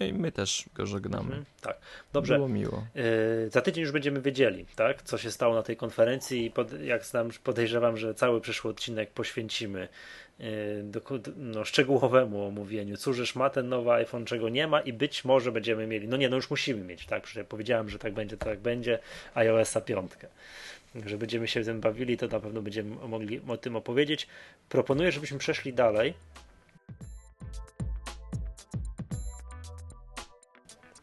I 0.00 0.12
my 0.12 0.32
też 0.32 0.64
go 0.74 0.86
żegnamy. 0.86 1.24
Mhm, 1.24 1.44
tak, 1.60 1.76
dobrze. 2.12 2.36
Było 2.36 2.48
miło. 2.48 2.86
Yy, 2.94 3.50
za 3.50 3.60
tydzień 3.60 3.82
już 3.82 3.92
będziemy 3.92 4.20
wiedzieli, 4.20 4.66
tak, 4.76 5.02
co 5.02 5.18
się 5.18 5.30
stało 5.30 5.54
na 5.54 5.62
tej 5.62 5.76
konferencji 5.76 6.46
i 6.46 6.50
pod, 6.50 6.82
jak 6.82 7.04
znam, 7.04 7.28
podejrzewam, 7.44 7.96
że 7.96 8.14
cały 8.14 8.40
przyszły 8.40 8.70
odcinek 8.70 9.10
poświęcimy 9.10 9.88
do, 10.82 11.00
no, 11.36 11.64
szczegółowemu 11.64 12.46
omówieniu. 12.46 12.96
Cóż, 12.96 13.34
ma 13.34 13.50
ten 13.50 13.68
nowy 13.68 13.92
iPhone, 13.92 14.24
czego 14.24 14.48
nie 14.48 14.66
ma 14.66 14.80
i 14.80 14.92
być 14.92 15.24
może 15.24 15.52
będziemy 15.52 15.86
mieli, 15.86 16.08
no 16.08 16.16
nie, 16.16 16.28
no 16.28 16.36
już 16.36 16.50
musimy 16.50 16.84
mieć, 16.84 17.06
tak, 17.06 17.22
przecież 17.22 17.46
powiedziałem, 17.46 17.88
że 17.88 17.98
tak 17.98 18.12
będzie, 18.12 18.36
to 18.36 18.46
tak 18.46 18.60
będzie, 18.60 18.98
iOS-a 19.34 19.80
piątkę. 19.80 20.28
Że 21.06 21.18
będziemy 21.18 21.48
się 21.48 21.64
tym 21.64 21.80
bawili, 21.80 22.16
to 22.16 22.28
na 22.28 22.40
pewno 22.40 22.62
będziemy 22.62 23.08
mogli 23.08 23.40
o 23.48 23.56
tym 23.56 23.76
opowiedzieć. 23.76 24.26
Proponuję, 24.68 25.12
żebyśmy 25.12 25.38
przeszli 25.38 25.72
dalej 25.72 26.14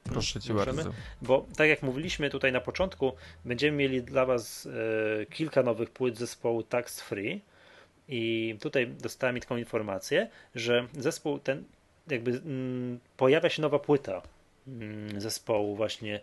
Proszę 0.10 0.42
cię 0.42 0.54
Możemy? 0.54 0.84
bardzo. 0.84 0.98
Bo 1.22 1.46
tak 1.58 1.70
jak 1.70 1.84
mówiliśmy 1.84 2.30
tutaj 2.30 2.52
na 2.52 2.62
początku, 2.62 3.14
będziemy 3.46 3.78
mieli 3.78 4.04
dla 4.04 4.26
Was 4.26 4.68
e, 5.22 5.26
kilka 5.26 5.64
nowych 5.64 5.90
płyt 5.90 6.18
zespołu 6.18 6.64
Tax 6.64 7.02
Free. 7.02 7.42
I 8.10 8.56
tutaj 8.62 8.88
dostałem 8.88 9.40
taką 9.40 9.58
informację, 9.58 10.30
że 10.56 10.88
zespół 10.94 11.40
ten, 11.40 11.64
jakby 12.08 12.32
mm, 12.32 13.00
pojawia 13.18 13.50
się 13.50 13.62
nowa 13.62 13.80
płyta 13.80 14.22
mm, 14.68 15.22
zespołu, 15.22 15.76
właśnie 15.76 16.20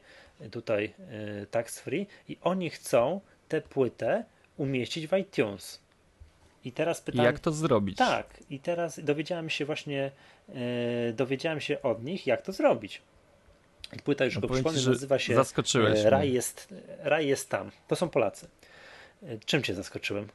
tutaj 0.50 0.94
e, 1.42 1.46
Tax 1.46 1.80
Free, 1.80 2.06
i 2.28 2.36
oni 2.42 2.70
chcą 2.70 3.20
tę 3.48 3.60
płytę 3.60 4.24
umieścić 4.56 5.06
w 5.06 5.16
iTunes. 5.16 5.80
I 6.64 6.72
teraz 6.72 7.00
pytam. 7.00 7.24
Jak 7.24 7.38
to 7.38 7.52
zrobić? 7.52 7.98
Tak, 7.98 8.40
i 8.50 8.60
teraz 8.60 9.00
dowiedziałem 9.00 9.50
się 9.50 9.64
właśnie, 9.64 10.10
e, 10.48 11.12
dowiedziałem 11.12 11.60
się 11.60 11.82
od 11.82 12.04
nich, 12.04 12.26
jak 12.26 12.42
to 12.42 12.52
zrobić. 12.52 13.02
Płyta 14.04 14.24
już 14.24 14.34
no 14.34 14.40
go 14.40 14.48
przypomnę, 14.48 14.82
nazywa 14.86 15.18
się 15.18 15.34
zaskoczyłeś 15.34 16.00
e, 16.00 16.10
Raj 16.10 16.32
jest, 16.32 16.74
Raj 16.98 17.26
jest 17.26 17.50
tam. 17.50 17.70
To 17.88 17.96
są 17.96 18.08
Polacy. 18.08 18.48
E, 19.22 19.38
czym 19.38 19.62
cię 19.62 19.74
zaskoczyłem? 19.74 20.28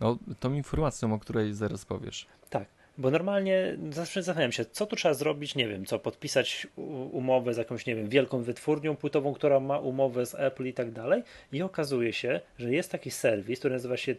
No, 0.00 0.18
tą 0.40 0.52
informacją, 0.52 1.14
o 1.14 1.18
której 1.18 1.54
zaraz 1.54 1.84
powiesz. 1.84 2.26
Tak. 2.50 2.64
Bo 2.98 3.10
normalnie 3.10 3.76
zawsze 3.90 4.22
zastanawiam 4.22 4.52
się, 4.52 4.64
co 4.64 4.86
tu 4.86 4.96
trzeba 4.96 5.14
zrobić, 5.14 5.54
nie 5.54 5.68
wiem, 5.68 5.86
co 5.86 5.98
podpisać 5.98 6.66
umowę 7.12 7.54
z 7.54 7.56
jakąś, 7.56 7.86
nie 7.86 7.96
wiem, 7.96 8.08
wielką 8.08 8.42
wytwórnią 8.42 8.96
płytową, 8.96 9.34
która 9.34 9.60
ma 9.60 9.78
umowę 9.78 10.26
z 10.26 10.34
Apple 10.34 10.66
i 10.66 10.72
tak 10.72 10.90
dalej. 10.90 11.22
I 11.52 11.62
okazuje 11.62 12.12
się, 12.12 12.40
że 12.58 12.72
jest 12.72 12.90
taki 12.90 13.10
serwis, 13.10 13.58
który 13.58 13.74
nazywa 13.74 13.96
się 13.96 14.14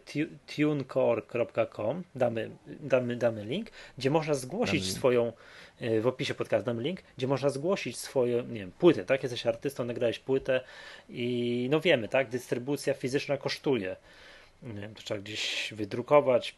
tunecore.com, 0.56 2.02
damy, 2.14 2.50
damy, 2.66 3.16
damy 3.16 3.44
link, 3.44 3.70
gdzie 3.98 4.10
można 4.10 4.34
zgłosić 4.34 4.92
swoją, 4.92 5.32
e, 5.80 6.00
w 6.00 6.06
opisie 6.06 6.34
podcastu 6.34 6.66
damy 6.66 6.82
link, 6.82 7.02
gdzie 7.16 7.26
można 7.26 7.50
zgłosić 7.50 7.96
swoją, 7.98 8.46
nie 8.46 8.60
wiem, 8.60 8.72
płytę, 8.72 9.04
tak? 9.04 9.22
Jesteś 9.22 9.46
artystą, 9.46 9.84
nagrałeś 9.84 10.18
płytę 10.18 10.60
i 11.08 11.68
no 11.70 11.80
wiemy, 11.80 12.08
tak? 12.08 12.28
Dystrybucja 12.28 12.94
fizyczna 12.94 13.36
kosztuje. 13.36 13.96
Nie 14.62 14.80
wiem, 14.80 14.94
to 14.94 15.02
trzeba 15.02 15.20
gdzieś 15.20 15.72
wydrukować, 15.76 16.54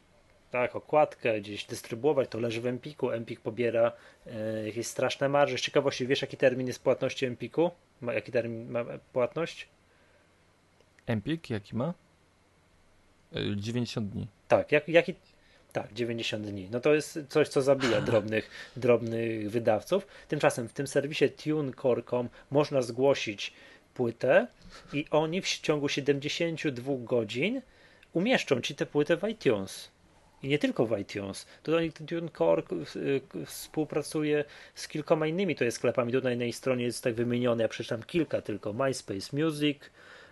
tak, 0.51 0.77
okładkę, 0.77 1.41
gdzieś 1.41 1.65
dystrybuować, 1.65 2.29
to 2.29 2.41
leży 2.41 2.61
w 2.61 2.67
Empiku. 2.67 3.11
Empik 3.11 3.41
pobiera 3.41 3.93
e, 4.27 4.67
jakieś 4.67 4.87
straszne 4.87 5.29
marże. 5.29 5.59
Z 5.59 5.61
ciekawości, 5.61 6.07
wiesz 6.07 6.23
jaki 6.23 6.37
termin 6.37 6.67
jest 6.67 6.83
płatności 6.83 7.27
Empiku? 7.27 7.71
Ma, 8.01 8.15
jaki 8.15 8.33
termin 8.33 8.71
ma 8.71 8.85
płatność? 9.13 9.69
Empik 11.07 11.51
jaki 11.51 11.77
ma? 11.77 11.95
90 13.57 14.09
e, 14.09 14.13
dni. 14.13 14.27
Tak, 14.49 14.73
jak, 14.73 14.89
jaki? 14.89 15.15
Tak, 15.73 15.93
90 15.93 16.47
dni. 16.47 16.69
No 16.71 16.81
to 16.81 16.95
jest 16.95 17.19
coś, 17.29 17.49
co 17.49 17.63
zabija 17.63 18.01
drobnych, 18.11 18.51
drobnych 18.77 19.51
wydawców. 19.51 20.07
Tymczasem 20.29 20.69
w 20.69 20.73
tym 20.73 20.87
serwisie 20.87 21.31
TuneCore.com 21.31 22.29
można 22.51 22.83
zgłosić 22.83 23.53
płytę 23.95 24.47
i 24.93 25.05
oni 25.11 25.43
w 25.43 25.49
ciągu 25.49 25.89
72 25.89 26.93
godzin 26.99 27.63
umieszczą 28.13 28.61
ci 28.61 28.75
tę 28.75 28.87
płytę 28.87 29.17
w 29.17 29.29
iTunes 29.29 29.91
i 30.43 30.49
nie 30.49 30.59
tylko 30.59 30.87
w 30.87 30.99
iTunes. 30.99 31.47
Tutaj 31.63 31.93
TuneCore 31.93 32.63
współpracuje 33.47 34.45
z 34.75 34.89
kilkoma 34.89 35.27
innymi 35.27 35.57
to 35.57 35.65
jest 35.65 35.77
sklepami. 35.77 36.13
Tutaj 36.13 36.37
na 36.37 36.43
jej 36.43 36.53
stronie 36.53 36.85
jest 36.85 37.05
tak 37.05 37.15
wymienione, 37.15 37.63
ja 37.63 37.69
przeczytam 37.69 38.03
kilka 38.03 38.43
tylko. 38.43 38.73
MySpace 38.73 39.37
Music, 39.37 39.79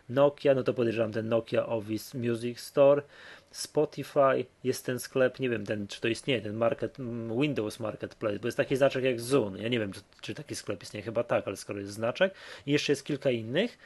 Nokia, 0.08 0.54
no 0.54 0.62
to 0.62 0.74
podejrzewam 0.74 1.12
ten 1.12 1.28
Nokia 1.28 1.66
Office 1.66 2.18
Music 2.18 2.60
Store, 2.60 3.02
Spotify, 3.50 4.44
jest 4.64 4.86
ten 4.86 4.98
sklep, 4.98 5.40
nie 5.40 5.50
wiem 5.50 5.66
ten, 5.66 5.86
czy 5.86 6.00
to 6.00 6.08
istnieje, 6.08 6.40
ten 6.40 6.54
market, 6.54 6.96
Windows 7.40 7.80
Marketplace, 7.80 8.38
bo 8.38 8.48
jest 8.48 8.56
taki 8.56 8.76
znaczek 8.76 9.04
jak 9.04 9.20
Zoom. 9.20 9.56
Ja 9.56 9.68
nie 9.68 9.78
wiem, 9.78 9.92
czy, 9.92 10.00
czy 10.20 10.34
taki 10.34 10.54
sklep 10.54 10.82
istnieje, 10.82 11.04
chyba 11.04 11.24
tak, 11.24 11.46
ale 11.46 11.56
skoro 11.56 11.78
jest 11.78 11.92
znaczek. 11.92 12.34
I 12.66 12.72
jeszcze 12.72 12.92
jest 12.92 13.04
kilka 13.04 13.30
innych 13.30 13.78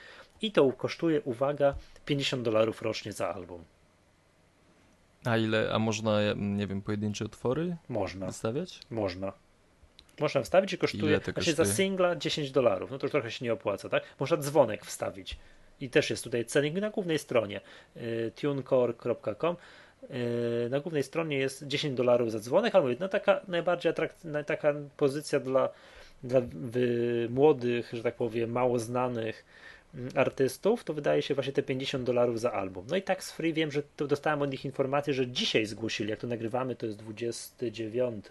i 0.42 0.52
to 0.52 0.72
kosztuje, 0.72 1.20
uwaga, 1.20 1.74
50 2.06 2.42
dolarów 2.42 2.82
rocznie 2.82 3.12
za 3.12 3.34
album. 3.34 3.64
A 5.24 5.36
ile, 5.36 5.70
a 5.72 5.78
można, 5.78 6.20
nie 6.36 6.66
wiem, 6.66 6.82
pojedyncze 6.82 7.24
utwory 7.24 7.76
można 7.88 8.26
wystawiać? 8.26 8.80
Można. 8.90 9.32
Można 10.20 10.42
wstawić 10.42 10.72
i 10.72 10.78
kosztuje, 10.78 11.04
ile 11.04 11.20
to 11.20 11.32
kosztuje? 11.32 11.56
za 11.56 11.64
singla 11.64 12.16
10 12.16 12.50
dolarów, 12.50 12.90
no 12.90 12.98
to 12.98 13.06
już 13.06 13.12
trochę 13.12 13.30
się 13.30 13.44
nie 13.44 13.52
opłaca, 13.52 13.88
tak? 13.88 14.02
Można 14.20 14.36
dzwonek 14.36 14.84
wstawić 14.84 15.36
i 15.80 15.90
też 15.90 16.10
jest 16.10 16.24
tutaj 16.24 16.44
cenik 16.44 16.74
na 16.74 16.90
głównej 16.90 17.18
stronie 17.18 17.60
y, 17.96 18.32
tunecore.com 18.40 19.56
y, 20.02 20.68
na 20.70 20.80
głównej 20.80 21.02
stronie 21.02 21.38
jest 21.38 21.66
10 21.66 21.96
dolarów 21.96 22.32
za 22.32 22.38
dzwonek, 22.38 22.74
ale 22.74 22.84
mówię, 22.84 22.96
no 23.00 23.08
taka 23.08 23.40
najbardziej 23.48 23.90
atrakcyjna, 23.90 24.44
taka 24.44 24.74
pozycja 24.96 25.40
dla, 25.40 25.68
dla 26.22 26.40
młodych, 27.30 27.90
że 27.92 28.02
tak 28.02 28.14
powiem, 28.14 28.50
mało 28.50 28.78
znanych 28.78 29.44
artystów, 30.14 30.84
to 30.84 30.94
wydaje 30.94 31.22
się 31.22 31.34
właśnie 31.34 31.52
te 31.52 31.62
50 31.62 32.04
dolarów 32.04 32.40
za 32.40 32.52
album. 32.52 32.86
No 32.90 32.96
i 32.96 33.02
tak 33.02 33.24
z 33.24 33.32
Free 33.32 33.52
wiem, 33.52 33.72
że 33.72 33.82
to 33.96 34.06
dostałem 34.06 34.42
od 34.42 34.50
nich 34.50 34.64
informację, 34.64 35.14
że 35.14 35.26
dzisiaj 35.26 35.66
zgłosili, 35.66 36.10
jak 36.10 36.20
to 36.20 36.26
nagrywamy, 36.26 36.76
to 36.76 36.86
jest 36.86 36.98
29 36.98 38.26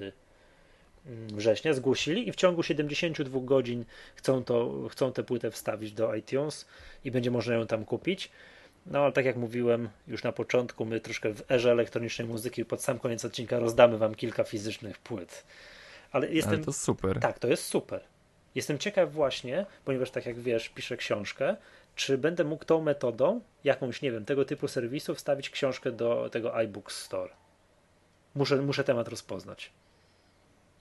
mm, 1.06 1.28
września, 1.28 1.74
zgłosili 1.74 2.28
i 2.28 2.32
w 2.32 2.36
ciągu 2.36 2.64
72 2.64 3.40
godzin 3.40 3.86
chcą, 4.16 4.44
to, 4.44 4.88
chcą 4.92 5.14
tę 5.14 5.24
płytę 5.24 5.52
wstawić 5.52 5.92
do 5.92 6.16
iTunes 6.16 6.68
i 7.06 7.12
będzie 7.12 7.32
można 7.32 7.54
ją 7.54 7.68
tam 7.68 7.86
kupić. 7.86 8.32
No 8.86 9.00
ale 9.00 9.12
tak 9.12 9.26
jak 9.26 9.36
mówiłem 9.36 9.90
już 10.08 10.24
na 10.24 10.32
początku, 10.32 10.86
my 10.86 11.00
troszkę 11.00 11.34
w 11.34 11.52
erze 11.52 11.72
elektronicznej 11.72 12.28
muzyki 12.28 12.66
pod 12.66 12.84
sam 12.84 13.00
koniec 13.00 13.26
odcinka 13.26 13.60
rozdamy 13.60 13.98
wam 13.98 14.16
kilka 14.16 14.44
fizycznych 14.44 14.98
płyt. 14.98 15.44
Ale 16.12 16.30
jestem. 16.30 16.54
Ale 16.54 16.64
to 16.64 16.74
super. 16.74 17.20
Tak, 17.20 17.40
to 17.40 17.48
jest 17.48 17.64
super. 17.64 18.02
Jestem 18.56 18.78
ciekaw 18.78 19.14
właśnie, 19.14 19.66
ponieważ 19.86 20.12
tak 20.12 20.26
jak 20.26 20.40
wiesz, 20.40 20.70
piszę 20.70 20.98
książkę, 20.98 21.56
czy 21.96 22.18
będę 22.18 22.44
mógł 22.44 22.66
tą 22.66 22.82
metodą, 22.82 23.42
jakąś, 23.64 24.02
nie 24.02 24.12
wiem, 24.12 24.26
tego 24.26 24.46
typu 24.46 24.68
serwisu 24.68 25.16
wstawić 25.16 25.50
książkę 25.50 25.92
do 25.92 26.30
tego 26.32 26.56
iBook 26.56 26.92
Store. 26.92 27.30
Muszę, 28.36 28.62
muszę 28.62 28.84
temat 28.84 29.08
rozpoznać. 29.08 29.72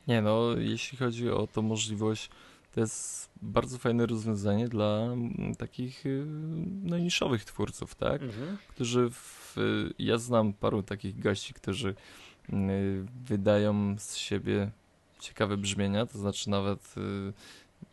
Nie 0.09 0.23
no, 0.23 0.55
jeśli 0.59 0.99
chodzi 0.99 1.31
o 1.31 1.47
tą 1.47 1.62
możliwość 1.62 2.31
to 2.73 2.81
jest 2.81 3.31
bardzo 3.43 3.79
fajne 3.79 4.07
rozwiązanie 4.07 4.68
dla 4.68 4.99
mm, 5.12 5.55
takich 5.59 6.07
y, 6.07 6.25
no, 6.83 6.99
niszowych 6.99 7.45
twórców, 7.45 7.95
tak? 7.95 8.23
Mhm. 8.23 8.59
Którzy 8.68 9.11
w, 9.11 9.59
y, 9.59 9.95
ja 9.99 10.18
znam 10.18 10.53
paru 10.53 10.83
takich 10.83 11.18
gości, 11.18 11.55
którzy 11.55 11.89
y, 11.89 12.55
wydają 13.25 13.99
z 13.99 14.16
siebie 14.16 14.70
ciekawe 15.20 15.57
brzmienia, 15.57 16.07
to 16.07 16.18
znaczy 16.18 16.51
nawet 16.51 16.95
y, 16.97 17.33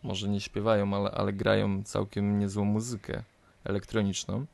może 0.03 0.27
nie 0.29 0.39
śpiewają, 0.41 0.93
ale, 0.93 1.11
ale 1.11 1.33
grają 1.33 1.83
całkiem 1.83 2.39
niezłą 2.39 2.65
muzykę 2.65 3.23
elektroniczną. 3.63 4.45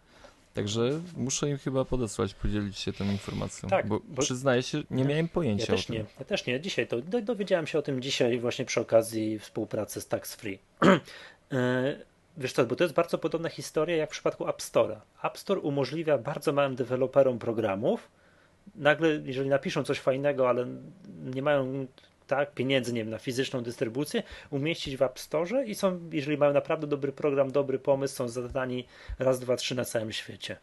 Także 0.53 1.01
muszę 1.17 1.49
im 1.49 1.57
chyba 1.57 1.85
podesłać, 1.85 2.33
podzielić 2.33 2.77
się 2.77 2.93
tą 2.93 3.05
informacją. 3.05 3.69
Tak, 3.69 3.87
bo, 3.87 3.99
bo- 4.07 4.21
przyznaję 4.21 4.63
się, 4.63 4.83
nie 4.91 5.03
Ja- 5.03 5.09
miałem 5.09 5.25
Ja 5.25 5.31
pojęcia 5.33 5.65
też 5.67 5.83
o 5.83 5.87
tym. 5.87 5.95
nie, 5.95 6.05
ja 6.19 6.25
też 6.25 6.45
nie. 6.45 6.61
Dzisiaj 6.61 6.87
to 6.87 7.01
do, 7.01 7.21
dowiedziałem 7.21 7.67
się 7.67 7.79
o 7.79 7.81
tym 7.81 8.01
dzisiaj 8.01 8.39
właśnie 8.39 8.65
przy 8.65 8.81
okazji 8.81 9.39
współpracy 9.39 10.01
z 10.01 10.07
Tax 10.07 10.35
Free. 10.35 10.59
E, 11.51 11.95
Wiesz 12.37 12.53
co, 12.53 12.65
bo 12.65 12.75
to 12.75 12.83
jest 12.83 12.93
bardzo 12.93 13.17
podobna 13.17 13.49
historia 13.49 13.95
jak 13.95 14.09
w 14.09 14.11
przypadku 14.11 14.49
App 14.49 14.57
Store'a. 14.61 14.95
App 15.23 15.37
Store 15.37 15.59
umożliwia 15.61 16.17
bardzo 16.17 16.53
małym 16.53 16.75
deweloperom 16.75 17.39
programów, 17.39 18.07
nagle, 18.75 19.09
jeżeli 19.25 19.49
napiszą 19.49 19.83
coś 19.83 19.99
fajnego, 19.99 20.49
ale 20.49 20.65
nie 21.35 21.41
mają 21.41 21.87
tak, 22.27 22.53
pieniędzy 22.53 22.93
nie 22.93 23.01
wiem, 23.01 23.09
na 23.09 23.17
fizyczną 23.19 23.61
dystrybucję, 23.63 24.23
umieścić 24.49 24.97
w 24.97 25.01
App 25.01 25.19
Store 25.19 25.65
i 25.65 25.75
są, 25.75 26.09
jeżeli 26.11 26.37
mają 26.37 26.53
naprawdę 26.53 26.87
dobry 26.87 27.11
program, 27.11 27.51
dobry 27.51 27.79
pomysł, 27.79 28.15
są 28.15 28.27
zadani 28.27 28.87
raz, 29.19 29.39
dwa, 29.39 29.55
trzy 29.55 29.75
na 29.75 29.85
całym 29.85 30.11
świecie. 30.11 30.57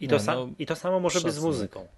I 0.00 0.08
to, 0.08 0.16
Nie, 0.16 0.22
no, 0.26 0.48
I 0.58 0.66
to 0.66 0.76
samo 0.76 1.00
może 1.00 1.20
być 1.20 1.32
z 1.32 1.36
szacunek. 1.36 1.54
muzyką. 1.56 1.88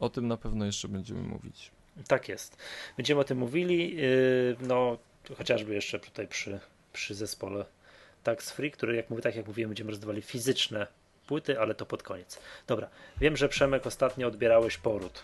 O 0.00 0.08
tym 0.10 0.28
na 0.28 0.36
pewno 0.36 0.64
jeszcze 0.64 0.88
będziemy 0.88 1.20
mówić. 1.20 1.70
Tak 2.08 2.28
jest. 2.28 2.56
Będziemy 2.96 3.20
o 3.20 3.24
tym 3.24 3.38
mówili, 3.38 3.96
yy, 3.96 4.56
no 4.60 4.98
chociażby 5.38 5.74
jeszcze 5.74 6.00
tutaj 6.00 6.28
przy, 6.28 6.60
przy 6.92 7.14
zespole 7.14 7.64
Tax 8.22 8.50
Free, 8.50 8.70
który 8.70 8.96
jak 8.96 9.10
mówię, 9.10 9.22
tak 9.22 9.36
jak 9.36 9.46
mówiłem, 9.46 9.70
będziemy 9.70 9.90
rozdawali 9.90 10.22
fizyczne 10.22 10.86
płyty, 11.26 11.60
ale 11.60 11.74
to 11.74 11.86
pod 11.86 12.02
koniec. 12.02 12.40
Dobra, 12.66 12.88
wiem, 13.20 13.36
że 13.36 13.48
Przemek 13.48 13.86
ostatnio 13.86 14.26
odbierałeś 14.28 14.78
poród. 14.78 15.22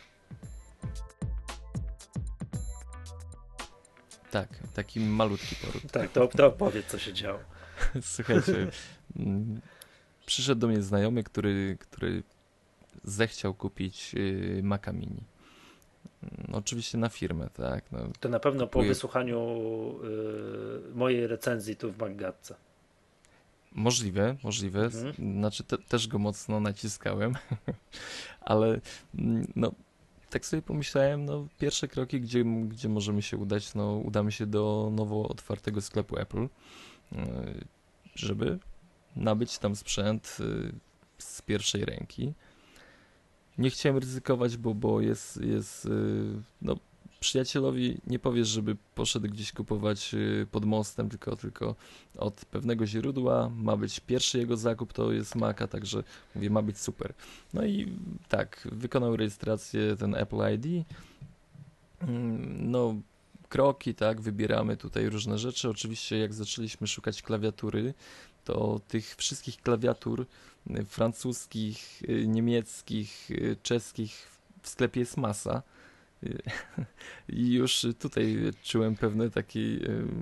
Tak, 4.35 4.49
taki 4.75 5.01
malutki 5.01 5.57
poród. 5.57 5.93
Tak, 5.93 6.13
to, 6.13 6.29
to 6.29 6.47
opowiedz, 6.47 6.87
co 6.87 6.99
się 6.99 7.13
działo. 7.13 7.39
Słuchajcie, 8.03 8.71
mm, 9.17 9.61
przyszedł 10.27 10.61
do 10.61 10.69
mnie 10.69 10.83
znajomy, 10.83 11.25
który, 11.25 11.77
który 11.81 12.23
zechciał 13.05 13.55
kupić 13.55 14.15
y, 14.15 14.61
Maca 14.63 14.93
Mini. 14.93 15.23
Mm, 16.23 16.55
Oczywiście 16.55 16.99
na 16.99 17.09
firmę, 17.09 17.49
tak. 17.55 17.93
No, 17.93 17.99
To 18.21 18.29
na 18.29 18.41
pewno 18.41 18.67
po 18.67 18.83
wysłuchaniu 18.83 19.39
yy, 20.03 20.95
mojej 20.95 21.27
recenzji 21.27 21.77
tu 21.77 21.93
w 21.93 21.99
Maggatce. 21.99 22.55
możliwe, 23.73 24.37
możliwe. 24.45 24.85
Mhm. 24.85 25.15
Znaczy 25.39 25.65
te, 25.65 25.79
też 25.79 26.09
go 26.09 26.19
mocno 26.19 26.61
naciskałem, 26.61 27.35
ale 28.41 28.81
mm, 29.19 29.47
no, 29.57 29.73
tak 30.35 30.47
sobie 30.47 30.63
pomyślałem, 30.63 31.25
no 31.25 31.47
pierwsze 31.59 31.89
kroki, 31.89 32.21
gdzie, 32.21 32.45
gdzie 32.45 32.89
możemy 32.89 33.23
się 33.23 33.37
udać, 33.37 33.75
no 33.75 33.97
udamy 33.97 34.33
się 34.33 34.47
do 34.47 34.91
nowo 34.93 35.29
otwartego 35.29 35.81
sklepu 35.81 36.19
Apple, 36.19 36.43
y, 36.43 36.49
żeby 38.15 38.59
nabyć 39.17 39.59
tam 39.59 39.77
sprzęt 39.77 40.37
y, 40.41 40.73
z 41.19 41.43
pierwszej 41.43 41.85
ręki. 41.85 42.35
Nie 43.59 43.71
chciałem 43.71 43.99
ryzykować, 43.99 44.57
bo, 44.57 44.75
bo 44.75 45.01
jest, 45.01 45.41
jest 45.43 45.87
y, 45.87 45.91
no, 46.63 46.77
przyjacielowi 47.25 47.99
nie 48.07 48.19
powiesz, 48.19 48.49
żeby 48.49 48.77
poszedł 48.95 49.29
gdzieś 49.29 49.53
kupować 49.53 50.15
y, 50.15 50.47
pod 50.51 50.65
mostem, 50.65 51.09
tylko, 51.09 51.37
tylko 51.37 51.75
od 52.19 52.45
pewnego 52.45 52.87
źródła. 52.87 53.51
Ma 53.57 53.77
być 53.77 54.01
pierwszy 54.01 54.39
jego 54.39 54.57
zakup, 54.57 54.93
to 54.93 55.13
jest 55.13 55.35
Maca, 55.35 55.67
także 55.67 56.05
mówię, 56.35 56.51
ma 56.51 56.63
być 56.63 56.79
super. 56.79 57.15
No 57.55 57.65
i 57.65 57.93
tak, 58.29 58.69
wykonał 58.73 59.17
rejestrację 59.17 59.97
ten 59.97 60.15
Apple 60.15 60.37
ID. 60.55 60.87
Mm, 62.01 62.71
No, 62.71 62.95
kroki, 63.49 63.95
tak, 63.95 64.21
wybieramy 64.21 64.77
tutaj 64.77 65.09
różne 65.09 65.39
rzeczy. 65.39 65.69
Oczywiście, 65.69 66.19
jak 66.19 66.35
zaczęliśmy 66.35 66.87
szukać 66.87 67.23
klawiatury, 67.23 67.95
to 68.45 68.81
tych 68.89 69.15
wszystkich 69.17 69.63
klawiatur 69.63 70.27
y, 70.71 70.85
francuskich, 70.85 72.03
y, 72.09 72.27
niemieckich, 72.27 73.29
czeskich 73.63 74.29
w 74.63 74.69
sklepie 74.69 75.01
jest 75.01 75.17
masa. 75.17 75.63
I 77.29 77.53
już 77.53 77.87
tutaj 78.01 78.37
czułem 78.63 78.97
pewny 78.97 79.31
taki 79.31 79.81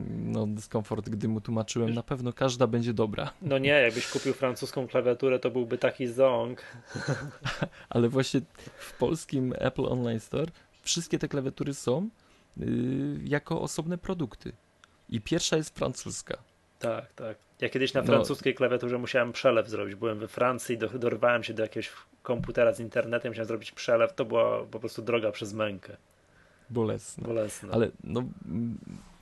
no, 0.09 0.47
dyskomfort, 0.47 1.09
gdy 1.09 1.29
mu 1.29 1.41
tłumaczyłem, 1.41 1.95
na 1.95 2.03
pewno 2.03 2.33
każda 2.33 2.67
będzie 2.67 2.95
dobra. 2.95 3.33
No 3.43 3.59
nie, 3.59 3.69
jakbyś 3.71 4.07
kupił 4.07 4.35
francuską 4.35 4.89
klawiaturę, 4.89 5.39
to 5.39 5.51
byłby 5.51 5.79
taki 5.79 6.07
ząg. 6.07 6.63
Ale 7.91 8.09
właśnie 8.09 8.41
w 8.79 8.99
polskim 8.99 9.55
Apple 9.59 9.87
Online 9.87 10.21
Store 10.21 10.53
wszystkie 10.83 11.19
te 11.19 11.29
klawiatury 11.29 11.75
są 11.75 12.09
y, 12.61 12.65
jako 13.25 13.61
osobne 13.61 13.99
produkty. 13.99 14.53
I 15.09 15.21
pierwsza 15.21 15.57
jest 15.57 15.79
francuska. 15.79 16.39
Tak, 16.79 17.13
tak. 17.13 17.37
Ja 17.61 17.69
kiedyś 17.69 17.95
na 17.95 18.01
No. 18.01 18.07
francuskiej 18.07 18.55
klawiaturze 18.55 18.99
musiałem 18.99 19.33
przelew 19.33 19.69
zrobić. 19.69 19.95
Byłem 19.95 20.19
we 20.19 20.29
Francji, 20.29 20.79
do, 20.79 20.89
dorwałem 20.89 21.43
się 21.45 21.55
do 21.55 21.63
jakiegoś 21.63 21.91
komputera 22.23 22.73
z 22.73 22.81
internetem, 22.81 23.31
musiałem 23.31 23.49
zrobić 23.49 23.73
przelew. 23.73 24.15
To 24.15 24.25
była 24.25 24.65
po 24.65 24.81
prostu 24.81 25.03
droga 25.03 25.33
przez 25.33 25.53
mękę. 25.53 25.97
Bolesne. 26.71 27.25
Bolesne. 27.25 27.69
Ale 27.73 27.91
no, 28.05 28.23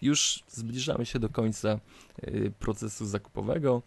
już 0.02 0.42
zbliżamy 0.48 1.06
się 1.06 1.18
do 1.18 1.28
końca 1.28 1.80
y, 2.28 2.52
procesu 2.58 3.06
zakupowego. 3.06 3.82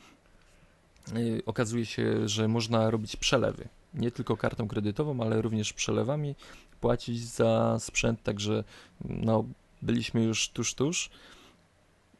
Y, 1.17 1.41
Okazuje 1.45 1.85
się, 1.85 2.27
że 2.27 2.47
można 2.47 2.89
robić 2.89 3.15
przelewy. 3.15 3.67
Nie 3.93 4.11
tylko 4.11 4.37
kartą 4.37 4.67
kredytową, 4.67 5.21
ale 5.21 5.41
również 5.41 5.73
przelewami 5.73 6.35
płacić 6.81 7.23
za 7.23 7.77
sprzęt, 7.79 8.23
także 8.23 8.63
no, 9.05 9.45
byliśmy 9.81 10.23
już 10.23 10.49
tuż, 10.49 10.73
tuż. 10.73 11.09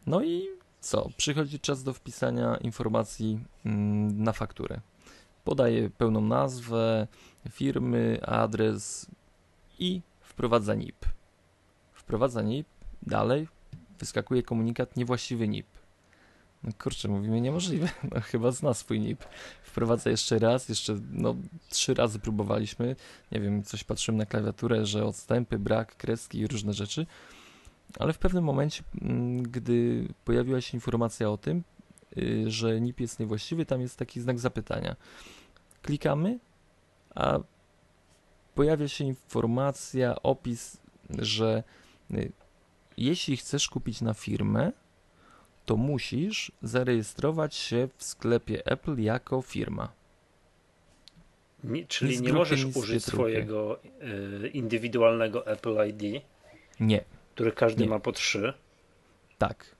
No 0.06 0.24
i 0.24 0.48
co? 0.80 1.10
Przychodzi 1.18 1.60
czas 1.60 1.84
do 1.84 1.94
wpisania 1.94 2.58
informacji 2.58 3.40
mm, 3.66 4.24
na 4.24 4.32
fakturę. 4.32 4.82
Podaję 5.44 5.90
pełną 5.90 6.22
nazwę 6.22 7.08
firmy, 7.50 8.20
adres 8.22 9.12
i 9.80 10.02
wprowadza 10.22 10.74
NIP. 10.76 11.06
Wprowadza 11.94 12.42
NIP, 12.42 12.68
dalej 13.02 13.48
wyskakuje 14.00 14.44
komunikat 14.44 14.98
niewłaściwy 14.98 15.48
NIP. 15.48 15.68
No 16.64 16.72
kurczę, 16.84 17.08
mówimy 17.08 17.42
niemożliwe, 17.42 17.90
no 18.12 18.22
chyba 18.22 18.52
zna 18.52 18.74
swój 18.74 19.00
NIP. 19.00 19.24
Wprowadza 19.64 20.10
jeszcze 20.10 20.40
raz, 20.40 20.70
jeszcze 20.70 21.00
no 21.12 21.36
trzy 21.70 21.94
razy 21.94 22.20
próbowaliśmy, 22.20 22.96
nie 23.32 23.40
wiem, 23.40 23.64
coś 23.64 23.84
patrzyłem 23.84 24.18
na 24.18 24.26
klawiaturę, 24.26 24.86
że 24.86 25.06
odstępy, 25.06 25.60
brak, 25.60 25.96
kreski 25.96 26.40
i 26.40 26.48
różne 26.48 26.74
rzeczy, 26.74 27.06
ale 28.00 28.14
w 28.14 28.18
pewnym 28.18 28.44
momencie, 28.44 28.84
mm, 29.02 29.44
gdy 29.44 30.08
pojawiła 30.26 30.62
się 30.62 30.78
informacja 30.78 31.30
o 31.30 31.38
tym, 31.38 31.64
że 32.48 32.82
NIP 32.82 33.00
jest 33.00 33.20
niewłaściwy, 33.20 33.66
tam 33.66 33.82
jest 33.82 33.98
taki 33.98 34.22
znak 34.22 34.40
zapytania. 34.40 34.96
Klikamy, 35.82 36.40
a 37.16 37.40
pojawia 38.56 38.88
się 38.88 39.04
informacja, 39.04 40.22
opis, 40.24 40.78
że 41.20 41.64
y, 42.12 42.32
jeśli 42.98 43.38
chcesz 43.38 43.70
kupić 43.70 44.02
na 44.02 44.14
firmę, 44.14 44.72
to 45.66 45.78
musisz 45.78 46.52
zarejestrować 46.62 47.56
się 47.56 47.88
w 47.98 48.04
sklepie 48.04 48.66
Apple 48.66 48.98
jako 49.02 49.42
firma. 49.42 49.92
Nie, 51.64 51.88
czyli 51.88 52.16
nie 52.16 52.18
grupy 52.22 52.34
możesz 52.38 52.66
użyć 52.66 53.06
swojego 53.06 53.80
y, 54.44 54.48
indywidualnego 54.48 55.48
Apple 55.48 55.78
ID, 55.90 56.24
Nie, 56.80 57.04
który 57.36 57.52
każdy 57.52 57.84
Nie. 57.84 57.90
ma 57.90 58.00
po 58.00 58.12
trzy. 58.12 58.54
tak. 59.38 59.76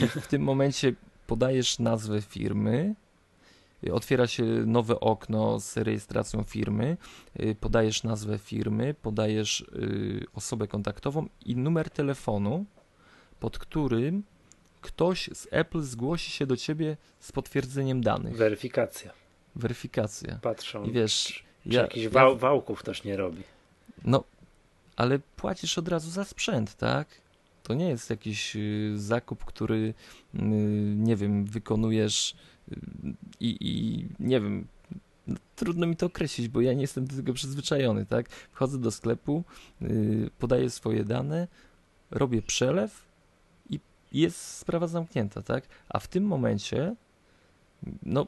I 0.00 0.06
w 0.08 0.26
tym 0.26 0.42
momencie 0.42 0.92
podajesz 1.32 1.78
nazwę 1.78 2.22
firmy, 2.22 2.94
y, 3.86 3.94
otwiera 3.94 4.26
się 4.26 4.44
nowe 4.44 5.00
okno 5.00 5.60
z 5.60 5.76
rejestracją 5.76 6.42
firmy, 6.42 6.96
y, 7.40 7.56
podajesz 7.60 8.02
nazwę 8.02 8.38
firmy, 8.38 8.94
podajesz 9.02 9.60
y, 9.60 10.26
osobę 10.34 10.68
kontaktową 10.68 11.28
i 11.46 11.56
numer 11.56 11.90
telefonu, 11.90 12.64
pod 13.40 13.58
którym 13.58 14.22
ktoś 14.80 15.30
z 15.32 15.46
Apple 15.50 15.80
zgłosi 15.80 16.30
się 16.30 16.46
do 16.46 16.56
ciebie 16.56 16.96
z 17.20 17.32
potwierdzeniem 17.32 18.00
danych. 18.02 18.36
Weryfikacja. 18.36 19.10
Weryfikacja. 19.56 20.38
Patrzą. 20.42 20.84
I 20.84 20.92
wiesz, 20.92 21.44
czy 21.62 21.68
ja, 21.74 21.82
jakichś 21.82 22.04
ja, 22.04 22.10
wał, 22.10 22.36
wałków 22.36 22.82
też 22.82 23.04
nie 23.04 23.16
robi. 23.16 23.42
no, 24.04 24.24
ale 24.96 25.18
płacisz 25.36 25.78
od 25.78 25.88
razu 25.88 26.10
za 26.10 26.24
sprzęt, 26.24 26.74
tak? 26.74 27.08
To 27.62 27.74
nie 27.74 27.88
jest 27.88 28.10
jakiś 28.10 28.56
y, 28.56 28.92
zakup, 28.96 29.44
który, 29.44 29.94
y, 30.34 30.38
nie 30.96 31.16
wiem, 31.16 31.44
wykonujesz 31.44 32.34
y, 32.72 32.76
i, 33.40 33.56
i 33.60 34.06
nie 34.20 34.40
wiem, 34.40 34.66
no, 35.26 35.36
trudno 35.56 35.86
mi 35.86 35.96
to 35.96 36.06
określić, 36.06 36.48
bo 36.48 36.60
ja 36.60 36.72
nie 36.72 36.80
jestem 36.80 37.06
do 37.06 37.16
tego 37.16 37.32
przyzwyczajony, 37.32 38.06
tak? 38.06 38.28
Wchodzę 38.28 38.78
do 38.78 38.90
sklepu, 38.90 39.44
y, 39.82 40.30
podaję 40.38 40.70
swoje 40.70 41.04
dane, 41.04 41.48
robię 42.10 42.42
przelew 42.42 43.04
i 43.70 43.80
jest 44.12 44.38
sprawa 44.38 44.86
zamknięta, 44.86 45.42
tak? 45.42 45.64
A 45.88 45.98
w 45.98 46.08
tym 46.08 46.24
momencie, 46.24 46.94
no, 48.02 48.26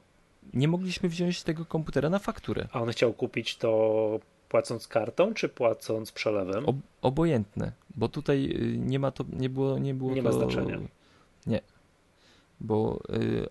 nie 0.52 0.68
mogliśmy 0.68 1.08
wziąć 1.08 1.42
tego 1.42 1.64
komputera 1.64 2.10
na 2.10 2.18
fakturę. 2.18 2.68
A 2.72 2.80
on 2.80 2.90
chciał 2.90 3.12
kupić 3.12 3.56
to 3.56 4.20
płacąc 4.48 4.88
kartą, 4.88 5.34
czy 5.34 5.48
płacąc 5.48 6.12
przelewem? 6.12 6.66
Ob 6.66 6.76
obojętne, 7.02 7.72
bo 7.96 8.08
tutaj 8.08 8.44
y, 8.44 8.78
nie 8.78 8.98
ma 8.98 9.10
to, 9.10 9.24
nie 9.32 9.48
było, 9.48 9.78
nie 9.78 9.94
było 9.94 10.10
Nie 10.14 10.22
to, 10.22 10.28
ma 10.28 10.32
znaczenia. 10.32 10.78
Nie, 11.46 11.60
bo 12.60 13.00
y, 13.10 13.46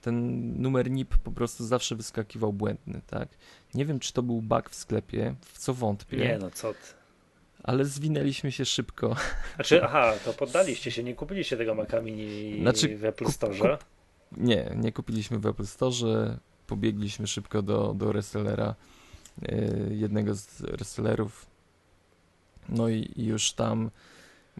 ten 0.00 0.52
numer 0.62 0.90
NIP 0.90 1.16
po 1.16 1.32
prostu 1.32 1.64
zawsze 1.64 1.96
wyskakiwał 1.96 2.52
błędny, 2.52 3.00
tak? 3.06 3.28
Nie 3.74 3.86
wiem, 3.86 3.98
czy 4.00 4.12
to 4.12 4.22
był 4.22 4.42
bug 4.42 4.70
w 4.70 4.74
sklepie, 4.74 5.34
w 5.40 5.58
co 5.58 5.74
wątpię, 5.74 6.16
Nie, 6.16 6.38
no 6.38 6.50
co 6.50 6.72
ty. 6.72 6.78
ale 7.62 7.84
zwinęliśmy 7.84 8.52
się 8.52 8.64
szybko. 8.64 9.16
Znaczy, 9.54 9.84
aha, 9.84 10.12
to 10.24 10.32
poddaliście 10.32 10.90
się, 10.90 11.02
nie 11.02 11.14
kupiliście 11.14 11.56
tego 11.56 11.74
Maca 11.74 12.00
Mini 12.00 12.60
Znaczy, 12.60 12.96
w 12.96 13.04
Apple 13.04 13.26
Store. 13.26 13.78
Nie, 14.36 14.72
nie 14.76 14.92
kupiliśmy 14.92 15.38
w 15.38 15.46
Apple 15.46 15.66
Store, 15.66 16.38
pobiegliśmy 16.66 17.26
szybko 17.26 17.62
do, 17.62 17.94
do 17.94 18.12
resellera, 18.12 18.74
jednego 19.90 20.34
z 20.34 20.60
resellerów, 20.60 21.46
no 22.68 22.88
i, 22.88 23.10
i 23.16 23.26
już 23.26 23.52
tam 23.52 23.90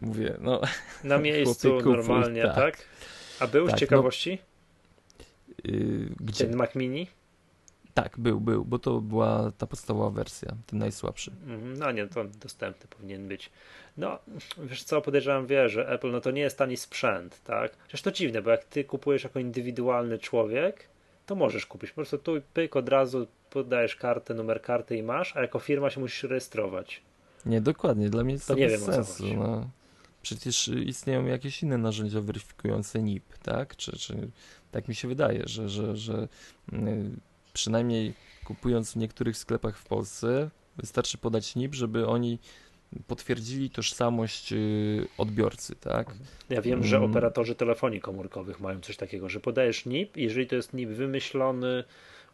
mówię, 0.01 0.37
no 0.41 0.61
Na 1.03 1.17
miejscu 1.17 1.69
Chłopie, 1.69 1.83
kupuj, 1.83 1.97
normalnie, 1.97 2.43
tak. 2.43 2.55
tak? 2.55 2.77
A 3.39 3.47
był 3.47 3.67
Tak, 3.67 3.77
z 3.77 3.79
ciekawości 3.79 4.39
y, 5.65 6.09
gdzie? 6.19 6.45
ten 6.45 6.55
Mac 6.55 6.75
Mini? 6.75 7.07
Tak, 7.93 8.19
był, 8.19 8.39
był, 8.41 8.65
bo 8.65 8.79
to 8.79 9.01
była 9.01 9.51
ta 9.57 9.67
podstawowa 9.67 10.09
wersja, 10.09 10.55
ten 10.67 10.79
najsłabszy. 10.79 11.31
Mhm, 11.47 11.77
No 11.77 11.91
nie, 11.91 12.07
to 12.07 12.23
dostępny 12.25 12.87
powinien 12.89 13.27
być. 13.27 13.49
No, 13.97 14.19
wiesz 14.57 14.83
co, 14.83 15.01
podejrzewam, 15.01 15.47
wie, 15.47 15.69
że 15.69 15.89
Apple 15.89 16.11
no 16.11 16.21
to 16.21 16.31
nie 16.31 16.41
jest 16.41 16.57
tani 16.57 16.77
sprzęt, 16.77 17.43
tak? 17.43 17.77
Przecież 17.77 18.01
to 18.01 18.11
dziwne, 18.11 18.41
bo 18.41 18.49
jak 18.49 18.63
ty 18.63 18.83
kupujesz 18.83 19.23
jako 19.23 19.39
indywidualny 19.39 20.17
człowiek, 20.19 20.87
to 21.25 21.35
możesz 21.35 21.65
kupić. 21.65 21.89
Po 21.89 21.95
prostu 21.95 22.17
tu 22.17 22.31
pyk 22.53 22.75
od 22.75 22.89
razu 22.89 23.27
podajesz 23.49 23.95
kartę, 23.95 24.33
numer 24.33 24.61
karty 24.61 24.97
i 24.97 25.03
masz, 25.03 25.35
a 25.35 25.41
jako 25.41 25.59
firma 25.59 25.89
się 25.89 25.99
musisz 25.99 26.23
rejestrować. 26.23 27.01
Nie, 27.45 27.61
dokładnie, 27.61 28.09
dla 28.09 28.23
mnie 28.23 28.39
To 28.39 28.45
to, 28.47 28.53
nie 28.55 28.67
wiem, 28.67 28.79
sensu. 28.79 29.33
No. 29.33 29.69
Przecież 30.21 30.67
istnieją 30.67 31.25
jakieś 31.25 31.63
inne 31.63 31.77
narzędzia 31.77 32.21
weryfikujące 32.21 33.01
NIP, 33.01 33.37
tak? 33.37 33.75
Czy, 33.75 33.99
czy 33.99 34.29
tak 34.71 34.87
mi 34.87 34.95
się 34.95 35.07
wydaje, 35.07 35.43
że, 35.45 35.69
że, 35.69 35.95
że 35.95 36.27
y, 36.73 36.77
przynajmniej 37.53 38.13
kupując 38.45 38.93
w 38.93 38.95
niektórych 38.95 39.37
sklepach 39.37 39.77
w 39.77 39.85
Polsce, 39.85 40.49
wystarczy 40.77 41.17
podać 41.17 41.55
NIP, 41.55 41.75
żeby 41.75 42.07
oni 42.07 42.39
potwierdzili 43.07 43.69
tożsamość 43.69 44.53
y, 44.53 45.07
odbiorcy, 45.17 45.75
tak? 45.75 46.13
Ja 46.49 46.61
wiem, 46.61 46.83
że 46.83 46.97
Mm. 46.97 47.09
operatorzy 47.09 47.55
telefonii 47.55 48.01
komórkowych 48.01 48.59
mają 48.59 48.81
coś 48.81 48.97
takiego, 48.97 49.29
że 49.29 49.39
podajesz 49.39 49.85
NIP, 49.85 50.17
i 50.17 50.23
jeżeli 50.23 50.47
to 50.47 50.55
jest 50.55 50.73
NIP 50.73 50.89
wymyślony, 50.89 51.83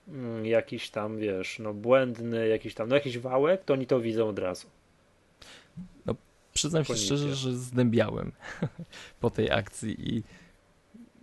mm, 0.07 0.45
jakiś 0.45 0.89
tam, 0.89 1.17
wiesz, 1.17 1.59
no 1.59 1.73
błędny, 1.73 2.47
jakiś 2.47 2.73
tam, 2.73 2.89
no 2.89 2.95
jakiś 2.95 3.17
wałek, 3.17 3.63
to 3.63 3.73
oni 3.73 3.87
to 3.87 3.99
widzą 4.01 4.27
od 4.29 4.39
razu. 4.39 4.67
Przyznam 6.53 6.85
się 6.85 6.95
szczerze, 6.95 7.35
że 7.35 7.53
zdębiałem 7.53 8.31
po 9.21 9.29
tej 9.29 9.51
akcji 9.51 10.15
i 10.15 10.23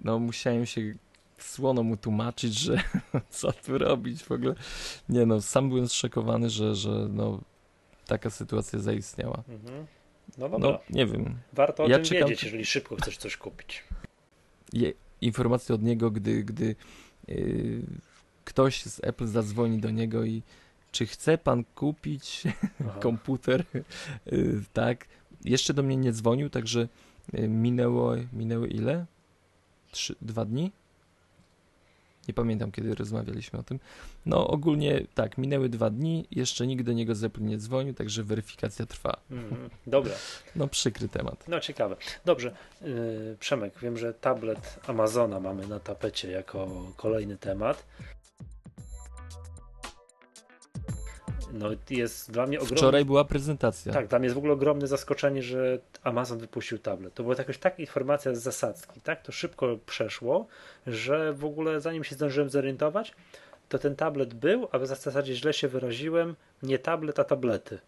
no 0.04 0.18
musiałem 0.18 0.66
się 0.66 0.94
słono 1.38 1.82
mu 1.82 1.96
tłumaczyć, 1.96 2.54
że 2.54 2.80
co 3.30 3.52
tu 3.52 3.78
robić 3.78 4.22
w 4.22 4.32
ogóle. 4.32 4.54
Nie 5.08 5.26
no, 5.26 5.40
sam 5.40 5.68
byłem 5.68 5.88
zszokowany, 5.88 6.50
że, 6.50 6.74
że 6.74 6.90
no 7.10 7.40
taka 8.06 8.30
sytuacja 8.30 8.78
zaistniała. 8.78 9.42
Mhm. 9.48 9.86
No 10.38 10.48
dobra, 10.48 10.68
No 10.70 10.78
nie 10.90 11.06
wiem, 11.06 11.38
warto 11.52 11.84
o 11.84 11.88
ja 11.88 11.96
tym 11.96 12.04
czekam- 12.04 12.28
wiedzieć, 12.28 12.44
jeżeli 12.44 12.64
szybko 12.64 12.96
chcesz 12.96 13.16
coś 13.16 13.36
kupić. 13.36 13.84
Je, 14.72 14.92
informacje 15.20 15.74
od 15.74 15.82
niego, 15.82 16.10
gdy, 16.10 16.44
gdy 16.44 16.76
yy, 17.28 17.82
ktoś 18.44 18.82
z 18.82 19.00
Apple 19.04 19.26
zadzwoni 19.26 19.78
do 19.78 19.90
niego 19.90 20.24
i 20.24 20.42
czy 20.92 21.06
chce 21.06 21.38
pan 21.38 21.64
kupić 21.74 22.42
Aha. 22.80 22.98
komputer, 23.06 23.64
y, 24.32 24.62
tak. 24.72 25.06
Jeszcze 25.44 25.74
do 25.74 25.82
mnie 25.82 25.96
nie 25.96 26.12
dzwonił, 26.12 26.50
także 26.50 26.88
y, 27.38 27.48
minęło, 27.48 28.12
minęły 28.32 28.68
ile? 28.68 29.06
Trzy, 29.90 30.16
dwa 30.22 30.44
dni? 30.44 30.72
Nie 32.28 32.34
pamiętam, 32.34 32.72
kiedy 32.72 32.94
rozmawialiśmy 32.94 33.58
o 33.58 33.62
tym. 33.62 33.80
No 34.26 34.48
ogólnie 34.48 35.06
tak, 35.14 35.38
minęły 35.38 35.68
dwa 35.68 35.90
dni, 35.90 36.26
jeszcze 36.30 36.66
nikt 36.66 36.84
do 36.84 36.92
niego 36.92 37.14
z 37.14 37.24
Apple 37.24 37.42
nie 37.44 37.58
dzwonił, 37.58 37.94
także 37.94 38.22
weryfikacja 38.22 38.86
trwa. 38.86 39.16
Mhm. 39.30 39.70
Dobra, 39.86 40.12
No 40.56 40.68
przykry 40.68 41.08
temat. 41.08 41.44
no 41.48 41.60
ciekawe. 41.60 41.96
Dobrze, 42.24 42.56
yy, 42.82 43.36
Przemek, 43.40 43.78
wiem, 43.82 43.98
że 43.98 44.14
tablet 44.14 44.80
Amazona 44.86 45.40
mamy 45.40 45.66
na 45.66 45.80
tapecie 45.80 46.30
jako 46.30 46.92
kolejny 46.96 47.36
temat. 47.36 47.84
No 51.58 51.68
jest 51.90 52.30
dla 52.30 52.46
mnie. 52.46 52.60
Wczoraj 52.60 53.04
była 53.04 53.24
prezentacja. 53.24 53.92
Tak, 53.92 54.06
dla 54.06 54.18
mnie 54.18 54.26
jest 54.26 54.34
w 54.34 54.38
ogóle 54.38 54.52
ogromne 54.52 54.86
zaskoczenie, 54.86 55.42
że 55.42 55.78
Amazon 56.02 56.38
wypuścił 56.38 56.78
tablet. 56.78 57.14
To 57.14 57.22
była 57.22 57.34
jakaś 57.38 57.58
taka 57.58 57.76
informacja 57.76 58.34
z 58.34 58.38
zasadzki, 58.42 59.00
tak? 59.00 59.22
To 59.22 59.32
szybko 59.32 59.78
przeszło, 59.86 60.46
że 60.86 61.32
w 61.32 61.44
ogóle 61.44 61.80
zanim 61.80 62.04
się 62.04 62.14
zdążyłem 62.14 62.50
zorientować, 62.50 63.12
to 63.68 63.78
ten 63.78 63.96
tablet 63.96 64.34
był, 64.34 64.68
a 64.72 64.78
w 64.78 64.86
zasadzie 64.86 65.34
źle 65.34 65.52
się 65.52 65.68
wyraziłem, 65.68 66.36
nie 66.62 66.78
tablet, 66.78 67.18
a 67.18 67.24
tablety. 67.24 67.78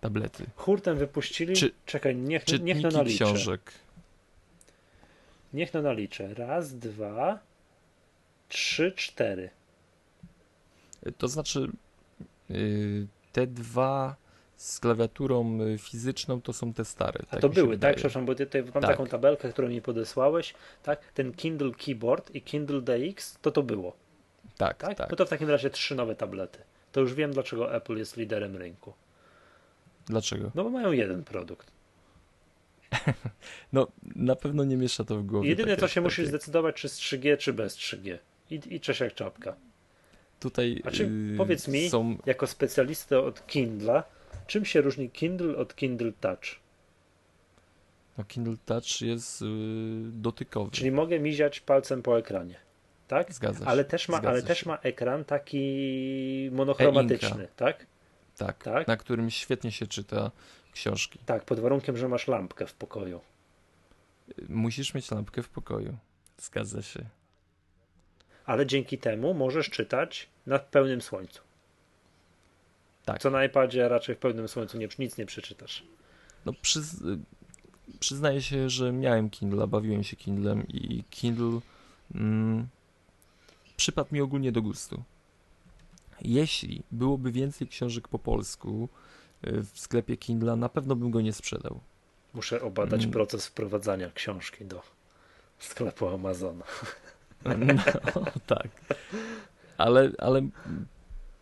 Tablety. 0.00 0.46
Hurtem 0.56 0.96
wypuścili. 0.96 1.54
Czy- 1.56 1.70
Czekaj, 1.86 2.16
niech, 2.16 2.44
niech 2.62 2.82
no 2.82 2.88
naliczę. 2.90 3.24
książek. 3.24 3.72
Niech 5.52 5.74
no 5.74 5.82
naliczę. 5.82 6.34
Raz, 6.34 6.78
dwa, 6.78 7.38
trzy, 8.48 8.92
cztery. 8.96 9.50
To 11.18 11.28
znaczy 11.28 11.70
te 13.32 13.46
dwa 13.46 14.16
z 14.56 14.80
klawiaturą 14.80 15.60
y, 15.60 15.78
fizyczną 15.78 16.40
to 16.40 16.52
są 16.52 16.72
te 16.72 16.84
stare. 16.84 17.20
A 17.22 17.30
tak 17.30 17.40
to 17.40 17.48
były, 17.48 17.78
tak? 17.78 17.94
Przepraszam, 17.94 18.26
bo 18.26 18.34
tutaj 18.34 18.62
mam 18.62 18.72
Tak. 18.72 18.82
taką 18.82 19.06
tabelkę, 19.06 19.52
którą 19.52 19.68
mi 19.68 19.82
podesłałeś, 19.82 20.54
tak? 20.82 21.12
Ten 21.12 21.32
Kindle 21.32 21.70
Keyboard 21.86 22.34
i 22.34 22.42
Kindle 22.42 22.80
DX, 22.80 23.38
to 23.42 23.50
to 23.50 23.62
było. 23.62 23.96
Tak, 24.56 24.76
Tak? 24.76 24.98
tak. 24.98 25.10
No 25.10 25.16
to 25.16 25.26
w 25.26 25.28
takim 25.28 25.50
razie 25.50 25.70
trzy 25.70 25.94
nowe 25.94 26.14
tablety. 26.14 26.58
To 26.92 27.00
już 27.00 27.14
wiem, 27.14 27.32
dlaczego 27.32 27.74
Apple 27.74 27.96
jest 27.96 28.16
liderem 28.16 28.56
rynku. 28.56 28.92
Dlaczego? 30.06 30.50
No 30.54 30.64
bo 30.64 30.70
mają 30.70 30.92
jeden 30.92 31.24
produkt. 31.24 31.70
No, 33.72 33.86
na 34.16 34.36
pewno 34.36 34.64
nie 34.64 34.76
miesza 34.76 35.04
to 35.04 35.16
w 35.16 35.26
głowie. 35.26 35.48
Jedyne, 35.48 35.68
takie- 35.68 35.80
co 35.80 35.88
się 35.88 36.00
musisz 36.00 36.16
takie- 36.18 36.28
zdecydować, 36.28 36.76
czy 36.76 36.88
z 36.88 36.98
3G, 36.98 37.36
czy 37.38 37.52
bez 37.52 37.76
3G. 37.76 38.18
I, 38.50 38.60
i 38.70 38.80
cześć 38.80 39.00
jak 39.00 39.14
czapka. 39.14 39.56
Tutaj 40.40 40.82
A 40.84 40.90
czy 40.90 41.04
y, 41.04 41.34
powiedz 41.36 41.68
mi- 41.68 41.90
są 41.90 42.16
Jako 42.26 42.46
specjalista 42.46 43.18
od 43.18 43.46
Kindla, 43.46 44.04
czym 44.46 44.64
się 44.64 44.80
różni 44.80 45.10
Kindle 45.10 45.56
od 45.56 45.74
Kindle 45.74 46.12
Touch? 46.20 46.44
no, 48.18 48.24
Kindle 48.24 48.56
Touch 48.66 49.00
jest 49.00 49.42
y, 49.42 49.46
dotykowy. 50.12 50.70
Czyli 50.70 50.90
mogę 50.90 51.20
miziać 51.20 51.60
palcem 51.60 52.02
po 52.02 52.18
ekranie. 52.18 52.54
Tak? 53.08 53.32
Zgadza 53.32 53.64
się. 53.64 53.70
Ale 53.70 53.84
też 53.84 54.08
ma, 54.08 54.20
ale 54.20 54.42
też 54.42 54.66
ma 54.66 54.76
ekran 54.76 55.24
taki 55.24 56.50
monochromatyczny, 56.52 57.48
tak? 57.56 57.86
Tak, 58.36 58.64
tak? 58.64 58.86
na 58.86 58.96
którym 58.96 59.30
świetnie 59.30 59.72
się 59.72 59.86
czyta 59.86 60.30
książki. 60.72 61.18
Tak, 61.26 61.44
pod 61.44 61.60
warunkiem, 61.60 61.96
że 61.96 62.08
masz 62.08 62.28
lampkę 62.28 62.66
w 62.66 62.74
pokoju. 62.74 63.20
Musisz 64.48 64.94
mieć 64.94 65.10
lampkę 65.10 65.42
w 65.42 65.48
pokoju. 65.48 65.96
Zgadza 66.38 66.82
się. 66.82 67.04
Ale 68.46 68.66
dzięki 68.66 68.98
temu 68.98 69.34
możesz 69.34 69.70
czytać 69.70 70.28
na 70.46 70.58
pełnym 70.58 71.00
słońcu. 71.02 71.40
Tak. 73.04 73.22
Co 73.22 73.30
na 73.30 73.44
iPadzie 73.44 73.88
raczej 73.88 74.14
w 74.14 74.18
pełnym 74.18 74.48
słońcu 74.48 74.78
nie, 74.78 74.88
nic 74.98 75.18
nie 75.18 75.26
przeczytasz. 75.26 75.82
No, 76.46 76.52
przyz... 76.62 76.96
przyznaję 78.00 78.42
się, 78.42 78.70
że 78.70 78.92
miałem 78.92 79.30
Kindle, 79.30 79.66
bawiłem 79.66 80.04
się 80.04 80.16
Kindlem 80.16 80.68
i 80.68 81.04
Kindle 81.10 81.60
mm, 82.14 82.66
przypadł 83.76 84.14
mi 84.14 84.20
ogólnie 84.20 84.52
do 84.52 84.62
gustu. 84.62 85.02
Jeśli 86.22 86.82
byłoby 86.92 87.32
więcej 87.32 87.68
książek 87.68 88.08
po 88.08 88.18
polsku 88.18 88.88
y, 89.46 89.62
w 89.62 89.80
sklepie 89.80 90.16
Kindla, 90.16 90.56
na 90.56 90.68
pewno 90.68 90.96
bym 90.96 91.10
go 91.10 91.20
nie 91.20 91.32
sprzedał. 91.32 91.80
Muszę 92.34 92.62
obadać 92.62 93.00
Mm. 93.00 93.12
proces 93.12 93.46
wprowadzania 93.46 94.10
książki 94.10 94.64
do 94.64 94.82
sklepu 95.58 96.08
Amazona. 96.08 96.64
No, 97.44 97.52
tak. 98.46 98.68
Ale, 99.78 100.12
ale 100.18 100.48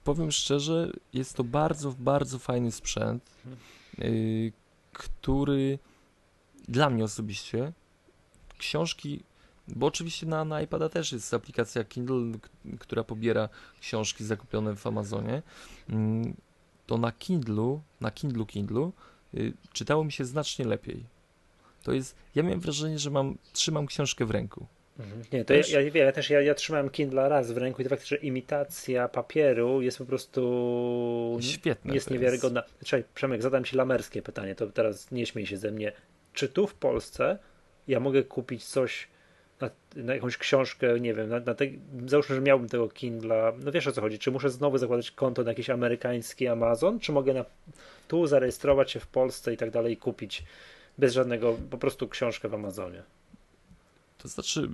powiem 0.04 0.32
szczerze, 0.32 0.92
jest 1.12 1.36
to 1.36 1.44
bardzo, 1.44 1.94
bardzo 1.98 2.38
fajny 2.38 2.72
sprzęt, 2.72 3.30
y, 3.98 4.52
który 4.92 5.78
dla 6.68 6.90
mnie 6.90 7.04
osobiście 7.04 7.72
książki, 8.58 9.22
bo 9.68 9.86
oczywiście 9.86 10.26
na, 10.26 10.44
na 10.44 10.62
iPada 10.62 10.88
też 10.88 11.12
jest 11.12 11.34
aplikacja 11.34 11.84
Kindle, 11.84 12.38
która 12.78 13.04
pobiera 13.04 13.48
książki 13.80 14.24
zakupione 14.24 14.76
w 14.76 14.86
Amazonie, 14.86 15.42
mm, 15.88 16.34
to 16.86 16.98
na 16.98 17.12
Kindlu, 17.12 17.80
na 18.00 18.10
Kindlu 18.10 18.46
Kindlu 18.46 18.92
y, 19.34 19.52
czytało 19.72 20.04
mi 20.04 20.12
się 20.12 20.24
znacznie 20.24 20.64
lepiej. 20.64 21.04
To 21.82 21.92
jest, 21.92 22.16
ja 22.34 22.42
miałem 22.42 22.60
wrażenie, 22.60 22.98
że 22.98 23.10
mam, 23.10 23.38
trzymam 23.52 23.86
książkę 23.86 24.26
w 24.26 24.30
ręku. 24.30 24.66
Mhm. 24.98 25.22
Nie, 25.32 25.44
to 25.44 25.54
ja, 25.54 25.60
Też- 25.60 25.70
ja, 25.70 25.82
wiem, 25.82 26.06
ja 26.06 26.12
też 26.12 26.30
ja, 26.30 26.40
ja 26.40 26.54
trzymałem 26.54 26.90
Kindle 26.90 27.28
raz 27.28 27.52
w 27.52 27.56
ręku 27.56 27.82
i 27.82 27.84
to 27.84 27.90
fakt, 27.90 28.06
że 28.06 28.16
imitacja 28.16 29.08
papieru 29.08 29.82
jest 29.82 29.98
po 29.98 30.04
prostu 30.04 31.38
Świetne 31.40 31.94
jest 31.94 32.10
niewiarygodna. 32.10 32.62
Czekaj, 32.84 33.04
Przemek, 33.14 33.42
zadam 33.42 33.64
ci 33.64 33.76
lamerskie 33.76 34.22
pytanie, 34.22 34.54
to 34.54 34.66
teraz 34.66 35.10
nie 35.10 35.26
śmiej 35.26 35.46
się 35.46 35.56
ze 35.56 35.70
mnie. 35.70 35.92
Czy 36.32 36.48
tu 36.48 36.66
w 36.66 36.74
Polsce 36.74 37.38
ja 37.88 38.00
mogę 38.00 38.22
kupić 38.22 38.64
coś 38.64 39.08
na, 39.60 39.70
na 39.96 40.14
jakąś 40.14 40.36
książkę, 40.36 41.00
nie 41.00 41.14
wiem, 41.14 41.28
na, 41.28 41.40
na 41.40 41.54
te, 41.54 41.64
załóżmy, 42.06 42.34
że 42.34 42.40
miałbym 42.40 42.68
tego 42.68 42.88
Kindla, 42.88 43.52
no 43.64 43.72
wiesz 43.72 43.86
o 43.86 43.92
co 43.92 44.00
chodzi, 44.00 44.18
czy 44.18 44.30
muszę 44.30 44.50
znowu 44.50 44.78
zakładać 44.78 45.10
konto 45.10 45.42
na 45.42 45.50
jakiś 45.50 45.70
amerykański 45.70 46.48
Amazon, 46.48 47.00
czy 47.00 47.12
mogę 47.12 47.34
na, 47.34 47.44
tu 48.08 48.26
zarejestrować 48.26 48.90
się 48.90 49.00
w 49.00 49.06
Polsce 49.06 49.52
i 49.52 49.56
tak 49.56 49.70
dalej 49.70 49.92
i 49.92 49.96
kupić 49.96 50.44
bez 50.98 51.12
żadnego, 51.12 51.56
po 51.70 51.78
prostu 51.78 52.08
książkę 52.08 52.48
w 52.48 52.54
Amazonie. 52.54 53.02
To 54.24 54.28
znaczy, 54.28 54.68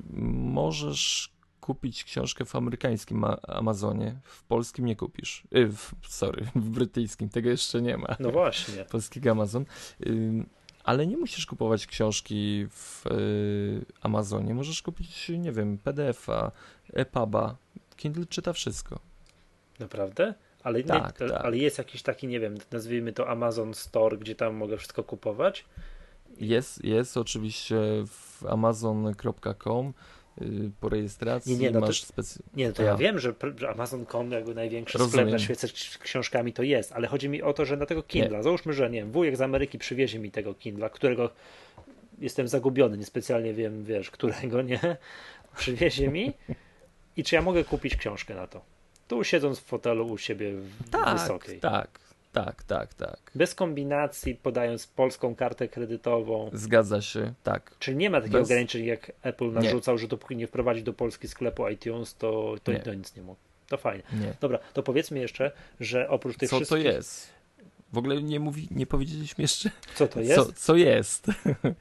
możesz 0.55 1.31
kupić 1.61 2.05
książkę 2.05 2.45
w 2.45 2.57
amerykańskim 2.57 3.19
ma- 3.19 3.41
Amazonie, 3.49 4.17
w 4.25 4.43
polskim 4.43 4.85
nie 4.85 4.97
kupisz. 4.97 5.43
Y, 5.57 5.67
w, 5.67 5.93
sorry, 6.09 6.47
w 6.55 6.69
brytyjskim, 6.71 7.29
tego 7.29 7.51
jeszcze 7.51 7.83
nie 7.83 7.97
ma. 7.97 8.17
No 8.21 8.31
właśnie. 8.31 8.85
Polskiego 8.93 9.31
Amazon. 9.31 9.65
Ym, 10.07 10.47
ale 10.85 11.07
nie 11.07 11.17
musisz 11.17 11.47
kupować 11.47 11.87
książki 11.87 12.67
w 12.71 13.07
y, 13.07 13.85
Amazonie. 14.03 14.55
Możesz 14.55 14.83
kupić, 14.83 15.29
nie 15.29 15.53
wiem, 15.53 15.79
PDF-a, 15.79 16.51
EPUBa. 16.93 17.57
Kindle 17.97 18.27
czyta 18.27 18.53
wszystko. 18.53 19.01
Naprawdę? 19.79 20.35
Ale, 20.63 20.83
Tak, 20.83 21.21
nie, 21.21 21.29
tak. 21.29 21.45
ale 21.45 21.57
jest 21.57 21.79
jakiś 21.79 22.03
taki, 22.03 22.27
nie 22.27 22.41
wiem, 22.41 22.57
nazwijmy 22.71 23.13
to 23.13 23.29
Amazon 23.29 23.75
Store, 23.75 24.19
gdzie 24.19 24.35
tam 24.35 24.55
mogę 24.55 24.77
wszystko 24.77 25.05
kupować? 25.05 25.65
Jest, 26.41 26.85
jest 26.85 27.17
oczywiście 27.17 27.77
w 28.07 28.47
amazon.com 28.49 29.93
y, 30.43 30.71
po 30.81 30.89
rejestracji 30.89 31.53
Nie, 31.53 31.59
nie, 31.59 31.71
no 31.71 31.81
to- 31.81 31.87
masz 31.87 32.03
specy... 32.03 32.43
Nie, 32.55 32.69
no 32.69 32.73
to 32.75 32.83
ja 32.83 32.97
wiem, 32.97 33.19
że, 33.19 33.35
Amazon.com 33.73 34.31
jakby 34.33 34.55
największy 34.55 34.93
sklep 34.99 35.07
Rozumiem. 35.07 35.31
na 35.31 35.39
świecie 35.39 35.69
z 35.69 35.99
książkami 35.99 36.53
to 36.53 36.63
jest, 36.63 36.93
ale 36.93 37.07
chodzi 37.09 37.29
mi 37.29 37.43
o 37.43 37.53
to, 37.53 37.65
że 37.65 37.77
na 37.77 37.87
tego 37.87 38.03
Kindla, 38.03 38.43
załóżmy, 38.43 38.73
że 38.73 38.91
nie 38.91 38.99
wiem, 38.99 39.13
wujek 39.13 39.37
z 39.37 39.41
Ameryki 39.41 39.79
przywiezie 39.79 40.19
mi 40.19 40.31
tego 40.31 40.55
Kindla, 40.55 40.89
którego 40.89 41.31
jestem 42.19 42.49
zagubiony, 42.49 42.99
niespecjalnie 42.99 43.55
wiem, 43.55 43.85
wiesz, 43.85 44.11
którego 44.11 44.63
nie, 44.63 44.97
przywiezie 45.59 46.09
mi 46.09 46.33
i 47.17 47.25
czy 47.25 47.35
ja 47.35 47.43
mogę 47.43 47.65
kupić 47.65 47.97
książkę 47.97 48.35
na 48.35 48.47
to? 48.47 48.61
Tu 49.09 49.25
siedząc 49.25 49.59
w 49.61 49.65
fotelu 49.65 50.07
u 50.07 50.19
siebie 50.19 50.53
w 50.53 50.91
Tak, 50.91 51.19
wysokiej. 51.19 51.61
tak, 51.61 52.01
tak, 52.33 52.63
tak, 52.63 52.95
tak. 52.95 53.19
Bez 53.35 53.55
kombinacji, 53.55 54.35
podając 54.35 54.87
polską 54.87 55.35
kartę 55.35 55.69
kredytową. 55.69 56.51
Zgadza 56.53 57.03
się, 57.03 57.35
tak. 57.43 57.75
Czyli 57.79 57.97
nie 57.97 58.11
ma 58.11 58.19
takich 58.21 58.33
Bez- 58.33 58.47
ograniczeń, 58.47 58.85
jak 58.85 59.13
Apple 59.23 59.53
narzucał, 59.53 59.99
że 59.99 60.09
dopóki 60.09 60.37
nie 60.37 60.47
wprowadzi 60.47 60.83
do 60.83 60.93
Polski 60.93 61.29
sklepu 61.29 61.69
iTunes, 61.69 62.15
to, 62.15 62.55
to, 62.65 62.73
Nie. 62.73 62.79
to 62.81 62.95
nic 62.95 63.17
nie 63.17 63.23
mógł. 63.23 63.41
To 63.69 63.77
fajnie. 63.77 64.03
Nie. 64.13 64.35
Dobra, 64.41 64.59
to 64.75 64.83
powiedzmy 64.83 65.19
jeszcze, 65.19 65.53
że 65.81 66.09
oprócz 66.09 66.37
tych 66.37 66.51
Co 66.51 66.57
wszystkich... 66.57 66.79
to 66.83 66.89
jest? 66.91 67.41
W 67.93 67.99
ogóle 67.99 68.23
nie, 68.23 68.41
mówi, 68.41 68.69
nie 68.71 68.87
powiedzieliśmy 68.87 69.43
jeszcze, 69.43 69.71
Co 69.95 70.09
to 70.09 70.21
jest? 70.21 70.35
co, 70.35 70.53
co 70.53 70.77
jest. 70.77 71.27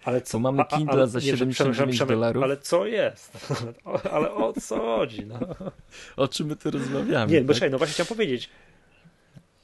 ale 0.04 0.22
co, 0.28 0.40
bo 0.40 0.52
mamy 0.52 0.66
Kindla 0.66 1.08
za 1.08 1.20
nie, 1.20 1.26
79 1.26 1.56
przepraszam, 1.56 1.90
Przemek, 1.90 2.10
dolarów. 2.16 2.44
Ale 2.44 2.58
co 2.58 2.86
jest? 2.86 3.54
Ale 4.12 4.34
o 4.34 4.54
co 4.62 4.78
chodzi? 4.78 5.26
No. 5.26 5.40
O 6.18 6.28
czym 6.28 6.48
my 6.48 6.56
tu 6.56 6.72
rozmawiamy? 6.72 7.32
Nie, 7.32 7.42
bo 7.42 7.48
tak? 7.48 7.56
czekaj, 7.56 7.72
no 7.72 7.78
właśnie 7.78 7.94
chciałem 7.94 8.08
powiedzieć, 8.08 8.50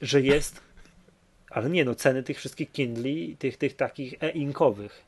że 0.00 0.20
jest, 0.20 0.60
ale 1.56 1.70
nie, 1.70 1.84
no 1.84 1.94
ceny 1.94 2.22
tych 2.22 2.36
wszystkich 2.36 2.72
Kindli, 2.72 3.36
tych, 3.36 3.56
tych 3.56 3.76
takich 3.76 4.22
e-inkowych, 4.22 5.04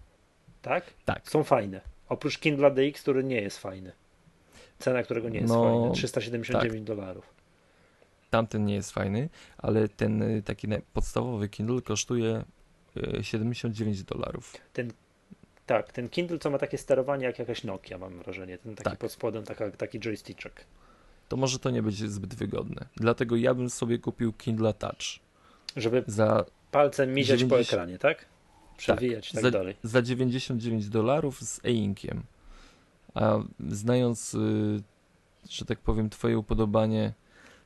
tak? 0.63 0.85
Tak. 1.05 1.29
Są 1.29 1.45
fajne. 1.45 1.81
Oprócz 2.09 2.39
Kindla 2.39 2.71
DX, 2.71 3.03
który 3.03 3.25
nie 3.25 3.41
jest 3.41 3.59
fajny. 3.59 3.93
Cena 4.79 5.03
którego 5.03 5.29
nie 5.29 5.41
jest 5.41 5.53
No, 5.55 5.81
fajna. 5.81 5.95
379 5.95 6.87
dolarów. 6.87 7.35
Tamten 8.31 8.65
nie 8.65 8.75
jest 8.75 8.93
fajny, 8.93 9.29
ale 9.59 9.89
ten 9.89 10.23
y, 10.23 10.43
taki 10.43 10.69
podstawowy 10.93 11.49
Kindle 11.49 11.83
kosztuje 11.83 12.45
y, 12.97 13.25
79 13.25 14.03
dolarów. 14.03 14.57
Tak, 15.67 15.93
ten 15.93 16.09
Kindle, 16.09 16.39
co 16.39 16.51
ma 16.51 16.59
takie 16.59 16.79
sterowanie 16.79 17.25
jak 17.25 17.39
jakaś 17.39 17.65
Nokia, 17.65 17.99
mam 17.99 18.19
wrażenie. 18.19 18.59
Ten 18.59 18.75
taki 18.75 18.91
Tak. 18.91 18.99
pod 18.99 19.13
spodem, 19.13 19.45
taka, 19.45 19.71
taki 19.71 20.01
joysticzek. 20.01 20.65
To 21.29 21.37
może 21.37 21.59
to 21.59 21.71
nie 21.71 21.83
będzie 21.83 22.09
zbyt 22.09 22.35
wygodne. 22.35 22.87
Dlatego 22.97 23.37
ja 23.37 23.55
bym 23.55 23.71
sobie 23.71 23.99
kupił 23.99 24.33
Kindle 24.33 24.75
Touch 24.75 25.28
Żeby 25.79 26.05
za, 26.07 26.45
palcem 26.71 27.15
miziać 27.15 27.41
po 27.41 27.49
90 27.49 27.69
ekranie, 27.69 27.99
tak? 27.99 28.25
Przewijać 28.77 29.31
i 29.31 29.35
tak 29.35 29.43
za, 29.43 29.51
dalej. 29.51 29.75
za 29.83 30.03
99 30.03 30.89
dolarów 30.89 31.41
z 31.41 31.65
e-inkiem. 31.65 32.23
A 33.15 33.39
znając, 33.69 34.35
y, 34.35 34.39
że 35.51 35.65
tak 35.65 35.79
powiem, 35.79 36.11
twoje 36.11 36.39
upodobanie 36.39 37.13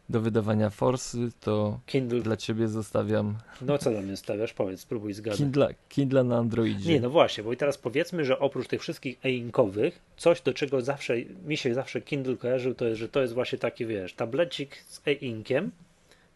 do 0.08 0.20
wydawania 0.20 0.70
forsy, 0.70 1.18
to 1.40 1.80
Kindle, 1.86 2.20
dla 2.20 2.36
ciebie 2.36 2.68
zostawiam 2.68 3.38
no 3.62 3.78
co 3.78 3.90
do 3.90 4.00
mnie 4.00 4.16
stawiasz? 4.16 4.52
Powiedz, 4.52 4.80
spróbuj 4.80 5.12
zgadnąć. 5.12 5.38
Kindle, 5.38 5.74
Kindle 5.88 6.24
na 6.24 6.38
Androidzie. 6.38 6.92
Nie, 6.92 7.00
no 7.00 7.10
właśnie, 7.10 7.44
bo 7.44 7.52
i 7.52 7.56
teraz 7.56 7.78
powiedzmy, 7.78 8.24
że 8.24 8.38
oprócz 8.38 8.68
tych 8.68 8.80
wszystkich 8.80 9.18
e-inkowych, 9.24 10.00
coś 10.16 10.40
do 10.40 10.54
czego 10.54 10.80
zawsze, 10.80 11.14
mi 11.46 11.56
się 11.56 11.74
zawsze 11.74 12.00
Kindle 12.00 12.36
kojarzył, 12.36 12.74
to 12.74 12.84
jest, 12.84 13.00
że 13.00 13.08
to 13.08 13.20
jest 13.20 13.34
właśnie 13.34 13.58
taki, 13.58 13.86
wiesz, 13.86 14.14
tablecik 14.14 14.76
z 14.76 15.00
e-inkiem, 15.06 15.70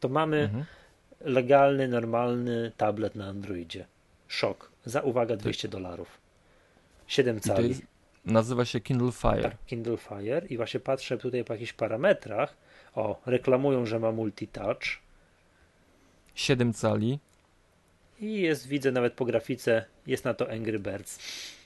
to 0.01 0.09
mamy 0.09 0.37
Mhm. 0.37 0.65
Legalny, 1.27 1.89
normalny 1.89 2.73
tablet 2.77 3.15
na 3.15 3.27
Androidzie. 3.27 3.87
Szok. 4.29 4.71
Za 4.85 5.01
uwaga 5.03 5.37
200 5.37 5.69
dolarów. 5.69 6.09
7 7.07 7.37
I 7.37 7.41
to 7.41 7.49
cali. 7.49 7.69
jest, 7.69 7.83
nazywa 8.25 8.65
się 8.65 8.81
Kindle 8.81 9.13
Fire. 9.13 9.43
Tak, 9.43 9.57
Kindle 9.67 9.97
Fire 9.97 10.43
i 10.51 10.57
właśnie 10.57 10.81
patrzę 10.81 11.19
tutaj 11.19 11.45
po 11.45 11.53
jakichś 11.53 11.73
parametrach. 11.73 12.55
O, 12.95 13.21
reklamują, 13.27 13.87
że 13.87 13.99
ma 13.99 14.13
multitouch 14.13 14.79
7 16.35 16.73
cali. 16.73 17.19
i 18.21 18.41
jest, 18.41 18.67
widzę 18.69 18.93
nawet 18.93 19.13
po 19.15 19.25
grafice, 19.25 19.85
jest 20.07 20.25
na 20.25 20.35
to 20.35 20.51
Angry 20.51 20.79
Birds. 20.79 21.19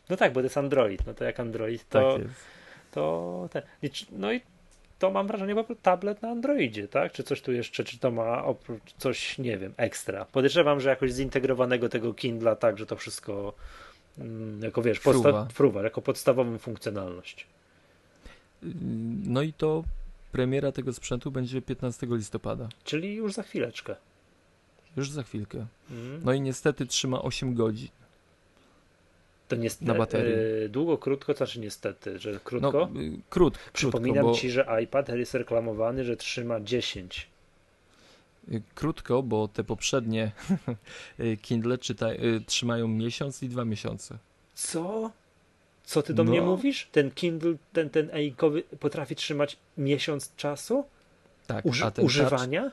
No 0.08 0.16
tak, 0.16 0.32
bo 0.32 0.40
to 0.40 0.44
jest 0.44 0.56
Android. 0.58 1.06
No 1.06 1.14
to 1.14 1.24
jak 1.24 1.40
Android, 1.40 1.88
to, 1.88 2.18
tak 2.18 2.28
to 2.90 3.48
czy- 3.92 4.06
No 4.12 4.32
i 4.32 4.40
to 5.00 5.10
mam 5.10 5.26
wrażenie 5.26 5.54
prostu 5.54 5.74
tablet 5.74 6.22
na 6.22 6.28
Androidzie, 6.28 6.88
tak? 6.88 7.12
Czy 7.12 7.22
coś 7.22 7.42
tu 7.42 7.52
jeszcze, 7.52 7.84
czy 7.84 7.98
to 7.98 8.10
ma 8.10 8.44
oprócz 8.44 8.92
coś, 8.98 9.38
nie 9.38 9.58
wiem, 9.58 9.72
ekstra. 9.76 10.24
Podejrzewam, 10.24 10.80
że 10.80 10.88
jakoś 10.88 11.12
zintegrowanego 11.12 11.88
tego 11.88 12.14
Kindla, 12.14 12.56
tak, 12.56 12.78
że 12.78 12.86
to 12.86 12.96
wszystko 12.96 13.52
mm, 14.18 14.62
jako 14.62 14.82
wiesz, 14.82 14.98
Fruwa. 14.98 15.48
fruwa, 15.52 15.82
jako 15.82 16.02
podstawową 16.02 16.58
funkcjonalność. 16.58 17.46
No 19.24 19.42
i 19.42 19.52
to 19.52 19.84
premiera 20.32 20.72
tego 20.72 20.92
sprzętu 20.92 21.30
będzie 21.30 21.62
15 21.62 22.06
listopada. 22.10 22.68
Czyli 22.84 23.14
już 23.14 23.32
za 23.32 23.42
chwileczkę. 23.42 23.96
Już 24.96 25.10
za 25.10 25.22
chwilkę. 25.22 25.66
Mm. 25.90 26.20
No 26.24 26.32
i 26.32 26.40
niestety 26.40 26.86
trzyma 26.86 27.22
8 27.22 27.54
godzin. 27.54 27.88
To 29.50 29.56
niestety, 29.56 29.84
na 29.86 29.94
baterii. 29.94 30.34
e, 30.64 30.68
długo, 30.68 30.98
krótko, 30.98 31.34
to 31.34 31.38
znaczy 31.38 31.60
niestety, 31.60 32.18
że 32.18 32.32
No, 32.32 32.40
krótko. 32.44 32.88
y, 33.00 33.12
krót, 33.30 33.58
Przypominam 33.72 34.14
krótko, 34.14 34.30
bo, 34.30 34.36
ci, 34.38 34.50
że 34.50 34.66
iPad 34.84 35.08
jest 35.08 35.34
reklamowany, 35.34 36.04
że 36.04 36.16
trzyma 36.16 36.60
10. 36.60 37.28
y, 38.52 38.62
krótko, 38.74 39.22
bo 39.22 39.48
te 39.48 39.64
poprzednie 39.64 40.32
y, 41.20 41.36
Kindle 41.36 41.78
czyta, 41.78 42.06
trzymają 42.46 42.88
miesiąc 42.88 43.42
i 43.42 43.48
dwa 43.48 43.64
miesiące. 43.64 44.18
Co? 44.54 45.10
Co 45.84 46.02
ty 46.02 46.14
do 46.14 46.24
mnie 46.24 46.40
No. 46.40 46.46
mówisz? 46.46 46.88
Ten 46.92 47.10
Kindle, 47.10 47.54
ten, 47.72 47.90
ten 47.90 48.10
e-inkowy 48.12 48.62
potrafi 48.62 49.16
trzymać 49.16 49.56
miesiąc 49.78 50.36
czasu 50.36 50.84
Tak, 51.46 51.64
Uży- 51.64 51.84
a 51.84 51.90
ten 51.90 52.02
touch, 52.02 52.06
używania? 52.06 52.70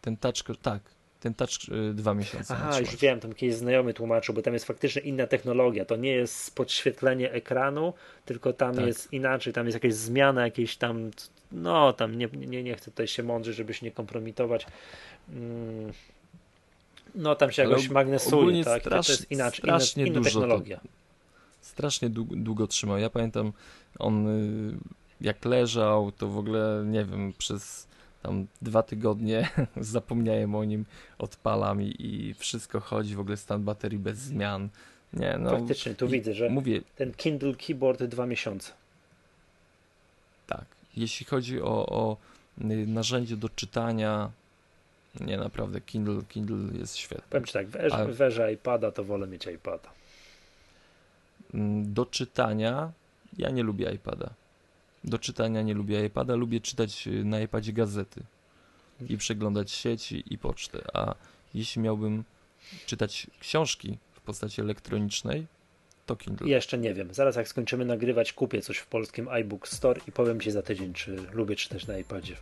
ten 0.00 0.16
touch, 0.16 0.58
tak, 0.62 0.82
ten 1.24 1.34
touch 1.34 1.50
y, 1.90 1.94
dwa 1.94 2.14
miesiące. 2.14 2.54
Aha, 2.54 2.80
już 2.80 2.96
wiem, 2.96 3.20
tam 3.20 3.32
kiedyś 3.32 3.56
znajomy 3.56 3.94
tłumaczył, 3.94 4.34
bo 4.34 4.42
tam 4.42 4.54
jest 4.54 4.66
faktycznie 4.66 5.02
inna 5.02 5.26
technologia. 5.26 5.84
To 5.84 5.96
nie 5.96 6.10
jest 6.12 6.54
podświetlenie 6.54 7.32
ekranu, 7.32 7.92
tylko 8.24 8.52
tam 8.52 8.76
Tak. 8.76 8.86
jest 8.86 9.12
inaczej, 9.12 9.52
tam 9.52 9.66
jest 9.66 9.74
jakaś 9.74 9.94
zmiana, 9.94 10.44
jakieś 10.44 10.76
tam, 10.76 11.10
no 11.52 11.92
tam 11.92 12.18
nie, 12.18 12.28
nie, 12.34 12.62
nie 12.62 12.74
chcę 12.76 12.90
tutaj 12.90 13.06
się 13.08 13.22
mądrzyć, 13.22 13.56
żeby 13.56 13.74
się 13.74 13.86
nie 13.86 13.92
kompromitować. 13.92 14.66
Mm. 15.32 15.92
No 17.14 17.34
tam 17.34 17.52
się 17.52 17.62
jakoś 17.62 17.88
magnesuje, 17.88 18.64
tak? 18.64 18.80
I 18.82 18.84
to 18.84 18.90
strasz- 18.90 19.08
jest 19.08 19.30
inaczej, 19.30 19.60
inna, 19.64 19.78
strasznie 19.80 20.06
inna 20.06 20.14
dużo 20.20 20.30
to- 20.30 20.40
technologia. 20.40 20.80
Strasznie 21.60 22.10
długo, 22.10 22.34
długo 22.36 22.66
trzymał. 22.66 22.98
Ja 22.98 23.10
pamiętam, 23.10 23.52
on 23.98 24.26
y, 24.28 24.76
jak 25.20 25.44
leżał, 25.44 26.12
to 26.12 26.28
w 26.28 26.38
ogóle, 26.38 26.84
nie 26.86 27.04
wiem, 27.04 27.32
przez 27.38 27.86
tam 28.24 28.46
dwa 28.62 28.82
tygodnie 28.82 29.48
zapomniałem 29.76 30.54
o 30.54 30.64
nim, 30.64 30.84
odpalam 31.18 31.82
i, 31.82 31.94
i 31.98 32.34
wszystko 32.34 32.80
chodzi, 32.80 33.14
w 33.16 33.20
ogóle 33.20 33.36
stan 33.36 33.64
baterii 33.64 33.98
bez 33.98 34.18
zmian. 34.18 34.68
Nie, 35.12 35.36
no, 35.38 35.50
Faktycznie, 35.50 35.94
tu 35.94 36.08
widzę, 36.08 36.34
że 36.34 36.50
mówię, 36.50 36.80
ten 36.96 37.12
Kindle 37.14 37.54
Keyboard 37.54 38.02
dwa 38.04 38.26
miesiące. 38.26 38.72
tak, 40.46 40.64
jeśli 40.96 41.26
chodzi 41.26 41.62
o, 41.62 41.86
o 41.86 42.16
y, 42.60 42.86
narzędzie 42.86 43.36
do 43.36 43.48
czytania, 43.48 44.30
nie, 45.20 45.36
naprawdę, 45.36 45.80
Kindle, 45.80 46.22
Kindle 46.28 46.78
jest 46.78 46.96
świetny. 46.96 47.24
Powiem 47.30 47.44
ci 47.44 47.52
tak, 47.52 47.66
A- 47.92 48.04
weżę 48.04 48.52
iPada, 48.52 48.90
to 48.90 49.04
wolę 49.04 49.26
mieć 49.26 49.46
iPada. 49.46 49.88
Mm, 51.54 51.94
do 51.94 52.06
czytania 52.06 52.92
ja 53.38 53.50
nie 53.50 53.62
lubię 53.62 53.92
iPada. 53.92 54.30
Do 55.04 55.18
czytania 55.18 55.62
nie 55.62 55.74
lubię 55.74 56.06
iPada, 56.06 56.34
lubię 56.34 56.60
czytać 56.60 57.06
y, 57.06 57.24
na 57.24 57.40
iPadzie 57.40 57.72
gazety 57.72 58.22
i 59.08 59.16
przeglądać 59.16 59.70
sieci 59.70 60.24
i 60.30 60.38
pocztę. 60.38 60.84
A 60.94 61.14
jeśli 61.54 61.82
miałbym 61.82 62.24
czytać 62.86 63.26
książki 63.40 63.98
w 64.12 64.20
postaci 64.20 64.60
elektronicznej, 64.60 65.46
to 66.06 66.16
Kindle. 66.16 66.48
Jeszcze 66.48 66.78
nie 66.78 66.94
wiem. 66.94 67.14
Zaraz 67.14 67.36
jak 67.36 67.48
skończymy 67.48 67.84
nagrywać, 67.84 68.32
kupię 68.32 68.62
coś 68.62 68.78
w 68.78 68.86
polskim 68.86 69.28
iBook 69.28 69.68
Store 69.68 70.00
i 70.08 70.12
powiem 70.12 70.40
Ci 70.40 70.50
za 70.50 70.62
tydzień, 70.62 70.92
czy 70.92 71.16
lubię 71.32 71.56
czytać 71.56 71.86
na 71.86 71.98
iPadzie. 71.98 72.36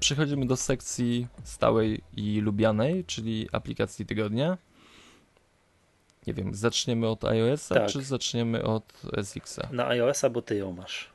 Przechodzimy 0.00 0.46
do 0.46 0.56
sekcji 0.56 1.26
stałej 1.44 2.00
i 2.16 2.40
lubianej, 2.40 3.04
czyli 3.04 3.48
aplikacji 3.52 4.06
tygodnia. 4.06 4.58
Nie 6.26 6.34
wiem, 6.34 6.54
zaczniemy 6.54 7.08
od 7.08 7.24
iOS-a, 7.24 7.74
Tak. 7.74 7.88
czy 7.88 8.02
zaczniemy 8.02 8.62
od 8.62 8.92
SX-a? 9.22 9.68
Na 9.72 9.88
iOS-a, 9.88 10.30
bo 10.30 10.42
Ty 10.42 10.56
ją 10.56 10.72
masz. 10.72 11.08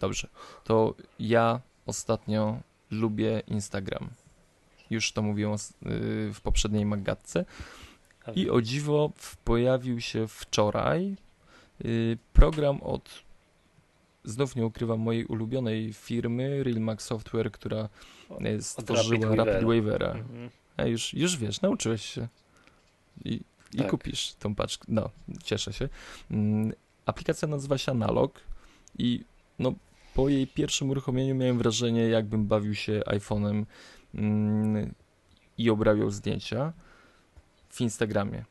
Dobrze, 0.00 0.28
to 0.64 0.94
ja 1.18 1.60
ostatnio 1.86 2.60
lubię 2.90 3.42
Instagram. 3.46 4.10
Już 4.90 5.12
to 5.12 5.22
mówiłem 5.22 5.52
yy, 5.52 6.32
w 6.34 6.40
poprzedniej 6.42 6.86
magatce. 6.86 7.44
I 8.34 8.50
o 8.50 8.62
dziwo 8.62 9.12
pojawił 9.44 10.00
się 10.00 10.28
wczoraj 10.28 11.16
yy, 11.84 12.18
program 12.32 12.82
od, 12.82 13.10
znów 14.24 14.56
nie 14.56 14.66
ukrywam, 14.66 15.00
mojej 15.00 15.24
ulubionej 15.24 15.92
firmy 15.92 16.64
Realmax 16.64 17.04
Software, 17.04 17.52
która 17.52 17.88
yy, 18.40 18.62
stworzyła 18.62 19.36
Rapid 19.36 19.46
Rapid 19.46 19.68
Wavera. 19.68 20.10
Mhm. 20.10 20.50
A 20.76 20.84
już, 20.84 21.14
już 21.14 21.36
wiesz, 21.36 21.60
nauczyłeś 21.60 22.06
się. 22.06 22.28
I, 23.24 23.40
i 23.74 23.78
Tak. 23.78 23.90
kupisz 23.90 24.34
tą 24.34 24.54
paczkę. 24.54 24.84
No, 24.88 25.10
cieszę 25.44 25.72
się. 25.72 25.88
Mm, 26.30 26.72
aplikacja 27.06 27.48
nazywa 27.48 27.78
się 27.78 27.92
Analog 27.92 28.40
i 28.98 29.24
no, 29.58 29.74
po 30.14 30.28
jej 30.28 30.46
pierwszym 30.46 30.90
uruchomieniu 30.90 31.34
miałem 31.34 31.58
wrażenie, 31.58 32.02
jakbym 32.08 32.46
bawił 32.46 32.74
się 32.74 33.02
iPhone'em 33.06 33.64
mm, 34.14 34.94
i 35.58 35.70
obrabiał 35.70 36.10
zdjęcia 36.10 36.72
w 37.68 37.80
Instagramie. 37.80 38.44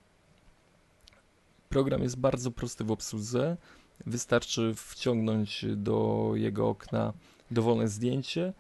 Program 1.70 2.04
jest 2.04 2.18
bardzo 2.18 2.52
prosty 2.52 2.84
w 2.84 2.92
obsłudze. 2.92 3.58
Wystarczy 4.06 4.74
wciągnąć 4.76 5.66
do 5.76 6.32
jego 6.36 6.70
okna 6.70 7.14
dowolne 7.52 7.88
zdjęcie 7.88 8.54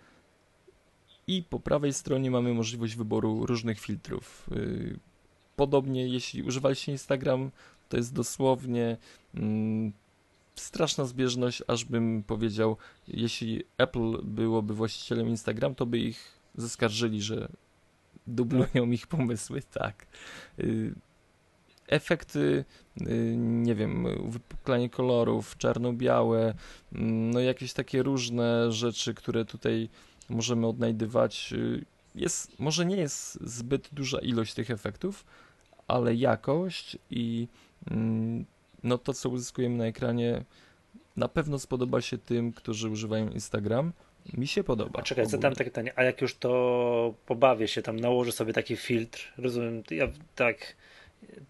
i 1.27 1.43
po 1.43 1.59
prawej 1.59 1.93
stronie 1.93 2.31
mamy 2.31 2.53
możliwość 2.53 2.95
wyboru 2.95 3.45
różnych 3.45 3.79
filtrów. 3.79 4.49
Podobnie, 5.59 6.07
jeśli 6.07 6.43
używaliście 6.43 6.91
Instagram, 6.91 7.51
to 7.89 7.97
jest 7.97 8.13
dosłownie 8.13 8.97
mm, 9.35 9.91
straszna 10.55 11.05
zbieżność, 11.05 11.63
aż 11.67 11.85
bym 11.85 12.23
powiedział, 12.23 12.77
jeśli 13.07 13.63
Apple 13.77 14.23
byłoby 14.23 14.73
właścicielem 14.73 15.27
Instagram, 15.27 15.75
to 15.75 15.85
by 15.85 15.97
ich 15.97 16.39
zaskarżyli, 16.55 17.21
że 17.21 17.49
dublują 18.27 18.91
ich 18.91 19.07
pomysły, 19.07 19.61
tak. 19.79 20.07
Yy, 20.57 20.93
Efekty, 21.87 22.65
yy, 22.97 23.35
nie 23.37 23.75
wiem, 23.75 24.07
wypuklanie 24.31 24.89
kolorów, 24.89 25.57
czarno-białe, 25.57 26.53
mm, 26.93 27.31
no 27.31 27.39
jakieś 27.39 27.73
takie 27.73 28.03
różne 28.03 28.71
rzeczy, 28.71 29.13
które 29.13 29.45
tutaj 29.45 29.89
możemy 30.29 30.67
odnajdywać. 30.67 31.51
yy, 31.51 31.85
Jest, 32.15 32.59
może 32.59 32.85
nie 32.85 32.97
jest 32.97 33.39
zbyt 33.41 33.89
duża 33.91 34.19
ilość 34.19 34.53
tych 34.53 34.71
efektów, 34.71 35.25
ale 35.89 36.15
jakość 36.15 36.97
i 37.09 37.47
mm, 37.91 38.45
no 38.83 38.97
to, 38.97 39.13
co 39.13 39.29
uzyskujemy 39.29 39.77
na 39.77 39.85
ekranie, 39.85 40.43
na 41.17 41.27
pewno 41.27 41.59
spodoba 41.59 42.01
się 42.01 42.17
tym, 42.17 42.53
którzy 42.53 42.89
używają 42.89 43.29
Instagram. 43.29 43.93
Mi 44.33 44.47
się 44.47 44.63
podoba. 44.63 44.99
A 44.99 45.03
czekaj, 45.03 45.23
ogólnie. 45.23 45.31
zadam 45.37 45.53
takie 45.55 45.69
pytanie, 45.69 45.93
a 45.95 46.03
jak 46.03 46.21
już 46.21 46.35
to 46.35 47.13
pobawię 47.25 47.67
się, 47.67 47.81
tam 47.81 47.99
nałożę 47.99 48.31
sobie 48.31 48.53
taki 48.53 48.75
filtr, 48.75 49.33
rozumiem, 49.37 49.83
ja 49.91 50.07
tak, 50.35 50.75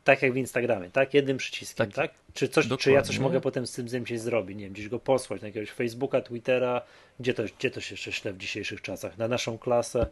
tak 0.03 0.21
jak 0.21 0.33
w 0.33 0.37
Instagramie, 0.37 0.89
tak? 0.89 1.13
Jednym 1.13 1.37
przyciskiem, 1.37 1.85
tak? 1.85 1.95
Tak. 1.95 2.11
Czy, 2.33 2.49
coś, 2.49 2.67
czy 2.79 2.91
ja 2.91 3.01
coś 3.01 3.19
mogę 3.19 3.41
potem 3.41 3.67
z 3.67 3.73
tym 3.73 3.89
zdjęciem 3.89 4.19
zrobić? 4.19 4.57
Nie 4.57 4.63
wiem, 4.63 4.73
gdzieś 4.73 4.89
go 4.89 4.99
posłać 4.99 5.41
na 5.41 5.47
jakiegoś 5.47 5.71
Facebooka, 5.71 6.21
Twittera, 6.21 6.81
gdzie 7.19 7.33
to, 7.33 7.43
gdzie 7.59 7.71
to 7.71 7.81
się 7.81 7.93
jeszcze 7.93 8.11
śle 8.11 8.33
w 8.33 8.37
dzisiejszych 8.37 8.81
czasach? 8.81 9.17
Na 9.17 9.27
naszą 9.27 9.57
klasę? 9.57 10.07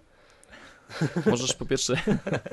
Możesz 1.25 1.53
po 1.53 1.65
pierwsze. 1.65 1.95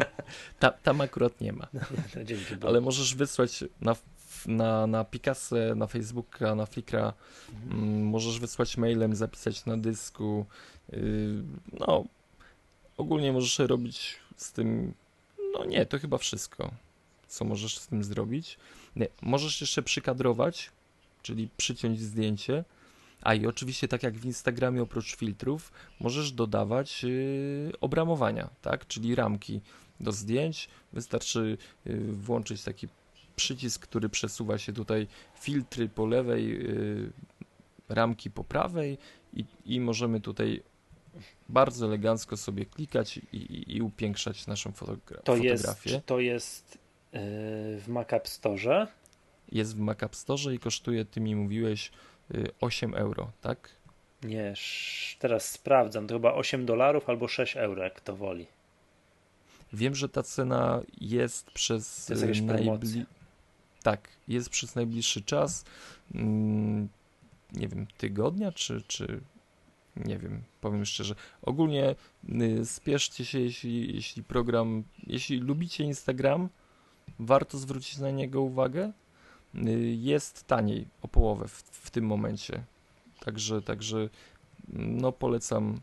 Ta, 0.61 0.70
tam 0.70 1.01
akurat 1.01 1.41
nie 1.41 1.53
ma, 1.53 1.66
No, 1.72 1.80
Dzięki 2.24 2.55
Bogu. 2.55 2.66
ale 2.68 2.80
możesz 2.80 3.14
wysłać 3.14 3.64
na, 3.80 3.97
na, 4.47 4.87
na 4.87 5.05
Picasso, 5.05 5.57
na 5.76 5.87
Facebooka, 5.87 6.55
na 6.55 6.66
Flickra. 6.66 7.12
Mm, 7.70 8.07
możesz 8.07 8.41
wysłać 8.41 8.76
mailem, 8.76 9.14
zapisać 9.14 9.66
na 9.66 9.76
dysku. 9.76 10.47
Yy, 10.93 10.99
no, 11.80 12.05
ogólnie 12.97 13.32
możesz 13.32 13.59
robić 13.59 14.16
z 14.37 14.53
tym. 14.53 14.95
No 15.53 15.64
nie, 15.64 15.87
to 15.87 15.99
chyba 15.99 16.18
wszystko, 16.18 16.70
co 17.28 17.45
możesz 17.45 17.78
z 17.78 17.87
tym 17.87 18.05
zrobić. 18.05 18.59
Nie, 18.97 19.09
możesz 19.22 19.61
jeszcze 19.61 19.82
przykadrować, 19.82 20.70
czyli 21.22 21.49
przyciąć 21.57 22.01
zdjęcie. 22.01 22.64
A 23.24 23.34
i 23.34 23.46
oczywiście, 23.46 23.88
tak 23.88 24.02
jak 24.02 24.14
w 24.14 24.24
Instagramie, 24.24 24.82
oprócz 24.82 25.16
filtrów, 25.16 25.72
możesz 26.00 26.32
dodawać 26.32 27.02
yy, 27.02 27.72
obramowania, 27.80 28.50
tak? 28.62 28.86
Czyli 28.86 29.14
ramki 29.14 29.60
do 30.00 30.12
zdjęć. 30.12 30.68
Wystarczy 30.92 31.58
yy, 31.84 32.12
włączyć 32.12 32.62
taki 32.62 32.88
przycisk, 33.36 33.82
który 33.82 34.08
przesuwa 34.08 34.58
się 34.58 34.72
tutaj 34.72 35.06
filtry 35.40 35.88
po 35.88 36.06
lewej, 36.06 36.48
yy, 36.48 37.12
ramki 37.88 38.30
po 38.30 38.44
prawej 38.44 38.98
i, 39.32 39.44
i 39.66 39.80
możemy 39.80 40.20
tutaj 40.20 40.62
bardzo 41.48 41.86
elegancko 41.86 42.36
sobie 42.36 42.66
klikać 42.66 43.16
i, 43.16 43.36
i, 43.36 43.76
i 43.76 43.82
upiększać 43.82 44.46
naszą 44.46 44.70
fotogra- 44.70 45.22
to 45.24 45.36
jest, 45.36 45.62
fotografię. 45.62 45.90
czy 45.90 46.00
to 46.00 46.20
jest 46.20 46.78
w 47.78 47.84
Mac 47.88 48.12
App 48.12 48.28
Store? 48.28 48.86
Jest 49.52 49.76
w 49.76 49.78
Mac 49.78 50.02
App 50.02 50.16
Store 50.16 50.54
i 50.54 50.58
kosztuje, 50.58 51.04
ty 51.04 51.20
mi 51.20 51.36
mówiłeś, 51.36 51.90
8 52.60 52.94
euro, 52.94 53.32
tak? 53.40 53.70
Nie, 54.22 54.54
teraz 55.18 55.50
sprawdzam, 55.50 56.06
to 56.06 56.14
chyba 56.14 56.34
8 56.34 56.66
dolarów 56.66 57.08
albo 57.08 57.28
6 57.28 57.56
euro, 57.56 57.82
jak 57.82 58.00
to 58.00 58.16
woli. 58.16 58.46
Wiem, 59.72 59.94
że 59.94 60.08
ta 60.08 60.22
cena 60.22 60.82
jest 61.00 61.50
przez 61.50 62.08
jest 62.08 62.22
y, 62.22 62.46
promocja. 62.46 63.04
Tak, 63.82 64.08
jest 64.28 64.50
przez 64.50 64.74
najbliższy 64.74 65.22
czas. 65.22 65.64
Mm, 66.14 66.88
nie 67.52 67.68
wiem, 67.68 67.86
tygodnia, 67.98 68.52
czy, 68.52 68.82
czy 68.82 69.20
nie 69.96 70.18
wiem, 70.18 70.42
powiem 70.60 70.84
szczerze. 70.84 71.14
Ogólnie 71.42 71.94
y, 72.28 72.66
spieszcie 72.66 73.24
się, 73.24 73.40
jeśli, 73.40 73.94
jeśli 73.94 74.24
program, 74.24 74.84
jeśli 75.06 75.38
lubicie 75.38 75.84
Instagram, 75.84 76.48
warto 77.18 77.58
zwrócić 77.58 77.98
na 77.98 78.10
niego 78.10 78.42
uwagę. 78.42 78.92
Y, 79.57 79.96
jest 79.98 80.46
taniej 80.46 80.86
o 81.02 81.09
połowę 81.09 81.48
w, 81.48 81.62
w 81.70 81.90
tym 81.90 82.05
momencie. 82.07 82.62
Także, 83.24 83.62
także 83.62 84.09
no 84.72 85.12
polecam 85.12 85.80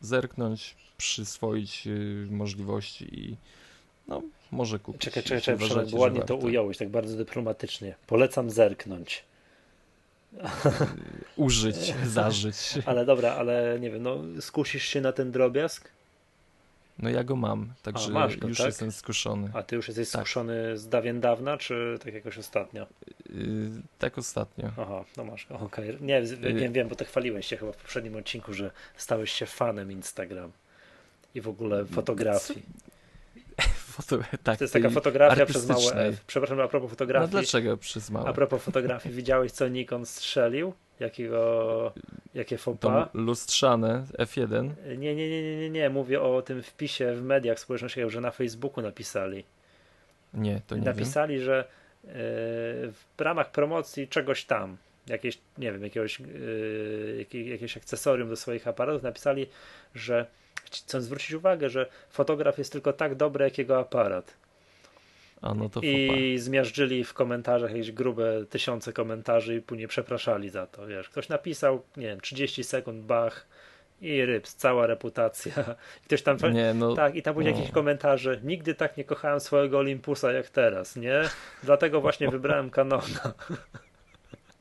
zerknąć, 0.00 0.76
przyswoić 0.96 1.86
y, 1.86 2.26
możliwości 2.30 3.20
i 3.20 3.36
no 4.08 4.22
może 4.50 4.78
kupić. 4.78 5.02
Czekaj, 5.02 5.22
czekaj, 5.22 5.42
czekaj, 5.42 5.66
Przemek, 5.68 5.88
ładnie 5.92 6.22
to 6.22 6.36
ująłeś, 6.36 6.78
tak 6.78 6.88
bardzo 6.88 7.16
dyplomatycznie. 7.16 7.94
Polecam 8.06 8.50
zerknąć. 8.50 9.24
Użyć, 11.36 11.94
zażyć. 12.06 12.56
Ale 12.86 13.06
dobra, 13.06 13.32
ale 13.32 13.78
nie 13.80 13.90
wiem, 13.90 14.02
no 14.02 14.18
skusisz 14.40 14.84
się 14.84 15.00
na 15.00 15.12
ten 15.12 15.32
drobiazg, 15.32 15.90
No 16.98 17.10
ja 17.10 17.24
go 17.24 17.36
mam, 17.36 17.72
także 17.82 18.10
masz 18.10 18.36
go, 18.36 18.48
już 18.48 18.58
tak? 18.58 18.66
jestem 18.66 18.92
skuszony. 18.92 19.50
a 19.54 19.62
ty 19.62 19.76
już 19.76 19.88
jesteś 19.88 20.10
Tak. 20.10 20.20
skuszony 20.20 20.78
z 20.78 20.88
dawien 20.88 21.20
dawna, 21.20 21.56
czy 21.56 21.98
tak 22.04 22.14
jakoś 22.14 22.38
ostatnio? 22.38 22.86
Yy, 23.34 23.70
tak 23.98 24.18
ostatnio. 24.18 24.70
Aha, 24.78 25.04
no 25.16 25.24
masz 25.24 25.46
okej. 25.50 25.96
Nie, 26.00 26.26
z- 26.26 26.32
Y- 26.32 26.54
wiem, 26.54 26.72
wiem, 26.72 26.88
bo 26.88 26.94
tak 26.96 27.08
chwaliłeś 27.08 27.46
się 27.46 27.56
chyba 27.56 27.72
w 27.72 27.76
poprzednim 27.76 28.16
odcinku, 28.16 28.52
że 28.54 28.70
stałeś 28.96 29.32
się 29.32 29.46
fanem 29.46 29.92
Instagram 29.92 30.52
i 31.34 31.40
w 31.40 31.48
ogóle 31.48 31.84
fotografii. 31.84 32.62
Foto, 33.94 34.18
tak, 34.42 34.58
To 34.58 34.64
jest 34.64 34.72
taka 34.74 34.90
fotografia 34.90 35.46
przez 35.46 35.68
małe. 35.68 35.94
F. 36.06 36.24
Przepraszam, 36.26 36.60
a 36.60 36.68
propos 36.68 36.86
No 36.86 36.90
fotografii. 36.90 37.30
dlaczego 37.30 37.76
przez 37.76 38.10
małe? 38.10 38.28
A 38.28 38.32
propos 38.32 38.62
fotografii, 38.62 39.14
widziałeś 39.20 39.52
co 39.52 39.68
Nikon 39.68 40.06
strzelił? 40.06 40.72
Jakiego, 41.00 41.92
jakie 42.34 42.58
To 42.58 42.74
pas? 42.74 43.08
lustrzane 43.14 44.04
F1. 44.18 44.70
Nie, 44.86 44.96
nie, 45.14 45.30
nie, 45.30 45.42
nie, 45.42 45.56
nie, 45.60 45.70
nie, 45.70 45.90
mówię 45.90 46.20
o 46.22 46.42
tym 46.42 46.62
wpisie 46.62 47.14
w 47.14 47.22
mediach 47.22 47.60
społecznościowych, 47.60 48.12
że 48.12 48.20
na 48.20 48.30
Facebooku 48.30 48.82
napisali. 48.82 49.44
Nie, 50.34 50.60
to 50.66 50.74
nie 50.76 50.82
wiem. 50.82 50.94
napisali, 50.94 51.40
że 51.40 51.60
e, 51.60 51.64
w 52.06 52.94
ramach 53.18 53.50
promocji 53.50 54.08
czegoś 54.08 54.44
tam, 54.44 54.76
jakieś, 55.06 55.38
nie 55.58 55.72
wiem, 55.72 55.82
jakiegoś, 55.84 56.20
e, 56.20 56.24
jakie, 57.18 57.48
jakieś 57.48 57.76
akcesorium 57.76 58.28
do 58.28 58.36
swoich 58.36 58.68
aparatów, 58.68 59.02
napisali, 59.02 59.46
że 59.94 60.26
chcą 60.72 61.00
zwrócić 61.00 61.32
uwagę, 61.32 61.70
że 61.70 61.86
fotograf 62.10 62.58
jest 62.58 62.72
tylko 62.72 62.92
tak 62.92 63.14
dobry, 63.14 63.44
jak 63.44 63.58
jego 63.58 63.78
aparat. 63.78 64.36
A 65.42 65.54
no 65.54 65.68
to 65.68 65.80
I 65.82 66.34
zmiażdżyli 66.38 67.04
w 67.04 67.14
komentarzach 67.14 67.70
jakieś 67.70 67.92
grube 67.92 68.44
tysiące 68.50 68.92
komentarzy 68.92 69.56
i 69.56 69.62
później 69.62 69.88
przepraszali 69.88 70.48
za 70.48 70.66
to, 70.66 70.86
wiesz. 70.86 71.08
Ktoś 71.08 71.28
napisał, 71.28 71.82
nie 71.96 72.06
wiem, 72.06 72.20
30 72.20 72.64
sekund, 72.64 73.04
bach 73.04 73.46
i 74.04 74.24
rybs, 74.24 74.54
cała 74.54 74.86
reputacja. 74.86 75.52
Ktoś 76.04 76.22
tam, 76.22 76.36
nie, 76.52 76.74
no, 76.74 76.94
tak, 76.94 77.14
i 77.14 77.22
tam 77.22 77.34
były 77.34 77.44
no. 77.44 77.50
jakieś 77.50 77.70
komentarze, 77.70 78.40
nigdy 78.42 78.74
tak 78.74 78.96
nie 78.96 79.04
kochałem 79.04 79.40
swojego 79.40 79.78
Olympusa 79.78 80.32
jak 80.32 80.48
teraz, 80.48 80.96
nie? 80.96 81.22
Dlatego 81.62 82.00
właśnie 82.00 82.28
wybrałem 82.28 82.70
Canona. 82.70 83.34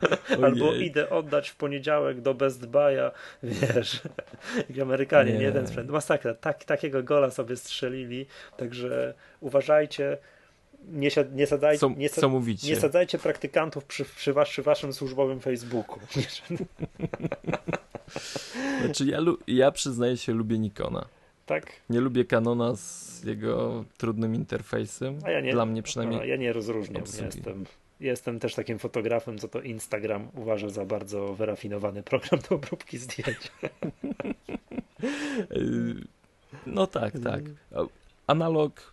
Albo 0.44 0.74
idę 0.74 1.10
oddać 1.10 1.50
w 1.50 1.56
poniedziałek 1.56 2.22
do 2.22 2.34
Best 2.34 2.68
Buy'a, 2.68 3.12
wiesz, 3.44 4.02
jak 4.70 4.80
Amerykanie, 4.80 5.34
nie, 5.34 5.42
jeden 5.42 5.68
sprzęt. 5.68 5.90
Masakra, 5.90 6.34
tak, 6.34 6.64
takiego 6.64 7.04
gola 7.04 7.32
sobie 7.32 7.56
strzelili, 7.56 8.26
także 8.58 9.14
uważajcie, 9.42 10.18
nie, 10.88 11.10
nie, 11.34 11.48
sadzaj, 11.48 11.78
co, 11.78 11.90
nie, 11.98 12.10
co 12.10 12.42
nie 12.64 12.76
sadzajcie 12.76 13.20
praktykantów 13.20 13.86
przy, 13.86 14.06
przy, 14.06 14.34
was, 14.34 14.50
przy 14.50 14.64
waszym 14.64 14.94
służbowym 14.94 15.40
Facebooku. 15.40 16.00
znaczy 18.86 19.06
ja, 19.06 19.20
ja 19.48 19.72
przyznaję 19.72 20.18
się, 20.18 20.34
lubię 20.34 20.60
Nikona. 20.60 21.06
Tak? 21.46 21.72
Nie 21.90 22.02
lubię 22.02 22.26
Canona 22.26 22.76
z 22.76 23.24
jego 23.24 23.86
trudnym 23.98 24.36
interfejsem. 24.36 25.20
A 25.26 25.32
ja 25.32 25.42
nie, 25.42 25.52
Dla 25.52 25.66
mnie 25.66 25.84
przynajmniej. 25.84 26.22
A 26.22 26.26
ja 26.26 26.36
nie 26.36 26.54
rozróżniam. 26.54 27.04
Jestem, 27.22 27.66
jestem 28.00 28.40
też 28.40 28.56
takim 28.56 28.80
fotografem, 28.80 29.38
co 29.38 29.48
to 29.48 29.62
Instagram 29.62 30.28
uważa 30.36 30.70
za 30.70 30.86
bardzo 30.86 31.34
wyrafinowany 31.34 32.04
program 32.04 32.42
do 32.50 32.56
obróbki 32.56 32.98
zdjęć. 32.98 33.38
no 36.66 36.88
tak, 36.88 37.14
tak. 37.24 37.44
Analog 38.28 38.93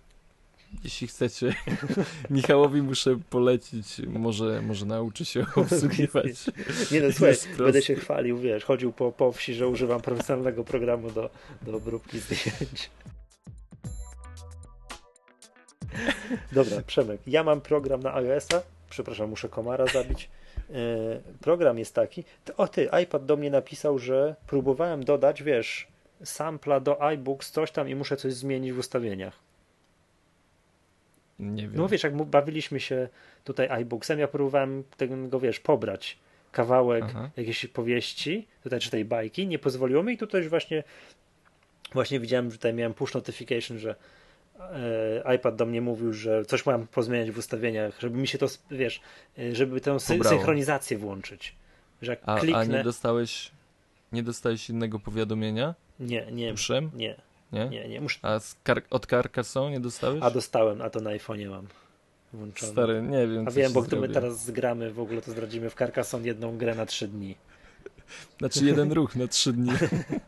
jeśli 0.84 1.06
chcecie. 1.06 1.54
Michałowi 2.30 2.82
muszę 2.82 3.18
polecić, 3.30 3.98
może, 4.06 4.62
może 4.62 4.86
nauczy 4.86 5.24
się 5.24 5.40
obsługiwać. 5.56 6.26
Nie 6.92 7.00
no, 7.00 7.12
słuchaj, 7.12 7.34
będę 7.58 7.82
się 7.82 7.94
chwalił, 7.94 8.38
wiesz, 8.38 8.64
chodził 8.64 8.92
po, 8.92 9.12
po 9.12 9.32
wsi, 9.32 9.54
że 9.54 9.68
używam 9.68 10.00
profesjonalnego 10.00 10.64
programu 10.64 11.10
do, 11.10 11.30
do 11.62 11.76
obróbki 11.76 12.18
zdjęć. 12.18 12.90
Dobra, 16.52 16.82
Przemek, 16.86 17.20
ja 17.26 17.44
mam 17.44 17.60
program 17.60 18.02
na 18.02 18.14
iOS-a, 18.14 18.62
przepraszam, 18.90 19.30
muszę 19.30 19.48
komara 19.48 19.86
zabić. 19.86 20.30
E, 20.70 20.74
program 21.40 21.78
jest 21.78 21.94
taki, 21.94 22.24
o 22.56 22.68
ty, 22.68 22.88
iPad 23.02 23.26
do 23.26 23.36
mnie 23.36 23.50
napisał, 23.50 23.98
że 23.98 24.36
próbowałem 24.46 25.04
dodać, 25.04 25.42
wiesz, 25.42 25.88
sampla 26.24 26.80
do 26.80 27.02
iBooks, 27.02 27.50
coś 27.50 27.70
tam 27.70 27.88
i 27.88 27.94
muszę 27.94 28.16
coś 28.16 28.32
zmienić 28.32 28.72
w 28.72 28.78
ustawieniach. 28.78 29.49
Nie 31.40 31.62
wiem. 31.62 31.76
No 31.76 31.88
wiesz, 31.88 32.02
jak 32.02 32.24
bawiliśmy 32.24 32.80
się 32.80 33.08
tutaj 33.44 33.68
iBooksem, 33.68 34.18
ja 34.18 34.28
próbowałem 34.28 34.84
tego, 34.96 35.40
wiesz, 35.40 35.60
pobrać 35.60 36.18
kawałek 36.52 37.04
Aha. 37.04 37.30
jakiejś 37.36 37.66
powieści, 37.66 38.46
tutaj 38.62 38.80
czy 38.80 38.90
tej 38.90 39.04
bajki, 39.04 39.46
nie 39.46 39.58
pozwoliło 39.58 40.02
mi 40.02 40.14
i 40.14 40.18
tutaj 40.18 40.48
właśnie 40.48 40.84
właśnie 41.92 42.20
widziałem, 42.20 42.50
że 42.50 42.56
tutaj 42.56 42.74
miałem 42.74 42.94
push 42.94 43.14
notification, 43.14 43.78
że 43.78 43.94
e, 44.60 45.34
iPad 45.36 45.56
do 45.56 45.66
mnie 45.66 45.80
mówił, 45.80 46.12
że 46.12 46.44
coś 46.44 46.66
mam 46.66 46.86
pozmieniać 46.86 47.30
w 47.30 47.38
ustawieniach, 47.38 48.00
żeby 48.00 48.18
mi 48.18 48.28
się 48.28 48.38
to, 48.38 48.46
wiesz, 48.70 49.00
e, 49.38 49.54
żeby 49.54 49.80
tę 49.80 50.00
sy 50.00 50.18
synchronizację 50.24 50.98
włączyć. 50.98 51.54
Że 52.02 52.12
jak 52.12 52.20
a, 52.26 52.38
kliknę... 52.38 52.60
a 52.60 52.64
nie 52.64 52.84
dostałeś 52.84 53.50
nie 54.12 54.22
dostałeś 54.22 54.70
innego 54.70 54.98
powiadomienia? 54.98 55.74
Nie, 56.00 56.26
nie. 56.32 56.50
Puszem? 56.50 56.90
Nie. 56.94 57.16
Nie? 57.52 57.68
Nie, 57.68 57.88
nie. 57.88 58.00
Muszę... 58.00 58.18
A 58.22 58.40
kar 58.62 58.82
od 58.90 59.06
Carcassonne 59.06 59.70
nie 59.70 59.80
dostałeś? 59.80 60.22
A 60.22 60.30
dostałem, 60.30 60.82
a 60.82 60.90
to 60.90 61.00
na 61.00 61.10
iPhone'ie 61.10 61.50
mam 61.50 61.66
włączone. 62.32 62.72
Stary, 62.72 63.02
nie 63.02 63.26
wiem. 63.26 63.48
A 63.48 63.50
wiem, 63.50 63.72
bo 63.72 63.82
gdy 63.82 63.96
my 63.96 64.08
teraz 64.08 64.44
zgramy, 64.44 64.92
w 64.92 65.00
ogóle 65.00 65.22
to 65.22 65.30
zdradzimy 65.30 65.70
w 65.70 65.74
Carcassonne 65.74 66.26
jedną 66.26 66.58
grę 66.58 66.74
na 66.74 66.86
trzy 66.86 67.08
dni. 67.08 67.34
Znaczy 68.38 68.64
jeden 68.64 68.92
ruch 68.92 69.16
na 69.16 69.28
trzy 69.28 69.52
dni. 69.52 69.72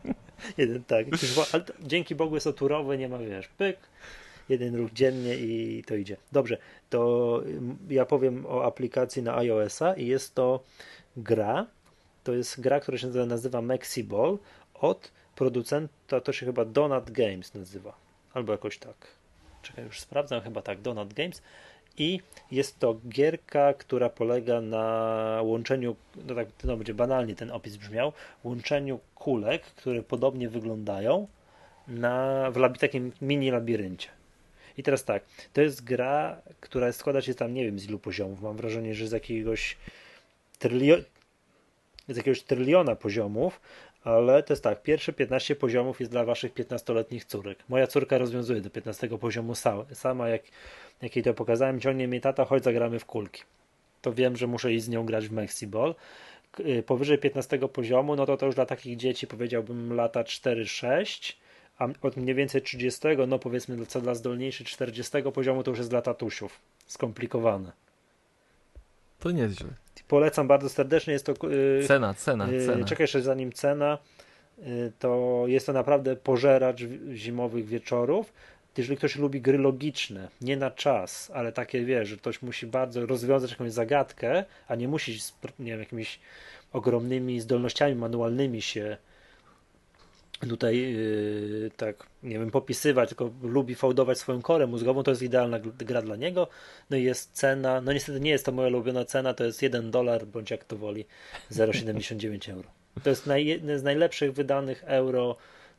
jeden, 0.57 0.83
tak. 0.83 1.05
Ale 1.53 1.63
dzięki 1.81 2.15
Bogu 2.15 2.35
jest 2.35 2.43
to 2.43 2.53
turowy, 2.53 2.97
nie 2.97 3.09
ma, 3.09 3.17
wiesz, 3.17 3.47
pyk, 3.47 3.77
jeden 4.49 4.75
ruch 4.75 4.91
dziennie 4.93 5.35
i 5.35 5.83
to 5.87 5.95
idzie. 5.95 6.17
Dobrze, 6.31 6.57
to 6.89 7.41
ja 7.89 8.05
powiem 8.05 8.45
o 8.45 8.65
aplikacji 8.65 9.23
na 9.23 9.37
iOS-a 9.37 9.93
i 9.93 10.07
jest 10.07 10.35
to 10.35 10.63
gra, 11.17 11.67
to 12.23 12.33
jest 12.33 12.61
gra, 12.61 12.79
która 12.79 12.97
się 12.97 13.07
nazywa 13.07 13.61
Maxiball 13.61 14.37
od 14.73 15.11
producenta 15.35 16.21
to 16.21 16.33
się 16.33 16.45
chyba 16.45 16.65
Donut 16.65 17.11
Games 17.11 17.53
nazywa, 17.53 17.93
albo 18.33 18.51
jakoś 18.51 18.77
tak. 18.77 19.07
Czekaj, 19.61 19.85
już 19.85 19.99
sprawdzam, 19.99 20.41
chyba 20.41 20.61
tak, 20.61 20.81
Donut 20.81 21.13
Games. 21.13 21.41
I 21.97 22.19
jest 22.51 22.79
to 22.79 22.99
gierka, 23.09 23.73
która 23.73 24.09
polega 24.09 24.61
na 24.61 25.39
łączeniu, 25.43 25.95
no 26.27 26.35
tak 26.35 26.47
no 26.63 26.77
będzie 26.77 26.93
banalnie 26.93 27.35
ten 27.35 27.51
opis 27.51 27.77
brzmiał, 27.77 28.13
łączeniu 28.43 28.99
kulek, 29.15 29.61
które 29.63 30.03
podobnie 30.03 30.49
wyglądają 30.49 31.27
na, 31.87 32.51
w 32.51 32.77
takim 32.77 33.11
mini 33.21 33.51
labiryncie. 33.51 34.09
I 34.77 34.83
teraz 34.83 35.03
tak, 35.03 35.23
to 35.53 35.61
jest 35.61 35.83
gra, 35.83 36.41
która 36.59 36.91
składa 36.91 37.21
się 37.21 37.35
tam, 37.35 37.53
nie 37.53 37.65
wiem 37.65 37.79
z 37.79 37.85
ilu 37.85 37.99
poziomów, 37.99 38.41
mam 38.41 38.57
wrażenie, 38.57 38.95
że 38.95 39.07
z 39.07 39.11
jakiegoś 39.11 39.77
trylio, 40.59 40.97
z 42.09 42.17
jakiegoś 42.17 42.43
tryliona 42.43 42.95
poziomów, 42.95 43.59
ale 44.03 44.43
to 44.43 44.53
jest 44.53 44.63
tak, 44.63 44.81
pierwsze 44.81 45.13
15 45.13 45.55
poziomów 45.55 45.99
jest 45.99 46.11
dla 46.11 46.25
waszych 46.25 46.53
15-letnich 46.53 47.25
córek. 47.25 47.57
Moja 47.69 47.87
córka 47.87 48.17
rozwiązuje 48.17 48.61
do 48.61 48.69
15 48.69 49.07
poziomu 49.07 49.53
sama, 49.93 50.29
jak, 50.29 50.41
jak 51.01 51.15
jej 51.15 51.23
to 51.23 51.33
pokazałem, 51.33 51.79
ciągnie 51.79 52.07
mnie 52.07 52.21
tata, 52.21 52.45
chodź 52.45 52.63
zagramy 52.63 52.99
w 52.99 53.05
kulki. 53.05 53.43
To 54.01 54.13
wiem, 54.13 54.37
że 54.37 54.47
muszę 54.47 54.73
iść 54.73 54.85
z 54.85 54.89
nią 54.89 55.05
grać 55.05 55.27
w 55.27 55.31
Mexiball. 55.31 55.95
Y, 56.59 56.83
powyżej 56.83 57.17
15 57.17 57.57
poziomu, 57.57 58.15
no 58.15 58.25
to 58.25 58.37
to 58.37 58.45
już 58.45 58.55
dla 58.55 58.65
takich 58.65 58.97
dzieci 58.97 59.27
powiedziałbym 59.27 59.93
lata 59.93 60.23
4-6, 60.23 61.33
a 61.77 61.87
od 62.01 62.17
mniej 62.17 62.35
więcej 62.35 62.61
30, 62.61 63.07
no 63.27 63.39
powiedzmy 63.39 63.85
co 63.85 64.01
dla 64.01 64.15
zdolniejszych 64.15 64.67
40 64.67 65.23
poziomu 65.33 65.63
to 65.63 65.71
już 65.71 65.77
jest 65.77 65.89
dla 65.89 66.01
tatusiów. 66.01 66.59
Skomplikowane. 66.87 67.82
To 69.23 69.31
nieźle. 69.31 69.69
Polecam 70.07 70.47
bardzo 70.47 70.69
serdecznie. 70.69 71.13
Jest 71.13 71.25
to. 71.25 71.47
Yy, 71.47 71.83
cena, 71.87 72.13
cena, 72.13 72.47
yy, 72.47 72.65
cena. 72.65 72.85
Czekaj 72.85 73.03
jeszcze 73.03 73.21
zanim 73.21 73.51
cena. 73.51 73.97
Yy, 74.57 74.91
to 74.99 75.43
jest 75.47 75.65
to 75.65 75.73
naprawdę 75.73 76.15
pożeracz 76.15 76.83
zimowych 77.13 77.65
wieczorów. 77.65 78.33
Jeżeli 78.77 78.97
ktoś 78.97 79.15
lubi 79.15 79.41
gry 79.41 79.57
logiczne, 79.57 80.27
nie 80.41 80.57
na 80.57 80.71
czas, 80.71 81.31
ale 81.33 81.51
takie 81.51 81.85
wie, 81.85 82.05
że 82.05 82.17
ktoś 82.17 82.41
musi 82.41 82.67
bardzo 82.67 83.05
rozwiązać 83.05 83.51
jakąś 83.51 83.71
zagadkę, 83.71 84.45
a 84.67 84.75
nie 84.75 84.87
musi 84.87 85.19
z 85.19 85.33
nie 85.59 85.71
wiem, 85.71 85.79
jakimiś 85.79 86.19
ogromnymi 86.73 87.39
zdolnościami 87.39 87.95
manualnymi 87.95 88.61
się 88.61 88.97
tutaj 90.47 90.77
yy, 90.77 91.71
tak, 91.77 92.07
nie 92.23 92.39
wiem, 92.39 92.51
popisywać, 92.51 93.09
tylko 93.09 93.31
lubi 93.41 93.75
fałdować 93.75 94.17
swoją 94.17 94.41
korę 94.41 94.67
mózgową, 94.67 95.03
to 95.03 95.11
jest 95.11 95.21
idealna 95.21 95.59
gra 95.59 96.01
dla 96.01 96.15
niego. 96.15 96.47
No 96.89 96.97
i 96.97 97.03
jest 97.03 97.31
cena, 97.33 97.81
no 97.81 97.93
niestety 97.93 98.19
nie 98.19 98.31
jest 98.31 98.45
to 98.45 98.51
moja 98.51 98.67
ulubiona 98.67 99.05
cena, 99.05 99.33
to 99.33 99.43
jest 99.43 99.61
1 99.61 99.91
dolar, 99.91 100.25
bądź 100.25 100.51
jak 100.51 100.63
to 100.63 100.77
woli, 100.77 101.05
0,79 101.51 102.51
euro. 102.51 102.69
To 103.03 103.09
jest 103.09 103.27
naj, 103.27 103.45
jedne 103.45 103.79
z 103.79 103.83
najlepszych 103.83 104.33
wydanych 104.33 104.83
euro, 104.83 105.35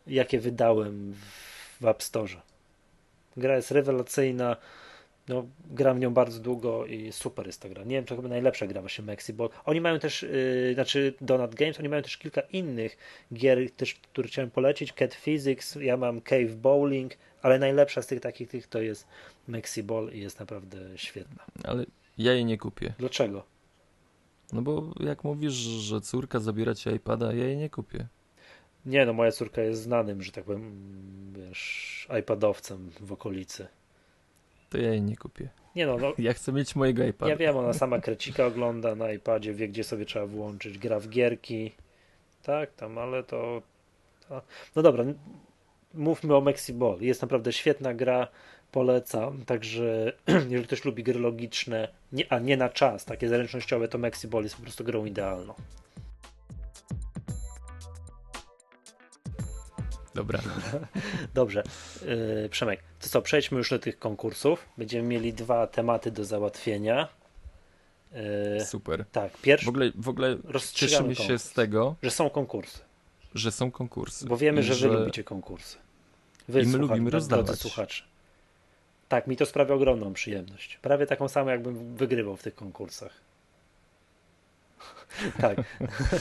jakie 0.06 0.40
wydałem 0.40 1.12
w, 1.12 1.82
w 1.82 1.86
App 1.86 2.02
Store. 2.02 2.34
Gra 3.36 3.56
jest 3.56 3.70
rewelacyjna, 3.70 4.56
no, 5.28 5.46
gram 5.70 5.96
w 5.96 6.00
nią 6.00 6.14
bardzo 6.14 6.40
długo 6.40 6.86
i 6.86 7.12
super 7.12 7.46
jest 7.46 7.60
ta 7.60 7.68
gra. 7.68 7.84
Nie 7.84 7.96
wiem, 7.96 8.04
to 8.04 8.16
chyba 8.16 8.28
najlepsza 8.28 8.66
gra 8.66 8.80
właśnie 8.80 9.04
Maxi, 9.04 9.32
bo 9.32 9.50
oni 9.64 9.80
mają 9.80 9.98
też, 9.98 10.22
yy, 10.22 10.74
znaczy 10.74 11.14
Donut 11.20 11.54
Games, 11.54 11.80
oni 11.80 11.88
mają 11.88 12.02
też 12.02 12.16
kilka 12.16 12.40
innych 12.40 12.96
gier, 13.34 13.70
też, 13.70 13.94
które 13.94 14.28
chciałem 14.28 14.50
polecić. 14.50 14.92
Cat 14.92 15.14
Physics, 15.14 15.74
ja 15.74 15.96
mam 15.96 16.20
Cave 16.20 16.56
Bowling, 16.56 17.12
ale 17.42 17.58
najlepsza 17.58 18.02
z 18.02 18.06
tych 18.06 18.20
takich 18.20 18.48
tych 18.48 18.66
to 18.66 18.80
jest 18.80 19.06
Maxi 19.48 19.82
Ball 19.82 20.10
i 20.12 20.20
jest 20.20 20.40
naprawdę 20.40 20.78
świetna. 20.96 21.44
Ale 21.64 21.86
ja 22.18 22.32
jej 22.32 22.44
nie 22.44 22.58
kupię. 22.58 22.94
Dlaczego? 22.98 23.44
No 24.52 24.62
bo 24.62 24.92
jak 25.00 25.24
mówisz, 25.24 25.52
że 25.52 26.00
córka 26.00 26.40
zabiera 26.40 26.74
ci 26.74 26.90
iPada, 26.90 27.32
ja 27.32 27.44
jej 27.44 27.56
nie 27.56 27.70
kupię. 27.70 28.06
Nie, 28.86 29.06
no 29.06 29.12
moja 29.12 29.32
córka 29.32 29.62
jest 29.62 29.82
znanym, 29.82 30.22
że 30.22 30.32
tak 30.32 30.44
powiem, 30.44 30.72
wiesz, 31.36 32.08
iPadowcem 32.20 32.90
w 33.00 33.12
okolicy 33.12 33.66
to 34.74 34.80
ja 34.80 34.90
jej 34.90 35.02
nie 35.02 35.16
kupię. 35.16 35.48
Nie 35.76 35.86
no, 35.86 35.96
no, 35.98 36.12
ja 36.18 36.32
chcę 36.32 36.52
mieć 36.52 36.76
mojego 36.76 37.04
iPada. 37.04 37.30
Ja 37.30 37.36
wiem, 37.36 37.56
ona 37.56 37.72
sama 37.72 38.00
krecika 38.00 38.46
ogląda 38.46 38.94
na 38.94 39.12
iPadzie, 39.12 39.54
wie 39.54 39.68
gdzie 39.68 39.84
sobie 39.84 40.04
trzeba 40.04 40.26
włączyć, 40.26 40.78
gra 40.78 41.00
w 41.00 41.08
gierki. 41.08 41.72
Tak, 42.42 42.72
tam, 42.72 42.98
ale 42.98 43.22
to. 43.22 43.62
to... 44.28 44.42
No 44.76 44.82
dobra, 44.82 45.04
mówmy 45.94 46.36
o 46.36 46.40
Maxi 46.40 46.72
Ball. 46.72 47.00
Jest 47.00 47.22
naprawdę 47.22 47.52
świetna 47.52 47.94
gra, 47.94 48.28
polecam. 48.72 49.44
Także 49.44 50.12
jeżeli 50.50 50.64
ktoś 50.64 50.84
lubi 50.84 51.02
gry 51.02 51.20
logiczne, 51.20 51.88
nie, 52.12 52.32
a 52.32 52.38
nie 52.38 52.56
na 52.56 52.68
czas, 52.68 53.04
takie 53.04 53.28
zręcznościowe, 53.28 53.88
to 53.88 53.98
Maxi 53.98 54.28
Ball 54.28 54.42
jest 54.42 54.56
po 54.56 54.62
prostu 54.62 54.84
grą 54.84 55.04
idealną. 55.04 55.54
Dobra. 60.14 60.40
Dobrze. 61.34 61.62
Yy, 62.42 62.48
Przemek, 62.48 62.80
to 63.00 63.08
co, 63.08 63.22
przejdźmy 63.22 63.58
już 63.58 63.70
do 63.70 63.78
tych 63.78 63.98
konkursów. 63.98 64.66
Będziemy 64.78 65.08
mieli 65.08 65.32
dwa 65.32 65.66
tematy 65.66 66.10
do 66.10 66.24
załatwienia. 66.24 67.08
Yy, 68.58 68.64
Super. 68.64 69.04
tak, 69.12 69.32
pierwszy, 69.42 69.66
W 69.66 69.68
ogóle, 69.68 69.90
w 69.94 70.08
ogóle 70.08 70.36
cieszymy 70.72 71.14
się 71.14 71.20
konkurs. 71.22 71.44
z 71.44 71.52
tego, 71.52 71.94
że 72.02 72.10
są 72.10 72.30
konkursy, 72.30 72.78
że 73.34 73.52
są 73.52 73.70
konkursy. 73.70 74.26
bo 74.26 74.36
wiemy, 74.36 74.60
I 74.60 74.64
że 74.64 74.88
wy 74.88 74.94
lubicie 74.96 75.24
konkursy. 75.24 75.78
Wy 76.48 76.62
I 76.62 76.66
my 76.66 76.78
lubimy 76.78 77.10
rozdawać. 77.10 77.62
Tak, 79.08 79.26
mi 79.26 79.36
to 79.36 79.46
sprawia 79.46 79.74
ogromną 79.74 80.12
przyjemność. 80.12 80.78
Prawie 80.82 81.06
taką 81.06 81.28
samą, 81.28 81.50
jakbym 81.50 81.96
wygrywał 81.96 82.36
w 82.36 82.42
tych 82.42 82.54
konkursach. 82.54 83.12
tak. 85.40 85.58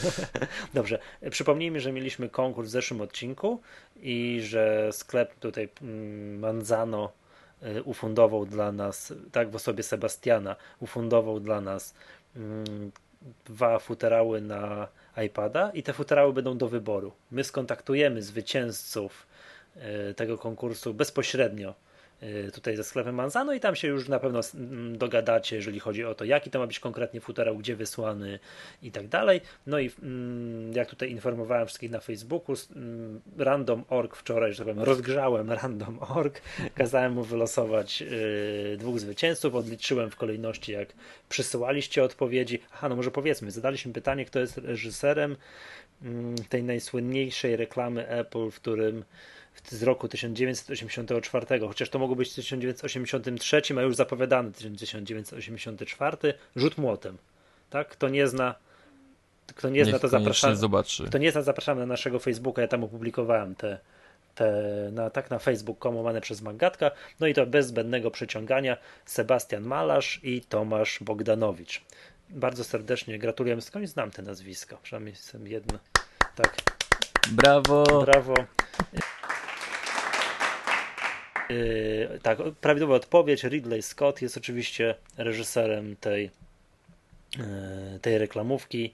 Dobrze. 0.74 0.98
Przypomnijmy, 1.30 1.80
że 1.80 1.92
mieliśmy 1.92 2.28
konkurs 2.28 2.68
w 2.68 2.72
zeszłym 2.72 3.00
odcinku 3.00 3.60
i 3.96 4.40
że 4.44 4.92
sklep 4.92 5.34
tutaj 5.34 5.68
mm, 5.82 6.38
Manzano 6.38 7.12
y, 7.62 7.82
ufundował 7.82 8.46
dla 8.46 8.72
nas, 8.72 9.12
tak 9.32 9.50
w 9.50 9.56
osobie 9.56 9.82
Sebastiana, 9.82 10.56
ufundował 10.80 11.40
dla 11.40 11.60
nas 11.60 11.94
mm, 12.36 12.92
dwa 13.44 13.78
futerały 13.78 14.40
na 14.40 14.88
iPada 15.26 15.70
i 15.70 15.82
te 15.82 15.92
futerały 15.92 16.32
będą 16.32 16.58
do 16.58 16.68
wyboru. 16.68 17.12
My 17.30 17.44
skontaktujemy 17.44 18.22
zwycięzców 18.22 19.26
y, 20.10 20.14
tego 20.14 20.38
konkursu 20.38 20.94
bezpośrednio 20.94 21.74
tutaj 22.52 22.76
ze 22.76 22.84
sklepem 22.84 23.14
Manzano 23.14 23.52
i 23.52 23.60
tam 23.60 23.76
się 23.76 23.88
już 23.88 24.08
na 24.08 24.18
pewno 24.18 24.40
dogadacie, 24.92 25.56
jeżeli 25.56 25.80
chodzi 25.80 26.04
o 26.04 26.14
to, 26.14 26.24
jaki 26.24 26.50
to 26.50 26.58
ma 26.58 26.66
być 26.66 26.80
konkretnie 26.80 27.20
futerał, 27.20 27.56
gdzie 27.56 27.76
wysłany 27.76 28.38
i 28.82 28.92
tak 28.92 29.08
dalej. 29.08 29.40
No 29.66 29.78
i 29.78 29.90
mm, 30.02 30.72
jak 30.72 30.90
tutaj 30.90 31.10
informowałem 31.10 31.66
wszystkich 31.66 31.90
na 31.90 32.00
Facebooku, 32.00 32.56
random.org 33.38 34.16
wczoraj, 34.16 34.52
że 34.52 34.58
tak 34.58 34.66
powiem, 34.66 34.82
rozgrzałem 34.82 35.52
random.org, 35.62 36.42
kazałem 36.74 37.12
mu 37.12 37.24
wylosować 37.24 38.02
y, 38.02 38.76
dwóch 38.78 39.00
zwycięzców, 39.00 39.54
odliczyłem 39.54 40.10
w 40.10 40.16
kolejności, 40.16 40.72
jak 40.72 40.88
przysyłaliście 41.28 42.04
odpowiedzi. 42.04 42.58
Aha, 42.72 42.88
no 42.88 42.96
może 42.96 43.10
powiedzmy, 43.10 43.50
zadaliśmy 43.50 43.92
pytanie, 43.92 44.24
kto 44.24 44.38
jest 44.38 44.58
reżyserem 44.58 45.36
mm, 46.02 46.34
tej 46.48 46.62
najsłynniejszej 46.62 47.56
reklamy 47.56 48.08
Apple, 48.08 48.50
w 48.50 48.56
którym 48.56 49.04
z 49.68 49.82
roku 49.82 50.08
1984, 50.08 51.60
chociaż 51.60 51.90
to 51.90 51.98
mogło 51.98 52.16
być 52.16 52.30
w 52.30 52.34
1983, 52.34 53.62
a 53.78 53.82
już 53.82 53.96
zapowiadany 53.96 54.52
1984, 54.52 56.34
rzut 56.56 56.78
młotem. 56.78 57.18
Tak? 57.70 57.88
Kto 57.88 58.08
nie 58.08 58.28
zna, 58.28 58.54
kto 59.54 59.68
nie 59.68 59.78
Niech 59.80 59.86
zna, 59.88 59.98
to 59.98 60.08
zapraszamy. 60.08 60.56
zobaczy. 60.56 61.04
Kto 61.04 61.18
nie 61.18 61.32
zna, 61.32 61.42
zapraszamy 61.42 61.80
na 61.80 61.86
naszego 61.86 62.18
Facebooka. 62.18 62.62
Ja 62.62 62.68
tam 62.68 62.84
opublikowałem 62.84 63.54
te, 63.54 63.78
te 64.34 64.52
na, 64.92 65.10
tak 65.10 65.30
na 65.30 65.38
Facebook 65.38 65.84
łamane 65.84 66.20
przez 66.20 66.42
Magatka. 66.42 66.90
No 67.20 67.26
i 67.26 67.34
to 67.34 67.46
bez 67.46 67.66
zbędnego 67.66 68.10
przeciągania 68.10 68.76
Sebastian 69.06 69.62
Malarz 69.62 70.20
i 70.22 70.40
Tomasz 70.40 70.98
Bogdanowicz. 71.00 71.82
Bardzo 72.30 72.64
serdecznie 72.64 73.18
gratulujemy. 73.18 73.62
Skądś 73.62 73.88
znam 73.88 74.10
te 74.10 74.22
nazwiska. 74.22 74.76
Przynajmniej 74.82 75.12
jestem 75.12 75.46
jedno. 75.46 75.78
Tak. 76.36 76.56
Brawo! 77.32 78.04
Brawo. 78.04 78.34
Yy, 81.50 82.20
tak, 82.22 82.38
prawidłowa 82.60 82.94
odpowiedź. 82.94 83.44
Ridley 83.44 83.82
Scott 83.82 84.22
jest 84.22 84.36
oczywiście 84.36 84.94
reżyserem 85.16 85.96
tej, 85.96 86.30
yy, 87.38 87.44
tej 88.02 88.18
reklamówki. 88.18 88.92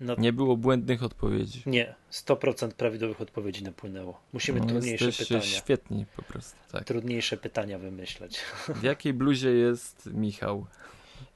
No, 0.00 0.14
Nie 0.18 0.32
było 0.32 0.56
błędnych 0.56 1.02
odpowiedzi. 1.02 1.62
nie, 1.66 1.94
100% 2.12 2.70
prawidłowych 2.70 3.20
odpowiedzi 3.20 3.64
napłynęło. 3.64 4.20
Musimy 4.32 4.60
No, 4.60 4.66
trudniejsze 4.66 5.12
pytania. 5.12 5.40
świetni 5.42 6.06
po 6.16 6.22
prostu. 6.22 6.56
Tak. 6.72 6.84
Trudniejsze 6.84 7.36
pytania 7.36 7.78
wymyśleć. 7.78 8.38
W 8.68 8.82
jakiej 8.82 9.12
bluzie 9.14 9.50
jest 9.50 10.06
Michał? 10.06 10.66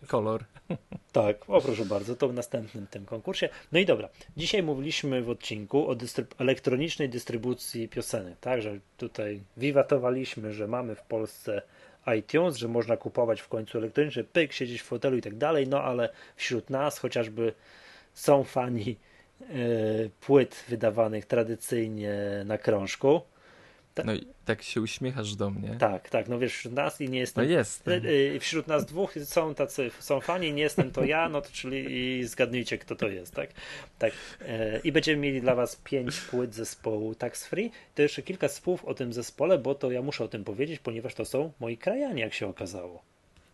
Kolor. 0.04 0.44
Tak, 1.12 1.50
o 1.50 1.60
proszę 1.60 1.84
bardzo, 1.84 2.16
to 2.16 2.28
w 2.28 2.34
następnym 2.34 2.86
tym 2.86 3.04
konkursie. 3.04 3.48
No 3.72 3.78
i 3.78 3.86
dobra, 3.86 4.08
dzisiaj 4.36 4.62
mówiliśmy 4.62 5.22
w 5.22 5.30
odcinku 5.30 5.88
o 5.88 5.94
dystryb- 5.94 6.34
elektronicznej 6.38 7.08
dystrybucji 7.08 7.88
piosenek, 7.88 8.34
tak, 8.40 8.62
że 8.62 8.78
tutaj 8.96 9.40
wiwatowaliśmy, 9.56 10.52
że 10.52 10.68
mamy 10.68 10.94
w 10.94 11.02
Polsce 11.02 11.62
iTunes, 12.18 12.56
że 12.56 12.68
można 12.68 12.96
kupować 12.96 13.40
w 13.40 13.48
końcu 13.48 13.78
elektronicznie, 13.78 14.24
pyk, 14.24 14.52
siedzieć 14.52 14.82
w 14.82 14.84
fotelu 14.84 15.16
i 15.16 15.22
tak 15.22 15.36
dalej, 15.36 15.68
no 15.68 15.82
ale 15.82 16.08
wśród 16.36 16.70
nas 16.70 16.98
chociażby 16.98 17.52
są 18.14 18.44
fani 18.44 18.96
e, 19.40 19.46
płyt 20.20 20.64
wydawanych 20.68 21.26
tradycyjnie 21.26 22.14
na 22.44 22.58
krążku. 22.58 23.20
Tak. 23.94 24.06
No 24.06 24.14
i 24.14 24.26
tak 24.44 24.62
się 24.62 24.80
uśmiechasz 24.80 25.34
do 25.34 25.50
mnie. 25.50 25.76
Tak, 25.78 26.10
tak, 26.10 26.28
no 26.28 26.38
wiesz, 26.38 26.52
wśród 26.52 26.74
nas 26.74 27.00
i 27.00 27.04
nie 27.04 27.10
No 27.10 27.20
jestem 27.20 27.50
jest. 27.50 27.88
Y, 27.88 27.92
y, 28.34 28.40
Wśród 28.40 28.66
nas 28.66 28.86
dwóch 28.86 29.14
są 29.24 29.54
tacy, 29.54 29.90
są 30.00 30.20
fani, 30.20 30.52
nie 30.52 30.62
jestem 30.62 30.90
to 30.90 31.04
ja, 31.04 31.28
no 31.28 31.40
to 31.40 31.48
czyli 31.52 32.24
zgadnijcie, 32.26 32.78
kto 32.78 32.96
to 32.96 33.08
jest, 33.08 33.34
tak? 33.34 33.50
tak. 33.98 34.12
e, 34.40 34.80
I 34.84 34.92
będziemy 34.92 35.22
mieli 35.22 35.40
dla 35.40 35.54
Was 35.54 35.76
pięć 35.76 36.20
płyt 36.20 36.54
zespołu 36.54 37.14
Tax 37.14 37.46
Free. 37.46 37.70
To 37.94 38.02
jeszcze 38.02 38.22
kilka 38.22 38.48
słów 38.48 38.84
o 38.84 38.94
tym 38.94 39.12
zespole, 39.12 39.58
bo 39.58 39.74
to 39.74 39.90
ja 39.90 40.02
muszę 40.02 40.24
o 40.24 40.28
tym 40.28 40.44
powiedzieć, 40.44 40.80
ponieważ 40.80 41.14
to 41.14 41.24
są 41.24 41.52
moi 41.60 41.76
krajanie, 41.76 42.22
jak 42.22 42.34
się 42.34 42.46
okazało. 42.48 43.02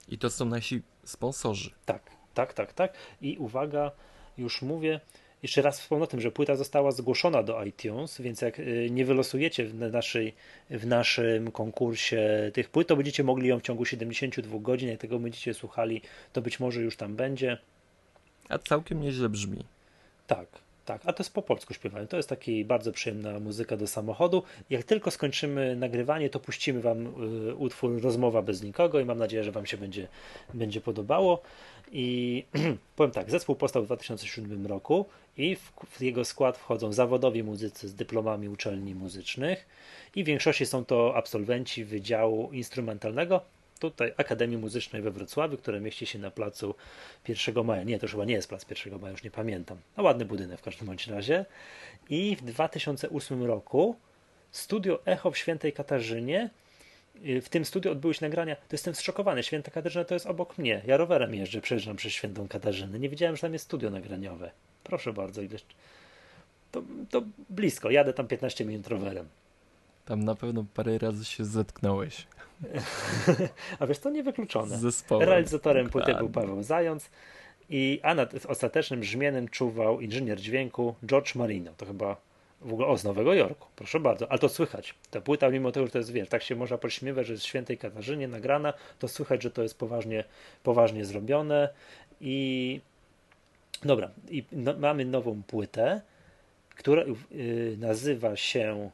I 0.08 0.18
to 0.18 0.30
są 0.30 0.44
nasi 0.44 0.82
sponsorzy. 1.04 1.70
Tak, 1.86 2.10
tak, 2.34 2.52
tak, 2.52 2.72
tak. 2.72 2.94
I 3.20 3.36
uwaga, 3.38 3.90
już 4.38 4.62
mówię. 4.62 5.00
Jeszcze 5.42 5.62
raz 5.62 5.80
wspomnę 5.80 6.04
o 6.04 6.06
tym, 6.06 6.20
że 6.20 6.30
płyta 6.30 6.56
została 6.56 6.92
zgłoszona 6.92 7.42
do 7.42 7.64
iTunes, 7.64 8.20
więc 8.20 8.40
jak 8.40 8.58
y, 8.58 8.88
nie 8.90 9.04
wylosujecie 9.04 9.64
w 9.64 9.74
naszej, 9.74 10.34
w 10.70 10.86
naszym 10.86 11.50
konkursie 11.50 12.50
tych 12.54 12.68
płyt, 12.68 12.88
to 12.88 12.96
będziecie 12.96 13.24
mogli 13.24 13.48
ją 13.48 13.58
w 13.58 13.62
ciągu 13.62 13.84
72 13.84 14.58
godzin. 14.58 14.88
Jak 14.88 15.00
tego 15.00 15.18
będziecie 15.18 15.54
słuchali, 15.54 16.02
to 16.32 16.42
być 16.42 16.60
może 16.60 16.80
już 16.80 16.96
tam 16.96 17.16
będzie. 17.16 17.58
A 18.48 18.58
całkiem 18.58 19.00
nieźle 19.00 19.28
brzmi. 19.28 19.64
Tak, 20.26 20.46
tak. 20.84 21.02
A 21.04 21.12
to 21.12 21.22
jest 21.22 21.34
po 21.34 21.42
polsku 21.42 21.74
śpiewane. 21.74 22.06
To 22.06 22.16
jest 22.16 22.28
taki 22.28 22.64
bardzo 22.64 22.92
przyjemna 22.92 23.40
muzyka 23.40 23.76
do 23.76 23.86
samochodu. 23.86 24.42
Jak 24.70 24.84
tylko 24.84 25.10
skończymy 25.10 25.76
nagrywanie, 25.76 26.30
to 26.30 26.40
puścimy 26.40 26.80
Wam 26.80 27.06
y, 27.06 27.54
utwór 27.54 28.02
Rozmowa 28.02 28.42
bez 28.42 28.62
nikogo 28.62 29.00
i 29.00 29.04
mam 29.04 29.18
nadzieję, 29.18 29.44
że 29.44 29.52
Wam 29.52 29.66
się 29.66 29.76
będzie, 29.76 30.08
będzie 30.54 30.80
podobało. 30.80 31.42
I 31.92 32.44
powiem 32.96 33.12
tak, 33.12 33.30
zespół 33.30 33.56
powstał 33.56 33.82
w 33.82 33.86
2007 33.86 34.66
roku 34.66 35.06
i 35.40 35.56
w, 35.56 35.72
w 35.90 36.00
jego 36.00 36.24
skład 36.24 36.58
wchodzą 36.58 36.92
zawodowi 36.92 37.42
muzycy 37.42 37.88
z 37.88 37.94
dyplomami 37.94 38.48
uczelni 38.48 38.94
muzycznych 38.94 39.66
i 40.14 40.24
w 40.24 40.26
większości 40.26 40.66
są 40.66 40.84
to 40.84 41.16
absolwenci 41.16 41.84
Wydziału 41.84 42.52
Instrumentalnego 42.52 43.40
tutaj 43.78 44.12
Akademii 44.16 44.56
Muzycznej 44.56 45.02
we 45.02 45.10
Wrocławiu, 45.10 45.56
które 45.56 45.80
mieści 45.80 46.06
się 46.06 46.18
na 46.18 46.30
placu 46.30 46.74
1 47.28 47.64
maja. 47.64 47.82
Nie, 47.82 47.98
to 47.98 48.06
chyba 48.06 48.24
nie 48.24 48.34
jest 48.34 48.48
plac 48.48 48.66
1 48.70 49.00
maja, 49.00 49.12
już 49.12 49.24
nie 49.24 49.30
pamiętam. 49.30 49.78
No 49.96 50.02
ładny 50.02 50.24
budynek 50.24 50.58
w 50.60 50.62
każdym 50.62 50.86
bądź 50.86 51.06
razie. 51.06 51.44
I 52.10 52.36
w 52.36 52.42
2008 52.42 53.44
roku 53.44 53.96
studio 54.50 55.06
Echo 55.06 55.30
w 55.30 55.38
Świętej 55.38 55.72
Katarzynie 55.72 56.50
y, 57.26 57.40
w 57.40 57.48
tym 57.48 57.64
studiu 57.64 57.92
odbyły 57.92 58.14
się 58.14 58.26
nagrania. 58.26 58.56
To 58.56 58.72
jestem 58.72 58.94
zszokowany. 58.94 59.42
Święta 59.42 59.70
Katarzyna 59.70 60.04
to 60.04 60.14
jest 60.14 60.26
obok 60.26 60.58
mnie. 60.58 60.82
Ja 60.86 60.96
rowerem 60.96 61.34
jeżdżę, 61.34 61.60
przejeżdżam 61.60 61.96
przez 61.96 62.12
Świętą 62.12 62.48
Katarzynę. 62.48 62.98
Nie 62.98 63.08
wiedziałem, 63.08 63.36
że 63.36 63.42
tam 63.42 63.52
jest 63.52 63.64
studio 63.64 63.90
nagraniowe. 63.90 64.50
Proszę 64.90 65.12
bardzo, 65.12 65.42
ileś. 65.42 65.64
To, 66.72 66.82
to 67.10 67.22
blisko. 67.50 67.90
Jadę 67.90 68.12
tam 68.12 68.26
15 68.26 68.64
minut 68.64 68.86
rowerem. 68.86 69.28
Tam 70.04 70.24
na 70.24 70.34
pewno 70.34 70.64
parę 70.74 70.98
razy 70.98 71.24
się 71.24 71.44
zetknąłeś 71.44 72.26
A 73.80 73.86
wiesz, 73.86 73.98
to 73.98 74.10
niewykluczone. 74.10 74.78
z 74.78 74.80
zespołem. 74.80 75.28
Realizatorem 75.28 75.90
płyty 75.90 76.14
był. 76.14 76.28
Paweł 76.28 76.62
Zając, 76.62 77.10
i, 77.70 78.00
a 78.02 78.14
nad 78.14 78.46
ostatecznym 78.46 79.00
brzmieniem 79.00 79.48
czuwał 79.48 80.00
inżynier 80.00 80.40
dźwięku 80.40 80.94
George 81.06 81.34
Marino. 81.34 81.72
To 81.76 81.86
chyba 81.86 82.16
w 82.60 82.72
ogóle 82.72 82.88
o 82.88 82.98
z 82.98 83.04
Nowego 83.04 83.34
Jorku. 83.34 83.68
Proszę 83.76 84.00
bardzo, 84.00 84.30
ale 84.30 84.38
to 84.38 84.48
słychać. 84.48 84.94
Ta 85.10 85.20
płyta, 85.20 85.50
mimo 85.50 85.72
tego, 85.72 85.86
że 85.86 85.92
to 85.92 85.98
jest 85.98 86.12
wiesz, 86.12 86.28
tak 86.28 86.42
się 86.42 86.56
można 86.56 86.78
pośmiewać, 86.78 87.26
że 87.26 87.32
jest 87.32 87.44
w 87.44 87.46
świętej 87.46 87.78
Katarzynie 87.78 88.28
nagrana, 88.28 88.72
to 88.98 89.08
słychać, 89.08 89.42
że 89.42 89.50
to 89.50 89.62
jest 89.62 89.78
poważnie, 89.78 90.24
poważnie 90.62 91.04
zrobione. 91.04 91.68
I 92.20 92.80
dobra, 93.82 94.10
i 94.28 94.44
no, 94.52 94.76
mamy 94.76 95.04
nową 95.04 95.42
płytę, 95.42 96.00
która 96.76 97.02
y, 97.32 97.76
nazywa 97.78 98.36
się 98.36 98.90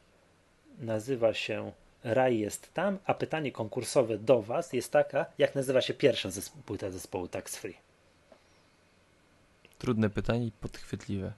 nazywa 0.78 1.34
się 1.34 1.72
Raj 2.04 2.38
jest 2.38 2.74
tam, 2.74 2.98
a 3.04 3.14
pytanie 3.14 3.52
konkursowe 3.52 4.18
do 4.18 4.42
Was 4.42 4.72
jest 4.72 4.92
taka, 4.92 5.26
jak 5.38 5.54
nazywa 5.54 5.80
się 5.80 5.94
pierwsza 5.94 6.28
zesp- 6.28 6.62
płyta 6.66 6.90
zespołu 6.90 7.28
Tax 7.28 7.56
Free? 7.56 7.76
Trudne 9.78 10.10
pytanie 10.10 10.46
i 10.46 10.52
podchwytliwe. 10.52 11.32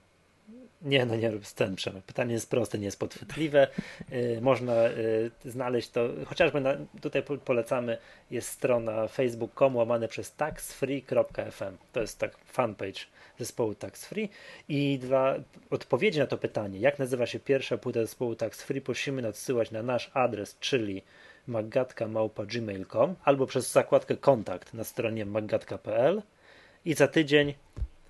Nie, 0.81 1.05
no 1.05 1.15
nie 1.15 1.31
rób 1.31 1.47
scen, 1.47 1.75
Przemek. 1.75 2.03
Pytanie 2.03 2.33
jest 2.33 2.49
proste, 2.49 2.77
nie 2.77 2.85
jest 2.85 2.99
podchwytliwe. 2.99 3.67
Yy, 4.11 4.41
można 4.41 4.83
yy, 4.83 5.31
znaleźć 5.45 5.89
to, 5.89 6.09
chociażby 6.25 6.61
na, 6.61 6.77
tutaj 7.01 7.23
polecamy, 7.45 7.97
jest 8.31 8.49
strona 8.49 9.07
facebook.com 9.07 9.75
łamane 9.75 10.07
przez 10.07 10.35
taxfree.fm. 10.35 11.77
To 11.91 12.01
jest 12.01 12.19
tak 12.19 12.37
fanpage 12.37 12.99
zespołu 13.39 13.75
Tax 13.75 14.05
Free. 14.05 14.29
I 14.69 14.99
dla 14.99 15.35
odpowiedzi 15.69 16.19
na 16.19 16.27
to 16.27 16.37
pytanie, 16.37 16.79
jak 16.79 16.99
nazywa 16.99 17.25
się 17.25 17.39
pierwsza 17.39 17.77
płyta 17.77 18.01
zespołu 18.01 18.35
Tax 18.35 18.63
Free, 18.63 18.81
prosimy 18.81 19.21
nadsyłać 19.21 19.71
na 19.71 19.83
nasz 19.83 20.11
adres, 20.13 20.57
czyli 20.59 21.01
maggatka.gmail.com 21.47 23.15
albo 23.23 23.45
przez 23.45 23.71
zakładkę 23.71 24.17
kontakt 24.17 24.73
na 24.73 24.83
stronie 24.83 25.25
maggatka.pl 25.25 26.21
i 26.85 26.93
za 26.93 27.07
tydzień 27.07 27.53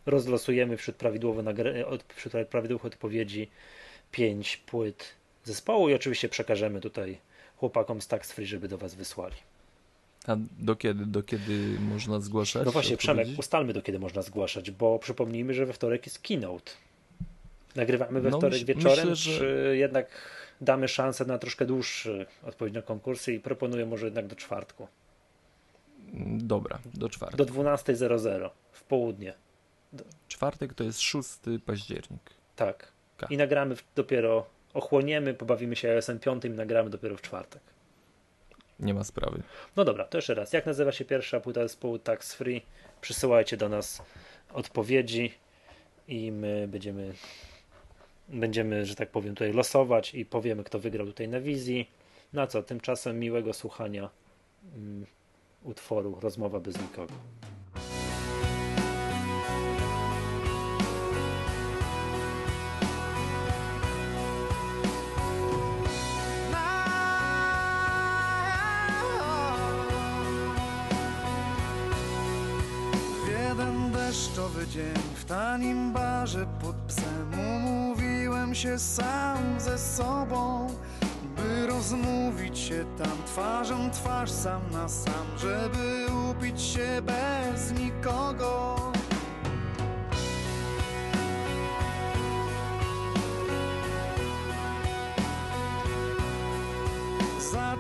rozlosujemy 0.10 0.78
wśród, 0.78 0.96
prawidłowo 0.96 1.44
wśród 2.16 2.34
prawidłowych 2.50 2.86
odpowiedzi 2.86 3.50
pięć 4.12 4.58
płyt 4.58 5.06
zespołu 5.44 5.90
i 5.90 5.94
oczywiście 5.94 6.30
przekażemy 6.30 6.82
tutaj 6.82 7.18
chłopakom 7.58 8.02
z 8.02 8.08
Tax 8.08 8.32
Free, 8.32 8.46
żeby 8.46 8.68
do 8.68 8.78
Was 8.78 8.96
wysłali. 8.96 9.36
A 10.28 10.36
do 10.60 10.76
kiedy, 10.76 11.06
do 11.06 11.24
kiedy 11.24 11.80
można 11.80 12.20
zgłaszać? 12.20 12.66
No 12.66 12.72
właśnie, 12.72 12.98
Przemek, 12.98 13.28
ustalmy 13.38 13.74
do 13.74 13.82
kiedy 13.82 14.00
można 14.00 14.22
zgłaszać, 14.22 14.72
bo 14.72 15.00
przypomnijmy, 15.00 15.54
że 15.54 15.66
we 15.66 15.74
wtorek 15.74 16.06
jest 16.06 16.20
keynote. 16.20 16.72
Nagrywamy 17.76 18.22
we 18.22 18.30
no, 18.30 18.38
wtorek 18.38 18.64
wieczorem, 18.64 19.10
myślę, 19.10 19.16
że... 19.16 19.40
czy 19.40 19.76
jednak 19.78 20.08
damy 20.62 20.88
szansę 20.88 21.26
na 21.26 21.38
troszkę 21.38 21.66
dłuższy 21.66 22.26
odpowiedź 22.44 22.74
na 22.74 22.82
konkursy 22.82 23.34
i 23.34 23.40
proponuję 23.40 23.86
może 23.86 24.06
jednak 24.06 24.28
do 24.28 24.36
czwartku. 24.36 24.88
Dobra, 26.38 26.80
do 26.94 27.10
czwartku. 27.10 27.38
Do 27.38 27.46
12.00 27.46 28.50
w 28.72 28.84
południe. 28.84 29.34
Czwartek 30.28 30.74
to 30.74 30.84
jest 30.84 31.02
6 31.02 31.30
październik. 31.66 32.22
Tak. 32.56 32.92
K. 33.18 33.28
I 33.30 33.38
nagramy 33.38 33.76
dopiero, 33.96 34.46
ochłoniemy, 34.74 35.34
pobawimy 35.34 35.76
się 35.76 35.92
iOS 35.92 36.12
5 36.22 36.46
i 36.46 36.50
nagramy 36.50 36.90
dopiero 36.90 37.18
w 37.18 37.22
czwartek. 37.22 37.62
Nie 38.80 38.94
ma 38.94 39.04
sprawy. 39.04 39.42
No 39.76 39.86
dobra, 39.86 40.06
to 40.06 40.18
jeszcze 40.18 40.34
raz. 40.34 40.54
Jak 40.54 40.66
nazywa 40.66 40.92
się 40.92 41.06
pierwsza 41.06 41.40
płyta 41.40 41.62
zespołu 41.62 42.00
Tax 42.00 42.34
Free? 42.34 42.62
Przysyłajcie 43.02 43.58
do 43.58 43.70
nas 43.70 44.02
odpowiedzi 44.54 45.34
i 46.08 46.32
my 46.32 46.68
będziemy 46.68 47.14
będziemy, 48.30 48.86
że 48.86 48.96
tak 48.96 49.10
powiem, 49.10 49.36
tutaj 49.36 49.54
losować 49.54 50.16
i 50.16 50.26
powiemy, 50.26 50.64
kto 50.64 50.80
wygrał 50.80 51.08
tutaj 51.08 51.28
na 51.28 51.40
wizji. 51.40 51.90
Na 52.34 52.48
co? 52.48 52.64
Tymczasem 52.64 53.20
miłego 53.20 53.54
słuchania 53.54 54.10
um, 54.74 55.06
utworu 55.64 56.20
Rozmowa 56.22 56.60
bez 56.60 56.82
nikogo. 56.82 57.14
Deszczowy 74.10 74.68
dzień 74.68 75.04
w 75.16 75.26
tanim 75.26 75.94
barze 75.94 76.46
pod 76.62 76.76
psem. 76.76 77.32
Umówiłem 77.56 78.56
się 78.56 78.80
sam 78.80 79.60
ze 79.60 79.78
sobą 79.78 80.68
by 81.36 81.68
rozmówić 81.68 82.60
się 82.60 82.86
tam 82.98 83.18
twarzą 83.26 83.92
twarz 83.92 84.32
sam 84.32 84.62
na 84.72 84.90
sam 84.90 85.26
żeby 85.38 86.06
upić 86.32 86.62
się 86.62 87.02
bez 87.02 87.72
nikogo 87.80 88.76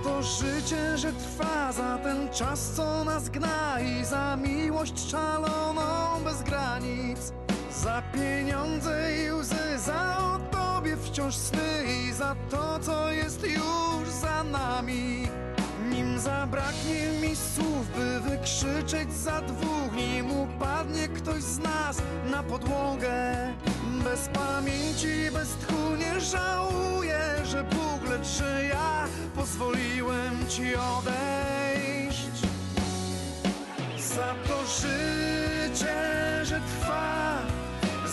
to 0.03 0.23
życie, 0.23 0.97
że 0.97 1.13
trwa, 1.13 1.71
za 1.71 1.97
ten 1.97 2.29
czas, 2.29 2.71
co 2.75 3.03
nas 3.03 3.29
gna 3.29 3.79
i 3.79 4.05
za 4.05 4.37
miłość 4.37 5.09
szaloną 5.11 5.83
bez 6.23 6.43
granic. 6.43 7.33
Za 7.71 8.01
pieniądze 8.13 9.11
i 9.17 9.31
łzy, 9.31 9.79
za 9.85 10.17
o 10.17 10.39
tobie 10.51 10.97
wciąż 10.97 11.35
sny 11.35 11.83
i 11.87 12.13
za 12.13 12.35
to, 12.49 12.79
co 12.79 13.11
jest 13.11 13.43
już 13.43 14.09
za 14.09 14.43
nami. 14.43 15.27
Nim 15.89 16.19
zabraknie 16.19 17.07
mi 17.21 17.35
słów, 17.35 17.87
by 17.95 18.19
wykrzyczeć 18.29 19.13
za 19.13 19.41
dwóch, 19.41 19.93
nim 19.95 20.31
upadnie 20.31 21.07
ktoś 21.07 21.41
z 21.43 21.59
nas 21.59 22.01
na 22.31 22.43
podłogę. 22.43 23.33
Bez 24.03 24.27
pamięci, 24.27 25.31
bez 25.33 25.49
tchu 25.49 25.95
nie 25.99 26.19
żałuję, 26.19 27.28
że 28.25 28.63
ja 28.63 29.05
pozwoliłem 29.35 30.47
ci 30.49 30.75
odejść. 30.75 32.39
Za 33.97 34.35
to 34.47 34.65
życie, 34.65 35.95
że 36.43 36.61
trwa, 36.61 37.37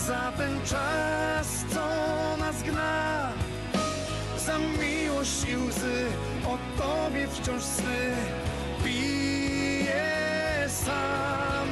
za 0.07 0.33
ten 0.37 0.61
czas, 0.61 1.65
co 1.75 1.87
nas 2.39 2.63
gna, 2.63 3.33
za 4.39 4.59
miłość 4.59 5.49
i 5.49 5.57
łzy, 5.57 6.07
o 6.47 6.59
tobie 6.79 7.29
wciąż 7.29 7.63
sny 7.63 8.15
piję 8.85 10.07
sam. 10.69 11.69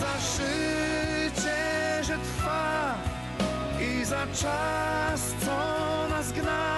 Za 0.00 0.12
życie, 0.36 1.56
że 2.02 2.18
trwa 2.18 2.94
i 3.80 4.04
za 4.04 4.26
czas, 4.26 5.20
co 5.44 6.08
nas 6.08 6.32
gna 6.32 6.77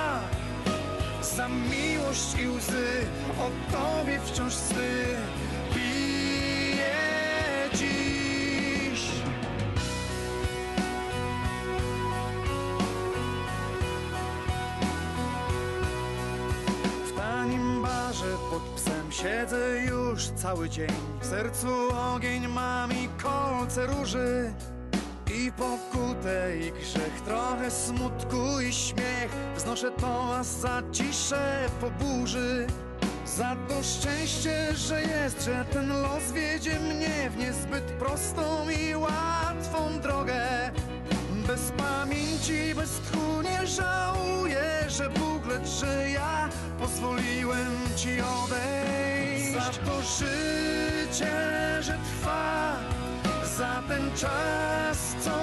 za 1.40 1.48
miłość 1.48 2.34
i 2.42 2.48
łzy 2.48 3.06
o 3.38 3.72
tobie 3.72 4.20
wciąż 4.24 4.54
sny. 4.54 5.04
Piję 5.74 6.96
dziś. 7.74 9.00
W 17.06 17.16
tanim 17.16 17.82
barze 17.82 18.36
pod 18.50 18.62
psem 18.62 19.12
siedzę 19.12 19.84
już 19.90 20.28
cały 20.28 20.68
dzień. 20.68 20.90
W 21.20 21.26
sercu 21.26 21.68
ogień 22.14 22.48
mam 22.48 22.92
i 22.92 23.08
kolce 23.22 23.86
róży 23.86 24.52
i 25.46 25.52
pokutę 25.52 26.56
i 26.56 26.72
grzech, 26.72 27.20
trochę 27.24 27.70
smutku 27.70 28.60
i 28.68 28.72
śmiech. 28.72 29.30
Wznoszę 29.56 29.90
toast 29.90 30.60
za 30.60 30.82
ciszę 30.92 31.68
po 31.80 31.90
burzy. 31.90 32.66
Za 33.26 33.56
to 33.68 33.74
szczęście, 33.82 34.74
że 34.74 35.02
jest, 35.02 35.44
że 35.44 35.64
ten 35.72 35.88
los 36.02 36.32
wiedzie 36.32 36.80
mnie 36.80 37.30
W 37.30 37.36
niezbyt 37.36 37.84
prostą 37.84 38.70
i 38.70 38.94
łatwą 38.96 40.00
drogę. 40.02 40.70
Bez 41.46 41.72
pamięci, 41.76 42.74
bez 42.74 42.90
tchu 42.90 43.42
nie 43.42 43.66
żałuję 43.66 44.64
Że 44.88 45.10
Bóg, 45.10 45.46
lecz 45.46 45.68
że 45.68 46.10
ja 46.10 46.48
pozwoliłem 46.78 47.76
Ci 47.96 48.10
odejść. 48.20 49.52
Za 49.52 49.70
to 49.84 50.02
życie, 50.02 51.32
że 51.80 51.98
trwa 51.98 52.76
za 53.61 53.82
ten 53.89 54.11
czas, 54.16 54.99
co 55.20 55.37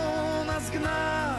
nas 0.45 0.69
gna, 0.69 1.35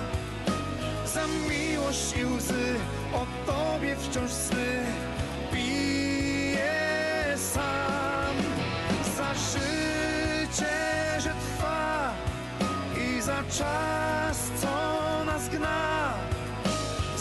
za 1.07 1.25
miłość 1.51 2.17
i 2.17 2.25
łzy, 2.25 2.75
o 3.15 3.27
Tobie 3.47 3.97
wciąż 3.97 4.31
sny. 4.31 4.87
Piję 5.53 7.37
sam. 7.37 8.35
Za 9.17 9.35
życie, 9.35 10.77
że 11.19 11.33
trwa 11.45 12.15
i 12.97 13.23
za 13.23 13.43
czas, 13.59 14.51
co 14.61 15.25
nas 15.25 15.49
gna, 15.49 16.15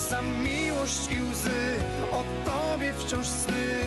za 0.09 0.21
miłość 0.21 1.11
i 1.11 1.21
łzy, 1.21 1.79
o 2.11 2.23
Tobie 2.45 2.93
wciąż 2.93 3.27
sny 3.27 3.85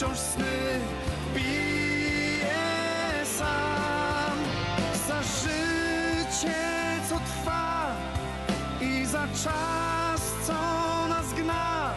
wciąż 0.00 0.18
sny 0.18 0.80
bije 1.34 2.54
sam 3.38 4.38
za 5.08 5.22
życie. 5.22 6.54
co 7.08 7.18
trwa 7.18 7.96
i 8.80 9.06
za 9.06 9.28
czas, 9.44 10.32
co 10.46 10.52
nas 11.08 11.34
gna. 11.34 11.94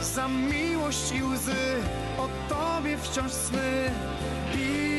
Za 0.00 0.28
miłość 0.28 1.12
i 1.12 1.22
łzy, 1.22 1.82
o 2.18 2.28
tobie 2.48 2.98
wciąż 2.98 3.32
sny. 3.32 3.90
I 4.54 4.95